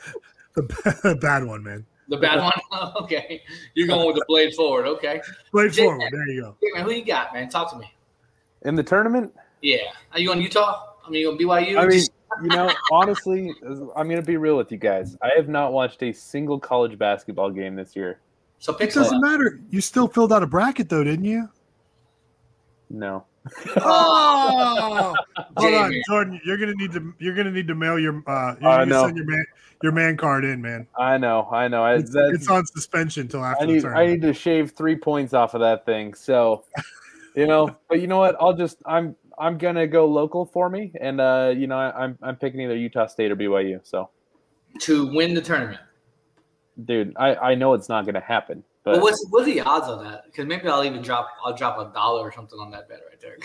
The 0.56 1.16
bad 1.20 1.44
one, 1.44 1.62
man. 1.62 1.86
the 2.08 2.16
bad 2.16 2.40
one. 2.40 2.52
okay, 3.02 3.40
you're 3.74 3.86
going 3.86 4.04
with 4.06 4.16
the 4.16 4.24
blade 4.26 4.52
forward. 4.54 4.86
Okay, 4.86 5.22
Blade 5.52 5.72
Jay, 5.72 5.84
forward. 5.84 5.98
man. 6.00 6.10
There 6.12 6.26
you 6.34 6.40
go. 6.42 6.56
Hey, 6.60 6.68
man, 6.74 6.84
who 6.84 6.90
you 6.92 7.04
got, 7.04 7.32
man? 7.32 7.48
Talk 7.48 7.70
to 7.70 7.78
me. 7.78 7.90
In 8.62 8.74
the 8.74 8.82
tournament, 8.82 9.32
Yeah, 9.62 9.78
are 10.12 10.18
you 10.20 10.30
on 10.30 10.40
Utah? 10.40 10.86
I 11.06 11.10
mean, 11.10 11.20
you 11.22 11.30
on 11.30 11.38
BYU? 11.38 11.78
I 11.78 11.86
mean, 11.86 12.02
you 12.42 12.48
know, 12.56 12.70
honestly, 12.92 13.52
I'm 13.64 14.08
going 14.08 14.20
to 14.20 14.22
be 14.22 14.36
real 14.36 14.56
with 14.56 14.70
you 14.70 14.78
guys. 14.78 15.16
I 15.22 15.30
have 15.36 15.48
not 15.48 15.72
watched 15.72 16.02
a 16.02 16.12
single 16.12 16.58
college 16.60 16.96
basketball 16.98 17.50
game 17.50 17.74
this 17.74 17.96
year. 17.96 18.20
so 18.58 18.76
It 18.76 18.92
doesn't 18.94 19.20
matter. 19.20 19.60
You 19.70 19.80
still 19.80 20.06
filled 20.08 20.32
out 20.32 20.42
a 20.42 20.46
bracket 20.46 20.88
though, 20.88 21.04
didn't 21.04 21.24
you? 21.24 21.48
No. 22.88 23.24
Oh, 23.82 25.14
hold 25.56 25.74
on, 25.74 25.94
Jordan. 26.06 26.40
You're 26.44 26.58
gonna 26.58 26.74
need 26.74 26.92
to. 26.92 27.14
You're 27.18 27.34
gonna 27.34 27.50
need 27.50 27.66
to 27.68 27.74
mail 27.74 27.98
your. 27.98 28.22
Uh, 28.26 28.54
you're 28.60 28.70
I 28.70 28.78
gonna 28.80 28.86
know. 28.86 29.04
send 29.06 29.16
your 29.16 29.24
man 29.26 29.44
your 29.82 29.92
man 29.92 30.16
card 30.18 30.44
in, 30.44 30.60
man. 30.60 30.86
I 30.98 31.16
know, 31.16 31.48
I 31.50 31.66
know. 31.68 31.82
I, 31.82 31.94
It's, 31.94 32.10
that's- 32.12 32.34
it's 32.34 32.48
on 32.48 32.66
suspension 32.66 33.28
till 33.28 33.42
after 33.42 33.62
I 33.62 33.66
the 33.66 33.72
need 33.72 33.84
I 33.86 34.06
need 34.06 34.22
to 34.22 34.34
shave 34.34 34.72
three 34.72 34.96
points 34.96 35.32
off 35.32 35.54
of 35.54 35.60
that 35.62 35.86
thing. 35.86 36.12
So, 36.12 36.64
you 37.34 37.46
know, 37.46 37.74
but 37.88 38.00
you 38.00 38.06
know 38.08 38.18
what? 38.18 38.36
I'll 38.40 38.52
just 38.52 38.82
I'm 38.84 39.16
I'm 39.40 39.56
gonna 39.56 39.86
go 39.86 40.06
local 40.06 40.44
for 40.44 40.68
me, 40.68 40.92
and 41.00 41.20
uh, 41.20 41.54
you 41.56 41.66
know, 41.66 41.78
I, 41.78 42.04
I'm 42.04 42.18
I'm 42.22 42.36
picking 42.36 42.60
either 42.60 42.76
Utah 42.76 43.06
State 43.06 43.32
or 43.32 43.36
BYU. 43.36 43.80
So, 43.82 44.10
to 44.80 45.12
win 45.14 45.32
the 45.32 45.40
tournament. 45.40 45.80
dude, 46.84 47.14
I 47.16 47.34
I 47.34 47.54
know 47.54 47.72
it's 47.72 47.88
not 47.88 48.04
gonna 48.04 48.20
happen, 48.20 48.62
but 48.84 48.94
But 48.94 49.02
what's 49.02 49.26
what 49.30 49.42
are 49.42 49.46
the 49.46 49.60
odds 49.62 49.88
on 49.88 50.04
that? 50.04 50.26
Because 50.26 50.46
maybe 50.46 50.68
I'll 50.68 50.84
even 50.84 51.00
drop 51.00 51.28
I'll 51.42 51.56
drop 51.56 51.78
a 51.78 51.92
dollar 51.94 52.20
or 52.20 52.32
something 52.32 52.58
on 52.58 52.70
that 52.72 52.88
bet 52.88 53.00
right 53.08 53.20
there. 53.20 53.38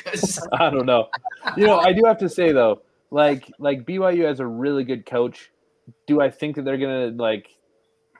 I 0.59 0.69
don't 0.69 0.85
know. 0.85 1.07
You 1.55 1.65
know, 1.65 1.79
I 1.79 1.93
do 1.93 2.03
have 2.05 2.17
to 2.19 2.29
say 2.29 2.51
though, 2.51 2.81
like 3.09 3.49
like 3.57 3.85
BYU 3.85 4.25
has 4.25 4.41
a 4.41 4.45
really 4.45 4.83
good 4.83 5.05
coach. 5.05 5.49
Do 6.07 6.19
I 6.19 6.29
think 6.29 6.57
that 6.57 6.65
they're 6.65 6.77
gonna 6.77 7.07
like? 7.07 7.49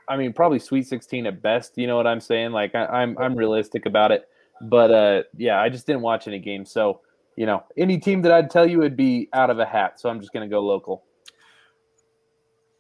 I 0.08 0.18
mean, 0.18 0.32
probably 0.34 0.60
Sweet 0.60 0.88
Sixteen 0.88 1.26
at 1.26 1.42
best. 1.42 1.78
You 1.78 1.88
know 1.88 1.98
what 1.98 2.08
I'm 2.08 2.22
saying? 2.22 2.52
Like 2.52 2.74
I, 2.74 2.86
I'm 2.86 3.18
I'm 3.18 3.36
realistic 3.36 3.86
about 3.86 4.12
it. 4.12 4.30
But 4.62 4.92
uh, 4.92 5.24
yeah, 5.36 5.60
I 5.60 5.68
just 5.68 5.86
didn't 5.86 6.02
watch 6.02 6.28
any 6.30 6.40
games, 6.40 6.72
so 6.72 7.02
you 7.36 7.45
know, 7.45 7.64
any 7.78 7.98
team 7.98 8.22
that 8.24 8.32
I'd 8.32 8.49
tell 8.49 8.68
you 8.68 8.80
would 8.80 8.95
be 8.95 9.30
out 9.34 9.49
of 9.49 9.60
a 9.60 9.66
hat. 9.66 9.99
So 9.99 10.10
I'm 10.10 10.20
just 10.20 10.34
gonna 10.34 10.48
go 10.48 10.60
local. 10.62 11.03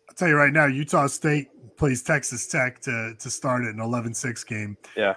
I'll 0.09 0.15
tell 0.15 0.27
you 0.27 0.35
right 0.35 0.53
now, 0.53 0.65
Utah 0.65 1.07
State 1.07 1.49
plays 1.77 2.01
Texas 2.03 2.47
Tech 2.47 2.79
to 2.81 3.15
to 3.19 3.29
start 3.29 3.63
an 3.63 3.77
11-6 3.77 4.45
game. 4.47 4.77
Yeah. 4.95 5.15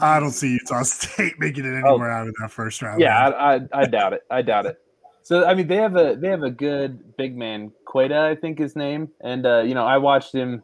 I 0.00 0.18
don't 0.18 0.32
see 0.32 0.52
Utah 0.52 0.82
State 0.84 1.38
making 1.38 1.64
it 1.64 1.76
anywhere 1.76 2.10
out 2.10 2.28
of 2.28 2.34
that 2.40 2.50
first 2.50 2.82
round. 2.82 3.00
Yeah. 3.00 3.28
I, 3.28 3.54
I, 3.56 3.60
I 3.72 3.84
doubt 3.86 4.12
it. 4.12 4.22
I 4.30 4.42
doubt 4.42 4.66
it. 4.66 4.80
So 5.22 5.46
I 5.46 5.54
mean, 5.54 5.68
they 5.68 5.76
have 5.76 5.96
a 5.96 6.16
they 6.16 6.28
have 6.28 6.42
a 6.42 6.50
good 6.50 7.16
big 7.16 7.36
man, 7.36 7.72
Queta, 7.84 8.18
I 8.18 8.34
think 8.34 8.58
his 8.58 8.74
name, 8.74 9.10
and 9.20 9.46
uh, 9.46 9.60
you 9.60 9.74
know, 9.74 9.84
I 9.84 9.98
watched 9.98 10.34
him. 10.34 10.62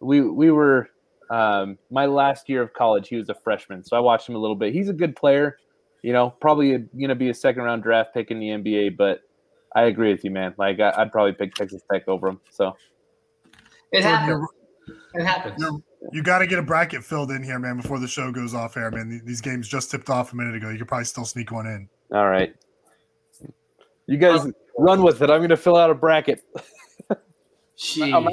We 0.00 0.22
we 0.22 0.50
were 0.50 0.90
um, 1.30 1.78
my 1.90 2.06
last 2.06 2.48
year 2.48 2.62
of 2.62 2.72
college. 2.72 3.08
He 3.08 3.16
was 3.16 3.28
a 3.28 3.34
freshman, 3.34 3.84
so 3.84 3.96
I 3.96 4.00
watched 4.00 4.28
him 4.28 4.34
a 4.34 4.38
little 4.38 4.56
bit. 4.56 4.72
He's 4.72 4.88
a 4.88 4.94
good 4.94 5.16
player. 5.16 5.58
You 6.06 6.12
know, 6.12 6.30
probably 6.40 6.78
going 6.78 7.08
to 7.08 7.16
be 7.16 7.30
a 7.30 7.34
second 7.34 7.64
round 7.64 7.82
draft 7.82 8.14
pick 8.14 8.30
in 8.30 8.38
the 8.38 8.50
NBA, 8.50 8.96
but 8.96 9.22
I 9.74 9.86
agree 9.86 10.12
with 10.12 10.22
you, 10.22 10.30
man. 10.30 10.54
Like 10.56 10.78
I, 10.78 10.92
I'd 10.98 11.10
probably 11.10 11.32
pick 11.32 11.52
Texas 11.56 11.82
Tech 11.90 12.06
over 12.06 12.28
him. 12.28 12.40
So 12.48 12.76
it 13.90 14.02
Jordan, 14.02 14.20
happens. 14.20 14.48
It 15.14 15.24
happens. 15.24 15.60
You 15.60 15.82
you 16.12 16.22
got 16.22 16.38
to 16.38 16.46
get 16.46 16.60
a 16.60 16.62
bracket 16.62 17.02
filled 17.02 17.32
in 17.32 17.42
here, 17.42 17.58
man, 17.58 17.78
before 17.78 17.98
the 17.98 18.06
show 18.06 18.30
goes 18.30 18.54
off 18.54 18.76
air, 18.76 18.92
man. 18.92 19.20
These 19.24 19.40
games 19.40 19.66
just 19.66 19.90
tipped 19.90 20.08
off 20.08 20.32
a 20.32 20.36
minute 20.36 20.54
ago. 20.54 20.68
You 20.68 20.78
could 20.78 20.86
probably 20.86 21.06
still 21.06 21.24
sneak 21.24 21.50
one 21.50 21.66
in. 21.66 21.88
all 22.12 22.28
right, 22.28 22.54
you 24.06 24.16
guys 24.16 24.48
run 24.78 25.02
with 25.02 25.22
it. 25.22 25.28
I'm 25.28 25.40
going 25.40 25.48
to 25.48 25.56
fill 25.56 25.76
out 25.76 25.90
a 25.90 25.94
bracket. 25.96 26.40
I'm 27.10 27.16
Jeez. 27.76 27.98
actually, 27.98 28.12
I'm 28.12 28.28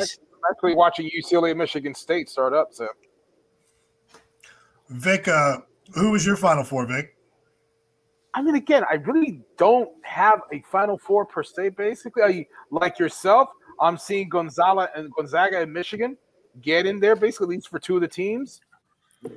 actually 0.51 0.75
watching 0.75 1.09
UCLA 1.09 1.49
and 1.49 1.57
Michigan 1.57 1.95
State 1.95 2.29
start 2.29 2.53
up. 2.53 2.67
So 2.71 2.87
Vic, 4.89 5.27
uh, 5.27 5.57
who 5.95 6.11
was 6.11 6.23
your 6.23 6.35
final 6.35 6.63
four, 6.63 6.85
Vic? 6.85 7.15
I 8.33 8.41
mean, 8.41 8.55
again, 8.55 8.83
I 8.89 8.95
really 8.95 9.41
don't 9.57 9.89
have 10.03 10.41
a 10.51 10.61
Final 10.61 10.97
Four 10.97 11.25
per 11.25 11.43
se. 11.43 11.69
Basically, 11.69 12.23
I, 12.23 12.47
like 12.71 12.97
yourself, 12.99 13.49
I'm 13.79 13.97
seeing 13.97 14.29
Gonzala 14.29 14.87
and 14.95 15.11
Gonzaga 15.13 15.61
and 15.61 15.71
Michigan 15.71 16.17
get 16.61 16.85
in 16.85 16.99
there, 16.99 17.15
basically, 17.15 17.45
at 17.45 17.49
least 17.49 17.69
for 17.69 17.79
two 17.79 17.95
of 17.95 18.01
the 18.01 18.07
teams. 18.07 18.61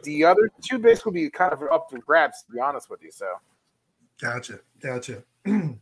The 0.02 0.24
other 0.24 0.50
two 0.62 0.78
basically 0.78 1.12
be 1.12 1.30
kind 1.30 1.52
of 1.52 1.62
up 1.70 1.88
for 1.90 1.98
grabs, 1.98 2.42
to 2.42 2.52
be 2.52 2.58
honest 2.58 2.90
with 2.90 3.02
you. 3.02 3.12
So, 3.12 3.26
Gotcha. 4.20 4.60
Gotcha. 4.80 5.22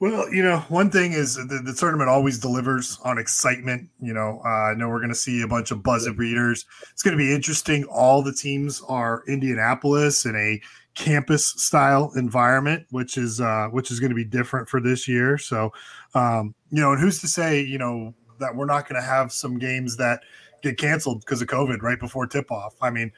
well, 0.00 0.32
you 0.32 0.42
know, 0.42 0.58
one 0.68 0.90
thing 0.90 1.12
is 1.12 1.34
the, 1.34 1.60
the 1.64 1.74
tournament 1.74 2.08
always 2.08 2.38
delivers 2.38 2.98
on 3.04 3.18
excitement. 3.18 3.88
You 4.00 4.14
know, 4.14 4.40
uh, 4.44 4.70
I 4.70 4.74
know 4.74 4.88
we're 4.88 5.00
going 5.00 5.08
to 5.08 5.14
see 5.14 5.42
a 5.42 5.48
bunch 5.48 5.70
of 5.70 5.82
buzzer 5.82 6.12
beaters. 6.12 6.66
It's 6.92 7.02
going 7.02 7.16
to 7.16 7.22
be 7.22 7.34
interesting. 7.34 7.84
All 7.84 8.22
the 8.22 8.32
teams 8.32 8.82
are 8.88 9.24
Indianapolis 9.26 10.24
in 10.24 10.36
a 10.36 10.60
campus 10.96 11.46
style 11.58 12.10
environment, 12.16 12.86
which 12.90 13.16
is 13.16 13.40
uh, 13.40 13.68
which 13.68 13.90
is 13.90 14.00
going 14.00 14.10
to 14.10 14.16
be 14.16 14.24
different 14.24 14.68
for 14.68 14.80
this 14.80 15.06
year. 15.06 15.38
So, 15.38 15.72
um, 16.14 16.54
you 16.70 16.80
know, 16.80 16.92
and 16.92 17.00
who's 17.00 17.20
to 17.20 17.28
say, 17.28 17.60
you 17.60 17.78
know, 17.78 18.14
that 18.40 18.56
we're 18.56 18.66
not 18.66 18.88
going 18.88 19.00
to 19.00 19.06
have 19.06 19.30
some 19.30 19.58
games 19.58 19.96
that 19.98 20.22
get 20.62 20.78
canceled 20.78 21.20
because 21.20 21.40
of 21.40 21.48
COVID 21.48 21.82
right 21.82 22.00
before 22.00 22.26
tip 22.26 22.50
off? 22.50 22.74
I 22.82 22.90
mean, 22.90 23.12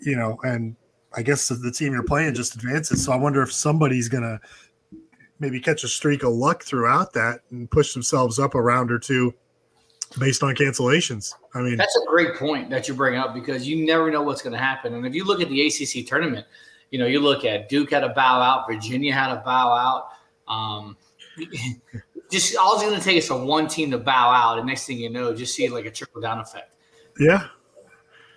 you 0.00 0.16
know, 0.16 0.38
and 0.42 0.76
I 1.14 1.22
guess 1.22 1.48
the- 1.48 1.54
the 1.54 1.72
team 1.72 1.92
you're 1.92 2.02
playing 2.02 2.34
just 2.34 2.54
advances. 2.54 3.04
So 3.04 3.12
I 3.12 3.16
wonder 3.16 3.42
if 3.42 3.52
somebody's 3.52 4.08
going 4.08 4.22
to 4.22 4.40
maybe 5.38 5.60
catch 5.60 5.84
a 5.84 5.88
streak 5.88 6.22
of 6.22 6.32
luck 6.32 6.62
throughout 6.62 7.12
that 7.14 7.40
and 7.50 7.70
push 7.70 7.94
themselves 7.94 8.38
up 8.38 8.54
a 8.54 8.60
round 8.60 8.92
or 8.92 8.98
two 8.98 9.32
based 10.18 10.42
on 10.42 10.54
cancellations. 10.54 11.32
I 11.54 11.62
mean, 11.62 11.76
That's 11.76 11.96
a 11.96 12.06
great 12.08 12.34
point 12.34 12.70
that 12.70 12.88
you 12.88 12.94
bring 12.94 13.16
up 13.16 13.34
because 13.34 13.66
you 13.66 13.86
never 13.86 14.10
know 14.10 14.22
what's 14.22 14.42
going 14.42 14.52
to 14.52 14.58
happen. 14.58 14.94
And 14.94 15.06
if 15.06 15.14
you 15.14 15.24
look 15.24 15.40
at 15.40 15.48
the 15.48 15.66
ACC 15.66 16.06
tournament, 16.06 16.46
you 16.90 16.98
know, 16.98 17.06
you 17.06 17.20
look 17.20 17.44
at 17.44 17.68
Duke 17.68 17.90
had 17.90 18.04
a 18.04 18.10
bow 18.10 18.40
out, 18.40 18.66
Virginia 18.68 19.14
had 19.14 19.30
a 19.30 19.42
bow 19.42 19.72
out. 19.72 20.08
Um, 20.52 20.96
just 22.30 22.56
all 22.56 22.74
it's 22.74 22.82
going 22.82 22.98
to 22.98 23.04
take 23.04 23.16
is 23.16 23.26
for 23.26 23.42
one 23.44 23.68
team 23.68 23.90
to 23.92 23.98
bow 23.98 24.30
out, 24.30 24.58
and 24.58 24.66
next 24.66 24.86
thing 24.86 24.98
you 24.98 25.10
know, 25.10 25.34
just 25.34 25.54
see 25.54 25.68
like 25.68 25.86
a 25.86 25.90
trickle 25.90 26.20
down 26.20 26.38
effect. 26.38 26.74
Yeah, 27.18 27.46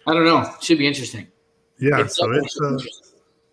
I 0.07 0.13
don't 0.13 0.25
know. 0.25 0.49
Should 0.61 0.77
be 0.77 0.87
interesting. 0.87 1.27
yeah. 1.79 2.01
It's 2.01 2.17
so 2.17 2.31
it's 2.31 2.59
uh, 2.61 2.77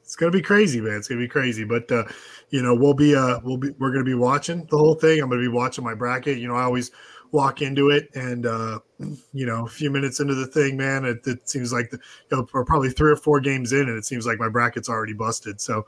it's 0.03 0.17
gonna 0.17 0.33
be 0.33 0.43
crazy, 0.43 0.81
man. 0.81 0.97
It's 0.97 1.09
gonna 1.09 1.21
be 1.21 1.29
crazy. 1.29 1.65
But 1.65 1.91
uh, 1.93 2.05
you 2.51 2.63
know, 2.63 2.75
we'll 2.75 2.95
be 2.95 3.15
uh, 3.15 3.39
we'll 3.45 3.59
be 3.59 3.71
we're 3.79 3.93
gonna 3.93 4.05
be 4.05 4.15
watching 4.15 4.67
the 4.71 4.77
whole 4.77 4.95
thing. 4.95 5.21
I'm 5.23 5.29
gonna 5.29 5.41
be 5.41 5.49
watching 5.49 5.85
my 5.85 5.95
bracket. 5.95 6.39
You 6.39 6.49
know, 6.49 6.57
I 6.57 6.63
always 6.63 6.91
walk 7.33 7.63
into 7.63 7.91
it, 7.91 8.09
and 8.15 8.47
uh, 8.47 8.81
you 9.33 9.47
know, 9.47 9.65
a 9.67 9.69
few 9.69 9.91
minutes 9.91 10.21
into 10.21 10.35
the 10.35 10.47
thing, 10.47 10.77
man, 10.77 11.05
it, 11.05 11.27
it 11.27 11.49
seems 11.49 11.73
like 11.73 11.91
the, 11.91 11.99
you 12.31 12.37
know, 12.37 12.47
we're 12.53 12.65
probably 12.65 12.91
three 12.91 13.13
or 13.13 13.17
four 13.17 13.41
games 13.41 13.73
in, 13.73 13.89
and 13.89 13.97
it 13.97 14.05
seems 14.05 14.27
like 14.27 14.39
my 14.39 14.49
bracket's 14.49 14.89
already 14.89 15.15
busted. 15.15 15.61
So. 15.61 15.87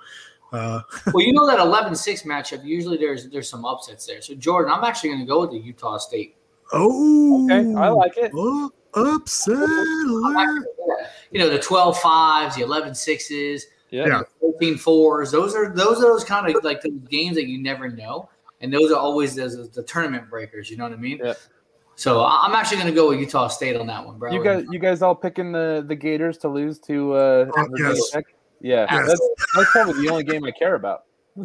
Uh, 0.53 0.83
well, 1.15 1.25
you 1.25 1.33
know 1.33 1.47
that 1.47 1.59
11-6 1.59 2.27
matchup. 2.27 2.63
Usually, 2.63 2.99
there's 2.99 3.31
there's 3.31 3.49
some 3.49 3.65
upsets 3.65 4.07
there. 4.07 4.21
So, 4.21 4.35
Jordan, 4.35 4.71
I'm 4.71 4.85
actually 4.85 5.09
going 5.09 5.21
to 5.21 5.27
go 5.27 5.41
with 5.41 5.51
the 5.51 5.59
Utah 5.59 5.97
State. 5.97 6.37
Oh, 6.75 7.45
okay, 7.47 7.75
I 7.75 7.89
like 7.89 8.19
it. 8.19 8.33
Oh, 8.35 8.71
upset 8.95 9.57
alert. 9.59 10.67
You 11.31 11.39
know 11.39 11.49
the 11.49 11.59
12 11.59 11.99
fives, 11.99 12.57
the 12.57 12.63
11 12.63 12.95
sixes, 12.95 13.67
Yeah. 13.91 14.05
the 14.07 14.27
14 14.41 14.77
fours. 14.77 15.31
Those 15.31 15.55
are 15.55 15.75
those 15.75 15.99
are 15.99 16.13
those 16.13 16.25
kind 16.25 16.55
of 16.55 16.63
like 16.63 16.83
the 16.83 16.91
games 16.91 17.37
that 17.37 17.47
you 17.47 17.59
never 17.59 17.89
know, 17.89 18.29
and 18.63 18.73
those 18.73 18.91
are 18.91 18.99
always 18.99 19.35
those 19.35 19.71
the 19.71 19.83
tournament 19.83 20.31
breakers. 20.31 20.71
You 20.71 20.77
know 20.79 20.85
what 20.85 20.93
I 20.93 20.97
mean? 20.97 21.21
Yeah. 21.23 21.35
So 21.97 22.23
I- 22.23 22.47
I'm 22.47 22.55
actually 22.55 22.79
going 22.79 22.89
to 22.89 22.95
go 22.95 23.09
with 23.11 23.21
Utah 23.21 23.49
State 23.49 23.77
on 23.77 23.87
that 23.89 24.05
one, 24.07 24.19
bro. 24.19 24.33
You 24.33 24.43
guys, 24.43 24.65
you 24.71 24.79
guys 24.79 25.03
all 25.03 25.15
picking 25.15 25.53
the 25.53 25.85
the 25.87 25.95
Gators 25.95 26.39
to 26.39 26.49
lose 26.49 26.79
to 26.81 27.13
uh, 27.15 27.45
Virginia 27.45 27.95
yes. 27.95 28.13
Yeah, 28.61 28.87
Yes. 28.91 29.09
that's, 29.09 29.29
that's 29.57 29.71
probably 29.73 30.03
the 30.07 30.11
only 30.11 30.25
game 30.25 30.45
I 30.45 30.53
care 30.53 30.77
about. 30.77 31.05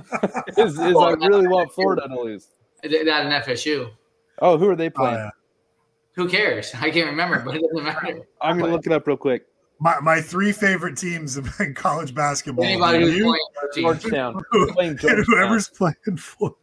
is, 0.57 0.73
is 0.73 0.80
I 0.80 1.11
really 1.14 1.48
want 1.48 1.72
Florida 1.73 2.07
to 2.07 2.15
lose. 2.22 2.48
that 2.84 2.91
an 2.94 3.31
FSU. 3.41 3.89
Oh, 4.39 4.57
who 4.57 4.69
are 4.69 4.76
they 4.76 4.89
playing? 4.89 5.15
Uh, 5.18 5.30
Who 6.15 6.30
cares? 6.30 6.73
I 6.76 6.91
can't 6.91 7.07
remember, 7.10 7.39
but 7.44 7.56
it 7.56 7.61
doesn't 7.64 7.84
matter. 7.84 8.27
I'm 8.41 8.60
gonna 8.60 8.72
look 8.72 8.85
it 8.85 8.91
up 8.91 9.07
real 9.07 9.18
quick. 9.18 9.45
My 9.80 9.99
my 10.02 10.22
three 10.22 10.52
favorite 10.52 10.95
teams 10.98 11.38
in 11.38 11.73
college 11.76 12.14
basketball. 12.14 12.65
Anybody 12.65 12.99
who's 13.03 13.15
You, 13.15 13.23
playing. 13.26 13.84
Georgetown. 13.85 14.41
who- 14.52 14.72
playing 14.73 14.98
Georgetown. 14.98 15.26
whoever's 15.27 15.69
playing 15.69 16.18
for. 16.18 16.56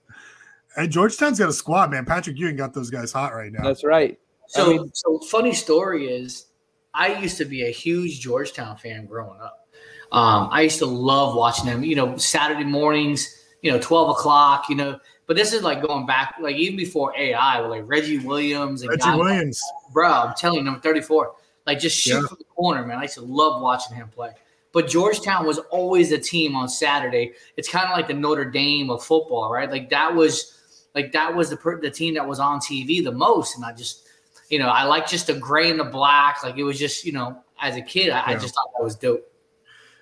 And 0.76 0.90
Georgetown's 0.90 1.38
got 1.38 1.48
a 1.48 1.52
squad, 1.52 1.90
man. 1.90 2.04
Patrick 2.04 2.38
Ewing 2.38 2.56
got 2.56 2.74
those 2.74 2.90
guys 2.90 3.12
hot 3.12 3.34
right 3.34 3.52
now. 3.52 3.62
That's 3.62 3.84
right. 3.84 4.18
So, 4.48 4.64
I 4.66 4.68
mean- 4.78 4.90
so 4.94 5.18
funny 5.20 5.52
story 5.54 6.08
is, 6.08 6.46
I 6.92 7.18
used 7.18 7.38
to 7.38 7.44
be 7.44 7.64
a 7.66 7.70
huge 7.70 8.20
Georgetown 8.20 8.76
fan 8.76 9.06
growing 9.06 9.40
up. 9.40 9.68
Um, 10.12 10.48
I 10.52 10.60
used 10.62 10.78
to 10.78 10.86
love 10.86 11.34
watching 11.34 11.66
them. 11.66 11.82
You 11.82 11.96
know, 11.96 12.16
Saturday 12.16 12.64
mornings. 12.64 13.40
You 13.62 13.72
know, 13.72 13.80
twelve 13.80 14.10
o'clock. 14.10 14.68
You 14.68 14.76
know, 14.76 14.98
but 15.26 15.36
this 15.36 15.52
is 15.52 15.62
like 15.62 15.82
going 15.82 16.06
back, 16.06 16.36
like 16.40 16.54
even 16.56 16.76
before 16.76 17.12
AI, 17.16 17.60
with 17.60 17.70
like 17.70 17.82
Reggie 17.86 18.18
Williams 18.18 18.82
and 18.82 18.90
Reggie 18.90 19.00
guys- 19.02 19.18
Williams. 19.18 19.62
bro. 19.92 20.08
I'm 20.10 20.34
telling 20.36 20.58
you, 20.58 20.64
number 20.64 20.80
34. 20.80 21.32
Like 21.66 21.80
just 21.80 21.96
shoot 21.98 22.20
Yeah. 22.20 22.26
from 22.28 22.36
the 22.38 22.44
corner, 22.44 22.86
man. 22.86 22.98
I 22.98 23.02
used 23.02 23.14
to 23.14 23.22
love 23.22 23.60
watching 23.62 23.96
him 23.96 24.08
play. 24.14 24.30
But 24.72 24.86
Georgetown 24.86 25.46
was 25.46 25.58
always 25.70 26.12
a 26.12 26.18
team 26.18 26.54
on 26.54 26.68
Saturday. 26.68 27.32
It's 27.56 27.68
kind 27.68 27.86
of 27.88 27.96
like 27.96 28.06
the 28.06 28.14
Notre 28.14 28.44
Dame 28.44 28.90
of 28.90 29.02
football, 29.02 29.50
right? 29.50 29.70
Like 29.70 29.88
that 29.90 30.14
was 30.14 30.53
like 30.94 31.12
that 31.12 31.34
was 31.34 31.50
the 31.50 31.56
per- 31.56 31.80
the 31.80 31.90
team 31.90 32.14
that 32.14 32.26
was 32.26 32.38
on 32.38 32.60
TV 32.60 33.02
the 33.02 33.12
most. 33.12 33.56
And 33.56 33.64
I 33.64 33.72
just, 33.72 34.08
you 34.48 34.58
know, 34.58 34.68
I 34.68 34.84
like 34.84 35.08
just 35.08 35.26
the 35.26 35.34
gray 35.34 35.70
and 35.70 35.78
the 35.78 35.84
black. 35.84 36.42
Like 36.42 36.56
it 36.56 36.64
was 36.64 36.78
just, 36.78 37.04
you 37.04 37.12
know, 37.12 37.38
as 37.60 37.76
a 37.76 37.82
kid, 37.82 38.10
I, 38.10 38.32
I 38.32 38.34
just 38.36 38.54
thought 38.54 38.70
that 38.76 38.84
was 38.84 38.96
dope. 38.96 39.30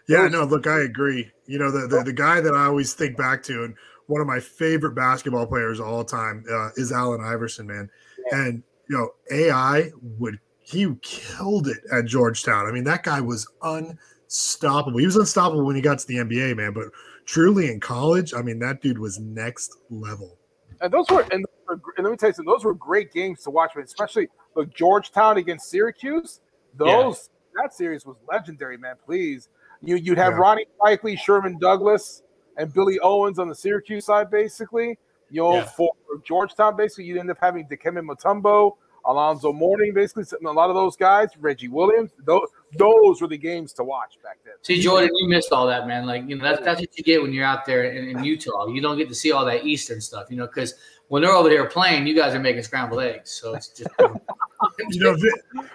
Yeah, 0.08 0.26
no, 0.28 0.44
look, 0.44 0.66
I 0.66 0.80
agree. 0.80 1.30
You 1.46 1.58
know, 1.58 1.70
the, 1.70 1.86
the 1.86 2.02
the 2.04 2.12
guy 2.12 2.40
that 2.40 2.54
I 2.54 2.64
always 2.64 2.94
think 2.94 3.16
back 3.16 3.42
to, 3.44 3.64
and 3.64 3.74
one 4.06 4.20
of 4.20 4.26
my 4.26 4.40
favorite 4.40 4.94
basketball 4.94 5.46
players 5.46 5.80
of 5.80 5.86
all 5.86 6.04
time 6.04 6.44
uh, 6.50 6.70
is 6.76 6.92
Allen 6.92 7.20
Iverson, 7.22 7.66
man. 7.66 7.88
And 8.30 8.62
you 8.88 8.96
know, 8.96 9.10
AI 9.30 9.90
would 10.18 10.38
he 10.60 10.88
killed 11.02 11.68
it 11.68 11.78
at 11.92 12.06
Georgetown. 12.06 12.66
I 12.66 12.72
mean, 12.72 12.84
that 12.84 13.02
guy 13.02 13.20
was 13.20 13.48
unstoppable. 13.62 14.98
He 14.98 15.06
was 15.06 15.16
unstoppable 15.16 15.64
when 15.64 15.76
he 15.76 15.82
got 15.82 15.98
to 15.98 16.06
the 16.06 16.16
NBA, 16.16 16.56
man. 16.56 16.72
But 16.72 16.88
truly 17.26 17.70
in 17.70 17.80
college, 17.80 18.32
I 18.34 18.42
mean, 18.42 18.58
that 18.60 18.80
dude 18.80 18.98
was 18.98 19.18
next 19.18 19.76
level. 19.90 20.38
And 20.82 20.92
those 20.92 21.08
were 21.08 21.22
and, 21.32 21.46
and 21.68 21.80
let 21.98 22.10
me 22.10 22.16
tell 22.16 22.28
you 22.28 22.34
something. 22.34 22.52
Those 22.52 22.64
were 22.64 22.74
great 22.74 23.12
games 23.12 23.42
to 23.44 23.50
watch, 23.50 23.74
man. 23.76 23.84
Especially 23.84 24.28
look 24.56 24.74
Georgetown 24.74 25.38
against 25.38 25.70
Syracuse. 25.70 26.40
Those 26.74 27.30
that 27.54 27.72
series 27.72 28.04
was 28.04 28.16
legendary, 28.28 28.76
man. 28.76 28.96
Please, 29.04 29.48
you 29.80 29.96
you'd 29.96 30.18
have 30.18 30.32
Yeah. 30.34 30.38
Rony 30.38 30.66
Seikaly, 30.80 31.18
Sherman 31.18 31.58
Douglas, 31.58 32.22
and 32.56 32.72
Billy 32.72 32.98
Owens 33.00 33.38
on 33.38 33.48
the 33.48 33.54
Syracuse 33.54 34.06
side, 34.06 34.30
basically. 34.30 34.98
You 35.30 35.42
know, 35.42 35.54
Yeah. 35.56 35.64
for 35.64 35.90
Georgetown, 36.24 36.76
basically, 36.76 37.04
you 37.04 37.18
end 37.18 37.30
up 37.30 37.38
having 37.40 37.66
Dikembe 37.66 38.04
Mutombo, 38.04 38.76
Alonzo 39.06 39.52
Mourning, 39.52 39.94
basically, 39.94 40.24
a 40.46 40.52
lot 40.52 40.68
of 40.68 40.76
those 40.76 40.96
guys, 40.96 41.30
Reggie 41.38 41.68
Williams. 41.68 42.10
Those 42.24 42.48
those 42.76 43.20
were 43.20 43.28
the 43.28 43.36
games 43.36 43.72
to 43.74 43.84
watch 43.84 44.16
back 44.22 44.38
then. 44.44 44.54
See, 44.62 44.80
Jordan, 44.80 45.10
you 45.14 45.28
missed 45.28 45.52
all 45.52 45.66
that, 45.66 45.86
man. 45.86 46.06
Like, 46.06 46.28
you 46.28 46.36
know, 46.36 46.44
that's, 46.44 46.64
that's 46.64 46.80
what 46.80 46.96
you 46.96 47.04
get 47.04 47.20
when 47.20 47.32
you're 47.32 47.44
out 47.44 47.66
there 47.66 47.84
in, 47.84 48.08
in 48.08 48.24
Utah. 48.24 48.66
You 48.68 48.80
don't 48.80 48.96
get 48.96 49.08
to 49.08 49.14
see 49.14 49.32
all 49.32 49.44
that 49.44 49.64
Eastern 49.64 50.00
stuff, 50.00 50.28
you 50.30 50.36
know, 50.36 50.46
because 50.46 50.74
when 51.12 51.20
they're 51.20 51.32
over 51.32 51.50
there 51.50 51.66
playing, 51.66 52.06
you 52.06 52.14
guys 52.14 52.34
are 52.34 52.40
making 52.40 52.62
scrambled 52.62 53.02
eggs. 53.02 53.30
So 53.32 53.52
it's 53.52 53.68
just, 53.68 53.90
You 54.88 55.00
know, 55.00 55.14
Vic, 55.14 55.32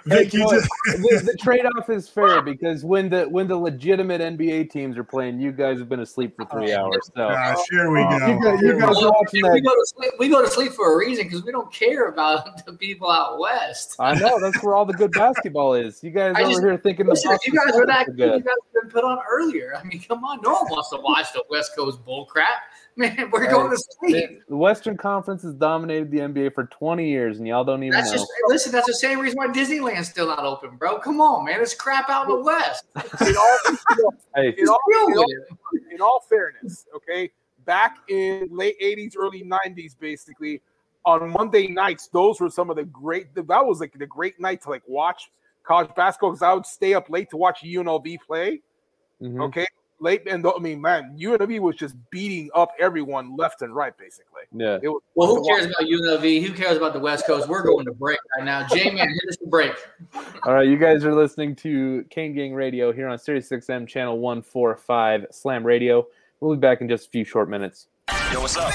Hey, 0.08 0.24
you 0.36 0.50
just 0.50 0.68
the, 0.86 1.22
the 1.26 1.38
trade-off 1.40 1.92
is 1.92 2.10
fair 2.10 2.42
because 2.42 2.84
when 2.84 3.08
the 3.10 3.26
when 3.26 3.48
the 3.48 3.56
legitimate 3.56 4.20
NBA 4.20 4.72
teams 4.72 4.98
are 4.98 5.04
playing, 5.04 5.40
you 5.40 5.52
guys 5.52 5.78
have 5.78 5.90
been 5.90 6.00
asleep 6.00 6.36
for 6.36 6.46
three 6.46 6.74
oh, 6.74 6.86
hours. 6.86 7.12
So 7.16 7.30
gosh, 7.30 7.58
here 7.70 7.92
we 7.92 8.02
uh, 8.02 8.28
you 8.28 8.42
go. 8.42 8.52
guys, 8.52 8.62
you 8.64 8.80
guys 8.80 8.98
are 8.98 9.12
watching 9.12 9.52
we 9.52 9.62
go 9.62 9.70
to 9.70 9.86
sleep. 9.86 10.12
We 10.18 10.30
go 10.30 10.42
to 10.44 10.50
sleep 10.50 10.72
for 10.72 10.92
a 10.96 10.98
reason 10.98 11.26
because 11.26 11.44
we 11.44 11.52
don't 11.52 11.72
care 11.72 12.08
about 12.08 12.48
the 12.66 12.74
people 12.74 13.12
out 13.12 13.38
west. 13.38 13.96
I 14.00 14.16
know 14.16 14.40
that's 14.40 14.64
where 14.64 14.74
all 14.74 14.86
the 14.86 14.94
good 14.94 15.12
basketball 15.12 15.76
is. 15.76 16.04
You 16.04 16.10
guys 16.10 16.34
I 16.36 16.42
over 16.42 16.50
just- 16.50 16.64
here 16.64 16.78
thinking 16.78 17.06
the 17.06 17.12
Listen, 17.12 17.34
if 17.34 17.46
you 17.46 17.54
guys 17.54 17.76
were 17.76 17.86
that 17.86 18.08
good, 18.08 18.18
you 18.18 18.40
guys 18.40 18.56
have 18.74 18.84
been 18.84 18.92
put 18.92 19.04
on 19.04 19.20
earlier. 19.30 19.76
I 19.76 19.84
mean, 19.84 20.02
come 20.02 20.24
on, 20.24 20.40
no 20.42 20.54
one 20.54 20.72
wants 20.72 20.90
to 20.90 20.98
watch 21.00 21.32
the 21.34 21.44
West 21.48 21.76
Coast 21.76 22.04
bull 22.04 22.26
crap. 22.26 22.62
Man, 22.98 23.30
we're 23.32 23.50
going 23.50 23.70
to 23.70 23.78
sleep. 24.00 24.42
The 24.50 24.56
Western 24.58 24.98
Conference 24.98 25.44
has 25.44 25.54
dominated 25.54 26.10
the 26.12 26.18
NBA 26.20 26.54
for 26.54 26.66
20 26.66 27.08
years, 27.08 27.38
and 27.38 27.48
y'all 27.48 27.64
don't 27.64 27.84
even 27.84 27.92
That's 27.92 28.12
know. 28.12 28.18
just 28.18 28.32
listen. 28.48 28.72
That's 28.72 28.88
the 28.88 28.94
same 28.94 29.20
reason 29.20 29.38
why 29.38 29.48
Disneyland's 29.48 30.10
still 30.10 30.28
not 30.28 30.40
open, 30.44 30.76
bro. 30.78 30.98
Come 31.00 31.22
on, 31.22 31.46
man. 31.46 31.62
It's 31.62 31.76
crap 31.76 32.10
out 32.10 32.28
in 32.30 32.36
the 32.36 32.42
West. 32.44 32.86
In 33.22 33.36
all, 33.38 34.14
Hey, 34.36 34.56
in 34.58 34.68
all, 34.68 34.80
in 35.12 35.18
all- 35.18 35.26
in 35.92 36.02
all 36.02 36.26
fairness, 36.28 36.86
okay, 36.96 37.30
back 37.66 37.98
in 38.10 38.48
late 38.52 38.76
'80s, 38.82 39.14
early 39.18 39.44
'90s, 39.44 39.96
basically 40.00 40.62
on 41.06 41.30
Monday 41.32 41.68
nights, 41.68 42.10
those 42.12 42.42
were 42.42 42.50
some 42.50 42.70
of 42.70 42.76
the 42.76 42.84
great. 42.84 43.34
That 43.36 43.46
was 43.48 43.80
like 43.80 43.98
the 43.98 44.08
great 44.08 44.40
night 44.40 44.62
to 44.64 44.70
like 44.70 44.84
watch 44.88 45.32
college 45.64 45.90
basketball 45.96 46.32
because 46.32 46.42
I 46.44 46.54
would 46.54 46.66
stay 46.66 46.94
up 46.96 47.10
late 47.10 47.30
to 47.30 47.38
watch 47.38 47.62
UNLV 47.64 48.18
play. 48.26 48.62
Mhm. 49.22 49.42
Okay, 49.48 49.68
late 50.00 50.24
and 50.28 50.46
I 50.46 50.60
mean, 50.60 50.82
man, 50.82 51.18
UNLV 51.20 51.60
was 51.60 51.76
just 51.76 51.96
beating 52.12 52.50
up 52.54 52.72
everyone 52.80 53.36
left 53.36 53.62
and 53.62 53.76
right, 53.76 53.98
basically. 53.98 54.42
Yeah. 54.56 54.80
It 54.82 54.90
was 54.90 55.02
Well, 55.16 55.28
who 55.28 55.46
cares 55.48 55.68
watch. 55.68 55.76
about 55.80 55.90
UNLV? 56.22 56.46
Who 56.46 56.54
cares 56.54 56.78
about 56.78 56.94
the 56.94 57.00
West 57.00 57.26
Coast? 57.26 57.48
We're 57.48 57.64
going 57.64 57.86
to 57.86 57.92
break 57.94 58.20
right 58.38 58.46
now. 58.46 58.68
J 58.68 58.92
Man, 58.92 59.08
hit 59.10 59.30
us 59.30 59.38
the 59.38 59.48
break. 59.48 59.74
All 60.44 60.54
right, 60.54 60.68
you 60.68 60.78
guys 60.78 61.04
are 61.06 61.14
listening 61.16 61.56
to 61.58 62.06
Kane 62.10 62.34
Gang 62.34 62.54
Radio 62.54 62.92
here 62.92 63.08
on 63.08 63.18
Sirius 63.18 63.50
XM 63.50 63.88
channel 63.88 64.20
145 64.20 65.28
Slam 65.32 65.66
Radio. 65.66 66.08
We'll 66.40 66.56
be 66.56 66.60
back 66.60 66.82
in 66.82 66.88
just 66.88 67.08
a 67.08 67.10
few 67.10 67.24
short 67.26 67.50
minutes. 67.50 67.88
Yo, 68.32 68.42
what's 68.42 68.58
up? 68.58 68.72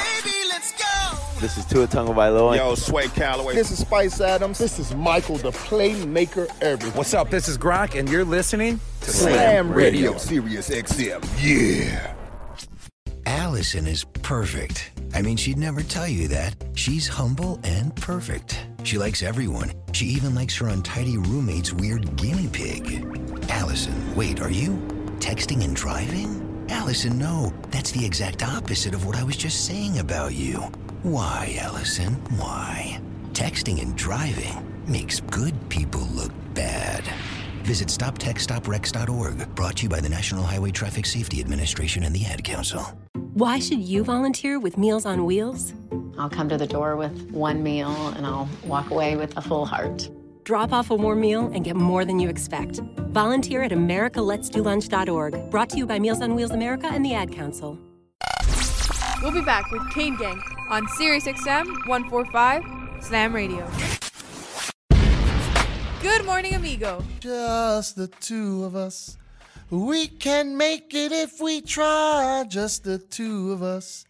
This 1.43 1.59
is 1.59 1.65
Tua 1.67 1.89
Tagovailoa. 1.89 2.57
Yo, 2.57 2.77
Sway 2.77 3.09
Calloway. 3.09 3.57
This 3.57 3.73
is 3.73 3.81
Spice 3.81 4.21
Adams. 4.21 4.59
This 4.59 4.79
is 4.79 4.95
Michael, 4.95 5.39
the 5.39 5.51
playmaker 5.51 6.49
everything. 6.63 6.97
What's 6.97 7.15
up? 7.15 7.31
This 7.31 7.49
is 7.49 7.59
Gronk, 7.59 7.99
and 7.99 8.09
you're 8.09 8.25
listening 8.25 8.79
to 9.01 9.11
Slam 9.11 9.73
Radio, 9.73 10.17
Sirius 10.19 10.71
XM. 10.71 11.21
Yeah. 11.43 12.15
Allison 13.27 13.89
is 13.89 14.05
perfect. 14.05 14.93
I 15.15 15.23
mean, 15.23 15.37
she'd 15.37 15.59
never 15.59 15.83
tell 15.83 16.07
you 16.07 16.29
that. 16.29 16.55
She's 16.75 17.09
humble 17.09 17.59
and 17.65 17.93
perfect. 17.97 18.65
She 18.85 18.97
likes 18.97 19.21
everyone. 19.21 19.73
She 19.91 20.07
even 20.07 20.37
likes 20.37 20.57
her 20.59 20.69
untidy 20.69 21.19
roommate's 21.19 21.73
weird 21.73 22.15
guinea 22.15 22.47
pig. 22.47 23.05
Allison, 23.49 24.15
wait, 24.15 24.41
are 24.41 24.53
you 24.53 24.75
texting 25.19 25.65
and 25.65 25.75
driving? 25.75 26.67
Allison, 26.69 27.19
no. 27.19 27.53
That's 27.71 27.91
the 27.91 28.07
exact 28.07 28.45
opposite 28.45 28.95
of 28.95 29.07
what 29.07 29.17
I 29.17 29.25
was 29.25 29.37
just 29.37 29.67
saying 29.67 29.99
about 29.99 30.35
you. 30.35 30.71
Why, 31.03 31.59
Allison? 31.59 32.15
Why? 32.37 33.01
Texting 33.33 33.83
and 33.83 33.97
driving 33.97 34.65
makes 34.87 35.19
good 35.19 35.53
people 35.69 36.03
look 36.15 36.31
bad. 36.55 37.03
Visit 37.65 37.89
StopTextsStopWrecks.org, 37.89 39.53
brought 39.57 39.77
to 39.79 39.83
you 39.83 39.89
by 39.89 39.99
the 39.99 40.09
National 40.09 40.45
Highway 40.45 40.71
Traffic 40.71 41.07
Safety 41.07 41.41
Administration 41.41 42.05
and 42.05 42.15
the 42.15 42.25
Ad 42.27 42.45
Council. 42.45 42.85
Why 43.35 43.59
should 43.59 43.81
you 43.81 44.05
volunteer 44.05 44.61
with 44.61 44.79
Meals 44.79 45.05
on 45.05 45.25
Wheels? 45.25 45.73
I'll 46.19 46.31
come 46.31 46.49
to 46.49 46.57
the 46.57 46.69
door 46.69 46.95
with 46.95 47.33
one 47.33 47.65
meal 47.65 48.09
and 48.17 48.25
I'll 48.25 48.49
walk 48.65 48.91
away 48.91 49.17
with 49.17 49.37
a 49.37 49.43
full 49.43 49.67
heart. 49.67 50.09
Drop 50.45 50.73
off 50.73 50.93
a 50.93 50.95
warm 50.95 51.21
meal 51.21 51.51
and 51.53 51.65
get 51.65 51.75
more 51.75 52.05
than 52.05 52.21
you 52.21 52.29
expect. 52.29 52.79
Volunteer 53.11 53.65
at 53.65 53.73
americaletsdolunch.org, 53.73 55.51
brought 55.51 55.71
to 55.71 55.79
you 55.79 55.87
by 55.87 55.99
Meals 55.99 56.23
on 56.23 56.37
Wheels 56.37 56.53
America 56.53 56.87
and 56.87 57.05
the 57.05 57.15
Ad 57.15 57.33
Council. 57.33 57.77
We'll 59.21 59.33
be 59.33 59.43
back 59.43 59.69
with 59.73 59.83
Kane 59.93 60.17
Gang 60.17 60.41
on 60.73 60.89
Sirius 60.89 61.27
XM 61.27 61.67
145 61.87 63.05
Slam 63.05 63.35
Radio. 63.35 63.71
Good 66.01 66.25
morning, 66.25 66.55
amigo. 66.55 67.05
Just 67.21 67.97
the 67.97 68.07
two 68.07 68.65
of 68.65 68.75
us. 68.75 69.19
We 69.69 70.07
can 70.07 70.57
make 70.57 70.95
it 70.95 71.13
if 71.13 71.43
we 71.43 71.61
try. 71.61 72.47
Just 72.49 72.85
the 72.85 72.97
two 72.97 73.53
of 73.53 73.63
us. 73.63 74.07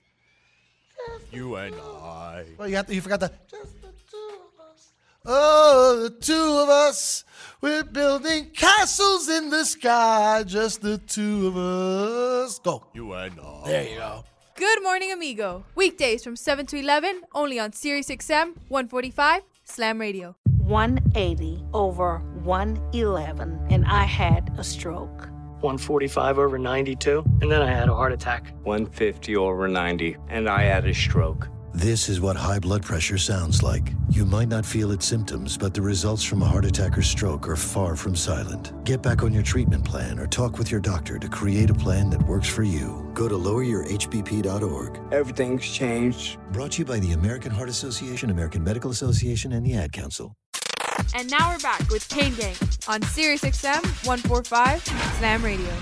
You 1.33 1.57
and 1.57 1.75
I. 1.75 2.45
Well, 2.57 2.69
you 2.69 2.77
have 2.77 2.87
to, 2.87 2.95
you 2.95 3.01
forgot 3.01 3.19
that. 3.21 3.49
Just 3.49 3.83
the 3.83 3.93
two 4.09 4.31
of 4.47 4.65
us. 4.65 4.93
Oh, 5.27 5.99
the 6.05 6.11
two 6.11 6.59
of 6.63 6.69
us. 6.69 7.25
We're 7.61 7.83
building 7.83 8.51
castles 8.55 9.29
in 9.29 9.51
the 9.51 9.65
sky. 9.65 10.45
Just 10.47 10.81
the 10.81 10.99
two 10.99 11.49
of 11.49 11.57
us. 11.57 12.61
Go. 12.61 12.85
You 12.95 13.15
and 13.15 13.41
I. 13.41 13.63
There 13.67 13.89
you 13.89 13.97
go. 13.97 14.25
Good 14.55 14.83
morning, 14.83 15.13
amigo. 15.13 15.65
Weekdays 15.75 16.23
from 16.23 16.37
7 16.37 16.67
to 16.67 16.77
11, 16.77 17.23
only 17.35 17.59
on 17.59 17.71
SiriusXM 17.71 18.55
145 18.69 19.43
Slam 19.65 19.99
Radio. 19.99 20.37
180 20.59 21.65
over 21.73 22.19
111, 22.43 23.67
and 23.71 23.87
I 23.87 24.05
had 24.05 24.53
a 24.59 24.65
stroke. 24.65 25.29
145 25.61 26.39
over 26.39 26.59
92, 26.59 27.25
and 27.41 27.51
then 27.51 27.63
I 27.63 27.71
had 27.71 27.89
a 27.89 27.95
heart 27.95 28.13
attack. 28.13 28.53
150 28.65 29.37
over 29.37 29.69
90, 29.69 30.17
and 30.29 30.49
I 30.49 30.63
had 30.63 30.87
a 30.87 30.93
stroke. 30.93 31.49
This 31.75 32.11
is 32.11 32.21
what 32.21 32.37
high 32.37 32.59
blood 32.59 32.83
pressure 32.83 33.17
sounds 33.17 33.63
like. 33.63 33.95
You 34.11 34.27
might 34.27 34.49
not 34.49 34.67
feel 34.67 34.91
its 34.91 35.07
symptoms, 35.07 35.57
but 35.57 35.73
the 35.73 35.81
results 35.81 36.23
from 36.23 36.43
a 36.43 36.45
heart 36.45 36.67
attack 36.67 36.99
or 36.99 37.03
stroke 37.03 37.49
are 37.49 37.57
far 37.57 37.97
from 37.97 38.15
silent. 38.15 38.73
Get 38.85 39.03
back 39.03 39.23
on 39.23 39.33
your 39.33 39.43
treatment 39.43 39.83
plan 39.83 40.19
or 40.19 40.27
talk 40.27 40.59
with 40.59 40.71
your 40.71 40.81
doctor 40.81 41.19
to 41.19 41.29
create 41.31 41.71
a 41.71 41.75
plan 41.75 42.11
that 42.11 42.23
works 42.25 42.47
for 42.47 42.63
you. 42.63 43.11
Go 43.15 43.27
to 43.27 43.37
loweryourhbp.org. 43.37 45.01
Everything's 45.11 45.65
changed. 45.65 46.39
Brought 46.53 46.73
to 46.73 46.81
you 46.81 46.85
by 46.85 46.99
the 46.99 47.13
American 47.13 47.51
Heart 47.51 47.71
Association, 47.71 48.29
American 48.29 48.63
Medical 48.63 48.91
Association, 48.91 49.53
and 49.53 49.65
the 49.65 49.75
Ad 49.75 49.93
Council. 49.93 50.37
And 51.15 51.31
now 51.31 51.53
we're 51.53 51.61
back 51.61 51.89
with 51.89 52.07
Kane 52.11 52.35
Gang 52.35 52.55
on 52.87 53.01
SiriusXM 53.01 53.83
145 54.07 54.85
Slam 55.17 55.43
Radio. 55.43 55.73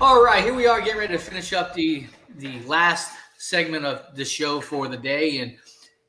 All 0.00 0.22
right, 0.22 0.44
here 0.44 0.54
we 0.54 0.68
are 0.68 0.80
getting 0.80 0.98
ready 0.98 1.14
to 1.14 1.18
finish 1.18 1.52
up 1.52 1.74
the 1.74 2.06
the 2.38 2.60
last 2.62 3.10
segment 3.42 3.84
of 3.84 4.14
the 4.14 4.24
show 4.24 4.60
for 4.60 4.86
the 4.86 4.96
day. 4.96 5.40
And 5.40 5.56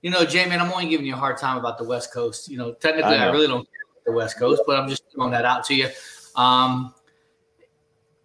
you 0.03 0.11
know, 0.11 0.23
Jay, 0.23 0.45
man, 0.45 0.61
I'm 0.61 0.72
only 0.72 0.88
giving 0.88 1.05
you 1.05 1.14
a 1.14 1.18
hard 1.18 1.38
time 1.38 1.57
about 1.57 1.77
the 1.77 1.84
West 1.84 2.14
Coast. 2.14 2.47
You 2.47 2.57
know, 2.57 2.73
technically, 2.73 3.15
I, 3.15 3.27
I 3.27 3.31
really 3.31 3.47
don't 3.47 3.65
care 3.65 3.81
about 3.91 4.05
the 4.05 4.11
West 4.11 4.38
Coast, 4.38 4.61
but 4.68 4.80
I'm 4.80 4.88
just 4.88 5.03
throwing 5.14 5.31
that 5.31 5.43
out 5.43 5.64
to 5.65 5.76
you. 5.76 5.89
Um, 6.35 6.93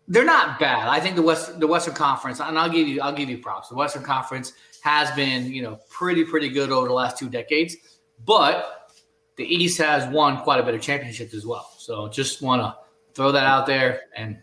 they're 0.09 0.25
not 0.25 0.59
bad. 0.59 0.89
I 0.89 1.01
think 1.01 1.17
the 1.17 1.23
West, 1.23 1.59
the 1.59 1.67
Western 1.67 1.95
Conference, 1.95 2.41
and 2.41 2.59
I'll 2.59 2.69
give 2.69 2.87
you, 2.87 3.01
I'll 3.01 3.13
give 3.13 3.31
you 3.31 3.39
props. 3.39 3.69
The 3.69 3.77
Western 3.77 4.03
Conference 4.03 4.53
has 4.83 5.11
been, 5.13 5.47
you 5.53 5.63
know, 5.63 5.79
pretty, 5.89 6.25
pretty 6.25 6.49
good 6.49 6.71
over 6.71 6.89
the 6.89 6.95
last 6.95 7.19
two 7.19 7.29
decades, 7.29 7.77
but 8.25 8.91
the 9.37 9.45
East 9.45 9.79
has 9.79 10.11
won 10.13 10.39
quite 10.39 10.61
a 10.61 10.63
bit 10.63 10.75
of 10.75 10.81
championships 10.81 11.33
as 11.33 11.47
well. 11.47 11.71
So 11.79 12.09
just 12.09 12.43
want 12.43 12.63
to 12.63 12.77
throw 13.15 13.33
that 13.33 13.45
out 13.45 13.67
there 13.67 14.03
and 14.17 14.39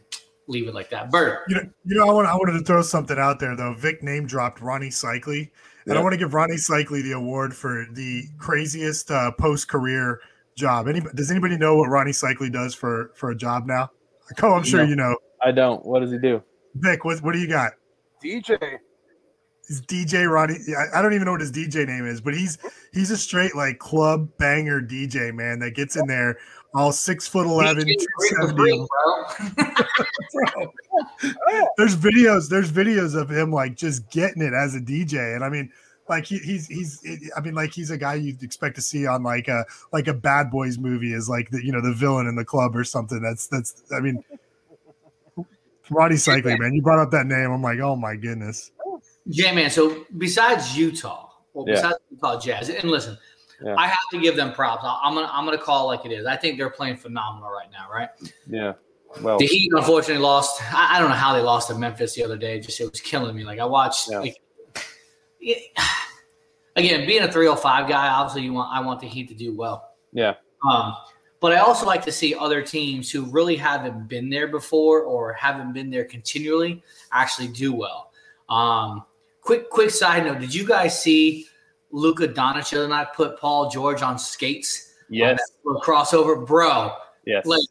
leave 0.48 0.68
it 0.68 0.74
like 0.74 0.90
that. 0.90 1.12
Bert, 1.12 1.44
You 1.48 1.56
know, 1.56 1.62
you 1.86 1.96
know, 1.98 2.08
I 2.10 2.14
want 2.14 2.28
I 2.28 2.36
wanted 2.36 2.54
to 2.54 2.64
throw 2.64 2.82
something 2.82 3.18
out 3.18 3.40
there 3.40 3.56
though. 3.56 3.74
Vic 3.74 4.04
name 4.04 4.26
dropped 4.28 4.62
Rony 4.62 4.88
Seikaly, 4.88 5.50
and 5.86 5.98
I 5.98 6.02
want 6.02 6.14
to 6.14 6.18
give 6.18 6.32
Rony 6.32 6.54
Seikaly 6.56 7.04
the 7.04 7.14
award 7.14 7.56
for 7.56 7.86
the 7.94 8.24
craziest 8.38 9.12
uh, 9.12 9.32
post 9.32 9.68
career 9.68 10.20
job. 10.56 10.88
Any 10.88 11.02
does 11.16 11.32
anybody 11.32 11.58
know 11.58 11.76
what 11.78 11.90
Rony 11.90 12.10
Seikaly 12.10 12.52
does 12.52 12.74
for 12.76 13.12
for 13.16 13.32
a 13.32 13.36
job 13.36 13.66
now? 13.66 13.92
Oh, 14.42 14.54
I'm 14.54 14.64
sure 14.64 14.84
No. 14.84 14.90
you 14.90 14.96
know. 14.96 15.16
I 15.42 15.52
don't. 15.52 15.86
What 15.86 16.00
does 16.00 16.12
he 16.12 16.18
do? 16.18 16.42
Vic, 16.76 17.06
what 17.06 17.22
what 17.22 17.34
do 17.34 17.40
you 17.40 17.48
got? 17.48 17.74
DJ. 18.24 18.58
He's 19.68 19.82
DJ 19.82 20.30
Ronnie. 20.30 20.58
I 20.78 21.00
I 21.00 21.02
don't 21.02 21.14
even 21.14 21.26
know 21.26 21.32
what 21.32 21.42
his 21.42 21.52
DJ 21.52 21.88
name 21.88 22.06
is, 22.06 22.22
but 22.22 22.36
he's 22.36 22.58
he's 22.94 23.10
a 23.12 23.18
straight 23.18 23.56
like 23.56 23.80
club 23.80 24.30
banger 24.38 24.80
DJ 24.82 25.34
man 25.34 25.60
that 25.60 25.72
gets 25.72 25.96
in 25.96 26.06
there 26.08 26.38
all 26.76 26.92
six 26.92 27.28
foot 27.28 27.46
eleven, 27.48 27.86
DJ 27.86 27.88
Rick 27.88 27.98
the 27.98 28.54
270. 28.54 28.88
Freak, 29.56 29.76
bro. 30.56 30.64
Bro, 30.64 31.68
there's 31.78 31.96
videos 31.96 32.50
there's 32.50 32.72
videos 32.72 33.20
of 33.20 33.30
him 33.30 33.52
like 33.52 33.76
just 33.76 34.10
getting 34.10 34.42
it 34.42 34.54
as 34.54 34.76
a 34.76 34.80
dj 34.80 35.36
and 35.36 35.44
i 35.44 35.50
mean 35.50 35.72
like 36.08 36.26
he, 36.26 36.38
he's 36.40 36.68
he's 36.68 37.04
i 37.36 37.42
mean 37.42 37.54
like 37.54 37.72
he's 37.72 37.90
a 37.92 37.98
guy 37.98 38.14
you'd 38.16 38.42
expect 38.44 38.76
to 38.76 38.82
see 38.82 39.06
on 39.08 39.24
like 39.24 39.48
a 39.48 39.66
like 39.92 40.08
a 40.08 40.14
bad 40.14 40.52
boys 40.52 40.78
movie 40.78 41.14
is 41.14 41.28
like 41.30 41.50
the 41.50 41.64
you 41.66 41.72
know 41.72 41.82
the 41.82 41.94
villain 41.94 42.28
in 42.28 42.36
the 42.36 42.46
club 42.46 42.76
or 42.76 42.84
something 42.84 43.22
that's 43.22 43.48
that's 43.48 43.84
i 43.96 44.00
mean 44.00 44.24
Rony 45.90 46.14
Seikaly 46.14 46.58
man 46.60 46.74
you 46.74 46.82
brought 46.82 47.00
up 47.00 47.12
that 47.12 47.26
name 47.26 47.52
i'm 47.52 47.62
like 47.62 47.80
oh 47.80 47.96
my 47.96 48.16
goodness 48.16 48.72
J 49.30 49.54
man, 49.56 49.70
so 49.72 50.06
besides 50.18 50.78
Utah, 50.78 51.30
well, 51.54 51.66
Yeah. 51.68 51.76
besides 51.76 51.98
Utah 52.12 52.40
Jazz, 52.40 52.70
and 52.70 52.92
listen, 52.92 53.18
Yeah. 53.64 53.76
I 53.78 53.88
have 53.88 53.98
to 54.12 54.20
give 54.20 54.36
them 54.36 54.52
props. 54.54 54.84
I'm 54.86 55.14
gonna 55.14 55.30
I'm 55.32 55.46
gonna 55.46 55.58
call 55.58 55.90
it 55.92 55.96
like 55.98 56.06
it 56.06 56.12
is. 56.12 56.26
I 56.26 56.36
think 56.36 56.58
they're 56.58 56.70
playing 56.70 56.98
phenomenal 56.98 57.50
right 57.52 57.70
now, 57.72 57.88
right? 57.92 58.10
Yeah. 58.50 58.74
Well, 59.22 59.38
The 59.38 59.46
Heat 59.46 59.72
unfortunately 59.74 60.22
lost. 60.22 60.62
I, 60.74 60.98
I 60.98 61.00
don't 61.00 61.10
know 61.10 61.16
how 61.16 61.34
they 61.34 61.42
lost 61.42 61.70
to 61.70 61.76
Memphis 61.76 62.16
the 62.16 62.24
other 62.24 62.38
day. 62.38 62.60
Just 62.60 62.80
it 62.82 62.92
was 62.92 63.00
killing 63.00 63.34
me. 63.36 63.44
Like 63.46 63.60
I 63.60 63.66
watched. 63.66 64.10
Like, 64.12 64.36
it- 65.40 65.72
again, 66.76 67.06
being 67.08 67.24
a 67.24 67.32
305 67.32 67.88
guy, 67.88 68.08
obviously 68.10 68.42
you 68.44 68.54
want 68.54 68.76
I 68.76 68.82
want 68.86 69.00
the 69.00 69.08
Heat 69.08 69.28
to 69.30 69.34
do 69.36 69.56
well. 69.56 69.92
yeah. 70.12 70.34
Um, 70.70 70.96
but 71.42 71.52
I 71.52 71.58
also 71.58 71.86
like 71.86 72.04
to 72.06 72.12
see 72.12 72.34
other 72.34 72.62
teams 72.64 73.12
who 73.12 73.26
really 73.26 73.56
haven't 73.56 74.08
been 74.08 74.30
there 74.30 74.48
before 74.48 75.02
or 75.04 75.32
haven't 75.34 75.74
been 75.74 75.92
there 75.92 76.06
continually 76.06 76.82
actually 77.12 77.50
do 77.50 77.72
well. 77.72 78.12
Um, 78.50 79.04
quick, 79.42 79.70
quick 79.70 79.92
side 79.92 80.26
note: 80.26 80.40
Did 80.40 80.54
you 80.54 80.66
guys 80.68 81.00
see 81.00 81.46
Luka 81.96 82.28
Doncic 82.28 82.72
the 82.72 82.80
other 82.80 82.88
night 82.90 83.08
put 83.16 83.40
Paul 83.40 83.70
George 83.70 84.02
on 84.02 84.20
skates? 84.20 84.94
on 85.10 85.16
Yes. 85.16 85.40
that 85.64 85.82
crossover, 85.82 86.46
bro. 86.46 86.92
Yes. 87.26 87.46
Like, 87.46 87.62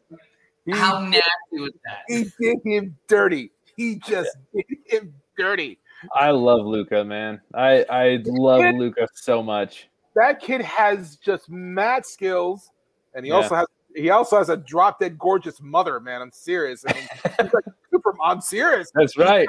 how 0.73 0.99
nasty 0.99 1.21
was 1.59 1.71
that? 1.85 1.99
He 2.07 2.25
did 2.39 2.57
him 2.65 2.97
dirty. 3.07 3.51
He 3.77 3.95
just 4.07 4.35
did 4.53 4.65
him 4.85 5.13
dirty. 5.37 5.77
I 6.13 6.31
love 6.31 6.65
Luka, 6.65 7.03
man. 7.05 7.39
I 7.53 7.85
I 7.89 8.21
love 8.25 8.61
Kid- 8.61 8.75
Luka 8.75 9.07
so 9.13 9.43
much. 9.43 9.89
That 10.15 10.39
kid 10.39 10.61
has 10.61 11.17
just 11.17 11.49
mad 11.49 12.05
skills, 12.05 12.71
and 13.13 13.25
he 13.25 13.29
Yeah. 13.29 13.37
also 13.37 13.55
has 13.55 13.65
he 13.95 14.09
also 14.09 14.37
has 14.37 14.49
a 14.49 14.57
drop 14.57 14.99
dead 14.99 15.17
gorgeous 15.19 15.61
mother. 15.61 15.99
Man, 15.99 16.21
I'm 16.21 16.31
serious. 16.31 16.83
I 16.87 16.93
mean, 16.93 17.07
he's 17.41 17.53
like 17.53 17.65
super. 17.91 18.15
I'm 18.23 18.41
serious. 18.41 18.89
That's 18.95 19.17
right. 19.17 19.47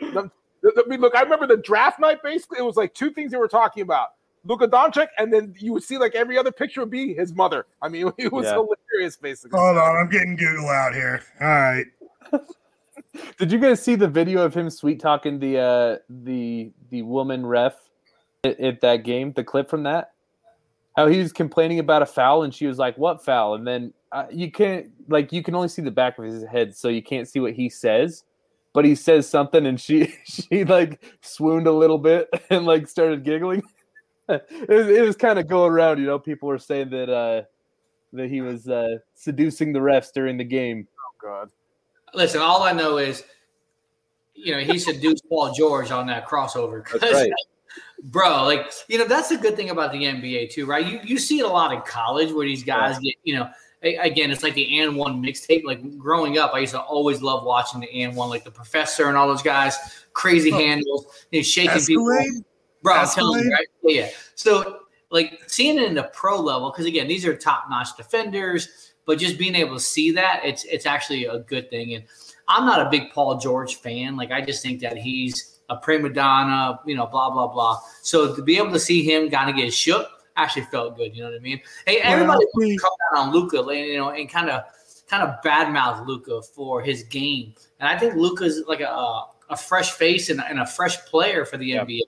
The- 0.00 0.06
the- 0.12 0.30
I 0.64 0.82
mean, 0.88 1.00
look, 1.00 1.14
I 1.14 1.22
remember 1.22 1.46
the 1.46 1.56
draft 1.58 2.00
night. 2.00 2.18
Basically, 2.22 2.58
it 2.58 2.64
was 2.64 2.76
like 2.76 2.94
two 2.94 3.10
things 3.10 3.32
they 3.32 3.36
were 3.38 3.48
talking 3.48 3.82
about: 3.82 4.08
Luka 4.44 4.66
Doncic, 4.68 5.08
and 5.18 5.32
then 5.32 5.54
you 5.58 5.72
would 5.72 5.82
see 5.82 5.98
like 5.98 6.14
every 6.14 6.38
other 6.38 6.52
picture 6.52 6.80
would 6.80 6.90
be 6.90 7.14
his 7.14 7.34
mother. 7.34 7.66
I 7.82 7.88
mean, 7.88 8.10
it 8.18 8.32
was 8.32 8.44
Yeah. 8.46 8.54
hilarious, 8.92 9.16
basically. 9.16 9.58
hold 9.58 9.76
on 9.76 9.96
i'm 9.96 10.08
getting 10.08 10.36
google 10.36 10.68
out 10.68 10.94
here 10.94 11.22
all 11.40 11.46
right 11.48 11.86
Did 13.38 13.52
you 13.52 13.58
guys 13.58 13.82
see 13.82 13.94
the 13.94 14.08
video 14.08 14.42
of 14.44 14.54
him 14.54 14.68
sweet 14.70 15.00
talking 15.00 15.38
the 15.38 15.58
uh 15.58 15.96
the 16.08 16.72
the 16.90 17.02
woman 17.02 17.44
ref 17.46 17.74
at, 18.44 18.58
at 18.60 18.80
that 18.80 19.04
game? 19.04 19.32
The 19.32 19.44
clip 19.44 19.68
from 19.70 19.84
that? 19.84 20.12
How 20.96 21.06
he 21.06 21.18
was 21.18 21.32
complaining 21.32 21.78
about 21.78 22.02
a 22.02 22.06
foul 22.06 22.42
and 22.44 22.52
she 22.54 22.66
was 22.66 22.78
like, 22.78 22.96
"What 22.98 23.24
foul?" 23.24 23.54
And 23.54 23.66
then 23.66 23.92
uh, 24.12 24.26
you 24.30 24.50
can't 24.50 24.90
like 25.08 25.32
you 25.32 25.42
can 25.42 25.54
only 25.54 25.68
see 25.68 25.82
the 25.82 25.90
back 25.90 26.18
of 26.18 26.24
his 26.24 26.44
head, 26.44 26.74
so 26.76 26.88
you 26.88 27.02
can't 27.02 27.28
see 27.28 27.40
what 27.40 27.52
he 27.52 27.68
says. 27.68 28.24
But 28.74 28.84
he 28.84 28.96
says 28.96 29.26
something, 29.26 29.64
and 29.64 29.80
she 29.80 30.14
she 30.24 30.64
like 30.64 31.02
swooned 31.22 31.66
a 31.66 31.72
little 31.72 31.98
bit 31.98 32.28
and 32.50 32.66
like 32.66 32.86
started 32.86 33.24
giggling. 33.24 33.62
it 34.28 34.68
was, 34.68 34.88
it 34.88 35.02
was 35.02 35.16
kind 35.16 35.38
of 35.38 35.46
going 35.46 35.72
around, 35.72 35.98
you 35.98 36.06
know. 36.06 36.18
People 36.18 36.48
were 36.48 36.58
saying 36.58 36.90
that 36.90 37.08
uh 37.08 37.42
that 38.12 38.28
he 38.28 38.42
was 38.42 38.68
uh 38.68 38.98
seducing 39.14 39.72
the 39.72 39.78
refs 39.78 40.12
during 40.12 40.36
the 40.36 40.44
game. 40.44 40.86
Oh 40.98 41.26
God. 41.26 41.50
Listen, 42.12 42.40
all 42.40 42.62
I 42.62 42.72
know 42.72 42.98
is, 42.98 43.24
you 44.34 44.52
know, 44.52 44.60
he 44.60 44.78
seduced 44.78 45.28
Paul 45.28 45.52
George 45.52 45.90
on 45.90 46.06
that 46.06 46.28
crossover. 46.28 46.88
That's 47.00 47.12
right. 47.12 47.32
Bro, 48.04 48.44
like, 48.44 48.70
you 48.88 48.98
know, 48.98 49.06
that's 49.06 49.30
the 49.30 49.36
good 49.36 49.56
thing 49.56 49.70
about 49.70 49.90
the 49.90 49.98
NBA 49.98 50.50
too, 50.50 50.66
right? 50.66 50.86
You 50.86 51.00
you 51.02 51.18
see 51.18 51.40
it 51.40 51.44
a 51.44 51.48
lot 51.48 51.72
in 51.72 51.80
college 51.82 52.32
where 52.32 52.46
these 52.46 52.62
guys 52.62 52.98
get, 52.98 53.14
you 53.24 53.34
know, 53.36 53.48
again, 53.84 54.30
it's 54.30 54.42
like 54.42 54.54
the 54.54 54.80
and 54.80 54.96
one 54.96 55.22
mixtape. 55.22 55.64
Like 55.64 55.98
growing 55.98 56.38
up, 56.38 56.52
I 56.54 56.60
used 56.60 56.72
to 56.72 56.80
always 56.80 57.22
love 57.22 57.44
watching 57.44 57.80
the 57.80 58.02
and 58.02 58.16
one, 58.16 58.28
like 58.28 58.44
the 58.44 58.50
professor 58.50 59.08
and 59.08 59.16
all 59.16 59.28
those 59.28 59.42
guys, 59.42 59.76
crazy 60.12 60.52
Oh. 60.52 60.58
handles, 60.58 61.26
you 61.30 61.40
know, 61.40 61.42
shaking 61.42 61.84
people. 61.84 62.10
Escalade? 62.10 62.44
Bro, 62.82 62.94
I'm 62.94 63.08
telling 63.08 63.44
you, 63.44 63.52
right? 63.52 63.66
Yeah, 63.82 64.02
yeah. 64.02 64.10
So 64.34 64.80
like 65.10 65.42
seeing 65.46 65.78
it 65.78 65.84
in 65.84 65.94
the 65.94 66.10
pro 66.12 66.40
level, 66.40 66.70
because 66.70 66.86
again, 66.86 67.08
these 67.08 67.24
are 67.24 67.36
top 67.36 67.64
notch 67.70 67.96
defenders, 67.96 68.92
but 69.06 69.18
just 69.18 69.38
being 69.38 69.54
able 69.54 69.74
to 69.74 69.80
see 69.82 70.10
that, 70.12 70.40
it's 70.44 70.64
it's 70.64 70.86
actually 70.86 71.24
a 71.26 71.38
good 71.40 71.70
thing. 71.70 71.94
And 71.94 72.04
I'm 72.48 72.66
not 72.66 72.86
a 72.86 72.90
big 72.90 73.10
Paul 73.12 73.38
George 73.38 73.76
fan. 73.76 74.16
Like 74.16 74.32
I 74.32 74.40
just 74.40 74.62
think 74.62 74.80
that 74.80 74.96
he's 74.96 75.60
a 75.70 75.76
prima 75.76 76.10
donna, 76.10 76.78
you 76.84 76.94
know, 76.94 77.06
blah 77.06 77.30
blah 77.30 77.48
blah. 77.48 77.80
So 78.02 78.34
to 78.34 78.42
be 78.42 78.58
able 78.58 78.72
to 78.72 78.78
see 78.78 79.02
him 79.02 79.30
kind 79.30 79.48
of 79.48 79.56
get 79.56 79.72
shook 79.72 80.08
actually 80.36 80.62
felt 80.62 80.96
good. 80.96 81.14
You 81.14 81.22
know 81.22 81.30
what 81.30 81.36
I 81.36 81.42
mean? 81.42 81.60
Hey, 81.86 81.98
everybody 81.98 82.44
we- 82.54 82.76
come 82.78 82.92
down 83.12 83.28
on 83.28 83.32
Luka, 83.32 83.64
you 83.74 83.96
know, 83.96 84.10
and 84.10 84.28
kind 84.28 84.50
of 84.50 84.64
kind 85.08 85.22
of 85.22 85.36
badmouth 85.44 86.06
Luka 86.06 86.42
for 86.42 86.80
his 86.80 87.02
game. 87.04 87.54
And 87.80 87.88
I 87.88 87.98
think 87.98 88.14
Luka's 88.14 88.64
like 88.66 88.80
a 88.80 89.24
a 89.50 89.56
fresh 89.56 89.92
face 89.92 90.30
and, 90.30 90.40
and 90.40 90.60
a 90.60 90.66
fresh 90.66 90.96
player 91.06 91.44
for 91.44 91.56
the 91.56 91.72
NBA. 91.72 92.00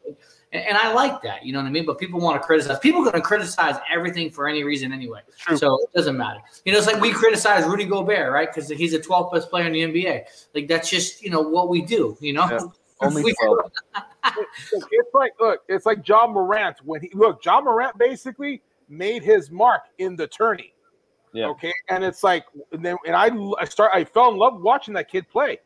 And 0.53 0.79
I 0.79 0.93
like 0.93 1.21
that. 1.23 1.45
You 1.45 1.53
know 1.53 1.59
what 1.59 1.67
I 1.67 1.71
mean? 1.71 1.85
But 1.85 1.99
people 1.99 2.21
want 2.21 2.41
to 2.41 2.47
criticize. 2.47 2.79
People 2.79 3.01
are 3.03 3.11
going 3.11 3.17
to 3.17 3.21
criticize 3.21 3.77
everything 3.93 4.31
for 4.31 4.49
any 4.49 4.65
reason 4.65 4.93
anyway. 4.93 5.21
So 5.57 5.79
it 5.83 5.93
doesn't 5.95 6.17
matter. 6.17 6.41
You 6.65 6.73
know, 6.73 6.79
it's 6.79 6.87
like 6.87 7.01
we 7.01 7.13
criticize 7.13 7.65
Rudy 7.67 7.85
Gobert, 7.85 8.33
right? 8.33 8.49
Because 8.53 8.69
he's 8.71 8.95
a 8.95 8.99
12th 8.99 9.33
best 9.33 9.51
player 9.51 9.67
in 9.67 9.73
the 9.73 9.81
NBA. 9.81 10.25
Like 10.55 10.69
that's 10.69 10.89
just 10.89 11.23
you 11.23 11.31
know 11.31 11.41
what 11.43 11.69
we 11.69 11.83
do. 11.83 12.17
You 12.21 12.35
know. 12.35 12.73
Only 13.01 13.23
We- 13.25 13.35
12. 13.45 13.59
Look, 14.73 14.89
it's 14.91 15.15
like 15.15 15.33
look, 15.41 15.61
it's 15.69 15.87
like 15.87 16.07
Ja 16.07 16.27
Morant 16.27 16.77
when 16.85 17.01
he 17.01 17.11
look. 17.15 17.45
Ja 17.45 17.61
Morant 17.61 17.97
basically 17.99 18.63
made 18.89 19.23
his 19.23 19.51
mark 19.51 19.83
in 19.99 20.17
the 20.17 20.27
tourney. 20.27 20.73
Yeah. 21.33 21.47
Okay, 21.49 21.73
and 21.91 22.03
it's 22.03 22.23
like, 22.23 22.45
and 22.73 22.85
then 22.85 22.97
and 23.07 23.15
I, 23.15 23.31
I 23.61 23.65
start, 23.67 23.91
I 23.95 24.05
fell 24.05 24.31
in 24.31 24.39
love 24.39 24.61
watching 24.63 24.95
that 24.95 25.11
kid 25.11 25.29
play 25.29 25.59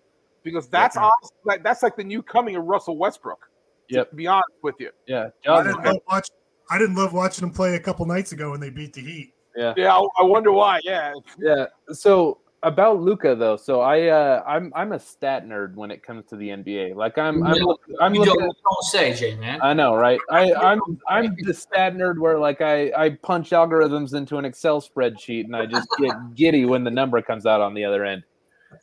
because 0.43 0.69
that's 0.69 0.97
Yeah. 0.97 1.03
honest, 1.05 1.33
like 1.45 1.63
that's 1.63 1.83
like 1.83 1.97
the 1.97 2.05
new 2.05 2.23
coming 2.23 2.57
of 2.57 2.65
Russell 2.65 2.97
Westbrook. 2.97 3.49
Yeah. 3.89 4.05
To 4.05 4.15
be 4.15 4.27
honest 4.27 4.49
with 4.63 4.77
you. 4.79 4.91
Yeah. 5.07 5.29
I 5.49 5.63
didn't 5.63 5.85
love 5.85 5.99
watch. 6.09 6.29
I 6.71 6.79
didn't 6.79 6.97
love 6.97 7.13
watching 7.13 7.45
him 7.45 7.53
play 7.53 7.75
a 7.75 7.81
couple 7.81 8.07
nights 8.07 8.33
ago 8.33 8.51
when 8.51 8.61
they 8.61 8.71
beat 8.71 8.93
the 8.93 9.01
Heat. 9.01 9.33
Yeah. 9.57 9.75
Yeah, 9.77 9.97
I, 9.97 10.07
I 10.21 10.23
wonder 10.23 10.53
why. 10.53 10.81
Yeah. 10.85 11.13
Yeah. 11.39 11.67
So 11.93 12.39
about 12.63 13.01
Luka 13.01 13.35
though, 13.35 13.57
so 13.57 13.81
I 13.81 14.09
uh 14.09 14.43
I'm 14.47 14.73
I'm 14.75 14.93
a 14.93 14.99
stat 14.99 15.47
nerd 15.47 15.75
when 15.75 15.91
it 15.91 16.03
comes 16.03 16.27
to 16.27 16.37
the 16.37 16.49
NBA. 16.49 16.95
Like 16.95 17.17
I'm 17.17 17.43
I'm 17.43 17.55
I'm 18.01 18.15
you 18.15 18.21
looking 18.21 18.41
don't, 18.41 18.51
at, 18.51 18.57
don't 18.63 18.85
say, 18.91 19.15
Jay, 19.15 19.35
man. 19.37 19.61
I 19.63 19.73
know, 19.73 19.95
right? 19.95 20.21
I 20.31 20.53
I'm 20.73 20.81
I'm 21.09 21.35
the 21.41 21.55
stat 21.55 21.95
nerd 21.95 22.19
where 22.19 22.39
like 22.39 22.61
I 22.61 22.93
I 22.97 23.11
punch 23.11 23.51
algorithms 23.51 24.15
into 24.15 24.37
an 24.37 24.45
Excel 24.45 24.81
spreadsheet 24.81 25.45
and 25.45 25.57
I 25.57 25.67
just 25.67 25.89
get 25.99 26.13
giddy 26.35 26.67
when 26.67 26.85
the 26.85 26.91
number 26.91 27.21
comes 27.23 27.47
out 27.47 27.61
on 27.61 27.75
the 27.75 27.85
other 27.85 28.05
end. 28.05 28.25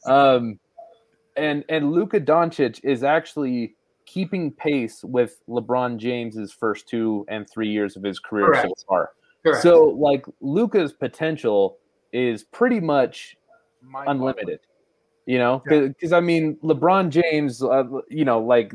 Um 0.06 0.60
and 1.36 1.64
and 1.70 1.91
Luka 1.91 2.20
Doncic 2.20 2.80
is 2.84 3.04
actually 3.04 3.76
keeping 4.06 4.52
pace 4.52 5.04
with 5.04 5.40
LeBron 5.48 5.98
James's 5.98 6.52
first 6.52 6.88
two 6.88 7.26
and 7.28 7.48
three 7.48 7.70
years 7.70 7.95
of 7.95 8.04
his 8.04 8.18
career 8.20 8.56
so 8.56 8.74
far. 8.88 9.12
Correct. 9.45 9.62
So 9.62 9.84
like 9.84 10.26
Luka's 10.41 10.94
potential 10.94 11.78
is 12.12 12.44
pretty 12.44 12.80
much 12.80 13.36
unlimited. 13.94 14.60
You 15.26 15.40
know, 15.40 15.62
because 15.68 16.14
I 16.14 16.22
mean, 16.22 16.56
LeBron 16.64 17.10
James, 17.10 17.62
uh, 17.62 17.84
you 18.10 18.24
know, 18.24 18.40
like 18.40 18.74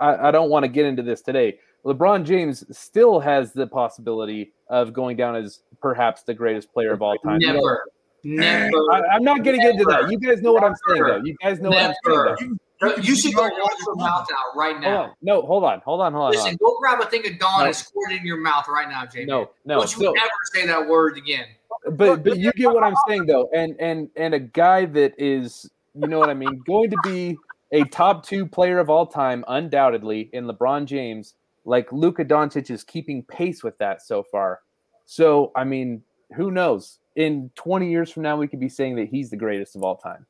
I, 0.00 0.28
I 0.28 0.30
don't 0.32 0.50
want 0.50 0.64
to 0.64 0.68
get 0.68 0.84
into 0.84 1.02
this 1.02 1.22
today. 1.22 1.58
LeBron 1.84 2.24
James 2.24 2.64
still 2.76 3.20
has 3.20 3.52
the 3.52 3.66
possibility 3.66 4.52
of 4.68 4.92
going 4.92 5.16
down 5.16 5.36
as 5.36 5.60
perhaps 5.80 6.22
the 6.22 6.34
greatest 6.34 6.72
player 6.72 6.92
of 6.92 7.02
all 7.02 7.16
time. 7.18 7.40
You 7.40 7.52
know, 7.52 7.78
Never. 8.24 8.70
Never. 8.70 8.92
I, 8.92 9.02
I'm 9.14 9.24
not 9.24 9.42
getting 9.42 9.62
into 9.62 9.84
that. 9.84 10.10
You 10.10 10.18
guys 10.18 10.42
know 10.42 10.52
what 10.52 10.64
I'm 10.64 10.74
saying, 10.88 11.02
though. 11.02 11.22
You 11.24 11.36
guys 11.42 11.60
know 11.60 11.70
what 11.70 11.82
I'm 11.82 11.94
Never. 12.04 12.36
saying. 12.38 12.58
You, 12.82 12.94
you 13.02 13.16
should 13.16 13.34
go 13.34 13.42
wash 13.42 13.52
your 13.86 13.94
mouth 13.96 14.26
out 14.30 14.56
right 14.56 14.80
Though. 14.80 14.88
Hold 14.90 15.06
now. 15.08 15.16
No, 15.22 15.42
hold 15.42 15.64
on, 15.64 15.80
hold 15.84 16.00
on, 16.00 16.12
hold 16.12 16.24
on. 16.26 16.30
Listen, 16.32 16.48
on. 16.50 16.56
go 16.56 16.76
grab 16.80 17.00
a 17.00 17.06
thing 17.06 17.26
of 17.26 17.38
Dawn 17.38 17.60
No. 17.60 17.66
and 17.66 17.76
squirt 17.76 18.12
it 18.12 18.20
in 18.20 18.26
your 18.26 18.38
mouth 18.40 18.66
right 18.68 18.88
now, 18.88 19.06
Jay. 19.06 19.24
No, 19.24 19.50
no. 19.64 19.78
Don't 19.80 19.96
you 19.96 20.02
So- 20.06 20.10
ever 20.12 20.30
say 20.52 20.66
that 20.66 20.88
word 20.88 21.16
again. 21.16 21.46
but 21.92 22.22
but 22.24 22.38
you 22.38 22.52
get 22.52 22.72
what 22.72 22.82
I'm 22.84 22.94
saying 23.08 23.26
though, 23.26 23.48
and 23.54 23.76
and 23.80 24.08
and 24.16 24.34
a 24.34 24.38
guy 24.40 24.84
that 24.86 25.14
is, 25.18 25.70
you 25.94 26.06
know 26.08 26.18
what 26.18 26.30
I 26.30 26.34
mean, 26.34 26.62
going 26.66 26.90
to 26.90 26.96
be 27.04 27.36
a 27.72 27.84
top 27.84 28.24
two 28.26 28.46
player 28.46 28.78
of 28.78 28.90
all 28.90 29.06
time, 29.06 29.44
undoubtedly, 29.48 30.28
in 30.32 30.46
LeBron 30.46 30.84
James. 30.86 31.34
Like 31.64 31.92
Luka 31.92 32.24
Doncic 32.24 32.70
is 32.70 32.82
keeping 32.82 33.22
pace 33.22 33.62
with 33.62 33.78
that 33.78 34.02
so 34.02 34.22
far. 34.24 34.60
So 35.04 35.52
I 35.54 35.64
mean, 35.64 36.02
who 36.34 36.50
knows? 36.50 36.98
In 37.14 37.50
20 37.56 37.90
years 37.90 38.10
from 38.10 38.22
now, 38.22 38.36
we 38.36 38.48
could 38.48 38.58
be 38.60 38.68
saying 38.70 38.96
that 38.96 39.08
he's 39.08 39.30
the 39.30 39.36
greatest 39.36 39.76
of 39.76 39.82
all 39.84 39.96
time. 39.96 40.24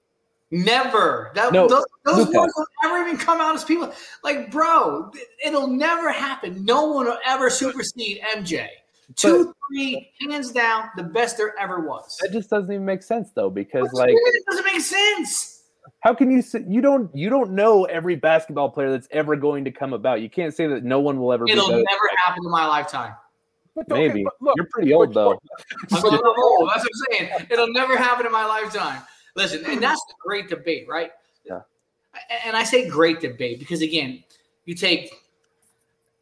Never. 0.53 1.33
That, 1.35 1.51
No, 1.55 1.67
those 1.67 1.85
those 2.05 2.29
words 2.29 2.53
will 2.55 2.67
never 2.83 2.99
even 2.99 3.17
come 3.17 3.41
out 3.41 3.55
as 3.55 3.65
people. 3.65 3.91
Like, 4.23 4.51
bro, 4.51 5.11
it'll 5.43 5.67
never 5.67 6.13
happen. 6.13 6.63
No 6.65 6.85
one 6.85 7.07
will 7.07 7.19
ever 7.25 7.49
supersede 7.49 8.21
MJ. 8.37 8.69
Two, 9.17 9.55
three, 9.71 10.11
hands 10.21 10.53
down, 10.53 10.91
the 10.95 11.03
best 11.03 11.39
there 11.39 11.59
ever 11.59 11.81
was. 11.81 12.19
That 12.21 12.33
just 12.33 12.51
doesn't 12.51 12.71
even 12.71 12.85
make 12.85 13.03
sense 13.03 13.31
though, 13.35 13.49
because 13.49 13.89
What 13.93 13.95
like, 13.95 14.09
do 14.09 14.13
you 14.13 14.25
mean 14.25 14.35
it 14.35 14.45
doesn't 14.51 14.67
make 14.67 14.83
sense. 14.83 15.63
how 16.01 16.15
can 16.15 16.31
you 16.31 16.43
say 16.43 16.63
you 16.69 16.83
don't 16.83 17.15
you 17.17 17.31
don't 17.31 17.53
know 17.53 17.85
every 17.85 18.17
basketball 18.17 18.69
player 18.69 18.91
that's 18.91 19.09
ever 19.11 19.37
going 19.37 19.65
to 19.65 19.71
come 19.71 19.95
about? 19.95 20.21
You 20.21 20.29
can't 20.29 20.55
say 20.55 20.67
that 20.67 20.85
no 20.85 21.01
one 21.01 21.19
will 21.19 21.33
ever. 21.33 21.47
It'll 21.49 21.67
be 21.67 21.73
better. 21.73 21.85
never 21.89 22.11
happen 22.27 22.45
in 22.45 22.51
my 22.51 22.67
lifetime. 22.67 23.15
Maybe 23.89 24.27
you're 24.55 24.69
pretty 24.71 24.93
old 24.93 25.15
though. 25.15 25.41
I'm 25.93 26.03
not 26.03 26.23
old. 26.23 26.71
That's 26.71 26.85
what 26.85 26.91
I'm 27.11 27.19
saying. 27.19 27.47
It'll 27.51 27.73
never 27.73 27.97
happen 27.97 28.27
in 28.27 28.33
my 28.33 28.45
lifetime. 28.45 29.03
Listen, 29.35 29.65
and 29.67 29.83
that's 29.83 30.05
the 30.07 30.15
great 30.21 30.49
debate, 30.49 30.87
right? 30.89 31.11
Yeah. 31.45 31.61
And 32.45 32.57
I 32.57 32.65
say 32.65 32.89
great 32.89 33.21
debate 33.21 33.59
because 33.59 33.83
again, 33.83 34.23
you 34.65 34.75
take. 34.75 35.13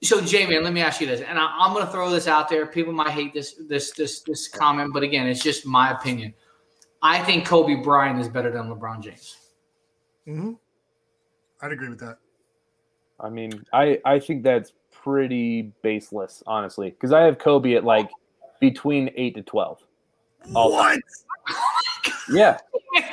So, 0.02 0.20
Jay, 0.20 0.46
man, 0.46 0.64
let 0.64 0.72
me 0.72 0.80
ask 0.80 1.00
you 1.00 1.06
this, 1.06 1.20
and 1.20 1.38
I, 1.38 1.54
I'm 1.58 1.74
going 1.74 1.84
to 1.84 1.92
throw 1.92 2.08
this 2.08 2.26
out 2.26 2.48
there. 2.48 2.64
People 2.66 2.94
might 2.94 3.10
hate 3.10 3.34
this, 3.34 3.56
this, 3.68 3.90
this, 3.90 4.20
this 4.20 4.48
comment, 4.48 4.94
but 4.94 5.02
again, 5.02 5.26
it's 5.26 5.42
just 5.42 5.66
my 5.66 5.90
opinion. 5.90 6.32
I 7.02 7.22
think 7.22 7.46
Kobe 7.46 7.82
Bryant 7.82 8.18
is 8.18 8.26
better 8.26 8.50
than 8.50 8.68
LeBron 8.68 9.02
James. 9.02 9.36
hmm 10.24 10.52
I'd 11.60 11.72
agree 11.72 11.90
with 11.90 12.00
that. 12.00 12.16
I 13.18 13.28
mean, 13.28 13.64
I 13.72 14.00
I 14.06 14.18
think 14.18 14.42
that's 14.42 14.72
pretty 14.90 15.72
baseless, 15.82 16.42
honestly, 16.46 16.90
because 16.90 17.12
I 17.12 17.20
have 17.22 17.38
Kobe 17.38 17.74
at 17.74 17.84
like 17.84 18.08
between 18.60 19.10
eight 19.16 19.34
to 19.34 19.42
twelve. 19.42 19.82
All 20.54 20.72
what? 20.72 20.92
time. 20.92 21.00
Yeah. 22.30 22.58
okay, 22.96 23.04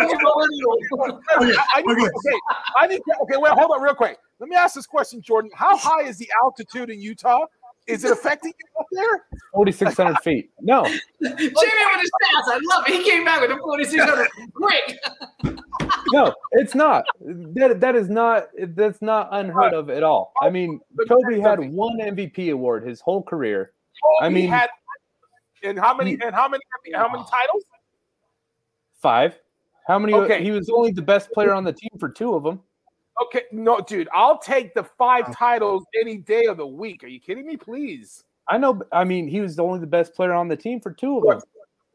I 0.00 1.82
need, 1.82 1.98
okay, 1.98 2.38
I 2.78 2.86
need, 2.86 3.00
okay, 3.22 3.36
wait, 3.36 3.52
hold 3.52 3.70
on 3.70 3.82
real 3.82 3.94
quick. 3.94 4.18
Let 4.38 4.48
me 4.48 4.56
ask 4.56 4.74
this 4.74 4.86
question, 4.86 5.20
Jordan. 5.22 5.50
How 5.54 5.76
high 5.76 6.02
is 6.02 6.18
the 6.18 6.28
altitude 6.42 6.90
in 6.90 7.00
Utah? 7.00 7.46
Is 7.86 8.04
it 8.04 8.12
affecting 8.12 8.52
you 8.58 8.80
up 8.80 8.86
there? 8.92 9.26
Forty 9.52 9.70
six 9.70 9.96
hundred 9.96 10.18
feet. 10.20 10.50
No. 10.60 10.84
Jamie 10.84 11.00
with 11.22 11.50
his 11.50 11.52
stats, 11.52 12.46
I 12.46 12.58
love 12.62 12.84
it. 12.88 12.94
He 12.94 13.04
came 13.04 13.24
back 13.24 13.42
with 13.42 13.50
a 13.50 13.58
4600 13.58 14.28
quick. 14.54 14.98
No, 16.12 16.34
it's 16.52 16.74
not. 16.74 17.04
That 17.20 17.80
that 17.80 17.94
is 17.94 18.08
not 18.08 18.48
that's 18.68 19.02
not 19.02 19.28
unheard 19.32 19.74
of 19.74 19.90
at 19.90 20.02
all. 20.02 20.32
I 20.40 20.48
mean, 20.48 20.80
Kobe 21.08 21.40
had 21.40 21.58
one 21.72 21.98
MVP 21.98 22.52
award 22.52 22.86
his 22.86 23.00
whole 23.00 23.22
career. 23.22 23.72
I 24.20 24.28
mean, 24.28 24.48
had, 24.48 24.68
and 25.62 25.78
how 25.78 25.94
many, 25.94 26.12
and 26.12 26.34
how 26.34 26.48
many, 26.48 26.62
how 26.94 27.08
many 27.10 27.24
titles? 27.30 27.64
Five. 29.04 29.38
How 29.86 29.98
many? 29.98 30.14
Okay. 30.14 30.42
He 30.42 30.50
was 30.50 30.70
only 30.70 30.90
the 30.90 31.02
best 31.02 31.30
player 31.30 31.52
on 31.52 31.62
the 31.62 31.72
team 31.72 31.90
for 32.00 32.08
two 32.08 32.34
of 32.34 32.42
them. 32.42 32.60
Okay, 33.22 33.42
no, 33.52 33.78
dude, 33.80 34.08
I'll 34.12 34.38
take 34.38 34.74
the 34.74 34.82
five 34.82 35.26
oh. 35.28 35.32
titles 35.32 35.84
any 36.00 36.16
day 36.16 36.46
of 36.46 36.56
the 36.56 36.66
week. 36.66 37.04
Are 37.04 37.06
you 37.06 37.20
kidding 37.20 37.46
me? 37.46 37.56
Please. 37.56 38.24
I 38.48 38.58
know. 38.58 38.82
I 38.92 39.04
mean, 39.04 39.28
he 39.28 39.40
was 39.40 39.58
only 39.58 39.78
the 39.78 39.86
best 39.86 40.14
player 40.14 40.32
on 40.32 40.48
the 40.48 40.56
team 40.56 40.80
for 40.80 40.90
two 40.90 41.18
of 41.18 41.24
them. 41.24 41.42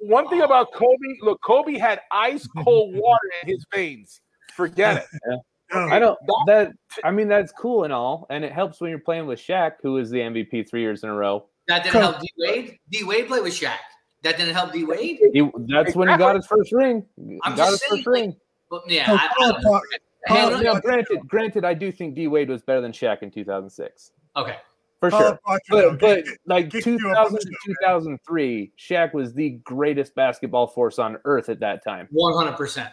One 0.01 0.29
thing 0.29 0.41
about 0.41 0.71
Kobe, 0.71 1.17
look, 1.21 1.41
Kobe 1.43 1.77
had 1.77 1.99
ice 2.11 2.47
cold 2.63 2.95
water 2.95 3.29
in 3.43 3.49
his 3.49 3.65
veins. 3.73 4.21
Forget 4.55 5.05
it. 5.25 5.39
Oh. 5.71 5.87
I 5.87 5.99
don't. 5.99 6.17
That 6.47 6.71
I 7.03 7.11
mean, 7.11 7.27
that's 7.27 7.51
cool 7.51 7.83
and 7.83 7.93
all, 7.93 8.25
and 8.31 8.43
it 8.43 8.51
helps 8.51 8.81
when 8.81 8.89
you're 8.89 8.97
playing 8.97 9.27
with 9.27 9.37
Shaq, 9.37 9.73
who 9.83 9.97
is 9.97 10.09
the 10.09 10.17
MVP 10.17 10.67
three 10.67 10.81
years 10.81 11.03
in 11.03 11.09
a 11.09 11.13
row. 11.13 11.45
That 11.67 11.83
didn't 11.83 12.01
help 12.01 12.19
D 12.19 12.27
Wade. 12.39 12.79
D 12.89 13.03
Wade 13.03 13.27
played 13.27 13.43
with 13.43 13.53
Shaq. 13.53 13.77
That 14.23 14.37
didn't 14.37 14.53
help 14.53 14.73
D 14.73 14.83
Wade. 14.83 15.19
He, 15.33 15.49
that's 15.69 15.95
when 15.95 16.09
he 16.09 16.17
got 16.17 16.35
his 16.35 16.45
first 16.45 16.71
ring. 16.73 17.05
He 17.15 17.39
I'm 17.43 17.55
got 17.55 17.69
just 17.69 17.71
his 17.71 17.89
saying, 17.89 18.03
first 18.03 18.07
ring. 18.07 18.35
But 18.69 18.83
yeah, 18.89 19.05
I, 19.07 19.45
I 19.45 19.61
don't 19.61 19.83
Hey, 20.27 20.61
now, 20.61 20.79
granted, 20.79 21.27
granted, 21.27 21.65
I 21.65 21.73
do 21.73 21.91
think 21.91 22.15
D 22.15 22.27
Wade 22.27 22.49
was 22.49 22.61
better 22.61 22.81
than 22.81 22.91
Shaq 22.91 23.23
in 23.23 23.31
2006 23.31 24.11
okay. 24.35 24.57
for 24.99 25.09
sure. 25.09 25.39
fuck 25.47 25.61
you, 25.69 25.75
But, 25.91 25.99
but 25.99 26.25
Get- 26.25 26.37
like 26.45 26.69
get 26.69 26.85
you 26.85 26.95
up 27.11 27.27
on 27.31 27.37
2000 27.39 27.39
to 27.39 27.57
2003, 27.81 28.71
Shaq 28.77 29.13
was 29.13 29.33
the 29.33 29.51
greatest 29.63 30.13
basketball 30.15 30.67
force 30.67 30.99
on 30.99 31.17
earth 31.25 31.49
at 31.49 31.59
that 31.61 31.83
time. 31.83 32.07
One 32.11 32.33
hundred 32.35 32.57
percent. 32.57 32.89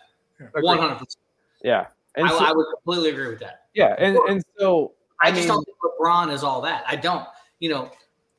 One 0.54 0.78
hundred 0.78 0.94
percent. 0.94 1.16
Yeah, 1.64 1.86
and 2.14 2.26
I, 2.28 2.30
so, 2.30 2.44
I 2.44 2.52
would 2.52 2.66
completely 2.76 3.10
agree 3.10 3.28
with 3.28 3.40
that. 3.40 3.62
yeah, 3.74 3.94
and 3.98 4.16
and 4.16 4.42
so 4.58 4.92
I, 5.22 5.28
I, 5.28 5.30
just 5.30 5.40
mean, 5.42 5.48
don't 5.48 5.64
think 5.64 5.76
LeBron 5.82 6.32
is 6.32 6.44
all 6.44 6.60
that. 6.62 6.84
I 6.86 6.94
don't. 6.96 7.26
You 7.58 7.70
know, 7.70 7.90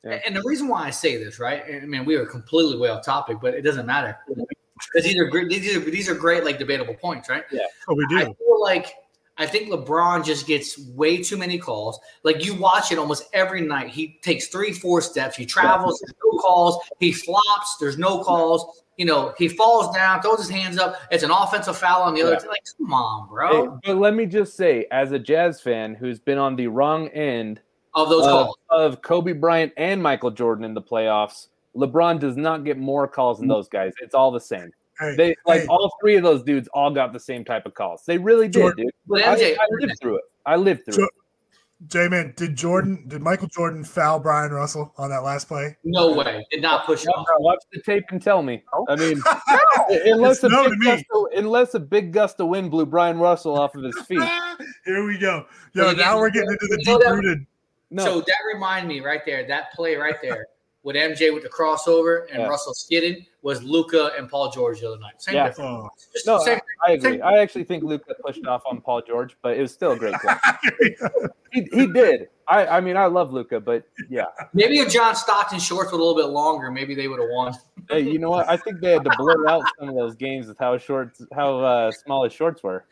Yeah. 0.08 0.20
and 0.26 0.36
the 0.36 0.42
reason 0.44 0.68
why 0.68 0.84
I 0.84 0.90
say 0.90 1.22
this, 1.22 1.38
right? 1.38 1.62
I 1.82 1.86
mean, 1.86 2.04
we 2.04 2.16
are 2.16 2.26
completely 2.26 2.76
way 2.78 2.88
off 2.88 3.04
topic, 3.04 3.38
but 3.40 3.54
it 3.54 3.62
doesn't 3.62 3.86
matter 3.86 4.16
because 4.28 5.04
these 5.04 5.18
are 5.18 5.26
great. 5.26 5.48
These 5.48 5.76
are 5.76 5.80
these 5.80 6.08
are 6.08 6.14
great, 6.14 6.44
like 6.44 6.58
debatable 6.58 6.94
points, 6.94 7.28
right? 7.28 7.44
Yeah. 7.50 7.62
Oh, 7.88 7.94
we 7.94 8.04
I 8.16 8.24
do. 8.24 8.34
feel 8.34 8.60
like 8.62 8.94
I 9.40 9.46
think 9.46 9.70
LeBron 9.70 10.24
just 10.24 10.46
gets 10.46 10.78
way 10.90 11.22
too 11.22 11.36
many 11.36 11.58
calls. 11.58 12.00
Like 12.24 12.44
you 12.44 12.54
watch 12.54 12.90
it 12.92 12.98
almost 12.98 13.24
every 13.32 13.60
night. 13.60 13.88
He 13.90 14.18
takes 14.22 14.48
three, 14.48 14.72
four 14.72 15.00
steps. 15.00 15.36
He 15.36 15.46
travels. 15.46 16.00
There's 16.00 16.14
no 16.24 16.38
calls. 16.40 16.78
He 16.98 17.12
flops. 17.12 17.76
There's 17.78 17.98
no 17.98 18.22
calls. 18.24 18.82
You 18.96 19.04
know, 19.04 19.32
he 19.38 19.46
falls 19.46 19.94
down, 19.94 20.20
throws 20.22 20.38
his 20.40 20.50
hands 20.50 20.76
up. 20.76 20.96
It's 21.12 21.22
an 21.22 21.30
offensive 21.30 21.78
foul 21.78 22.02
on 22.02 22.14
the 22.14 22.22
other. 22.22 22.32
Yeah. 22.32 22.38
team. 22.40 22.48
Like, 22.48 22.62
come 22.78 22.92
on, 22.92 23.28
Hey, 23.28 23.30
bro. 23.66 23.78
but 23.84 23.96
let 23.98 24.14
me 24.14 24.26
just 24.26 24.56
say, 24.56 24.86
as 24.90 25.12
a 25.12 25.20
Jazz 25.20 25.60
fan 25.60 25.94
who's 25.94 26.18
been 26.18 26.36
on 26.38 26.56
the 26.56 26.66
wrong 26.66 27.06
end 27.10 27.60
Of 27.98 28.08
those 28.10 28.26
of, 28.26 28.30
calls. 28.30 28.56
of 28.70 29.02
Kobe 29.02 29.32
Bryant 29.32 29.72
and 29.76 30.02
Michael 30.02 30.30
Jordan 30.30 30.64
in 30.64 30.74
the 30.74 30.82
playoffs, 30.82 31.48
LeBron 31.76 32.20
does 32.20 32.36
not 32.36 32.64
get 32.64 32.78
more 32.78 33.08
calls 33.08 33.38
than 33.38 33.48
mm. 33.48 33.52
those 33.54 33.68
guys. 33.68 33.92
It's 34.00 34.14
all 34.14 34.30
the 34.30 34.40
same. 34.40 34.70
Hey, 35.00 35.14
They 35.16 35.36
like 35.46 35.62
hey, 35.62 35.66
all 35.66 35.92
three 36.00 36.16
of 36.16 36.22
those 36.22 36.42
dudes 36.42 36.68
all 36.74 36.90
got 36.90 37.12
the 37.12 37.20
same 37.20 37.44
type 37.44 37.66
of 37.66 37.74
calls. 37.74 38.02
They 38.06 38.18
really 38.18 38.46
did, 38.48 38.60
Jordan, 38.60 38.84
dude. 38.86 38.94
But 39.06 39.22
I, 39.22 39.36
MJ, 39.36 39.56
I 39.60 39.66
lived 39.80 40.00
through 40.00 40.16
it. 40.16 40.24
I 40.46 40.56
lived 40.56 40.84
through 40.84 40.94
Jo- 40.94 41.04
it. 41.04 41.10
J 41.86 42.08
Man, 42.08 42.34
did 42.36 42.56
Jordan, 42.56 43.04
did 43.06 43.22
Michael 43.22 43.46
Jordan 43.46 43.84
foul 43.84 44.18
Bryon 44.18 44.50
Russell 44.50 44.92
on 44.98 45.10
that 45.10 45.22
last 45.22 45.46
play? 45.46 45.76
No 45.84 46.12
way. 46.12 46.44
Did 46.50 46.60
not 46.60 46.84
push 46.84 47.06
off. 47.06 47.24
Watch 47.38 47.62
the 47.72 47.80
tape 47.82 48.04
and 48.10 48.20
tell 48.20 48.42
me. 48.42 48.64
I 48.88 48.96
mean, 48.96 49.22
unless 50.06 50.42
a, 50.42 50.48
no 50.48 50.68
big 50.68 50.78
me. 50.78 50.86
gust 50.86 51.04
of, 51.14 51.26
unless 51.36 51.74
a 51.74 51.80
big 51.80 52.12
gust 52.12 52.40
of 52.40 52.48
wind 52.48 52.72
blew 52.72 52.84
Bryon 52.84 53.18
Russell 53.18 53.56
off 53.56 53.76
of 53.76 53.84
his 53.84 53.96
feet. 54.06 54.28
Here 54.84 55.06
we 55.06 55.18
go. 55.18 55.46
Yo, 55.74 55.92
now 55.92 56.18
we're 56.18 56.30
getting 56.30 56.50
into 56.50 56.66
the 56.66 56.78
you 56.80 56.92
know 56.92 56.98
deep 56.98 57.06
that- 57.06 57.14
rooted. 57.14 57.46
No. 57.90 58.04
So 58.04 58.20
that 58.20 58.36
reminded 58.52 58.88
me 58.88 59.00
right 59.00 59.24
there, 59.24 59.46
that 59.48 59.72
play 59.72 59.96
right 59.96 60.16
there 60.22 60.46
with 60.82 60.94
MJ 60.96 61.32
with 61.34 61.42
the 61.42 61.48
crossover 61.48 62.26
and 62.30 62.40
Yeah. 62.42 62.48
Russell 62.48 62.74
skidding 62.74 63.24
was 63.42 63.62
Luka 63.62 64.10
and 64.16 64.28
Paul 64.28 64.50
George 64.50 64.80
the 64.80 64.88
other 64.88 64.98
night. 64.98 65.20
Same 65.20 65.34
Yeah. 65.36 65.48
difference. 65.48 66.08
Just 66.12 66.26
No, 66.26 66.38
same- 66.38 66.60
I, 66.86 66.90
I 66.90 66.94
agree. 66.94 67.12
same- 67.12 67.22
I 67.24 67.38
actually 67.38 67.64
think 67.64 67.82
Luka 67.84 68.14
pushed 68.24 68.46
off 68.46 68.62
on 68.70 68.80
Paul 68.80 69.02
George, 69.02 69.36
but 69.42 69.56
it 69.56 69.60
was 69.60 69.72
still 69.72 69.92
a 69.92 69.96
great 69.98 70.14
play. 70.14 70.34
he, 71.52 71.62
he 71.72 71.86
did. 71.86 72.28
I, 72.46 72.66
I 72.66 72.80
mean, 72.80 72.96
I 72.96 73.06
love 73.06 73.32
Luka, 73.32 73.60
but 73.60 73.84
yeah. 74.08 74.26
Maybe 74.54 74.78
if 74.78 74.90
John 74.90 75.14
Stockton 75.16 75.58
shorts 75.58 75.92
were 75.92 75.98
a 75.98 76.00
little 76.00 76.16
bit 76.16 76.26
longer, 76.32 76.70
maybe 76.70 76.94
they 76.94 77.08
would 77.08 77.20
have 77.20 77.28
won. 77.30 77.54
Hey, 77.90 78.00
you 78.00 78.18
know 78.18 78.30
what? 78.30 78.48
I 78.48 78.56
think 78.56 78.80
they 78.80 78.92
had 78.92 79.04
to 79.04 79.10
blur 79.18 79.46
out 79.48 79.62
some 79.78 79.88
of 79.88 79.94
those 79.94 80.14
games 80.14 80.46
with 80.46 80.58
how 80.58 80.76
short, 80.78 81.16
how 81.34 81.58
uh, 81.60 81.90
small 81.92 82.24
his 82.24 82.32
shorts 82.32 82.62
were. 82.62 82.84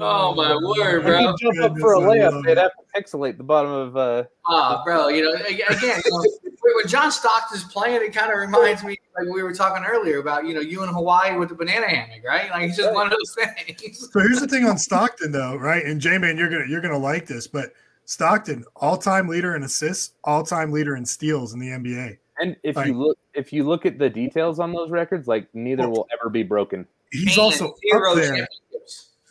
Oh 0.00 0.34
my 0.34 0.54
word, 0.56 0.98
If 0.98 1.04
you 1.04 1.08
bro! 1.08 1.36
jump 1.54 1.72
up 1.72 1.78
for 1.78 1.94
a 1.94 1.98
layup, 2.00 2.44
they'd 2.44 2.58
have 2.58 2.72
to 2.72 3.00
pixelate 3.00 3.36
the 3.36 3.44
bottom 3.44 3.70
of. 3.70 3.96
Uh, 3.96 4.24
Ah, 4.46 4.82
bro, 4.84 5.08
you 5.08 5.22
know, 5.24 5.32
again, 5.34 5.66
you 5.80 5.88
know, 6.10 6.24
when 6.74 6.86
John 6.88 7.12
Stockton's 7.12 7.64
playing, 7.64 8.02
it 8.02 8.12
kind 8.12 8.32
of 8.32 8.38
reminds 8.38 8.82
me, 8.82 8.98
like 9.16 9.32
we 9.32 9.42
were 9.42 9.54
talking 9.54 9.84
earlier 9.84 10.18
about, 10.18 10.46
you 10.46 10.54
know, 10.54 10.60
you 10.60 10.82
in 10.82 10.88
Hawaii 10.88 11.36
with 11.38 11.48
the 11.50 11.54
banana 11.54 11.88
hammock, 11.88 12.24
right? 12.26 12.50
Like 12.50 12.68
it's 12.70 12.76
just 12.76 12.92
one 12.92 13.06
of 13.06 13.12
those 13.12 13.34
things. 13.76 14.10
So 14.12 14.20
here's 14.20 14.40
the 14.40 14.48
thing 14.48 14.64
on 14.66 14.78
Stockton, 14.78 15.30
though, 15.30 15.56
right? 15.56 15.84
And 15.84 16.00
J 16.00 16.18
Man, 16.18 16.36
you're 16.36 16.50
gonna 16.50 16.66
you're 16.68 16.80
gonna 16.80 16.98
like 16.98 17.26
this, 17.26 17.46
but 17.46 17.72
Stockton, 18.06 18.64
all 18.76 18.96
time 18.96 19.28
leader 19.28 19.54
in 19.54 19.62
assists, 19.62 20.14
all 20.24 20.42
time 20.42 20.72
leader 20.72 20.96
in 20.96 21.06
steals 21.06 21.54
in 21.54 21.60
the 21.60 21.68
NBA. 21.68 22.18
and 22.40 22.56
if 22.64 22.74
Like- 22.76 22.88
you 22.88 22.94
look, 22.98 23.18
if 23.34 23.52
you 23.52 23.62
look 23.64 23.86
at 23.86 23.98
the 23.98 24.10
details 24.10 24.58
on 24.58 24.72
those 24.72 24.90
records, 24.90 25.28
like 25.28 25.46
neither 25.54 25.88
will 25.88 26.06
ever 26.12 26.28
be 26.28 26.42
broken. 26.42 26.86
He's 27.12 27.38
also 27.38 27.74
zero 27.88 28.10
up 28.12 28.16
there. 28.16 28.48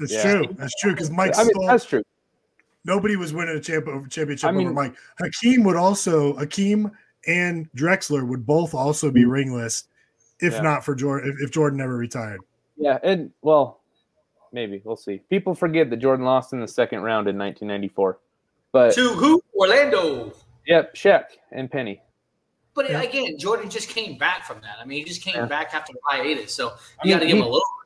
Championships. 0.07 0.19
That's 0.23 0.25
Yeah. 0.25 0.45
true. 0.47 0.55
That's 0.57 0.81
true. 0.81 0.91
Because 0.91 1.11
Mike 1.11 1.31
I 1.38 1.43
mean, 1.43 1.51
stole, 1.51 1.67
that's 1.67 1.85
true. 1.85 2.03
nobody 2.85 3.15
was 3.15 3.34
winning 3.34 3.55
a 3.55 3.59
champ- 3.59 3.85
championship 4.09 4.49
I 4.49 4.51
mean- 4.51 4.67
over 4.67 4.73
Mike. 4.73 4.95
Hakeem 5.19 5.63
would 5.63 5.75
also 5.75 6.34
Hakeem 6.35 6.91
and 7.27 7.71
Drexler 7.73 8.27
would 8.27 8.45
both 8.45 8.73
also 8.73 9.09
be 9.11 9.21
mm-hmm. 9.21 9.30
ringless 9.31 9.85
if 10.39 10.53
Yeah. 10.53 10.61
not 10.61 10.84
for 10.84 10.93
Jordan 10.95 11.31
if, 11.31 11.45
if 11.45 11.51
Jordan 11.51 11.77
never 11.77 11.95
retired. 11.95 12.41
Yeah, 12.75 12.97
and 13.03 13.31
well, 13.41 13.81
maybe 14.51 14.81
we'll 14.84 14.95
see. 14.97 15.19
People 15.30 15.53
forget 15.55 15.89
that 15.89 15.97
Jordan 15.97 16.25
lost 16.25 16.53
in 16.53 16.59
the 16.59 16.67
second 16.67 17.01
round 17.01 17.27
in 17.27 17.38
1994, 17.38 18.19
but 18.71 18.93
To 18.95 19.09
who? 19.13 19.41
Orlando. 19.57 20.34
yep, 20.67 20.93
Shaq 20.95 21.25
and 21.51 21.71
Penny. 21.71 22.01
But 22.75 22.89
again, 22.89 23.38
Jordan 23.38 23.69
just 23.69 23.88
came 23.89 24.17
back 24.17 24.45
from 24.45 24.59
that. 24.61 24.77
I 24.81 24.85
mean, 24.85 24.97
he 24.97 25.03
just 25.03 25.21
came 25.21 25.35
Yeah. 25.35 25.45
back 25.45 25.75
after 25.75 25.93
the 25.93 25.99
hiatus, 26.05 26.51
so 26.51 26.73
you 27.03 27.13
got 27.13 27.19
to 27.19 27.27
give 27.27 27.38
him 27.38 27.43
a 27.43 27.45
little 27.45 27.61
credit. 27.61 27.82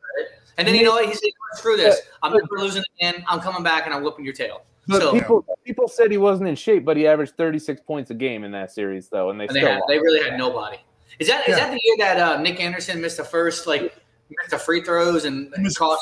And 0.57 0.67
then 0.67 0.75
you 0.75 0.83
know 0.83 0.91
what? 0.91 1.05
He 1.05 1.13
said, 1.13 1.29
"Screw 1.53 1.77
this! 1.77 2.01
I'm 2.23 2.33
never 2.33 2.45
losing 2.57 2.83
again. 2.99 3.23
I'm 3.27 3.39
coming 3.39 3.63
back 3.63 3.85
and 3.85 3.93
I'm 3.93 4.03
whipping 4.03 4.25
your 4.25 4.33
tail." 4.33 4.63
But 4.87 5.01
So 5.01 5.11
people 5.13 5.45
people 5.65 5.87
said 5.87 6.11
he 6.11 6.17
wasn't 6.17 6.49
in 6.49 6.55
shape, 6.55 6.85
but 6.85 6.97
he 6.97 7.05
averaged 7.05 7.35
36 7.37 7.81
points 7.81 8.09
a 8.09 8.13
game 8.13 8.43
in 8.43 8.51
that 8.51 8.71
series, 8.71 9.09
though, 9.09 9.29
and 9.29 9.39
they 9.39 9.47
and 9.47 9.55
they, 9.55 9.59
had, 9.61 9.81
they 9.87 9.99
really 9.99 10.23
had 10.27 10.37
nobody. 10.37 10.77
Is 11.19 11.27
that 11.27 11.47
is 11.47 11.57
Yeah. 11.57 11.65
that 11.65 11.71
the 11.71 11.79
year 11.83 11.95
that 11.99 12.19
uh, 12.19 12.41
Nick 12.41 12.59
Anderson 12.59 13.01
missed 13.01 13.17
the 13.17 13.23
first 13.23 13.67
like 13.67 13.95
missed 14.29 14.51
the 14.51 14.57
free 14.57 14.81
throws 14.81 15.25
and, 15.25 15.53
and 15.55 15.75
cost 15.75 16.01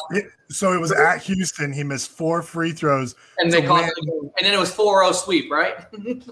So 0.49 0.73
it 0.73 0.79
was 0.79 0.91
at 0.91 1.21
Houston. 1.23 1.73
He 1.73 1.83
missed 1.83 2.11
four 2.11 2.41
free 2.41 2.71
throws. 2.71 3.15
and 3.39 3.51
they 3.51 3.61
cost 3.61 3.91
the 3.95 4.31
and 4.37 4.45
then 4.45 4.53
it 4.53 4.59
was 4.59 4.71
4-0 4.71 5.13
sweep, 5.13 5.51
right? 5.51 5.75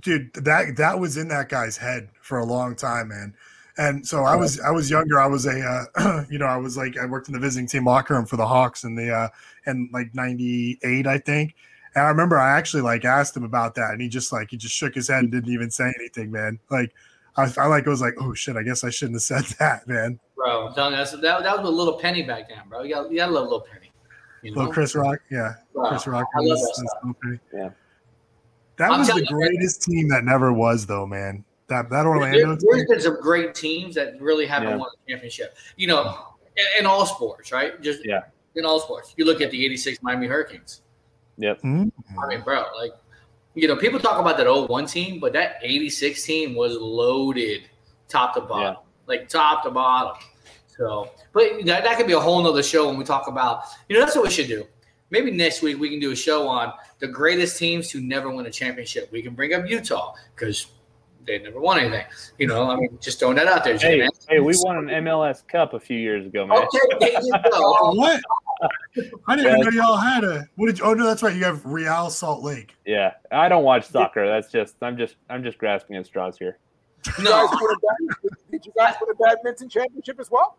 dude 0.00 0.32
that 0.34 0.76
that 0.76 0.98
was 0.98 1.16
in 1.16 1.28
that 1.28 1.48
guy's 1.48 1.76
head 1.76 2.08
for 2.20 2.38
a 2.38 2.44
long 2.44 2.76
time 2.76 3.08
man 3.08 3.34
and 3.78 4.06
so 4.06 4.24
i 4.24 4.34
was 4.34 4.58
i 4.60 4.70
was 4.70 4.90
younger 4.90 5.20
i 5.20 5.26
was 5.26 5.46
a 5.46 5.86
uh, 5.96 6.24
you 6.30 6.38
know 6.38 6.46
i 6.46 6.56
was 6.56 6.76
like 6.76 6.96
i 6.98 7.04
worked 7.04 7.28
in 7.28 7.34
the 7.34 7.40
visiting 7.40 7.66
team 7.66 7.84
locker 7.84 8.14
room 8.14 8.26
for 8.26 8.36
the 8.36 8.46
hawks 8.46 8.84
in 8.84 8.94
the 8.94 9.12
uh 9.12 9.28
in 9.66 9.88
like 9.92 10.14
98 10.14 11.06
i 11.06 11.18
think 11.18 11.54
and 11.94 12.04
i 12.04 12.08
remember 12.08 12.38
i 12.38 12.56
actually 12.56 12.82
like 12.82 13.04
asked 13.04 13.36
him 13.36 13.44
about 13.44 13.74
that 13.74 13.90
and 13.90 14.00
he 14.00 14.08
just 14.08 14.32
like 14.32 14.48
he 14.50 14.56
just 14.56 14.74
shook 14.74 14.94
his 14.94 15.08
head 15.08 15.20
and 15.24 15.30
didn't 15.32 15.52
even 15.52 15.70
say 15.70 15.92
anything 15.98 16.30
man 16.30 16.58
like 16.70 16.92
i, 17.36 17.46
I 17.58 17.66
like 17.66 17.86
was 17.86 18.00
like 18.00 18.14
oh 18.20 18.32
shit 18.34 18.56
i 18.56 18.62
guess 18.62 18.82
i 18.84 18.90
shouldn't 18.90 19.16
have 19.16 19.22
said 19.22 19.44
that 19.58 19.86
man 19.86 20.18
bro, 20.36 20.68
I'm 20.68 20.74
telling 20.74 20.92
you, 20.92 20.98
that's, 20.98 21.12
that, 21.12 21.22
that 21.42 21.58
was 21.58 21.66
a 21.66 21.70
little 21.72 21.94
penny 21.98 22.22
back 22.22 22.48
then, 22.50 22.58
bro. 22.68 22.82
You 22.82 22.94
got 22.94 23.10
you 23.10 23.16
got 23.16 23.30
a 23.30 23.32
little, 23.32 23.44
little 23.48 23.66
penny. 23.72 23.90
You 24.42 24.50
know? 24.52 24.58
little 24.58 24.72
chris 24.72 24.94
rock 24.94 25.18
yeah 25.30 25.54
Wow. 25.72 25.88
chris 25.88 26.06
rock 26.06 26.26
I 26.36 26.40
love 26.40 26.48
was- 26.50 26.60
that 26.76 27.04
was 27.04 27.16
stuff. 27.24 27.40
Yeah. 27.52 27.70
that 28.76 28.90
I'm 28.92 28.98
was 28.98 29.08
the 29.08 29.12
telling 29.14 29.26
you, 29.30 29.36
greatest 29.36 29.82
team 29.82 30.08
that 30.08 30.24
never 30.24 30.52
was 30.52 30.86
though 30.86 31.06
man 31.06 31.44
that 31.68 31.90
that 31.90 32.02
There, 32.04 32.46
has 32.46 32.86
been 32.88 33.00
some 33.00 33.20
great 33.20 33.54
teams 33.54 33.94
that 33.96 34.20
really 34.20 34.46
haven't 34.46 34.70
Yeah. 34.70 34.76
won 34.76 34.88
a 34.88 35.10
championship. 35.10 35.56
You 35.76 35.88
know, 35.88 36.16
in, 36.56 36.64
in 36.80 36.86
all 36.86 37.06
sports, 37.06 37.52
right? 37.52 37.80
Just 37.82 38.04
Yeah. 38.04 38.22
in 38.54 38.64
all 38.64 38.80
sports. 38.80 39.14
You 39.16 39.24
look 39.24 39.40
at 39.40 39.50
the 39.50 39.64
'86 39.64 40.02
Miami 40.02 40.26
Hurricanes. 40.26 40.82
Yep. 41.38 41.62
Mhm. 41.62 41.92
I 42.22 42.26
mean, 42.28 42.40
bro, 42.42 42.64
like, 42.76 42.92
you 43.54 43.68
know, 43.68 43.76
people 43.76 43.98
talk 43.98 44.20
about 44.20 44.36
that 44.38 44.46
01 44.46 44.86
team, 44.86 45.18
but 45.20 45.32
that 45.32 45.58
86 45.62 46.22
team 46.24 46.54
was 46.54 46.76
loaded 46.76 47.62
top 48.08 48.34
to 48.34 48.40
bottom, 48.40 48.76
like 49.06 49.28
top 49.28 49.64
to 49.64 49.70
bottom. 49.70 50.16
So, 50.68 51.10
but 51.32 51.64
that, 51.64 51.84
that 51.84 51.96
could 51.96 52.06
be 52.06 52.12
a 52.12 52.20
whole 52.20 52.42
nother 52.42 52.62
show 52.62 52.86
when 52.86 52.96
we 52.96 53.04
talk 53.04 53.28
about, 53.28 53.64
you 53.88 53.96
know, 53.96 54.02
that's 54.04 54.14
what 54.14 54.24
we 54.24 54.30
should 54.30 54.48
do. 54.48 54.66
Maybe 55.10 55.30
next 55.30 55.62
week 55.62 55.78
we 55.78 55.88
can 55.88 56.00
do 56.00 56.10
a 56.12 56.16
show 56.16 56.46
on 56.48 56.72
the 56.98 57.06
greatest 57.06 57.58
teams 57.58 57.90
who 57.90 58.00
never 58.00 58.30
win 58.30 58.46
a 58.46 58.50
championship. 58.50 59.10
We 59.12 59.22
can 59.22 59.34
bring 59.34 59.54
up 59.54 59.68
Utah 59.68 60.14
because 60.34 60.66
they 61.26 61.38
never 61.40 61.60
won 61.60 61.78
anything. 61.78 62.04
You 62.38 62.46
know, 62.46 62.70
I 62.70 62.76
mean, 62.76 62.98
just 63.00 63.18
throwing 63.18 63.36
that 63.36 63.46
out 63.46 63.64
there, 63.64 63.76
Hey, 63.78 63.98
man. 63.98 64.10
hey, 64.28 64.40
we 64.40 64.54
won 64.62 64.88
an 64.88 65.04
MLS 65.04 65.46
Cup 65.46 65.74
a 65.74 65.80
few 65.80 65.98
years 65.98 66.26
ago, 66.26 66.46
man. 66.46 66.58
Okay, 66.58 66.78
there 67.00 67.22
you 67.22 67.32
go. 67.32 67.40
Oh, 67.54 67.94
what 67.96 68.20
I 69.28 69.36
didn't 69.36 69.50
even 69.52 69.58
Yeah. 69.58 69.64
know 69.64 69.70
y'all 69.88 69.96
had 69.98 70.24
a. 70.24 70.46
What 70.56 70.66
did 70.68 70.78
you? 70.78 70.84
Oh 70.86 70.94
no, 70.94 71.04
that's 71.06 71.22
right. 71.22 71.36
You 71.36 71.44
have 71.44 71.64
Real 71.66 72.08
Salt 72.08 72.42
Lake. 72.42 72.74
Yeah, 72.86 73.12
I 73.30 73.48
don't 73.50 73.64
watch 73.64 73.86
soccer. 73.86 74.26
That's 74.26 74.50
just 74.50 74.76
I'm 74.80 74.96
just 74.96 75.16
I'm 75.28 75.42
just 75.42 75.58
grasping 75.58 75.96
at 75.96 76.06
straws 76.06 76.38
here. 76.38 76.56
You 77.18 77.24
guys 77.24 77.48
win 77.52 77.70
a 77.70 77.76
bad- 78.18 78.36
did 78.50 78.64
you 78.66 78.72
guys 78.76 78.94
win 79.00 79.10
a 79.10 79.14
badminton 79.22 79.68
championship 79.68 80.18
as 80.18 80.30
well? 80.30 80.56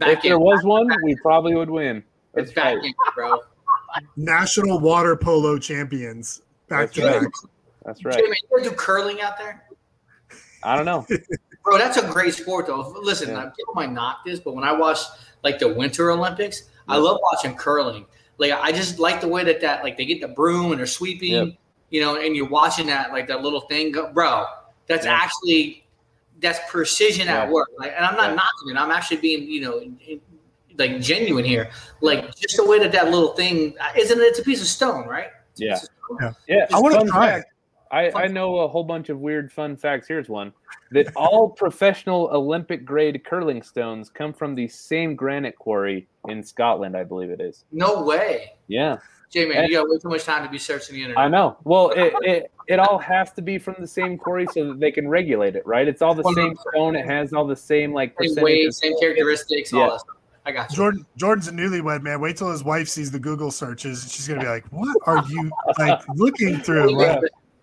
if 0.00 0.22
there 0.22 0.38
was 0.38 0.64
one, 0.64 0.88
we 1.04 1.14
probably 1.16 1.54
would 1.54 1.68
win. 1.70 1.98
It's 2.34 2.50
That's 2.50 2.52
back 2.52 2.76
right. 2.76 2.84
in, 2.86 2.94
bro. 3.14 3.40
National 4.16 4.80
water 4.80 5.16
polo 5.16 5.58
champions. 5.58 6.42
Back 6.68 6.92
That's 6.92 6.94
to 6.96 7.06
right. 7.06 7.20
back. 7.22 7.30
That's 7.88 8.04
right. 8.04 8.14
man, 8.16 8.24
you 8.42 8.58
gonna 8.58 8.68
do 8.68 8.76
curling 8.76 9.20
out 9.22 9.38
there? 9.38 9.64
I 10.62 10.76
don't 10.76 10.84
know. 10.84 11.06
Bro, 11.64 11.78
that's 11.78 11.96
a 11.96 12.06
great 12.06 12.34
sport 12.34 12.66
though. 12.66 12.80
Listen, 13.02 13.30
Yeah. 13.30 13.38
uh, 13.44 13.50
people 13.50 13.74
might 13.74 13.90
knock 13.92 14.24
this, 14.26 14.40
but 14.40 14.54
when 14.54 14.64
I 14.64 14.72
watch 14.72 14.98
like 15.42 15.58
the 15.58 15.68
Winter 15.72 16.10
Olympics, 16.10 16.64
I 16.86 16.96
love 16.98 17.18
watching 17.22 17.54
curling. 17.54 18.04
Like 18.36 18.52
I 18.52 18.72
just 18.72 18.98
like 18.98 19.20
the 19.22 19.28
way 19.28 19.42
that 19.44 19.60
that 19.62 19.82
like 19.84 19.96
they 19.96 20.04
get 20.04 20.20
the 20.20 20.28
broom 20.28 20.70
and 20.72 20.78
they're 20.78 20.86
sweeping, 20.86 21.32
Yep. 21.32 21.48
you 21.90 22.00
know, 22.02 22.16
and 22.20 22.36
you're 22.36 22.48
watching 22.48 22.86
that 22.88 23.10
like 23.12 23.26
that 23.28 23.42
little 23.42 23.62
thing 23.62 23.90
go, 23.92 24.12
bro. 24.12 24.44
That's 24.86 25.06
Yeah. 25.06 25.14
actually 25.14 25.86
that's 26.40 26.58
precision 26.70 27.26
at 27.28 27.50
work. 27.50 27.68
Like, 27.78 27.92
and 27.96 28.04
I'm 28.04 28.16
not 28.16 28.30
Yeah. 28.30 28.34
knocking 28.36 28.70
it. 28.70 28.76
I'm 28.76 28.90
actually 28.90 29.16
being, 29.16 29.42
you 29.50 29.60
know, 29.62 29.78
in- 29.78 29.98
in- 30.06 30.20
like 30.78 31.00
genuine 31.00 31.44
here. 31.44 31.70
Like 32.00 32.34
just 32.36 32.56
the 32.56 32.64
way 32.64 32.78
that 32.78 32.92
that 32.92 33.10
little 33.10 33.32
thing 33.34 33.74
isn't? 33.96 34.20
It's 34.20 34.38
a 34.38 34.42
piece 34.44 34.60
of 34.60 34.68
stone, 34.68 35.06
right? 35.08 35.28
It's 35.52 35.60
Yeah. 35.60 35.74
stone. 35.74 36.18
Yeah. 36.20 36.32
Yeah, 36.48 36.66
I 36.72 36.78
wanna 36.80 37.04
try 37.06 37.28
fact. 37.40 37.50
I, 37.90 38.10
I 38.12 38.26
know 38.26 38.60
a 38.60 38.68
whole 38.68 38.84
bunch 38.84 39.08
of 39.08 39.18
weird 39.18 39.50
fun 39.52 39.76
facts. 39.76 40.08
Here's 40.08 40.28
one 40.28 40.52
that 40.90 41.14
all 41.16 41.50
professional 41.56 42.28
Olympic 42.32 42.84
grade 42.84 43.22
curling 43.24 43.62
stones 43.62 44.10
come 44.10 44.32
from 44.32 44.54
the 44.54 44.68
same 44.68 45.16
granite 45.16 45.56
quarry 45.56 46.08
in 46.28 46.42
Scotland, 46.42 46.96
I 46.96 47.04
believe 47.04 47.30
it 47.30 47.40
is. 47.40 47.64
No 47.72 48.02
way. 48.02 48.52
Yeah, 48.66 48.98
Jay 49.30 49.46
man, 49.46 49.68
you 49.68 49.74
got 49.74 49.88
way 49.88 49.98
too 49.98 50.08
much 50.08 50.24
time 50.24 50.42
to 50.42 50.50
be 50.50 50.58
searching 50.58 50.94
the 50.94 51.02
internet. 51.02 51.22
I 51.22 51.28
know. 51.28 51.58
Well, 51.64 51.90
it, 51.90 52.14
it, 52.22 52.52
it 52.66 52.78
all 52.78 52.98
has 52.98 53.32
to 53.32 53.42
be 53.42 53.58
from 53.58 53.76
the 53.78 53.86
same 53.86 54.16
quarry 54.16 54.46
so 54.52 54.68
that 54.68 54.80
they 54.80 54.90
can 54.90 55.06
regulate 55.06 55.54
it, 55.54 55.66
right? 55.66 55.86
It's 55.86 56.00
all 56.00 56.14
the 56.14 56.24
same 56.34 56.56
stone. 56.70 56.96
It 56.96 57.04
has 57.04 57.32
all 57.34 57.46
the 57.46 57.56
same 57.56 57.92
like 57.92 58.14
Same 58.20 58.42
weight, 58.42 58.72
same 58.72 58.98
characteristics, 58.98 59.72
all 59.72 59.90
that 59.90 60.00
stuff. 60.00 60.16
I 60.46 60.52
got 60.52 60.70
you. 60.70 60.76
Jordan 60.76 61.06
Jordan's 61.16 61.48
a 61.48 61.52
newlywed 61.52 62.02
man. 62.02 62.20
Wait 62.20 62.38
till 62.38 62.50
his 62.50 62.64
wife 62.64 62.88
sees 62.88 63.10
the 63.10 63.18
Google 63.18 63.50
searches. 63.50 64.10
She's 64.10 64.26
gonna 64.26 64.40
be 64.40 64.46
like, 64.46 64.64
"What 64.72 64.96
are 65.04 65.22
you 65.28 65.50
like 65.78 66.00
looking 66.14 66.58
through?" 66.60 66.88
Like, 66.96 67.20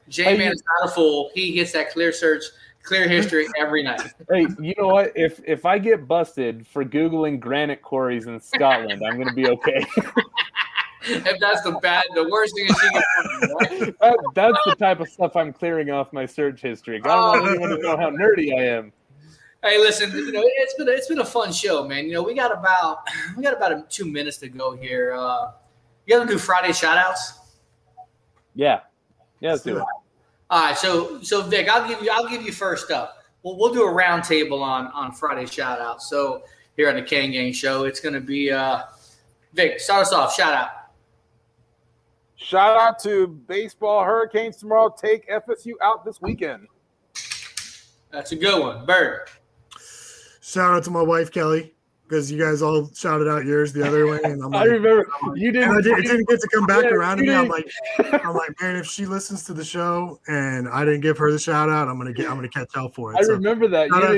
Jay 0.09 0.37
Man 0.37 0.51
is 0.51 0.63
not 0.79 0.89
a 0.89 0.93
fool. 0.93 1.31
He 1.33 1.53
gets 1.53 1.71
that 1.73 1.91
clear 1.91 2.11
search, 2.11 2.43
clear 2.83 3.07
history 3.07 3.47
every 3.57 3.83
night. 3.83 4.13
Hey, 4.29 4.47
you 4.59 4.73
know 4.77 4.87
what? 4.87 5.11
If 5.15 5.41
if 5.45 5.65
I 5.65 5.79
get 5.79 6.07
busted 6.07 6.65
for 6.67 6.85
googling 6.85 7.39
granite 7.39 7.81
quarries 7.81 8.27
in 8.27 8.39
Scotland, 8.39 9.01
I'm 9.05 9.17
gonna 9.17 9.33
be 9.33 9.47
okay. 9.47 9.85
if 11.01 11.39
that's 11.39 11.61
the 11.63 11.73
bad, 11.81 12.03
the 12.13 12.29
worst 12.29 12.55
thing 12.55 12.65
is 12.65 12.79
she 12.79 12.87
right? 12.87 13.95
that, 13.99 14.31
that's 14.35 14.59
the 14.65 14.75
type 14.75 14.99
of 14.99 15.07
stuff 15.07 15.35
I'm 15.35 15.53
clearing 15.53 15.89
off 15.89 16.13
my 16.13 16.25
search 16.25 16.61
history. 16.61 17.01
I 17.03 17.07
don't 17.07 17.41
want 17.41 17.49
anyone 17.49 17.69
to 17.69 17.77
know 17.79 17.97
how 17.97 18.09
nerdy 18.09 18.57
I 18.57 18.63
am. 18.77 18.93
Hey, 19.63 19.79
listen, 19.79 20.11
you 20.11 20.31
know 20.31 20.43
it's 20.43 20.75
been 20.75 20.87
it's 20.87 21.07
been 21.07 21.19
a 21.19 21.25
fun 21.25 21.51
show, 21.51 21.87
man. 21.87 22.05
You 22.05 22.13
know 22.13 22.23
we 22.23 22.35
got 22.35 22.51
about 22.51 22.99
we 23.35 23.43
got 23.43 23.55
about 23.55 23.89
two 23.89 24.05
minutes 24.05 24.37
to 24.37 24.49
go 24.49 24.75
here. 24.75 25.13
Uh, 25.13 25.51
you 26.05 26.15
got 26.15 26.23
to 26.23 26.31
do 26.31 26.37
Friday 26.37 26.71
shout 26.71 26.97
outs? 26.97 27.39
Yeah. 28.53 28.81
Yeah, 29.39 29.51
let's 29.51 29.63
do 29.63 29.77
it. 29.77 29.83
All 30.49 30.61
right, 30.65 30.77
so 30.77 31.21
so 31.21 31.41
Vic, 31.41 31.67
I'll 31.69 31.87
give 31.87 32.01
you 32.01 32.09
I'll 32.11 32.27
give 32.27 32.41
you 32.41 32.51
first 32.51 32.91
up. 32.91 33.23
We'll 33.43 33.57
we'll 33.57 33.73
do 33.73 33.83
a 33.83 33.91
roundtable 33.91 34.61
on 34.61 34.87
on 34.87 35.11
Friday 35.11 35.45
shout 35.45 35.79
out. 35.79 36.01
So 36.01 36.43
here 36.77 36.89
on 36.89 36.95
the 36.95 37.01
Kane 37.01 37.31
Gang 37.31 37.51
Show, 37.51 37.85
it's 37.85 37.99
gonna 37.99 38.21
be 38.21 38.51
uh 38.51 38.83
Vic, 39.53 39.79
start 39.79 40.03
us 40.03 40.13
off. 40.13 40.35
Shout 40.35 40.53
out. 40.53 40.69
Shout 42.35 42.77
out 42.79 42.99
to 42.99 43.27
baseball 43.27 44.03
Hurricanes 44.03 44.57
tomorrow. 44.57 44.93
Take 44.95 45.27
FSU 45.29 45.73
out 45.81 46.05
this 46.05 46.21
weekend. 46.21 46.67
That's 48.11 48.31
a 48.31 48.35
good 48.35 48.61
one. 48.61 48.85
Bird. 48.85 49.29
Shout 50.41 50.77
out 50.77 50.83
to 50.83 50.91
my 50.91 51.01
wife 51.01 51.31
Kelly 51.31 51.74
because 52.07 52.31
you 52.31 52.37
guys 52.39 52.61
all 52.61 52.89
shouted 52.93 53.27
out 53.27 53.45
yours 53.45 53.73
the 53.73 53.85
other 53.85 54.07
way, 54.07 54.19
and 54.23 54.43
I'm 54.43 54.51
like, 54.51 54.61
I 54.61 54.65
like, 54.65 54.71
remember 54.71 55.07
you 55.35 55.49
and 55.49 55.57
I 55.71 55.81
didn't. 55.81 55.83
did, 55.83 55.97
it 55.99 56.07
didn't 56.07 56.27
get 56.29 56.39
to 56.41 56.47
come 56.53 56.65
back 56.65 56.83
Yeah, 56.83 56.91
around 56.91 57.17
to 57.17 57.23
me. 57.23 57.33
I'm 57.33 57.47
like, 57.47 57.69
I'm 57.99 58.33
like, 58.35 58.51
man, 58.61 58.75
if 58.75 58.85
she 58.85 59.05
listens 59.05 59.43
to 59.45 59.53
the 59.53 59.63
show 59.65 60.19
and 60.27 60.67
I 60.69 60.85
didn't 60.85 61.01
give 61.01 61.17
her 61.17 61.31
the 61.31 61.39
shout 61.39 61.69
out, 61.69 61.87
I'm 61.87 61.97
gonna 61.97 62.13
get, 62.13 62.29
I'm 62.29 62.35
gonna 62.35 62.49
catch 62.49 62.69
hell 62.73 62.89
for 62.89 63.13
it. 63.13 63.17
I 63.19 63.23
So, 63.23 63.33
remember 63.33 63.67
that. 63.69 63.89
You 63.89 63.95
out- 63.95 64.11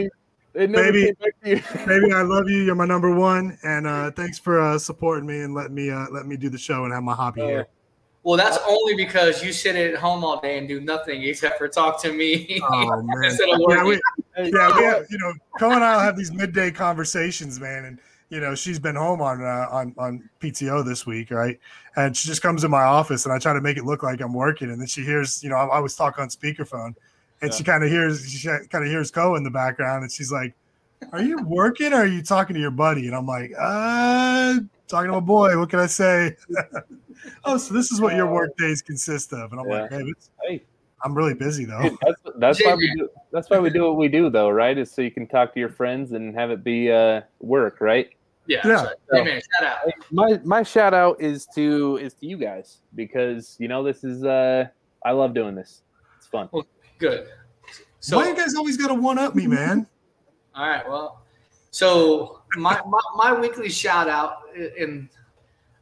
didn't, 0.54 0.72
baby, 0.74 1.06
came 1.06 1.14
back 1.20 1.34
to 1.44 1.50
you. 1.50 1.86
baby, 1.88 2.14
I 2.14 2.22
love 2.24 2.50
you. 2.50 2.58
You're 2.64 2.76
my 2.76 2.86
number 2.86 3.14
one, 3.14 3.58
and 3.64 3.88
uh, 3.88 4.12
thanks 4.12 4.40
for 4.40 4.60
uh, 4.60 4.78
supporting 4.80 5.26
me 5.26 5.42
and 5.42 5.54
letting 5.54 5.76
me 5.76 5.90
uh, 5.90 6.08
let 6.12 6.26
me 6.26 6.38
do 6.38 6.50
the 6.50 6.58
show 6.58 6.84
and 6.86 6.94
have 6.94 7.04
my 7.04 7.14
hobby 7.16 7.42
here. 7.42 7.68
Well, 8.28 8.36
that's 8.36 8.58
only 8.68 8.94
because 8.94 9.42
you 9.42 9.54
sit 9.54 9.78
at 9.78 9.96
home 9.96 10.26
all 10.26 10.42
day 10.42 10.58
and 10.58 10.68
do 10.68 10.82
nothing 10.82 11.24
except 11.24 11.58
for 11.58 11.70
talk 11.70 12.02
to 12.02 12.12
me 12.12 12.60
Oh 12.62 13.02
man, 13.02 13.24
instead 13.24 13.48
of 13.48 13.62
yeah, 13.70 13.86
we, 13.86 14.02
yeah, 14.36 14.76
we 14.76 14.84
have, 14.84 15.06
you 15.10 15.18
know, 15.18 15.32
Co 15.58 15.72
and 15.72 15.82
I'll 15.82 16.02
have 16.02 16.18
these 16.18 16.34
midday 16.34 16.70
conversations, 16.70 17.58
man, 17.58 17.86
and 17.86 18.02
you 18.30 18.42
know, 18.42 18.54
she's 18.54 18.80
been 18.80 18.98
home 18.98 19.22
on 19.22 19.42
uh, 19.42 19.70
on 19.72 19.96
on 19.98 20.30
PTO 20.42 20.84
this 20.84 21.06
week, 21.06 21.32
right? 21.32 21.58
And 21.96 22.18
she 22.18 22.28
just 22.28 22.42
comes 22.42 22.66
in 22.66 22.70
my 22.70 22.84
office, 22.84 23.24
and 23.26 23.34
I 23.34 23.40
try 23.40 23.54
to 23.54 23.62
make 23.62 23.78
it 23.78 23.86
look 23.86 24.04
like 24.04 24.20
I'm 24.20 24.34
working, 24.34 24.72
and 24.72 24.82
then 24.82 24.88
she 24.88 25.06
hears, 25.06 25.42
you 25.42 25.50
know, 25.50 25.56
I, 25.56 25.64
I 25.64 25.78
always 25.78 25.96
talk 25.96 26.20
on 26.20 26.28
speakerphone, 26.28 26.96
and 27.42 27.54
she 27.54 27.64
kind 27.64 27.82
of 27.82 27.90
hears, 27.90 28.30
she 28.30 28.46
kind 28.46 28.84
of 28.84 28.88
hears 28.88 29.10
Co 29.10 29.36
in 29.36 29.44
the 29.44 29.52
background, 29.52 30.04
and 30.04 30.12
she's 30.12 30.34
like, 30.34 30.54
"Are 31.14 31.22
you 31.22 31.42
working, 31.44 31.94
or 31.94 32.02
are 32.02 32.06
you 32.06 32.22
talking 32.22 32.56
to 32.56 32.60
your 32.60 32.72
buddy?" 32.72 33.08
And 33.08 33.16
I'm 33.16 33.26
like, 33.26 33.54
"Uh, 33.58 34.60
talking 34.90 35.08
to 35.08 35.14
my 35.14 35.20
boy. 35.22 35.58
What 35.58 35.70
can 35.70 35.80
I 35.80 35.88
say?" 35.88 36.36
oh, 37.46 37.58
so 37.58 37.74
this 37.74 37.92
is 37.92 38.02
what 38.02 38.16
your 38.16 38.32
work 38.32 38.56
days 38.58 38.82
consist 38.82 39.34
of, 39.34 39.52
and 39.52 39.62
I'm 39.62 39.68
like, 39.68 39.92
"Hey, 39.92 40.04
it's, 40.06 40.30
Hey. 40.44 40.64
I'm 41.04 41.14
really 41.14 41.34
busy 41.34 41.66
though." 41.66 41.82
Dude, 41.82 41.98
that's 42.02 42.22
that's 42.38 42.66
why 42.66 42.76
we 42.76 42.94
do 42.96 43.10
that's 43.32 43.50
why 43.50 43.60
we 43.60 43.70
do 43.70 43.84
what 43.84 43.98
we 43.98 44.08
do 44.08 44.30
though, 44.30 44.50
right? 44.50 44.78
Is 44.78 44.92
so 44.92 45.02
you 45.02 45.12
can 45.12 45.28
talk 45.28 45.54
to 45.54 45.60
your 45.60 45.70
friends 45.70 46.12
and 46.14 46.36
have 46.36 46.52
it 46.52 46.64
be 46.64 46.92
uh 46.92 47.22
work, 47.40 47.82
right? 47.82 48.10
Yeah. 48.48 48.62
Yeah. 48.66 48.68
that's 48.68 48.84
right. 48.84 48.96
Hey, 49.12 49.24
man, 49.24 49.42
shout 49.60 49.70
out. 49.70 49.94
My 50.12 50.40
my 50.44 50.64
shout 50.64 50.94
out 50.94 51.22
is 51.22 51.46
to 51.56 51.98
is 51.98 52.14
to 52.16 52.26
you 52.26 52.38
guys 52.38 52.78
because 52.96 53.56
you 53.60 53.68
know 53.68 53.84
this 53.84 54.04
is 54.04 54.24
uh 54.24 54.66
I 55.04 55.12
love 55.12 55.34
doing 55.34 55.56
this. 55.56 55.82
It's 56.18 56.28
fun. 56.28 56.50
Good. 56.98 57.28
So 58.00 58.18
Why 58.18 58.30
you 58.30 58.36
guys 58.36 58.56
always 58.56 58.78
got 58.78 58.88
to 58.88 58.94
one 58.94 59.20
up 59.20 59.36
me, 59.36 59.48
man? 59.48 59.86
All 60.56 60.68
right. 60.68 60.88
Well, 60.88 61.22
so 61.72 62.42
my 62.56 62.80
my, 62.88 63.00
my 63.16 63.40
weekly 63.40 63.70
shout 63.70 64.08
out, 64.10 64.38
and 64.56 65.10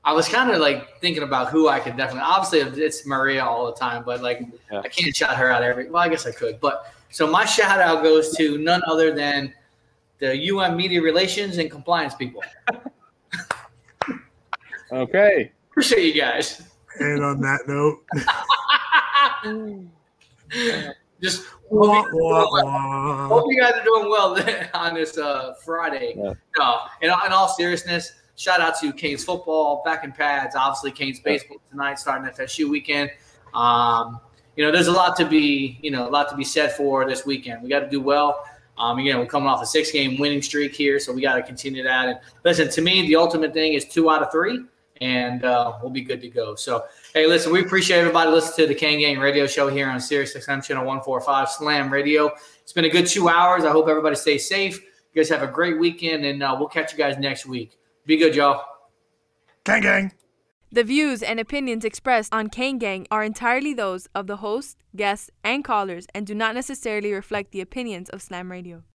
I 0.05 0.13
was 0.13 0.29
kind 0.29 0.51
of 0.51 0.61
like 0.61 0.99
thinking 1.01 1.23
about 1.23 1.49
who 1.49 1.67
I 1.67 1.79
could 1.79 1.97
definitely. 1.97 2.21
Obviously, 2.23 2.83
it's 2.83 3.05
Maria 3.05 3.43
all 3.43 3.65
the 3.65 3.73
time, 3.73 4.03
but 4.05 4.21
like 4.21 4.43
I 4.71 4.87
can't 4.87 5.15
shout 5.15 5.35
her 5.35 5.49
out 5.49 5.63
every. 5.63 5.89
Well, 5.89 6.01
I 6.01 6.09
guess 6.09 6.25
I 6.25 6.31
could, 6.31 6.59
but 6.59 6.93
so 7.09 7.25
my 7.27 7.43
shout 7.45 7.79
out 7.79 8.03
goes 8.03 8.35
to 8.37 8.57
none 8.59 8.81
other 8.87 9.13
than 9.13 9.53
the 10.19 10.51
UM 10.51 10.77
Media 10.77 11.01
Relations 11.01 11.57
and 11.57 11.69
Compliance 11.69 12.15
people. 12.15 12.43
Okay. 14.91 15.51
Appreciate 15.71 16.13
you 16.15 16.21
guys. 16.21 16.61
And 16.99 17.23
on 17.23 17.41
that 17.41 17.61
note, 17.67 18.05
Just 21.21 21.47
Wah, 21.69 22.03
hope 22.03 22.07
you, 22.13 22.23
wah, 22.23 22.63
wah. 22.63 23.27
hope 23.27 23.45
you 23.49 23.59
guys 23.59 23.73
are 23.73 23.83
doing 23.83 24.09
well 24.09 24.37
on 24.73 24.93
this 24.93 25.17
uh, 25.17 25.55
Friday. 25.65 26.13
No, 26.15 26.33
in, 27.01 27.09
in 27.09 27.31
all 27.31 27.47
seriousness, 27.47 28.13
shout 28.35 28.61
out 28.61 28.79
to 28.79 28.91
Canes 28.93 29.23
football 29.23 29.81
back 29.85 30.03
in 30.03 30.11
pads. 30.11 30.55
Obviously, 30.55 30.91
Canes 30.91 31.19
baseball 31.19 31.57
tonight, 31.71 31.99
starting 31.99 32.29
FSU 32.31 32.69
weekend. 32.69 33.11
Um, 33.53 34.19
you 34.55 34.63
know, 34.63 34.71
there's 34.71 34.87
a 34.87 34.91
lot 34.91 35.15
to 35.17 35.25
be, 35.25 35.77
you 35.81 35.91
know, 35.91 36.07
a 36.07 36.11
lot 36.11 36.29
to 36.29 36.35
be 36.35 36.43
said 36.43 36.71
for 36.73 37.07
this 37.07 37.25
weekend. 37.25 37.61
We 37.61 37.69
got 37.69 37.81
to 37.81 37.89
do 37.89 38.01
well. 38.01 38.45
Um, 38.77 38.99
again, 38.99 39.17
we're 39.17 39.25
coming 39.25 39.47
off 39.47 39.61
a 39.61 39.65
six-game 39.65 40.19
winning 40.19 40.41
streak 40.41 40.75
here, 40.75 40.99
so 40.99 41.13
we 41.13 41.21
got 41.21 41.35
to 41.35 41.43
continue 41.43 41.83
that. 41.83 42.09
And 42.09 42.19
listen, 42.43 42.69
to 42.69 42.81
me, 42.81 43.07
the 43.07 43.15
ultimate 43.15 43.53
thing 43.53 43.73
is 43.73 43.85
two 43.85 44.09
out 44.09 44.21
of 44.21 44.31
three, 44.31 44.65
and 44.99 45.45
uh, 45.45 45.77
we'll 45.81 45.91
be 45.91 46.01
good 46.01 46.19
to 46.21 46.27
go. 46.27 46.55
So, 46.55 46.83
hey, 47.13 47.25
listen, 47.25 47.53
we 47.53 47.61
appreciate 47.61 47.99
everybody 47.99 48.31
listening 48.31 48.67
to 48.67 48.73
the 48.73 48.77
Kane 48.77 48.99
Gang 48.99 49.17
Radio 49.17 49.47
Show 49.47 49.69
here 49.69 49.89
on 49.89 49.99
Sirius 50.01 50.35
XM 50.35 50.61
Channel 50.61 50.83
145 50.83 51.49
Slam 51.49 51.91
Radio. 51.91 52.31
It's 52.61 52.73
been 52.73 52.85
a 52.85 52.89
good 52.89 53.07
two 53.07 53.29
hours. 53.29 53.63
I 53.63 53.71
hope 53.71 53.87
everybody 53.87 54.15
stays 54.15 54.47
safe. 54.47 54.81
You 54.81 55.21
guys 55.21 55.29
have 55.29 55.41
a 55.41 55.47
great 55.47 55.79
weekend, 55.79 56.25
and 56.25 56.43
uh, 56.43 56.55
we'll 56.59 56.67
catch 56.67 56.91
you 56.91 56.97
guys 56.97 57.17
next 57.17 57.45
week. 57.45 57.77
Be 58.05 58.17
good, 58.17 58.35
y'all. 58.35 58.63
Gang 59.63 59.81
gang. 59.81 60.11
The 60.71 60.83
views 60.83 61.23
and 61.23 61.39
opinions 61.39 61.83
expressed 61.83 62.33
on 62.33 62.49
Kane 62.49 62.77
Gang 62.77 63.07
are 63.09 63.23
entirely 63.23 63.73
those 63.73 64.07
of 64.13 64.27
the 64.27 64.37
host, 64.37 64.77
guests, 64.95 65.31
and 65.43 65.63
callers 65.63 66.05
and 66.13 66.27
do 66.27 66.35
not 66.35 66.53
necessarily 66.53 67.13
reflect 67.13 67.51
the 67.51 67.61
opinions 67.61 68.09
of 68.09 68.21
Slam 68.21 68.51
Radio. 68.51 68.83